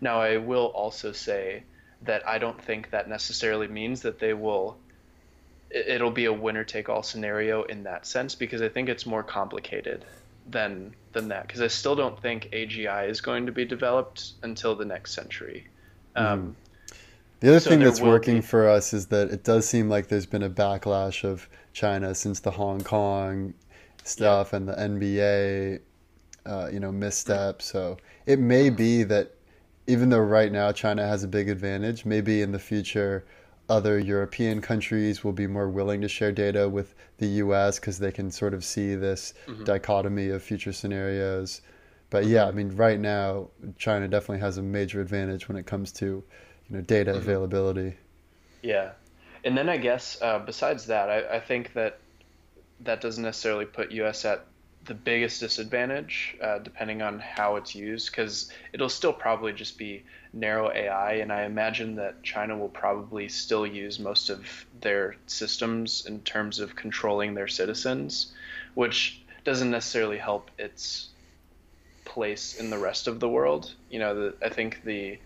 now 0.00 0.20
I 0.20 0.36
will 0.38 0.66
also 0.66 1.12
say 1.12 1.64
that 2.02 2.26
I 2.26 2.38
don't 2.38 2.60
think 2.60 2.90
that 2.90 3.08
necessarily 3.08 3.68
means 3.68 4.02
that 4.02 4.18
they 4.18 4.32
will 4.32 4.76
it'll 5.70 6.10
be 6.10 6.24
a 6.24 6.32
winner 6.32 6.64
take 6.64 6.88
all 6.88 7.02
scenario 7.02 7.62
in 7.62 7.84
that 7.84 8.04
sense 8.04 8.34
because 8.34 8.60
I 8.60 8.68
think 8.68 8.88
it's 8.88 9.06
more 9.06 9.22
complicated 9.22 10.04
than 10.48 10.94
than 11.12 11.28
that 11.28 11.46
because 11.46 11.60
I 11.60 11.68
still 11.68 11.94
don't 11.94 12.20
think 12.20 12.50
AGI 12.52 13.08
is 13.08 13.20
going 13.20 13.46
to 13.46 13.52
be 13.52 13.64
developed 13.64 14.32
until 14.42 14.74
the 14.74 14.84
next 14.84 15.12
century. 15.12 15.66
Mm-hmm. 16.16 16.26
Um, 16.26 16.56
the 17.40 17.48
other 17.48 17.60
so 17.60 17.70
thing 17.70 17.80
that's 17.80 18.00
working 18.00 18.36
be... 18.36 18.42
for 18.42 18.68
us 18.68 18.92
is 18.92 19.06
that 19.06 19.30
it 19.30 19.44
does 19.44 19.68
seem 19.68 19.88
like 19.88 20.08
there's 20.08 20.26
been 20.26 20.42
a 20.42 20.50
backlash 20.50 21.24
of 21.24 21.48
China 21.72 22.14
since 22.14 22.40
the 22.40 22.50
Hong 22.50 22.82
Kong 22.82 23.54
stuff 24.04 24.50
yeah. 24.52 24.56
and 24.56 24.68
the 24.68 24.74
NBA, 24.74 25.80
uh, 26.46 26.68
you 26.72 26.80
know, 26.80 26.92
misstep. 26.92 27.62
So 27.62 27.96
it 28.26 28.38
may 28.38 28.70
be 28.70 29.04
that 29.04 29.34
even 29.90 30.08
though 30.08 30.20
right 30.20 30.52
now 30.52 30.70
China 30.70 31.06
has 31.06 31.24
a 31.24 31.28
big 31.28 31.48
advantage, 31.48 32.04
maybe 32.04 32.42
in 32.42 32.52
the 32.52 32.58
future 32.58 33.24
other 33.68 33.98
European 33.98 34.60
countries 34.60 35.24
will 35.24 35.32
be 35.32 35.46
more 35.46 35.68
willing 35.68 36.00
to 36.00 36.08
share 36.08 36.32
data 36.32 36.68
with 36.68 36.94
the 37.18 37.26
US 37.26 37.78
because 37.78 37.98
they 37.98 38.12
can 38.12 38.30
sort 38.30 38.54
of 38.54 38.64
see 38.64 38.94
this 38.94 39.34
mm-hmm. 39.46 39.64
dichotomy 39.64 40.28
of 40.28 40.42
future 40.42 40.72
scenarios. 40.72 41.60
But 42.08 42.26
yeah, 42.26 42.46
I 42.46 42.52
mean, 42.52 42.74
right 42.76 42.98
now, 42.98 43.50
China 43.78 44.08
definitely 44.08 44.40
has 44.40 44.58
a 44.58 44.62
major 44.62 45.00
advantage 45.00 45.48
when 45.48 45.56
it 45.56 45.66
comes 45.66 45.92
to, 45.92 46.06
you 46.06 46.22
know, 46.68 46.80
data 46.80 47.10
mm-hmm. 47.10 47.20
availability. 47.20 47.96
Yeah, 48.62 48.92
and 49.44 49.56
then 49.56 49.68
I 49.68 49.76
guess 49.76 50.20
uh, 50.20 50.40
besides 50.40 50.86
that, 50.86 51.08
I, 51.08 51.36
I 51.36 51.40
think 51.40 51.72
that 51.74 51.98
that 52.80 53.00
doesn't 53.00 53.22
necessarily 53.22 53.66
put 53.66 53.92
US 53.92 54.24
at 54.24 54.44
the 54.84 54.94
biggest 54.94 55.40
disadvantage, 55.40 56.36
uh, 56.42 56.58
depending 56.58 57.02
on 57.02 57.18
how 57.18 57.56
it's 57.56 57.74
used, 57.74 58.10
because 58.10 58.50
it'll 58.72 58.88
still 58.88 59.12
probably 59.12 59.52
just 59.52 59.76
be 59.76 60.02
narrow 60.32 60.70
AI, 60.72 61.14
and 61.14 61.32
I 61.32 61.44
imagine 61.44 61.96
that 61.96 62.22
China 62.22 62.56
will 62.56 62.68
probably 62.68 63.28
still 63.28 63.66
use 63.66 63.98
most 63.98 64.30
of 64.30 64.66
their 64.80 65.16
systems 65.26 66.06
in 66.06 66.20
terms 66.22 66.60
of 66.60 66.76
controlling 66.76 67.34
their 67.34 67.48
citizens, 67.48 68.32
which 68.74 69.22
doesn't 69.44 69.70
necessarily 69.70 70.18
help 70.18 70.50
its 70.58 71.08
place 72.04 72.56
in 72.56 72.70
the 72.70 72.78
rest 72.78 73.06
of 73.06 73.20
the 73.20 73.28
world. 73.28 73.74
You 73.90 73.98
know, 73.98 74.14
the, 74.14 74.34
I 74.44 74.48
think 74.48 74.82
the 74.84 75.18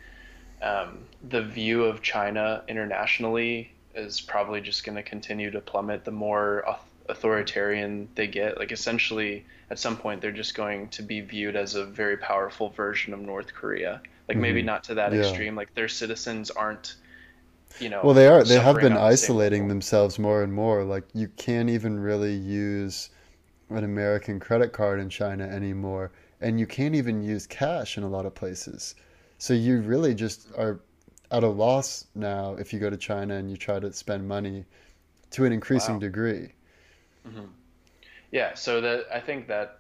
um, 0.63 1.05
the 1.29 1.43
view 1.43 1.85
of 1.85 2.01
China 2.01 2.63
internationally 2.69 3.71
is 3.95 4.21
probably 4.21 4.61
just 4.61 4.85
going 4.85 4.97
to 4.97 5.03
continue 5.03 5.51
to 5.51 5.61
plummet 5.61 6.05
the 6.05 6.11
more 6.11 6.65
authoritarian 7.09 8.09
they 8.15 8.27
get. 8.27 8.59
Like 8.59 8.73
essentially, 8.73 9.45
at 9.71 9.79
some 9.79 9.97
point, 9.97 10.21
they're 10.21 10.33
just 10.33 10.55
going 10.55 10.89
to 10.91 11.03
be 11.03 11.21
viewed 11.21 11.57
as 11.57 11.75
a 11.75 11.85
very 11.85 12.17
powerful 12.17 12.71
version 12.71 13.13
of 13.15 13.21
North 13.21 13.55
Korea. 13.55 14.01
Like 14.29 14.37
mm-hmm. 14.37 14.43
maybe 14.43 14.63
not 14.63 14.85
to 14.85 14.95
that 14.95 15.13
yeah. 15.13 15.21
extreme. 15.21 15.55
Like 15.55 15.75
their 15.75 15.89
citizens 15.89 16.51
aren't, 16.51 16.97
you 17.81 17.89
know. 17.89 18.01
Well, 18.03 18.15
they 18.15 18.27
are. 18.27 18.45
They 18.45 18.59
have 18.59 18.77
been 18.77 18.97
isolating 18.97 19.69
themselves 19.69 20.19
more 20.19 20.43
and 20.43 20.53
more. 20.53 20.85
Like 20.85 21.05
you 21.15 21.29
can't 21.37 21.71
even 21.71 21.99
really 21.99 22.35
use 22.35 23.11
an 23.71 23.85
American 23.85 24.41
credit 24.41 24.73
card 24.73 25.01
in 25.01 25.09
China 25.09 25.45
anymore, 25.45 26.13
and 26.41 26.59
you 26.59 26.67
can't 26.67 26.95
even 26.95 27.23
use 27.23 27.47
cash 27.47 27.99
in 27.99 28.05
a 28.05 28.09
lot 28.09 28.27
of 28.27 28.35
places. 28.35 28.95
So 29.39 29.53
you 29.53 29.81
really 29.81 30.15
just 30.15 30.49
are 30.57 30.81
at 31.31 31.43
a 31.43 31.49
loss 31.49 32.07
now 32.15 32.55
if 32.55 32.73
you 32.73 32.79
go 32.79 32.89
to 32.89 32.97
China 32.97 33.35
and 33.35 33.51
you 33.51 33.57
try 33.57 33.81
to 33.81 33.93
spend 33.93 34.27
money 34.27 34.65
to 35.31 35.45
an 35.45 35.53
increasing 35.53 35.95
wow. 35.95 36.01
degree. 36.01 36.53
Mm-hmm. 37.27 37.47
Yeah, 38.31 38.55
so 38.55 38.81
that 38.81 39.07
I 39.13 39.21
think 39.21 39.49
that 39.49 39.79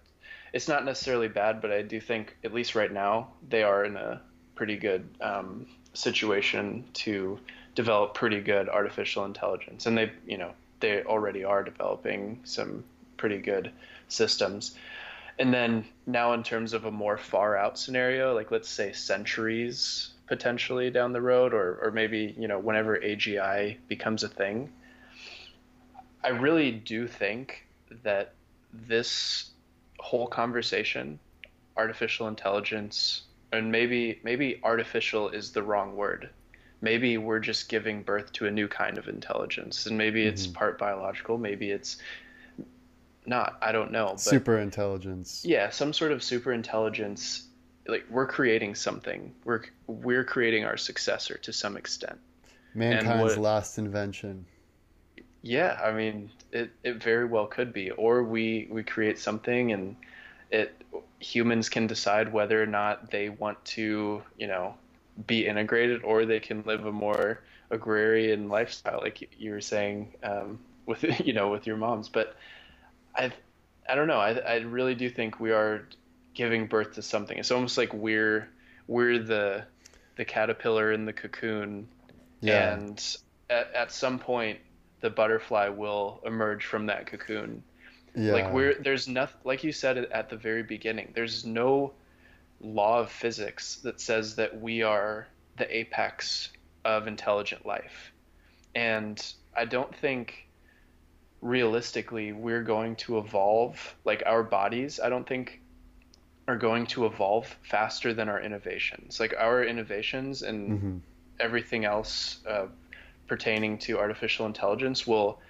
it's 0.52 0.68
not 0.68 0.84
necessarily 0.84 1.28
bad, 1.28 1.60
but 1.60 1.72
I 1.72 1.82
do 1.82 2.00
think 2.00 2.36
at 2.44 2.54
least 2.54 2.74
right 2.74 2.92
now 2.92 3.28
they 3.48 3.62
are 3.62 3.84
in 3.84 3.96
a 3.96 4.20
pretty 4.54 4.76
good 4.76 5.08
um, 5.20 5.66
situation 5.92 6.84
to 6.94 7.38
develop 7.74 8.14
pretty 8.14 8.40
good 8.40 8.68
artificial 8.68 9.24
intelligence, 9.24 9.86
and 9.86 9.98
they 9.98 10.12
you 10.26 10.38
know 10.38 10.52
they 10.80 11.02
already 11.02 11.44
are 11.44 11.64
developing 11.64 12.40
some 12.44 12.84
pretty 13.16 13.38
good 13.38 13.72
systems. 14.08 14.76
And 15.38 15.52
then 15.52 15.84
now 16.06 16.32
in 16.34 16.44
terms 16.44 16.74
of 16.74 16.84
a 16.84 16.90
more 16.92 17.18
far 17.18 17.56
out 17.56 17.76
scenario, 17.76 18.34
like 18.34 18.52
let's 18.52 18.68
say 18.68 18.92
centuries 18.92 20.10
potentially 20.28 20.90
down 20.90 21.12
the 21.12 21.20
road, 21.20 21.52
or 21.52 21.80
or 21.82 21.90
maybe 21.90 22.34
you 22.38 22.46
know 22.46 22.58
whenever 22.60 22.96
AGI 22.96 23.76
becomes 23.88 24.22
a 24.22 24.28
thing 24.28 24.70
I 26.24 26.30
really 26.30 26.72
do 26.72 27.06
think 27.06 27.66
that 28.02 28.32
this 28.72 29.50
whole 30.00 30.26
conversation, 30.26 31.18
artificial 31.76 32.28
intelligence, 32.28 33.22
and 33.52 33.70
maybe 33.70 34.20
maybe 34.24 34.58
artificial 34.62 35.28
is 35.28 35.52
the 35.52 35.62
wrong 35.62 35.94
word. 35.96 36.30
Maybe 36.80 37.18
we're 37.18 37.40
just 37.40 37.68
giving 37.68 38.02
birth 38.02 38.32
to 38.32 38.46
a 38.46 38.50
new 38.50 38.68
kind 38.68 38.96
of 38.96 39.06
intelligence, 39.06 39.86
and 39.86 39.98
maybe 39.98 40.26
it's 40.26 40.46
mm-hmm. 40.46 40.54
part 40.54 40.78
biological, 40.78 41.36
maybe 41.36 41.70
it's 41.70 41.98
not. 43.26 43.58
I 43.60 43.72
don't 43.72 43.92
know. 43.92 44.08
But, 44.12 44.20
super 44.20 44.58
intelligence. 44.58 45.44
Yeah, 45.44 45.68
some 45.70 45.92
sort 45.92 46.12
of 46.12 46.22
super 46.22 46.52
intelligence. 46.52 47.48
Like 47.86 48.06
we're 48.08 48.26
creating 48.26 48.76
something. 48.76 49.34
We're 49.44 49.62
we're 49.86 50.24
creating 50.24 50.64
our 50.64 50.78
successor 50.78 51.36
to 51.38 51.52
some 51.52 51.76
extent. 51.76 52.18
Mankind's 52.74 53.36
what, 53.36 53.38
last 53.38 53.78
invention 53.78 54.46
Yeah, 55.46 55.78
I 55.84 55.92
mean, 55.92 56.30
it, 56.52 56.70
it 56.82 57.02
very 57.02 57.26
well 57.26 57.46
could 57.46 57.72
be. 57.74 57.90
Or 57.90 58.22
we 58.24 58.66
we 58.70 58.82
create 58.82 59.18
something 59.18 59.72
and 59.72 59.94
it 60.50 60.74
humans 61.20 61.68
can 61.68 61.86
decide 61.86 62.32
whether 62.32 62.62
or 62.62 62.66
not 62.66 63.10
they 63.10 63.28
want 63.28 63.62
to, 63.66 64.22
you 64.38 64.46
know, 64.46 64.74
be 65.26 65.46
integrated 65.46 66.02
or 66.02 66.24
they 66.24 66.40
can 66.40 66.62
live 66.62 66.86
a 66.86 66.92
more 66.92 67.40
agrarian 67.70 68.48
lifestyle, 68.48 69.00
like 69.02 69.28
you 69.38 69.50
were 69.50 69.60
saying 69.60 70.14
um, 70.22 70.58
with 70.86 71.04
you 71.26 71.34
know 71.34 71.50
with 71.50 71.66
your 71.66 71.76
moms. 71.76 72.08
But 72.08 72.36
I 73.14 73.30
I 73.86 73.94
don't 73.96 74.08
know. 74.08 74.20
I 74.20 74.32
I 74.38 74.56
really 74.60 74.94
do 74.94 75.10
think 75.10 75.40
we 75.40 75.52
are 75.52 75.86
giving 76.32 76.66
birth 76.68 76.94
to 76.94 77.02
something. 77.02 77.36
It's 77.36 77.50
almost 77.50 77.76
like 77.76 77.92
we're 77.92 78.48
we're 78.86 79.18
the 79.18 79.64
the 80.16 80.24
caterpillar 80.24 80.90
in 80.90 81.04
the 81.04 81.12
cocoon, 81.12 81.86
Yeah. 82.40 82.72
and 82.72 83.16
at, 83.50 83.74
at 83.74 83.92
some 83.92 84.18
point 84.18 84.58
the 85.04 85.10
butterfly 85.10 85.68
will 85.68 86.18
emerge 86.24 86.64
from 86.64 86.86
that 86.86 87.06
cocoon. 87.06 87.62
Yeah. 88.16 88.32
Like 88.32 88.54
we're 88.54 88.74
there's 88.80 89.06
nothing 89.06 89.36
like 89.44 89.62
you 89.62 89.70
said 89.70 89.98
at 89.98 90.30
the 90.30 90.36
very 90.36 90.62
beginning. 90.62 91.12
There's 91.14 91.44
no 91.44 91.92
law 92.58 93.00
of 93.00 93.10
physics 93.10 93.76
that 93.84 94.00
says 94.00 94.36
that 94.36 94.58
we 94.58 94.80
are 94.80 95.26
the 95.58 95.76
apex 95.76 96.48
of 96.86 97.06
intelligent 97.06 97.66
life. 97.66 98.12
And 98.74 99.22
I 99.54 99.66
don't 99.66 99.94
think 99.94 100.48
realistically 101.42 102.32
we're 102.32 102.62
going 102.62 102.96
to 102.96 103.18
evolve 103.18 103.94
like 104.06 104.22
our 104.24 104.42
bodies, 104.42 105.00
I 105.00 105.10
don't 105.10 105.28
think 105.28 105.60
are 106.48 106.56
going 106.56 106.86
to 106.86 107.04
evolve 107.04 107.46
faster 107.60 108.14
than 108.14 108.30
our 108.30 108.40
innovations. 108.40 109.20
Like 109.20 109.34
our 109.38 109.62
innovations 109.62 110.40
and 110.42 110.80
Mhm. 110.80 111.00
everything 111.40 111.84
else 111.84 112.42
uh, 112.46 112.68
pertaining 113.34 113.78
to 113.78 113.98
artificial 113.98 114.46
intelligence 114.46 115.06
will 115.06 115.40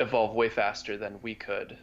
evolve 0.00 0.34
way 0.34 0.48
faster 0.48 0.96
than 0.96 1.20
we 1.22 1.34
could. 1.34 1.78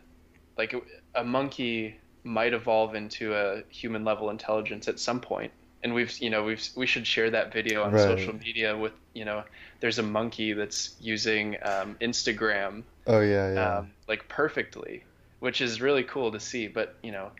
Like 0.57 0.75
a 1.15 1.23
monkey 1.23 1.99
might 2.23 2.53
evolve 2.53 2.95
into 2.95 3.35
a 3.35 3.63
human 3.71 4.05
level 4.05 4.29
intelligence 4.29 4.87
at 4.87 4.99
some 4.99 5.21
point. 5.21 5.53
And 5.83 5.93
we've, 5.93 6.13
you 6.21 6.29
know, 6.29 6.43
we've 6.43 6.63
we 6.77 6.87
should 6.87 7.07
share 7.07 7.31
that 7.31 7.53
video 7.53 7.83
on 7.83 7.97
Right. 7.97 7.97
social 7.97 8.33
media 8.33 8.77
with, 8.77 8.93
you 9.13 9.25
know, 9.25 9.43
there's 9.81 9.99
a 9.99 10.03
monkey 10.03 10.53
that's 10.53 10.95
using 10.99 11.57
um, 11.63 11.97
Instagram 12.01 12.85
Oh 13.07 13.21
yeah, 13.21 13.53
yeah. 13.53 13.79
um, 13.79 13.93
like 14.07 14.29
perfectly, 14.29 15.05
which 15.39 15.61
is 15.61 15.81
really 15.81 16.03
cool 16.03 16.31
to 16.33 16.39
see. 16.41 16.67
But 16.69 16.97
you 17.03 17.11
know, 17.13 17.31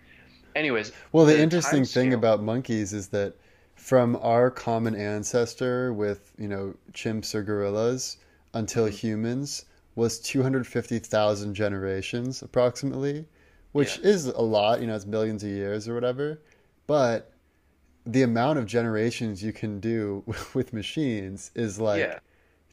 anyways, 0.56 0.92
Well, 1.12 1.26
the 1.26 1.38
the 1.38 1.40
interesting 1.40 1.88
thing 1.88 2.14
about 2.14 2.42
monkeys 2.42 2.94
is 2.94 3.10
that 3.10 3.36
from 3.84 4.16
our 4.22 4.50
common 4.50 4.96
ancestor 4.96 5.94
with, 5.94 6.32
you 6.38 6.48
know, 6.48 6.76
chimps 6.94 7.36
or 7.36 7.44
gorillas 7.44 8.18
until 8.54 8.86
Mm-hmm. 8.86 8.96
humans 9.04 9.66
was 9.96 10.20
250,000 10.20 11.54
generations 11.56 12.42
approximately, 12.42 13.28
which 13.74 13.94
Yeah. 13.94 14.00
is 14.00 14.28
a 14.28 14.42
lot, 14.42 14.82
you 14.82 14.88
know, 14.88 14.96
it's 14.96 15.06
millions 15.06 15.44
of 15.44 15.50
years 15.50 15.88
or 15.88 15.94
whatever. 15.96 16.42
But 16.88 17.32
the 18.06 18.24
amount 18.24 18.60
of 18.60 18.66
generations 18.66 19.44
you 19.44 19.54
can 19.54 19.80
do 19.80 20.24
with 20.54 20.74
machines 20.74 21.52
is 21.56 21.80
like 21.80 22.10
yeah, 22.10 22.20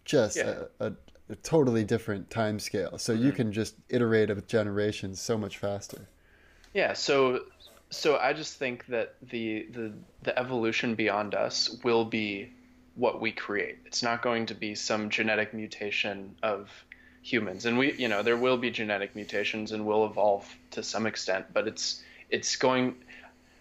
just 0.04 0.44
Yeah. 0.44 0.46
a, 0.46 0.68
a, 0.80 0.92
a 1.30 1.36
totally 1.36 1.84
different 1.84 2.30
time 2.30 2.58
scale. 2.60 2.98
So 2.98 3.12
you 3.12 3.32
Mhm. 3.32 3.34
can 3.34 3.52
just 3.52 3.76
iterate 3.90 4.30
with 4.30 4.48
generations 4.48 5.20
so 5.20 5.38
much 5.38 5.58
faster. 5.58 6.08
yeah. 6.72 6.92
So, 6.92 7.40
so 7.90 8.18
I 8.18 8.32
just 8.32 8.56
think 8.56 8.86
that 8.86 9.16
the 9.20 9.66
the 9.72 9.92
the 10.22 10.38
evolution 10.38 10.94
beyond 10.94 11.34
us 11.34 11.76
will 11.82 12.04
be 12.04 12.50
what 12.94 13.20
we 13.20 13.32
create. 13.32 13.78
It's 13.84 14.02
not 14.02 14.22
going 14.22 14.46
to 14.46 14.54
be 14.54 14.74
some 14.74 15.10
genetic 15.10 15.52
mutation 15.52 16.36
of 16.42 16.70
humans, 17.22 17.66
and 17.66 17.76
we, 17.76 17.92
you 17.94 18.08
know, 18.08 18.22
there 18.22 18.36
will 18.36 18.56
be 18.56 18.70
genetic 18.70 19.14
mutations 19.16 19.72
and 19.72 19.84
will 19.84 20.06
evolve 20.06 20.48
to 20.72 20.82
some 20.82 21.06
extent, 21.06 21.46
but 21.52 21.66
it's 21.66 22.02
it's 22.30 22.56
going. 22.56 22.94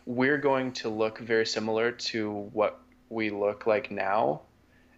We're 0.05 0.37
going 0.37 0.71
to 0.73 0.89
look 0.89 1.19
very 1.19 1.45
similar 1.45 1.91
to 1.91 2.31
what 2.53 2.79
we 3.09 3.29
look 3.29 3.67
like 3.67 3.91
now 3.91 4.41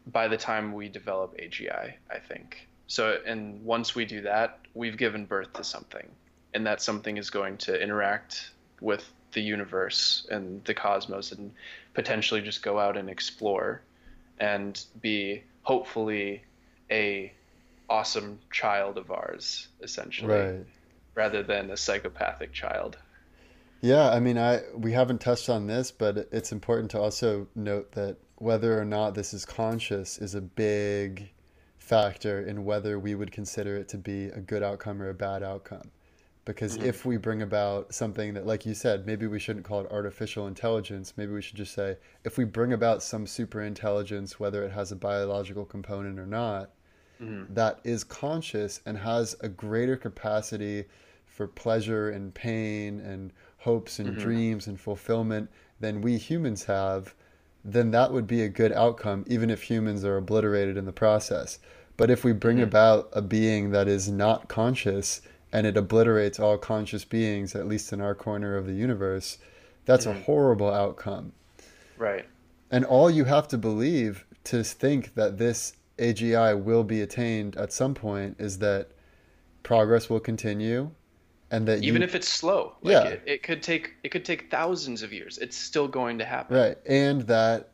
by 0.08 0.28
the 0.28 0.38
time 0.38 0.74
we 0.74 0.88
develop 0.88 1.38
AGI, 1.38 1.94
I 2.10 2.20
think. 2.20 2.68
So, 2.88 3.20
and 3.26 3.64
once 3.64 3.94
we 3.94 4.06
do 4.06 4.22
that, 4.22 4.60
we've 4.74 4.98
given 4.98 5.26
birth 5.26 5.52
to 5.54 5.64
something, 5.64 6.08
and 6.54 6.66
that 6.66 6.82
something 6.82 7.18
is 7.18 7.30
going 7.30 7.58
to 7.60 7.82
interact 7.82 8.52
with 8.80 9.06
the 9.34 9.42
universe 9.42 10.26
and 10.30 10.64
the 10.66 10.74
cosmos 10.74 11.32
and 11.32 11.52
potentially 11.94 12.42
just 12.42 12.62
go 12.64 12.80
out 12.80 12.98
and 12.98 13.10
explore 13.10 13.82
and 14.40 14.86
be 15.02 15.44
hopefully 15.64 16.44
a 16.90 17.32
awesome 17.90 18.40
child 18.52 18.98
of 18.98 19.12
ours 19.12 19.68
essentially 19.82 20.34
Right. 20.34 20.66
rather 21.16 21.44
than 21.44 21.70
a 21.72 21.78
psychopathic 21.78 22.54
child 22.54 22.98
Yeah, 23.82 24.10
I 24.10 24.20
mean, 24.20 24.38
I 24.38 24.62
we 24.76 24.92
haven't 24.94 25.22
touched 25.22 25.50
on 25.50 25.68
this, 25.68 25.92
but 25.92 26.30
it's 26.32 26.52
important 26.52 26.92
to 26.92 27.00
also 27.02 27.48
note 27.56 27.94
that 27.94 28.18
whether 28.36 28.80
or 28.80 28.86
not 28.86 29.16
this 29.16 29.34
is 29.34 29.44
conscious 29.46 30.18
is 30.20 30.36
a 30.36 30.42
big 30.42 31.32
factor 31.80 32.40
in 32.42 32.64
whether 32.64 33.00
we 33.00 33.16
would 33.16 33.32
consider 33.32 33.76
it 33.78 33.88
to 33.90 33.98
be 33.98 34.26
a 34.26 34.40
good 34.40 34.64
outcome 34.64 35.02
or 35.02 35.10
a 35.10 35.14
bad 35.14 35.44
outcome. 35.44 35.92
Because 36.44 36.78
Mhm. 36.78 36.86
if 36.86 37.06
we 37.06 37.18
bring 37.18 37.42
about 37.42 37.94
something 37.94 38.34
that, 38.34 38.48
like 38.48 38.66
you 38.66 38.74
said, 38.74 39.06
maybe 39.06 39.28
we 39.28 39.40
shouldn't 39.40 39.66
call 39.66 39.82
it 39.82 39.92
artificial 39.92 40.48
intelligence, 40.48 41.14
maybe 41.16 41.32
we 41.34 41.42
should 41.42 41.58
just 41.58 41.74
say 41.74 41.98
if 42.24 42.38
we 42.38 42.46
bring 42.46 42.74
about 42.74 43.04
some 43.04 43.28
super 43.28 43.62
intelligence, 43.62 44.40
whether 44.40 44.64
it 44.64 44.72
has 44.72 44.92
a 44.92 44.96
biological 44.96 45.66
component 45.66 46.20
or 46.20 46.26
not, 46.26 46.72
Mhm. 47.22 47.46
that 47.54 47.80
is 47.84 48.04
conscious 48.04 48.82
and 48.86 48.98
has 48.98 49.36
a 49.42 49.50
greater 49.50 49.96
capacity 49.96 50.86
for 51.26 51.48
pleasure 51.48 52.10
and 52.10 52.34
pain 52.34 53.00
and 53.00 53.32
hopes 53.60 54.00
and 54.00 54.16
Mhm. 54.16 54.20
dreams 54.20 54.68
and 54.68 54.80
fulfillment 54.80 55.50
than 55.80 56.02
we 56.02 56.18
humans 56.18 56.64
have, 56.66 57.14
then 57.64 57.92
that 57.92 58.12
would 58.12 58.26
be 58.26 58.42
a 58.42 58.50
good 58.50 58.72
outcome, 58.72 59.24
even 59.28 59.52
if 59.52 59.64
humans 59.64 60.04
are 60.04 60.18
obliterated 60.18 60.76
in 60.76 60.86
the 60.86 60.92
process. 60.92 61.60
But 61.98 62.10
if 62.10 62.24
we 62.24 62.34
bring 62.34 62.58
Mhm. 62.58 62.64
about 62.64 63.10
a 63.14 63.22
being 63.22 63.70
that 63.72 63.88
is 63.88 64.10
not 64.10 64.48
conscious 64.50 65.22
and 65.54 65.68
it 65.68 65.76
obliterates 65.78 66.40
all 66.40 66.58
conscious 66.58 67.04
beings, 67.06 67.56
at 67.56 67.68
least 67.68 67.92
in 67.92 68.02
our 68.02 68.16
corner 68.16 68.56
of 68.56 68.66
the 68.66 68.74
universe, 68.74 69.38
that's 69.86 70.06
a 70.06 70.14
Mhm. 70.14 70.24
horrible 70.24 70.70
outcome. 70.72 71.34
right 71.98 72.26
And 72.72 72.86
all 72.86 73.12
you 73.12 73.26
have 73.26 73.48
to 73.50 73.58
believe 73.58 74.26
to 74.46 74.64
think 74.64 75.14
that 75.16 75.38
this 75.38 75.74
AGI 76.00 76.54
will 76.56 76.84
be 76.84 77.02
attained 77.02 77.56
at 77.58 77.72
some 77.74 77.94
point 77.94 78.38
is 78.40 78.58
that 78.60 78.88
progress 79.62 80.10
will 80.10 80.20
continue 80.22 80.90
and 81.52 81.68
that 81.68 81.84
even 81.84 82.02
you, 82.02 82.06
if 82.08 82.16
it's 82.16 82.28
slow 82.30 82.76
like 82.82 82.94
Yeah. 82.94 83.08
it, 83.10 83.22
it 83.26 83.44
could 83.44 83.62
take 83.62 83.94
it 84.04 84.10
could 84.10 84.26
take 84.26 84.50
thousands 84.50 85.04
of 85.04 85.12
years 85.14 85.38
it's 85.38 85.56
still 85.58 85.88
going 85.88 86.18
to 86.18 86.26
happen 86.26 86.56
right 86.58 86.78
and 86.88 87.22
that 87.24 87.70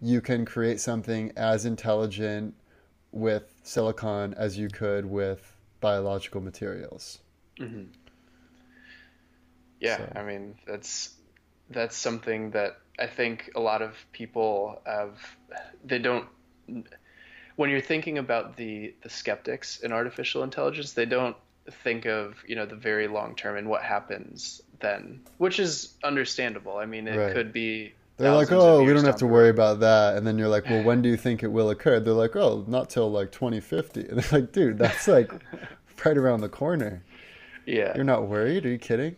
you 0.00 0.20
can 0.20 0.44
create 0.46 0.80
something 0.80 1.32
as 1.36 1.66
intelligent 1.66 2.54
with 3.12 3.52
silicon 3.62 4.32
as 4.34 4.56
you 4.56 4.68
could 4.68 5.04
with 5.04 5.55
biological 5.80 6.40
materials. 6.40 7.18
hmm 7.58 7.84
Yeah, 9.80 9.96
So- 9.98 10.12
I 10.16 10.22
mean 10.24 10.56
that's 10.66 11.14
that's 11.70 11.96
something 11.96 12.52
that 12.52 12.78
I 12.98 13.06
think 13.06 13.50
a 13.54 13.60
lot 13.60 13.82
of 13.82 13.94
people 14.12 14.80
have. 14.86 15.18
They 15.84 15.98
don't. 15.98 16.26
When 17.56 17.70
you're 17.70 17.80
thinking 17.80 18.18
about 18.18 18.56
the 18.56 18.94
the 19.02 19.10
skeptics 19.10 19.80
in 19.80 19.92
artificial 19.92 20.42
intelligence, 20.42 20.92
they 20.92 21.06
don't 21.06 21.36
think 21.84 22.06
of 22.06 22.36
you 22.46 22.54
know 22.56 22.66
the 22.66 22.76
very 22.76 23.08
long 23.08 23.34
term 23.34 23.56
and 23.56 23.68
what 23.68 23.82
happens 23.82 24.62
then, 24.80 25.20
which 25.38 25.58
is 25.58 25.94
understandable. 26.04 26.76
I 26.78 26.86
mean, 26.86 27.08
it 27.08 27.16
Right. 27.16 27.32
could 27.32 27.52
be. 27.52 27.94
They're 28.18 28.32
like, 28.34 28.50
"Oh, 28.50 28.82
we 28.82 28.92
don't 28.94 29.04
have 29.04 29.16
to 29.16 29.26
worry 29.26 29.50
about 29.50 29.80
that." 29.80 30.16
And 30.16 30.26
then 30.26 30.38
you're 30.38 30.48
like, 30.48 30.64
"Well, 30.70 30.82
when 30.82 31.02
do 31.02 31.08
you 31.08 31.16
think 31.16 31.42
it 31.42 31.48
will 31.48 31.70
occur?" 31.70 32.00
They're 32.00 32.14
like, 32.14 32.34
"Oh, 32.36 32.64
not 32.66 32.88
till 32.90 33.10
like 33.10 33.30
2050." 33.32 34.00
And 34.08 34.18
they're 34.18 34.40
like, 34.40 34.52
"Dude, 34.52 34.78
that's 34.78 35.06
like 35.06 35.30
right 36.04 36.16
around 36.16 36.40
the 36.40 36.48
corner. 36.48 37.02
Yeah. 37.66 37.92
You're 37.94 38.04
not 38.04 38.28
worried? 38.28 38.64
Are 38.64 38.70
you 38.70 38.78
kidding?" 38.78 39.16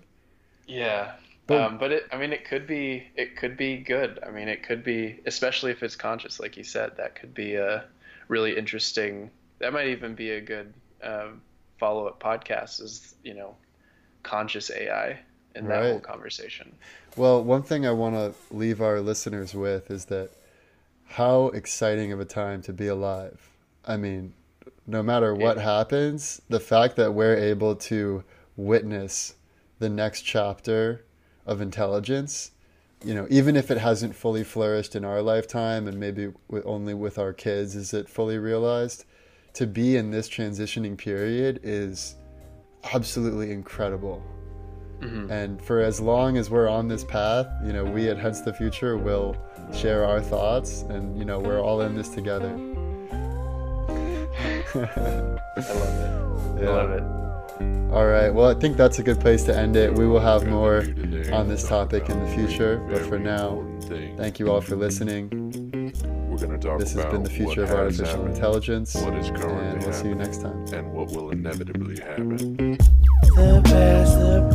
Yeah. 0.67 1.13
But- 1.47 1.61
um, 1.63 1.79
but 1.79 1.93
it, 1.93 2.07
I 2.13 2.19
mean, 2.19 2.33
it 2.33 2.45
could 2.45 2.67
be, 2.67 3.07
it 3.17 3.37
could 3.37 3.57
be 3.57 3.79
good. 3.79 4.19
I 4.27 4.31
mean, 4.31 4.49
it 4.49 4.63
could 4.63 4.85
be, 4.85 5.21
especially 5.25 5.71
if 5.71 5.83
it's 5.83 5.97
conscious, 5.97 6.39
like 6.41 6.57
you 6.59 6.65
said, 6.65 6.97
that 6.99 7.15
could 7.15 7.33
be 7.33 7.55
a 7.55 7.85
really 8.29 8.55
interesting. 8.59 9.31
That 9.61 9.73
might 9.73 9.87
even 9.87 10.15
be 10.15 10.33
a 10.33 10.41
good 10.43 10.75
um, 11.03 11.41
follow-up 11.79 12.23
podcast. 12.23 12.83
Is 12.83 13.15
you 13.25 13.33
know, 13.35 13.55
conscious 14.25 14.71
AI 14.71 15.21
in 15.59 15.67
that 15.69 15.83
whole 15.83 15.93
Right. 15.95 16.03
conversation. 16.03 16.73
Well, 17.17 17.43
one 17.43 17.63
thing 17.63 17.87
I 17.87 17.91
want 17.91 18.15
to 18.15 18.35
leave 18.55 18.81
our 18.81 19.01
listeners 19.01 19.55
with 19.55 19.91
is 19.91 20.07
that 20.07 20.31
how 21.05 21.49
exciting 21.49 22.13
of 22.13 22.21
a 22.21 22.25
time 22.25 22.63
to 22.63 22.73
be 22.73 22.87
alive. 22.87 23.51
I 23.85 23.97
mean, 23.97 24.35
no 24.87 25.03
matter 25.03 25.35
what 25.35 25.57
Yeah. 25.57 25.63
happens, 25.65 26.41
the 26.49 26.61
fact 26.61 26.97
that 26.97 27.13
we're 27.15 27.37
able 27.37 27.75
to 27.75 28.25
witness 28.57 29.35
the 29.79 29.89
next 29.89 30.23
chapter 30.23 31.05
of 31.47 31.61
intelligence, 31.61 32.51
you 33.05 33.15
know, 33.15 33.27
even 33.31 33.57
if 33.57 33.71
it 33.71 33.79
hasn't 33.79 34.15
fully 34.15 34.45
flourished 34.45 34.95
in 34.97 35.05
our 35.05 35.23
lifetime 35.23 35.87
and 35.89 35.99
maybe 35.99 36.33
only 36.65 36.95
with 36.95 37.19
our 37.19 37.33
kids 37.33 37.75
is 37.77 37.95
it 37.95 38.09
fully 38.09 38.39
realized, 38.39 39.05
to 39.55 39.67
be 39.67 39.97
in 39.97 40.11
this 40.11 40.29
transitioning 40.29 40.97
period 40.97 41.61
is 41.63 42.17
absolutely 42.93 43.51
incredible. 43.51 44.23
Mm-hmm. 45.01 45.31
And 45.31 45.63
for 45.63 45.81
as 45.81 46.01
long 46.01 46.37
as 46.37 46.51
we're 46.51 46.69
on 46.69 46.89
this 46.89 47.05
path, 47.05 47.47
you 47.65 47.73
know, 47.73 47.85
we 47.85 48.09
at 48.09 48.19
Hence 48.19 48.41
the 48.41 48.53
Future 48.53 48.97
will 48.97 49.37
share 49.73 50.05
our 50.05 50.21
thoughts 50.21 50.83
and, 50.83 51.17
you 51.19 51.25
know, 51.25 51.39
we're 51.39 51.61
all 51.61 51.83
in 51.83 51.95
this 51.95 52.09
together. 52.09 52.49
I 54.75 54.79
love 55.57 56.59
it. 56.59 56.63
Yeah. 56.63 56.69
I 56.69 56.73
love 56.73 56.91
it. 56.91 57.03
All 57.93 58.07
right. 58.07 58.31
Well, 58.31 58.51
I 58.51 58.55
think 58.55 58.77
that's 58.77 58.99
a 58.99 59.03
good 59.03 59.21
place 59.21 59.45
to 59.45 59.57
end 59.57 59.77
it. 59.77 59.95
We 59.95 60.07
will 60.07 60.21
have 60.21 60.47
more 60.47 60.85
on 61.33 61.49
this 61.49 61.67
topic 61.67 62.09
in 62.11 62.23
the 62.23 62.31
future, 62.33 62.79
but 62.91 63.01
for 63.03 63.19
now, 63.19 63.65
thank 64.17 64.39
you 64.39 64.51
all 64.51 64.61
for 64.61 64.77
listening. 64.77 65.31
We're 66.29 66.37
going 66.47 66.61
to 66.61 66.69
talk 66.69 66.79
This 66.79 66.93
has 66.93 67.01
about 67.01 67.13
been 67.13 67.23
the 67.23 67.31
future 67.31 67.65
of 67.65 67.71
artificial 67.71 68.07
happened, 68.07 68.35
intelligence, 68.35 68.95
what 68.95 69.17
is 69.17 69.29
and 69.29 69.83
we'll 69.83 69.93
see 69.93 70.09
you 70.09 70.15
next 70.15 70.43
time. 70.43 70.65
and 70.73 70.93
what 70.93 71.11
will 71.11 71.31
inevitably 71.31 71.99
happen. 71.99 72.79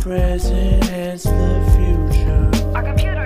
Present, 0.03 0.83
and 0.91 1.17
the 1.17 2.11
future. 2.11 2.75
Our 2.75 2.83
computer 2.83 3.22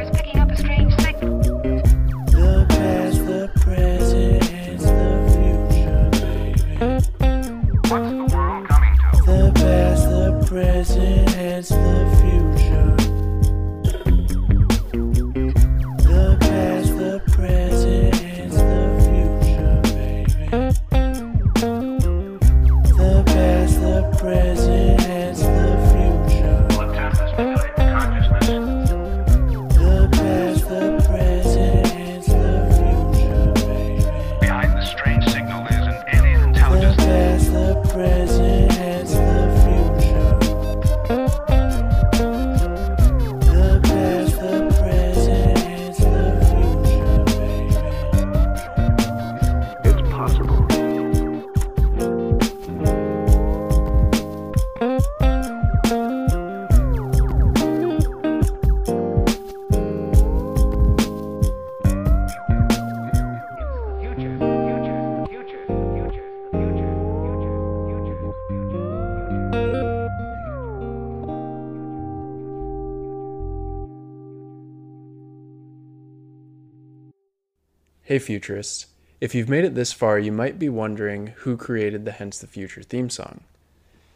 Hey, 78.18 78.24
futurists. 78.24 78.88
If 79.22 79.36
you've 79.36 79.48
made 79.48 79.64
it 79.64 79.76
this 79.76 79.94
far, 79.94 80.18
you 80.18 80.32
might 80.32 80.58
be 80.58 80.70
wondering 80.70 81.36
who 81.42 81.56
created 81.56 82.04
the 82.04 82.12
Hence 82.12 82.40
the 82.40 82.48
Future 82.48 82.82
theme 82.82 83.12
song. 83.12 83.42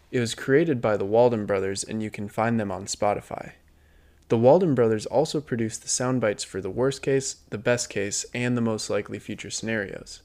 It 0.10 0.20
was 0.20 0.34
created 0.34 0.82
by 0.82 0.98
the 0.98 1.06
Walden 1.06 1.46
Brothers, 1.46 1.84
and 1.84 2.02
you 2.02 2.10
can 2.10 2.28
find 2.28 2.60
them 2.60 2.72
on 2.72 2.86
Spotify. 2.86 3.52
The 4.30 4.40
Walden 4.40 4.74
Brothers 4.74 5.06
also 5.06 5.40
produced 5.40 5.84
the 5.84 5.88
sound 5.88 6.20
bites 6.20 6.44
for 6.44 6.62
the 6.62 6.70
worst 6.72 7.04
case, 7.04 7.36
the 7.52 7.60
best 7.60 7.92
case, 7.92 8.26
and 8.34 8.58
the 8.58 8.62
most 8.62 8.90
likely 8.90 9.20
future 9.20 9.52
scenarios. 9.52 10.24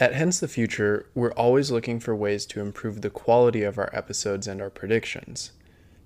At 0.00 0.14
Hence 0.14 0.40
the 0.40 0.48
Future, 0.48 1.06
we're 1.14 1.34
always 1.34 1.70
looking 1.70 2.00
for 2.00 2.16
ways 2.16 2.44
to 2.46 2.60
improve 2.60 3.00
the 3.00 3.10
quality 3.10 3.62
of 3.62 3.78
our 3.78 3.90
episodes 3.92 4.48
and 4.48 4.60
our 4.60 4.70
predictions. 4.70 5.52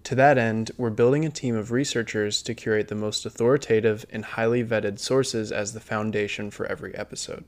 To 0.09 0.15
that 0.15 0.39
end, 0.39 0.71
we're 0.79 0.89
building 0.89 1.27
a 1.27 1.31
team 1.31 1.55
of 1.55 1.71
researchers 1.71 2.41
to 2.45 2.55
curate 2.55 2.89
the 2.89 2.95
most 2.95 3.27
authoritative 3.27 4.07
and 4.09 4.25
highly 4.25 4.65
vetted 4.65 4.99
sources 4.99 5.53
as 5.53 5.75
the 5.75 5.81
foundation 5.81 6.51
for 6.51 6.65
every 6.65 6.95
episode. 6.95 7.45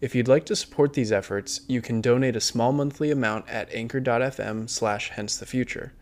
If 0.00 0.12
you'd 0.12 0.26
like 0.26 0.44
to 0.46 0.56
support 0.56 0.94
these 0.94 1.12
efforts, 1.12 1.60
you 1.68 1.80
can 1.80 2.00
donate 2.00 2.34
a 2.34 2.40
small 2.40 2.72
monthly 2.72 3.12
amount 3.12 3.48
at 3.48 3.72
anchor.fm 3.72 4.68
slash 4.68 5.10
hence 5.10 5.36
the 5.36 5.46
future. 5.46 5.92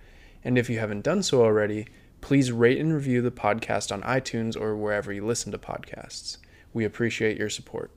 And 0.42 0.56
if 0.56 0.70
you 0.70 0.78
haven't 0.78 1.04
done 1.04 1.22
so 1.22 1.42
already, 1.42 1.88
please 2.22 2.50
rate 2.50 2.78
and 2.78 2.94
review 2.94 3.20
the 3.20 3.30
podcast 3.30 3.92
on 3.92 4.00
iTunes 4.00 4.58
or 4.58 4.74
wherever 4.74 5.12
you 5.12 5.26
listen 5.26 5.52
to 5.52 5.58
podcasts. 5.58 6.38
We 6.72 6.86
appreciate 6.86 7.36
your 7.36 7.50
support. 7.50 7.90